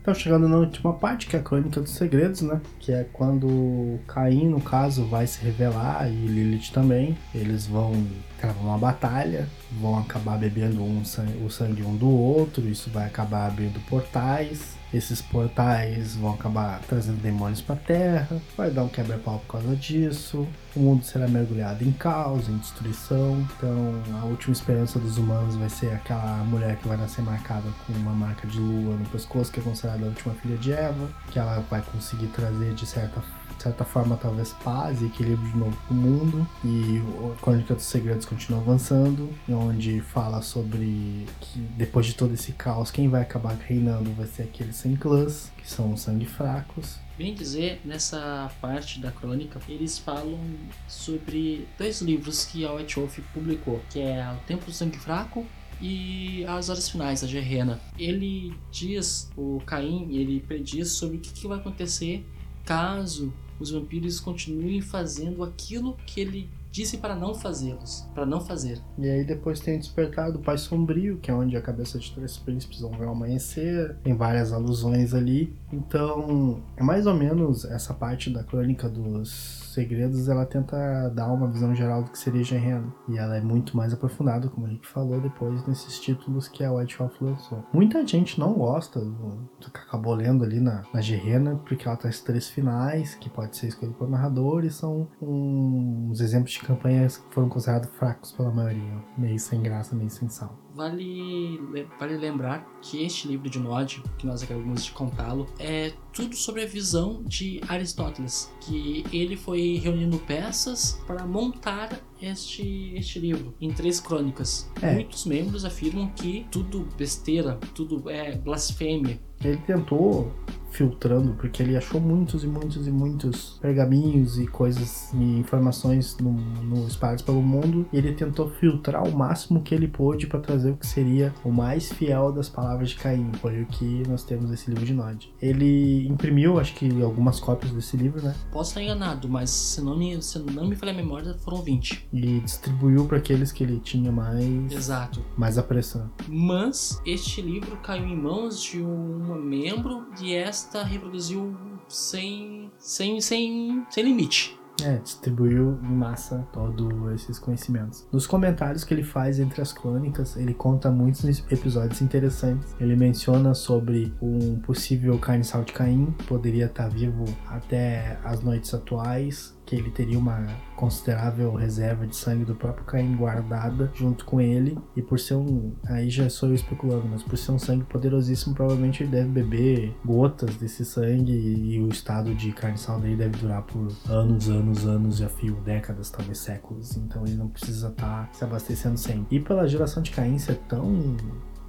Então, 0.00 0.14
chegando 0.14 0.48
na 0.48 0.56
última 0.56 0.94
parte, 0.94 1.26
que 1.26 1.36
é 1.36 1.38
a 1.38 1.42
Crônica 1.42 1.78
dos 1.78 1.90
Segredos, 1.90 2.40
né? 2.40 2.58
Que 2.78 2.90
é 2.90 3.06
quando 3.12 3.98
Caim, 4.08 4.48
no 4.48 4.60
caso, 4.60 5.04
vai 5.04 5.26
se 5.26 5.44
revelar 5.44 6.10
e 6.10 6.26
Lilith 6.26 6.72
também. 6.72 7.18
Eles 7.34 7.66
vão 7.66 7.92
travar 8.40 8.64
uma 8.64 8.78
batalha, 8.78 9.46
vão 9.78 9.98
acabar 9.98 10.38
bebendo 10.38 10.82
um 10.82 11.04
sangue, 11.04 11.44
o 11.44 11.50
sangue 11.50 11.82
um 11.82 11.94
do 11.94 12.08
outro, 12.08 12.66
isso 12.66 12.88
vai 12.88 13.06
acabar 13.06 13.46
abrindo 13.46 13.78
portais. 13.88 14.79
Esses 14.92 15.22
portais 15.22 16.16
vão 16.16 16.34
acabar 16.34 16.80
trazendo 16.88 17.20
demônios 17.22 17.60
para 17.60 17.76
a 17.76 17.78
Terra, 17.78 18.40
vai 18.56 18.70
dar 18.70 18.84
um 18.84 18.88
quebra-pau 18.88 19.38
por 19.46 19.58
causa 19.58 19.76
disso. 19.76 20.46
O 20.74 20.80
mundo 20.80 21.04
será 21.04 21.28
mergulhado 21.28 21.84
em 21.84 21.92
caos, 21.92 22.48
em 22.48 22.56
destruição. 22.58 23.46
Então, 23.56 24.02
a 24.20 24.24
última 24.24 24.52
esperança 24.52 24.98
dos 24.98 25.18
humanos 25.18 25.54
vai 25.56 25.68
ser 25.68 25.92
aquela 25.92 26.44
mulher 26.44 26.76
que 26.76 26.88
vai 26.88 26.96
nascer 26.96 27.22
marcada 27.22 27.68
com 27.86 27.92
uma 27.92 28.12
marca 28.12 28.46
de 28.46 28.58
lua 28.58 28.96
no 28.96 29.04
pescoço, 29.06 29.52
que 29.52 29.60
é 29.60 29.62
considerada 29.62 30.04
a 30.04 30.08
última 30.08 30.34
filha 30.34 30.56
de 30.56 30.72
Eva, 30.72 31.08
que 31.30 31.38
ela 31.38 31.64
vai 31.70 31.82
conseguir 31.82 32.26
trazer 32.28 32.74
de 32.74 32.86
certa 32.86 33.20
de 33.60 33.64
certa 33.64 33.84
forma, 33.84 34.16
talvez 34.16 34.54
paz 34.64 35.02
e 35.02 35.04
equilíbrio 35.04 35.46
de 35.50 35.58
novo 35.58 35.76
pro 35.86 35.94
mundo. 35.94 36.48
E 36.64 37.02
a 37.30 37.42
Crônica 37.42 37.74
dos 37.74 37.84
Segredos 37.84 38.24
continua 38.24 38.58
avançando, 38.58 39.28
onde 39.46 40.00
fala 40.00 40.40
sobre 40.40 41.26
que 41.40 41.58
depois 41.76 42.06
de 42.06 42.14
todo 42.14 42.32
esse 42.32 42.52
caos, 42.52 42.90
quem 42.90 43.06
vai 43.06 43.20
acabar 43.20 43.54
reinando 43.54 44.10
vai 44.14 44.26
ser 44.26 44.44
aqueles 44.44 44.76
sem 44.80 44.96
clãs, 44.96 45.52
que 45.58 45.70
são 45.70 45.96
sangue 45.96 46.24
fracos. 46.24 46.98
Bem 47.18 47.34
dizer, 47.34 47.80
nessa 47.84 48.50
parte 48.62 48.98
da 48.98 49.12
crônica, 49.12 49.60
eles 49.68 49.98
falam 49.98 50.40
sobre 50.88 51.68
dois 51.76 52.00
livros 52.00 52.46
que 52.46 52.64
a 52.64 52.72
White 52.72 52.98
Wolf 52.98 53.18
publicou, 53.34 53.82
que 53.90 54.00
é 54.00 54.26
O 54.32 54.46
Tempo 54.46 54.64
do 54.64 54.72
Sangue 54.72 54.98
Fraco 54.98 55.46
e 55.82 56.44
as 56.46 56.70
horas 56.70 56.88
finais, 56.88 57.22
a 57.22 57.26
Gerena. 57.26 57.78
Ele 57.98 58.54
diz, 58.70 59.30
o 59.36 59.60
Caim, 59.66 60.14
ele 60.14 60.40
prediz 60.40 60.92
sobre 60.92 61.18
o 61.18 61.20
que, 61.20 61.30
que 61.30 61.46
vai 61.46 61.58
acontecer 61.58 62.26
caso 62.64 63.32
os 63.58 63.70
vampiros 63.70 64.18
continuem 64.18 64.80
fazendo 64.80 65.44
aquilo 65.44 65.96
que 66.06 66.20
ele 66.22 66.48
disse 66.70 66.98
para 66.98 67.14
não 67.14 67.34
fazê-los, 67.34 68.08
para 68.14 68.24
não 68.24 68.40
fazer. 68.40 68.80
E 68.98 69.08
aí 69.08 69.24
depois 69.24 69.60
tem 69.60 69.76
o 69.76 69.78
despertar 69.78 70.30
do 70.30 70.38
Pai 70.38 70.56
Sombrio, 70.56 71.18
que 71.18 71.30
é 71.30 71.34
onde 71.34 71.56
a 71.56 71.62
cabeça 71.62 71.98
de 71.98 72.12
três 72.12 72.36
príncipes 72.36 72.80
vão 72.80 72.92
ver 72.92 73.06
o 73.06 73.10
amanhecer, 73.10 73.96
tem 74.02 74.14
várias 74.14 74.52
alusões 74.52 75.14
ali. 75.14 75.54
Então, 75.72 76.62
é 76.76 76.82
mais 76.82 77.06
ou 77.06 77.14
menos 77.14 77.64
essa 77.64 77.92
parte 77.92 78.30
da 78.30 78.44
crônica 78.44 78.88
dos 78.88 79.59
segredos, 79.72 80.28
ela 80.28 80.46
tenta 80.46 81.08
dar 81.10 81.32
uma 81.32 81.48
visão 81.48 81.74
geral 81.74 82.02
do 82.02 82.10
que 82.10 82.18
seria 82.18 82.42
Gerena. 82.42 82.92
E 83.08 83.18
ela 83.18 83.36
é 83.36 83.40
muito 83.40 83.76
mais 83.76 83.92
aprofundada, 83.92 84.48
como 84.48 84.66
a 84.66 84.70
gente 84.70 84.86
falou 84.86 85.20
depois 85.20 85.66
nesses 85.66 85.98
títulos 85.98 86.48
que 86.48 86.64
a 86.64 86.72
White 86.72 86.98
Wolf 86.98 87.20
lançou. 87.20 87.64
Muita 87.72 88.06
gente 88.06 88.38
não 88.38 88.54
gosta 88.54 89.00
do, 89.00 89.48
do 89.60 89.70
que 89.70 89.80
acabou 89.80 90.14
lendo 90.14 90.44
ali 90.44 90.60
na, 90.60 90.82
na 90.92 91.56
porque 91.64 91.86
ela 91.86 91.96
traz 91.96 92.20
três 92.20 92.48
finais, 92.48 93.14
que 93.14 93.28
pode 93.28 93.56
ser 93.56 93.68
escolhido 93.68 93.96
por 93.96 94.08
narrador, 94.08 94.64
e 94.64 94.70
são 94.70 95.08
uns 95.20 96.20
exemplos 96.20 96.52
de 96.52 96.60
campanhas 96.60 97.18
que 97.18 97.34
foram 97.34 97.48
considerados 97.48 97.90
fracos 97.90 98.32
pela 98.32 98.50
maioria. 98.50 99.04
Meio 99.16 99.38
sem 99.38 99.62
graça, 99.62 99.94
meio 99.94 100.10
sem 100.10 100.28
sal. 100.28 100.56
Vale, 100.74 101.60
vale 101.98 102.16
lembrar 102.16 102.66
que 102.80 103.02
este 103.02 103.28
livro 103.28 103.50
de 103.50 103.58
Nod, 103.58 104.02
que 104.18 104.26
nós 104.26 104.42
acabamos 104.42 104.84
de 104.84 104.92
contá-lo, 104.92 105.46
é 105.58 105.92
tudo 106.12 106.36
sobre 106.36 106.62
a 106.62 106.66
visão 106.66 107.22
de 107.24 107.60
Aristóteles, 107.68 108.52
que 108.60 109.04
ele 109.12 109.36
foi 109.36 109.80
reunindo 109.82 110.18
peças 110.18 111.00
para 111.06 111.26
montar 111.26 112.00
este, 112.22 112.92
este 112.94 113.18
livro 113.18 113.54
em 113.60 113.72
três 113.72 114.00
crônicas. 114.00 114.70
É. 114.80 114.94
Muitos 114.94 115.24
membros 115.26 115.64
afirmam 115.64 116.08
que 116.10 116.46
tudo 116.50 116.88
besteira, 116.96 117.58
tudo 117.74 118.08
é 118.08 118.36
blasfêmia. 118.36 119.20
Ele 119.42 119.56
tentou 119.58 120.32
filtrando, 120.70 121.32
porque 121.34 121.62
ele 121.62 121.76
achou 121.76 122.00
muitos 122.00 122.44
e 122.44 122.46
muitos 122.46 122.86
e 122.86 122.90
muitos 122.90 123.58
pergaminhos 123.60 124.38
e 124.38 124.46
coisas 124.46 125.12
e 125.12 125.38
informações 125.38 126.16
no, 126.18 126.32
no 126.32 126.86
espalhados 126.86 127.22
pelo 127.22 127.42
mundo, 127.42 127.86
e 127.92 127.98
ele 127.98 128.12
tentou 128.12 128.48
filtrar 128.48 129.02
o 129.06 129.16
máximo 129.16 129.62
que 129.62 129.74
ele 129.74 129.88
pôde 129.88 130.26
para 130.26 130.40
trazer 130.40 130.70
o 130.70 130.76
que 130.76 130.86
seria 130.86 131.34
o 131.44 131.50
mais 131.50 131.92
fiel 131.92 132.32
das 132.32 132.48
palavras 132.48 132.90
de 132.90 132.96
Caim. 132.96 133.30
Foi 133.40 133.62
o 133.62 133.66
que 133.66 134.02
nós 134.08 134.24
temos 134.24 134.50
nesse 134.50 134.70
livro 134.70 134.84
de 134.84 134.94
Nod. 134.94 135.32
Ele 135.40 136.06
imprimiu, 136.08 136.58
acho 136.58 136.74
que 136.74 137.02
algumas 137.02 137.40
cópias 137.40 137.72
desse 137.72 137.96
livro, 137.96 138.22
né? 138.22 138.34
Posso 138.52 138.70
estar 138.70 138.82
enganado, 138.82 139.28
mas 139.28 139.50
se 139.50 139.80
não 139.80 139.96
me, 139.96 140.20
se 140.22 140.38
não 140.38 140.66
me 140.66 140.76
falha 140.76 140.92
a 140.92 140.96
memória, 140.96 141.34
foram 141.38 141.62
20. 141.62 142.08
E 142.12 142.40
distribuiu 142.40 143.06
para 143.06 143.18
aqueles 143.18 143.52
que 143.52 143.64
ele 143.64 143.80
tinha 143.80 144.12
mais. 144.12 144.72
Exato. 144.72 145.24
Mais 145.36 145.58
apressando. 145.58 146.10
Mas 146.28 147.00
este 147.04 147.42
livro 147.42 147.76
caiu 147.78 148.06
em 148.06 148.16
mãos 148.16 148.62
de 148.62 148.82
um 148.82 149.34
membro 149.34 150.06
e 150.20 150.34
esta 150.60 150.84
reproduziu 150.84 151.56
sem, 151.88 152.70
sem, 152.78 153.20
sem, 153.20 153.84
sem 153.90 154.04
limite. 154.04 154.58
É, 154.82 154.96
distribuiu 154.96 155.78
em 155.82 155.94
massa 155.94 156.46
todos 156.52 157.12
esses 157.12 157.38
conhecimentos. 157.38 158.06
Nos 158.10 158.26
comentários 158.26 158.82
que 158.82 158.94
ele 158.94 159.02
faz 159.02 159.38
entre 159.38 159.60
as 159.60 159.72
crônicas, 159.72 160.36
ele 160.36 160.54
conta 160.54 160.90
muitos 160.90 161.24
episódios 161.50 162.00
interessantes. 162.00 162.74
Ele 162.80 162.96
menciona 162.96 163.52
sobre 163.52 164.14
um 164.22 164.58
possível 164.60 165.18
carniçal 165.18 165.64
de 165.64 165.72
Caim, 165.74 166.14
poderia 166.26 166.64
estar 166.64 166.88
vivo 166.88 167.24
até 167.46 168.18
as 168.24 168.40
noites 168.42 168.72
atuais, 168.72 169.54
que 169.70 169.76
ele 169.76 169.90
teria 169.90 170.18
uma 170.18 170.44
considerável 170.74 171.54
reserva 171.54 172.04
de 172.04 172.16
sangue 172.16 172.44
do 172.44 172.56
próprio 172.56 172.84
Caim 172.84 173.14
guardada 173.14 173.88
junto 173.94 174.24
com 174.24 174.40
ele. 174.40 174.76
E 174.96 175.00
por 175.02 175.20
ser 175.20 175.34
um. 175.34 175.72
Aí 175.86 176.10
já 176.10 176.28
sou 176.28 176.48
eu 176.48 176.56
especulando, 176.56 177.06
mas 177.08 177.22
por 177.22 177.38
ser 177.38 177.52
um 177.52 177.58
sangue 177.58 177.84
poderosíssimo, 177.84 178.52
provavelmente 178.52 179.04
ele 179.04 179.12
deve 179.12 179.28
beber 179.28 179.94
gotas 180.04 180.56
desse 180.56 180.84
sangue 180.84 181.32
e, 181.32 181.74
e 181.76 181.80
o 181.80 181.88
estado 181.88 182.34
de 182.34 182.50
carniçal 182.50 182.98
dele 182.98 183.14
deve 183.14 183.38
durar 183.38 183.62
por 183.62 183.86
anos, 184.08 184.48
anos, 184.48 184.84
anos, 184.84 185.18
já 185.18 185.28
fio, 185.28 185.54
décadas, 185.64 186.10
talvez 186.10 186.38
séculos. 186.38 186.96
Então 186.96 187.24
ele 187.24 187.36
não 187.36 187.46
precisa 187.46 187.90
estar 187.90 188.26
tá 188.26 188.32
se 188.32 188.42
abastecendo 188.42 188.98
sempre. 188.98 189.36
E 189.36 189.38
pela 189.38 189.68
geração 189.68 190.02
de 190.02 190.10
Caim 190.10 190.36
ser 190.36 190.56
tão 190.68 191.16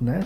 né, 0.01 0.21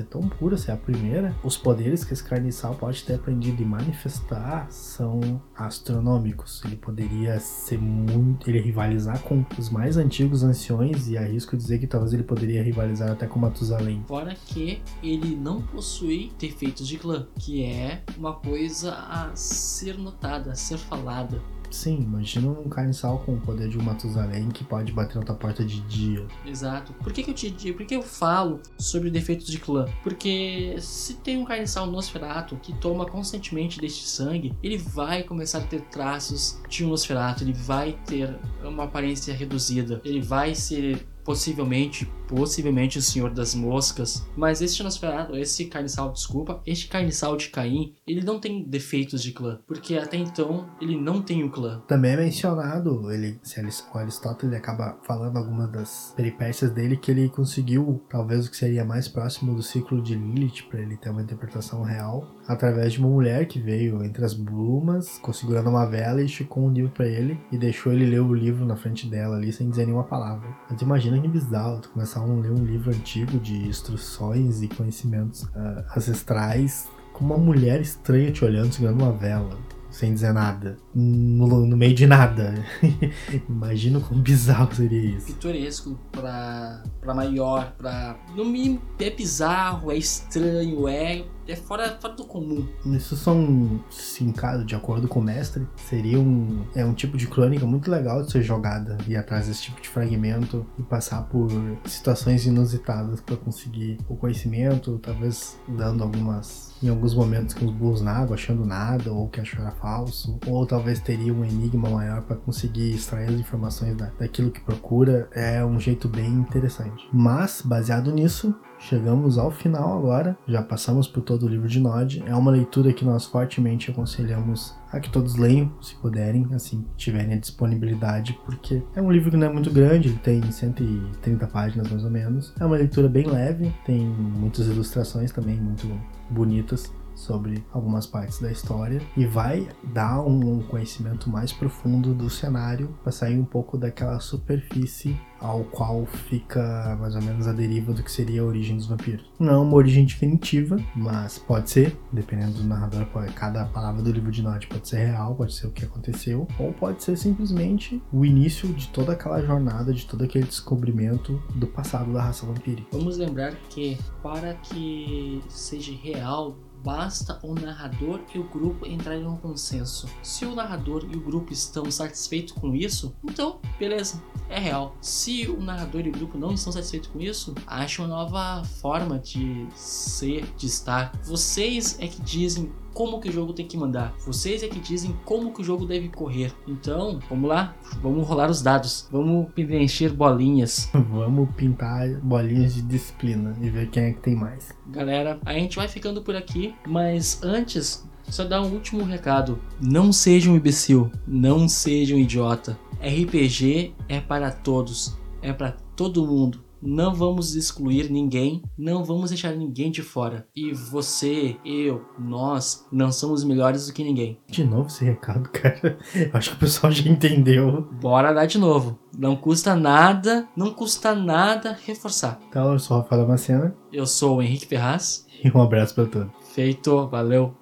ser 0.00 0.04
tão 0.04 0.22
pura, 0.22 0.56
ser 0.56 0.72
a 0.72 0.76
primeira, 0.76 1.34
os 1.44 1.56
poderes 1.56 2.04
que 2.04 2.12
esse 2.12 2.24
carniçal 2.24 2.74
pode 2.74 3.04
ter 3.04 3.14
aprendido 3.14 3.62
e 3.62 3.64
manifestar 3.64 4.70
são 4.70 5.40
astronômicos. 5.54 6.62
Ele 6.64 6.76
poderia 6.76 7.38
ser 7.38 7.78
muito. 7.78 8.48
ele 8.48 8.60
rivalizar 8.60 9.20
com 9.20 9.44
os 9.58 9.68
mais 9.70 9.96
antigos 9.96 10.42
anciões, 10.42 11.08
e 11.08 11.16
arrisco 11.16 11.56
dizer 11.56 11.78
que 11.78 11.86
talvez 11.86 12.12
ele 12.12 12.22
poderia 12.22 12.62
rivalizar 12.62 13.10
até 13.10 13.26
com 13.26 13.38
Matusalém. 13.38 14.02
Fora 14.06 14.34
que 14.46 14.82
ele 15.02 15.36
não 15.36 15.60
possui 15.62 16.32
defeitos 16.38 16.86
de 16.86 16.98
clã, 16.98 17.26
que 17.38 17.64
é 17.64 18.02
uma 18.16 18.34
coisa 18.34 18.92
a 18.92 19.34
ser 19.34 19.98
notada, 19.98 20.52
a 20.52 20.54
ser 20.54 20.78
falada. 20.78 21.40
Sim, 21.70 22.00
imagina 22.02 22.48
um 22.48 22.68
carniçal 22.68 23.20
com 23.20 23.34
o 23.34 23.40
poder 23.40 23.68
de 23.68 23.78
um 23.78 23.82
Matusalém 23.82 24.48
que 24.48 24.64
pode 24.64 24.92
bater 24.92 25.16
na 25.16 25.22
tua 25.22 25.36
porta 25.36 25.64
de 25.64 25.80
dia. 25.82 26.26
Exato. 26.44 26.92
Por 26.94 27.12
que, 27.12 27.22
que 27.22 27.30
eu 27.30 27.34
te 27.34 27.50
digo? 27.50 27.78
Por 27.78 27.86
que 27.86 27.94
eu 27.94 28.02
falo 28.02 28.60
sobre 28.78 29.10
defeitos 29.10 29.46
de 29.46 29.58
clã? 29.58 29.86
Porque 30.02 30.76
se 30.80 31.14
tem 31.14 31.38
um 31.38 31.44
carniçal 31.44 31.86
Nosferatu 31.86 32.56
que 32.56 32.72
toma 32.74 33.06
constantemente 33.06 33.80
deste 33.80 34.06
sangue, 34.06 34.54
ele 34.62 34.76
vai 34.76 35.22
começar 35.22 35.58
a 35.58 35.62
ter 35.62 35.82
traços 35.82 36.60
de 36.68 36.84
um 36.84 36.88
Nosferatu, 36.88 37.44
ele 37.44 37.52
vai 37.52 37.96
ter 38.04 38.36
uma 38.64 38.84
aparência 38.84 39.32
reduzida, 39.32 40.00
ele 40.04 40.20
vai 40.20 40.54
ser 40.54 41.06
possivelmente, 41.24 42.10
possivelmente 42.30 42.96
o 42.96 43.02
Senhor 43.02 43.30
das 43.30 43.56
Moscas. 43.56 44.24
Mas 44.36 44.62
este 44.62 44.84
Nosferatu, 44.84 45.36
esse 45.36 45.64
Carniçal, 45.64 46.12
desculpa, 46.12 46.62
este 46.64 46.86
Carniçal 46.86 47.36
de 47.36 47.48
Caim, 47.48 47.92
ele 48.06 48.22
não 48.22 48.38
tem 48.38 48.62
defeitos 48.62 49.20
de 49.20 49.32
clã, 49.32 49.58
porque 49.66 49.96
até 49.96 50.16
então 50.16 50.70
ele 50.80 50.96
não 50.96 51.20
tem 51.20 51.42
um 51.42 51.50
clã. 51.50 51.82
Também 51.88 52.12
é 52.12 52.16
mencionado, 52.16 53.10
ele, 53.10 53.40
se 53.42 53.60
o 53.60 53.98
Aristóteles 53.98 54.54
acaba 54.54 54.96
falando 55.02 55.36
algumas 55.36 55.70
das 55.72 56.14
peripécias 56.16 56.70
dele 56.70 56.96
que 56.96 57.10
ele 57.10 57.28
conseguiu, 57.28 58.00
talvez 58.08 58.46
o 58.46 58.50
que 58.50 58.56
seria 58.56 58.84
mais 58.84 59.08
próximo 59.08 59.54
do 59.54 59.62
ciclo 59.62 60.00
de 60.00 60.14
Lilith 60.14 60.68
para 60.70 60.80
ele 60.80 60.96
ter 60.96 61.10
uma 61.10 61.22
interpretação 61.22 61.82
real, 61.82 62.24
através 62.46 62.92
de 62.92 63.00
uma 63.00 63.08
mulher 63.08 63.46
que 63.46 63.60
veio 63.60 64.04
entre 64.04 64.24
as 64.24 64.34
brumas, 64.34 65.20
segurando 65.32 65.70
uma 65.70 65.86
vela 65.86 66.20
e 66.20 66.26
esticou 66.26 66.64
um 66.64 66.72
livro 66.72 66.90
para 66.90 67.06
ele 67.06 67.40
e 67.50 67.56
deixou 67.56 67.92
ele 67.92 68.04
ler 68.04 68.20
o 68.20 68.34
livro 68.34 68.66
na 68.66 68.76
frente 68.76 69.08
dela 69.08 69.36
ali 69.36 69.52
sem 69.52 69.68
dizer 69.70 69.86
nenhuma 69.86 70.04
palavra. 70.04 70.48
Mas 70.68 70.82
imagina 70.82 71.20
que 71.20 71.28
bizarro 71.28 71.80
tu 71.80 71.90
começar 71.90 72.19
a 72.22 72.40
ler 72.40 72.50
um 72.50 72.64
livro 72.64 72.90
antigo 72.90 73.38
de 73.38 73.54
instruções 73.68 74.62
e 74.62 74.68
conhecimentos 74.68 75.42
uh, 75.42 75.84
ancestrais 75.96 76.88
com 77.12 77.24
uma 77.24 77.38
mulher 77.38 77.80
estranha 77.80 78.30
te 78.30 78.44
olhando 78.44 78.72
segurando 78.72 79.02
uma 79.02 79.12
vela 79.12 79.58
sem 79.90 80.14
dizer 80.14 80.32
nada, 80.32 80.76
no, 80.94 81.66
no 81.66 81.76
meio 81.76 81.94
de 81.94 82.06
nada. 82.06 82.54
Imagina 83.48 84.00
como 84.00 84.22
bizarro 84.22 84.72
seria 84.74 85.16
isso. 85.16 85.26
Pitoresco 85.26 85.98
pra, 86.12 86.82
pra 87.00 87.12
maior, 87.12 87.72
pra. 87.76 88.16
No 88.36 88.44
mínimo 88.44 88.80
é 88.98 89.10
bizarro, 89.10 89.90
é 89.90 89.96
estranho, 89.96 90.86
é 90.86 91.24
é 91.46 91.56
fora, 91.56 91.98
fora 92.00 92.14
do 92.14 92.24
comum. 92.24 92.66
Isso 92.86 93.16
são, 93.16 93.80
sim, 93.90 94.32
de 94.64 94.74
acordo 94.74 95.08
com 95.08 95.20
o 95.20 95.22
mestre, 95.22 95.66
seria 95.76 96.18
um, 96.18 96.64
é 96.74 96.84
um 96.84 96.94
tipo 96.94 97.16
de 97.16 97.26
crônica 97.26 97.66
muito 97.66 97.90
legal 97.90 98.22
de 98.22 98.30
ser 98.30 98.42
jogada 98.42 98.96
e 99.06 99.16
atrás 99.16 99.46
desse 99.46 99.62
tipo 99.62 99.80
de 99.80 99.88
fragmento 99.88 100.66
e 100.78 100.82
passar 100.82 101.22
por 101.22 101.50
situações 101.84 102.46
inusitadas 102.46 103.20
para 103.20 103.36
conseguir 103.36 103.98
o 104.08 104.16
conhecimento, 104.16 104.98
talvez 104.98 105.58
dando 105.68 106.02
algumas 106.02 106.70
em 106.82 106.88
alguns 106.88 107.14
momentos 107.14 107.54
com 107.54 107.66
os 107.66 107.72
burros 107.72 108.00
na 108.00 108.12
água, 108.12 108.34
achando 108.34 108.64
nada, 108.64 109.12
ou 109.12 109.28
que 109.28 109.40
achou 109.40 109.60
era 109.60 109.70
falso, 109.70 110.38
ou 110.46 110.64
talvez 110.64 110.98
teria 111.00 111.32
um 111.32 111.44
enigma 111.44 111.90
maior 111.90 112.22
para 112.22 112.36
conseguir 112.36 112.94
extrair 112.94 113.28
as 113.28 113.34
informações 113.34 113.94
da, 113.96 114.06
daquilo 114.18 114.50
que 114.50 114.60
procura, 114.60 115.28
é 115.32 115.64
um 115.64 115.78
jeito 115.78 116.08
bem 116.08 116.28
interessante. 116.28 117.06
Mas, 117.12 117.60
baseado 117.62 118.10
nisso, 118.10 118.54
Chegamos 118.80 119.36
ao 119.36 119.50
final 119.50 119.98
agora, 119.98 120.36
já 120.48 120.62
passamos 120.62 121.06
por 121.06 121.22
todo 121.22 121.44
o 121.44 121.48
livro 121.48 121.68
de 121.68 121.78
Nod. 121.78 122.24
É 122.26 122.34
uma 122.34 122.50
leitura 122.50 122.92
que 122.92 123.04
nós 123.04 123.26
fortemente 123.26 123.90
aconselhamos 123.90 124.74
a 124.90 124.98
que 124.98 125.10
todos 125.10 125.36
leiam, 125.36 125.70
se 125.80 125.94
puderem, 125.96 126.48
assim, 126.52 126.84
tiverem 126.96 127.34
a 127.34 127.38
disponibilidade, 127.38 128.38
porque 128.44 128.82
é 128.96 129.02
um 129.02 129.12
livro 129.12 129.30
que 129.30 129.36
não 129.36 129.46
é 129.46 129.52
muito 129.52 129.70
grande, 129.70 130.08
ele 130.08 130.18
tem 130.18 130.42
130 130.42 131.46
páginas 131.46 131.90
mais 131.90 132.04
ou 132.04 132.10
menos. 132.10 132.52
É 132.58 132.64
uma 132.64 132.76
leitura 132.76 133.08
bem 133.08 133.26
leve, 133.26 133.72
tem 133.84 134.00
muitas 134.00 134.66
ilustrações 134.66 135.30
também 135.30 135.56
muito 135.60 135.86
bonitas 136.30 136.90
sobre 137.20 137.64
algumas 137.72 138.06
partes 138.06 138.40
da 138.40 138.50
história 138.50 139.00
e 139.16 139.24
vai 139.24 139.68
dar 139.92 140.20
um 140.20 140.62
conhecimento 140.62 141.28
mais 141.30 141.52
profundo 141.52 142.14
do 142.14 142.28
cenário 142.28 142.88
para 143.02 143.12
sair 143.12 143.38
um 143.38 143.44
pouco 143.44 143.76
daquela 143.76 144.18
superfície 144.20 145.16
ao 145.40 145.64
qual 145.64 146.04
fica 146.04 146.96
mais 147.00 147.16
ou 147.16 147.22
menos 147.22 147.46
a 147.48 147.52
deriva 147.52 147.92
do 147.92 148.02
que 148.02 148.12
seria 148.12 148.42
a 148.42 148.44
origem 148.44 148.76
dos 148.76 148.86
vampiros. 148.86 149.24
Não 149.38 149.54
é 149.54 149.58
uma 149.58 149.74
origem 149.74 150.04
definitiva, 150.04 150.76
mas 150.94 151.38
pode 151.38 151.70
ser, 151.70 151.96
dependendo 152.12 152.58
do 152.58 152.64
narrador, 152.64 153.06
cada 153.34 153.64
palavra 153.64 154.02
do 154.02 154.12
livro 154.12 154.30
de 154.30 154.42
Nod 154.42 154.66
pode 154.66 154.86
ser 154.86 155.06
real, 155.06 155.34
pode 155.34 155.54
ser 155.54 155.66
o 155.66 155.70
que 155.70 155.84
aconteceu, 155.84 156.46
ou 156.58 156.72
pode 156.72 157.02
ser 157.02 157.16
simplesmente 157.16 158.02
o 158.12 158.24
início 158.24 158.68
de 158.68 158.88
toda 158.88 159.12
aquela 159.12 159.40
jornada, 159.40 159.92
de 159.92 160.06
todo 160.06 160.24
aquele 160.24 160.44
descobrimento 160.44 161.42
do 161.54 161.66
passado 161.66 162.12
da 162.12 162.22
raça 162.22 162.44
vampírica. 162.44 162.88
Vamos 162.92 163.16
lembrar 163.16 163.54
que 163.70 163.98
para 164.22 164.54
que 164.54 165.42
seja 165.48 165.92
real 165.92 166.56
Basta 166.82 167.38
o 167.42 167.54
narrador 167.54 168.20
e 168.34 168.38
o 168.38 168.44
grupo 168.44 168.86
entrarem 168.86 169.22
em 169.22 169.26
um 169.26 169.36
consenso. 169.36 170.08
Se 170.22 170.44
o 170.44 170.54
narrador 170.54 171.06
e 171.10 171.16
o 171.16 171.20
grupo 171.20 171.52
estão 171.52 171.90
satisfeitos 171.90 172.52
com 172.52 172.74
isso, 172.74 173.14
então, 173.22 173.60
beleza, 173.78 174.22
é 174.48 174.58
real. 174.58 174.96
Se 175.00 175.48
o 175.48 175.60
narrador 175.60 176.06
e 176.06 176.08
o 176.08 176.12
grupo 176.12 176.38
não 176.38 176.52
estão 176.52 176.72
satisfeitos 176.72 177.10
com 177.10 177.20
isso, 177.20 177.54
ache 177.66 178.00
uma 178.00 178.08
nova 178.08 178.64
forma 178.64 179.18
de 179.18 179.66
ser, 179.74 180.46
de 180.56 180.66
estar. 180.66 181.12
Vocês 181.22 181.98
é 182.00 182.08
que 182.08 182.20
dizem 182.22 182.72
como 182.94 183.20
que 183.20 183.28
o 183.28 183.32
jogo 183.32 183.52
tem 183.52 183.66
que 183.66 183.76
mandar. 183.76 184.14
Vocês 184.24 184.62
é 184.62 184.68
que 184.68 184.80
dizem 184.80 185.16
como 185.24 185.52
que 185.52 185.60
o 185.60 185.64
jogo 185.64 185.86
deve 185.86 186.08
correr. 186.08 186.52
Então, 186.66 187.18
vamos 187.28 187.48
lá, 187.48 187.76
vamos 188.02 188.26
rolar 188.26 188.50
os 188.50 188.62
dados, 188.62 189.08
vamos 189.10 189.50
preencher 189.52 190.12
bolinhas. 190.12 190.90
vamos 191.10 191.48
pintar 191.54 192.08
bolinhas 192.20 192.74
de 192.74 192.82
disciplina 192.82 193.56
e 193.60 193.70
ver 193.70 193.88
quem 193.90 194.04
é 194.04 194.12
que 194.12 194.20
tem 194.20 194.34
mais. 194.34 194.74
Galera, 194.88 195.38
a 195.44 195.52
gente 195.52 195.76
vai 195.76 195.88
ficando 195.88 196.22
por 196.22 196.34
aqui, 196.34 196.74
mas 196.86 197.42
antes 197.42 198.08
só 198.28 198.44
dar 198.44 198.62
um 198.62 198.72
último 198.72 199.04
recado. 199.04 199.58
Não 199.80 200.12
seja 200.12 200.50
um 200.50 200.56
imbecil, 200.56 201.10
não 201.26 201.68
seja 201.68 202.14
um 202.14 202.18
idiota. 202.18 202.78
RPG 203.00 203.94
é 204.08 204.20
para 204.20 204.50
todos, 204.50 205.16
é 205.42 205.52
para 205.52 205.72
todo 205.96 206.26
mundo 206.26 206.69
não 206.82 207.14
vamos 207.14 207.54
excluir 207.54 208.10
ninguém, 208.10 208.62
não 208.76 209.04
vamos 209.04 209.30
deixar 209.30 209.54
ninguém 209.54 209.90
de 209.90 210.02
fora. 210.02 210.46
E 210.54 210.72
você, 210.72 211.56
eu, 211.64 212.04
nós, 212.18 212.86
não 212.90 213.12
somos 213.12 213.44
melhores 213.44 213.86
do 213.86 213.92
que 213.92 214.04
ninguém. 214.04 214.38
De 214.48 214.64
novo 214.64 214.88
esse 214.88 215.04
recado, 215.04 215.48
cara. 215.52 215.98
Acho 216.32 216.50
que 216.50 216.56
o 216.56 216.60
pessoal 216.60 216.92
já 216.92 217.08
entendeu. 217.08 217.82
Bora 218.00 218.32
dar 218.32 218.46
de 218.46 218.58
novo. 218.58 218.98
Não 219.16 219.36
custa 219.36 219.74
nada, 219.74 220.48
não 220.56 220.72
custa 220.72 221.14
nada 221.14 221.76
reforçar. 221.84 222.38
Então, 222.48 222.72
eu 222.72 222.78
sou 222.78 222.96
o 222.96 223.00
Rafael 223.00 223.26
Macena. 223.26 223.74
Eu 223.92 224.06
sou 224.06 224.38
o 224.38 224.42
Henrique 224.42 224.66
Ferraz. 224.66 225.26
E 225.42 225.50
um 225.50 225.62
abraço 225.62 225.94
para 225.94 226.06
todos. 226.06 226.30
Feito, 226.52 227.06
valeu. 227.08 227.54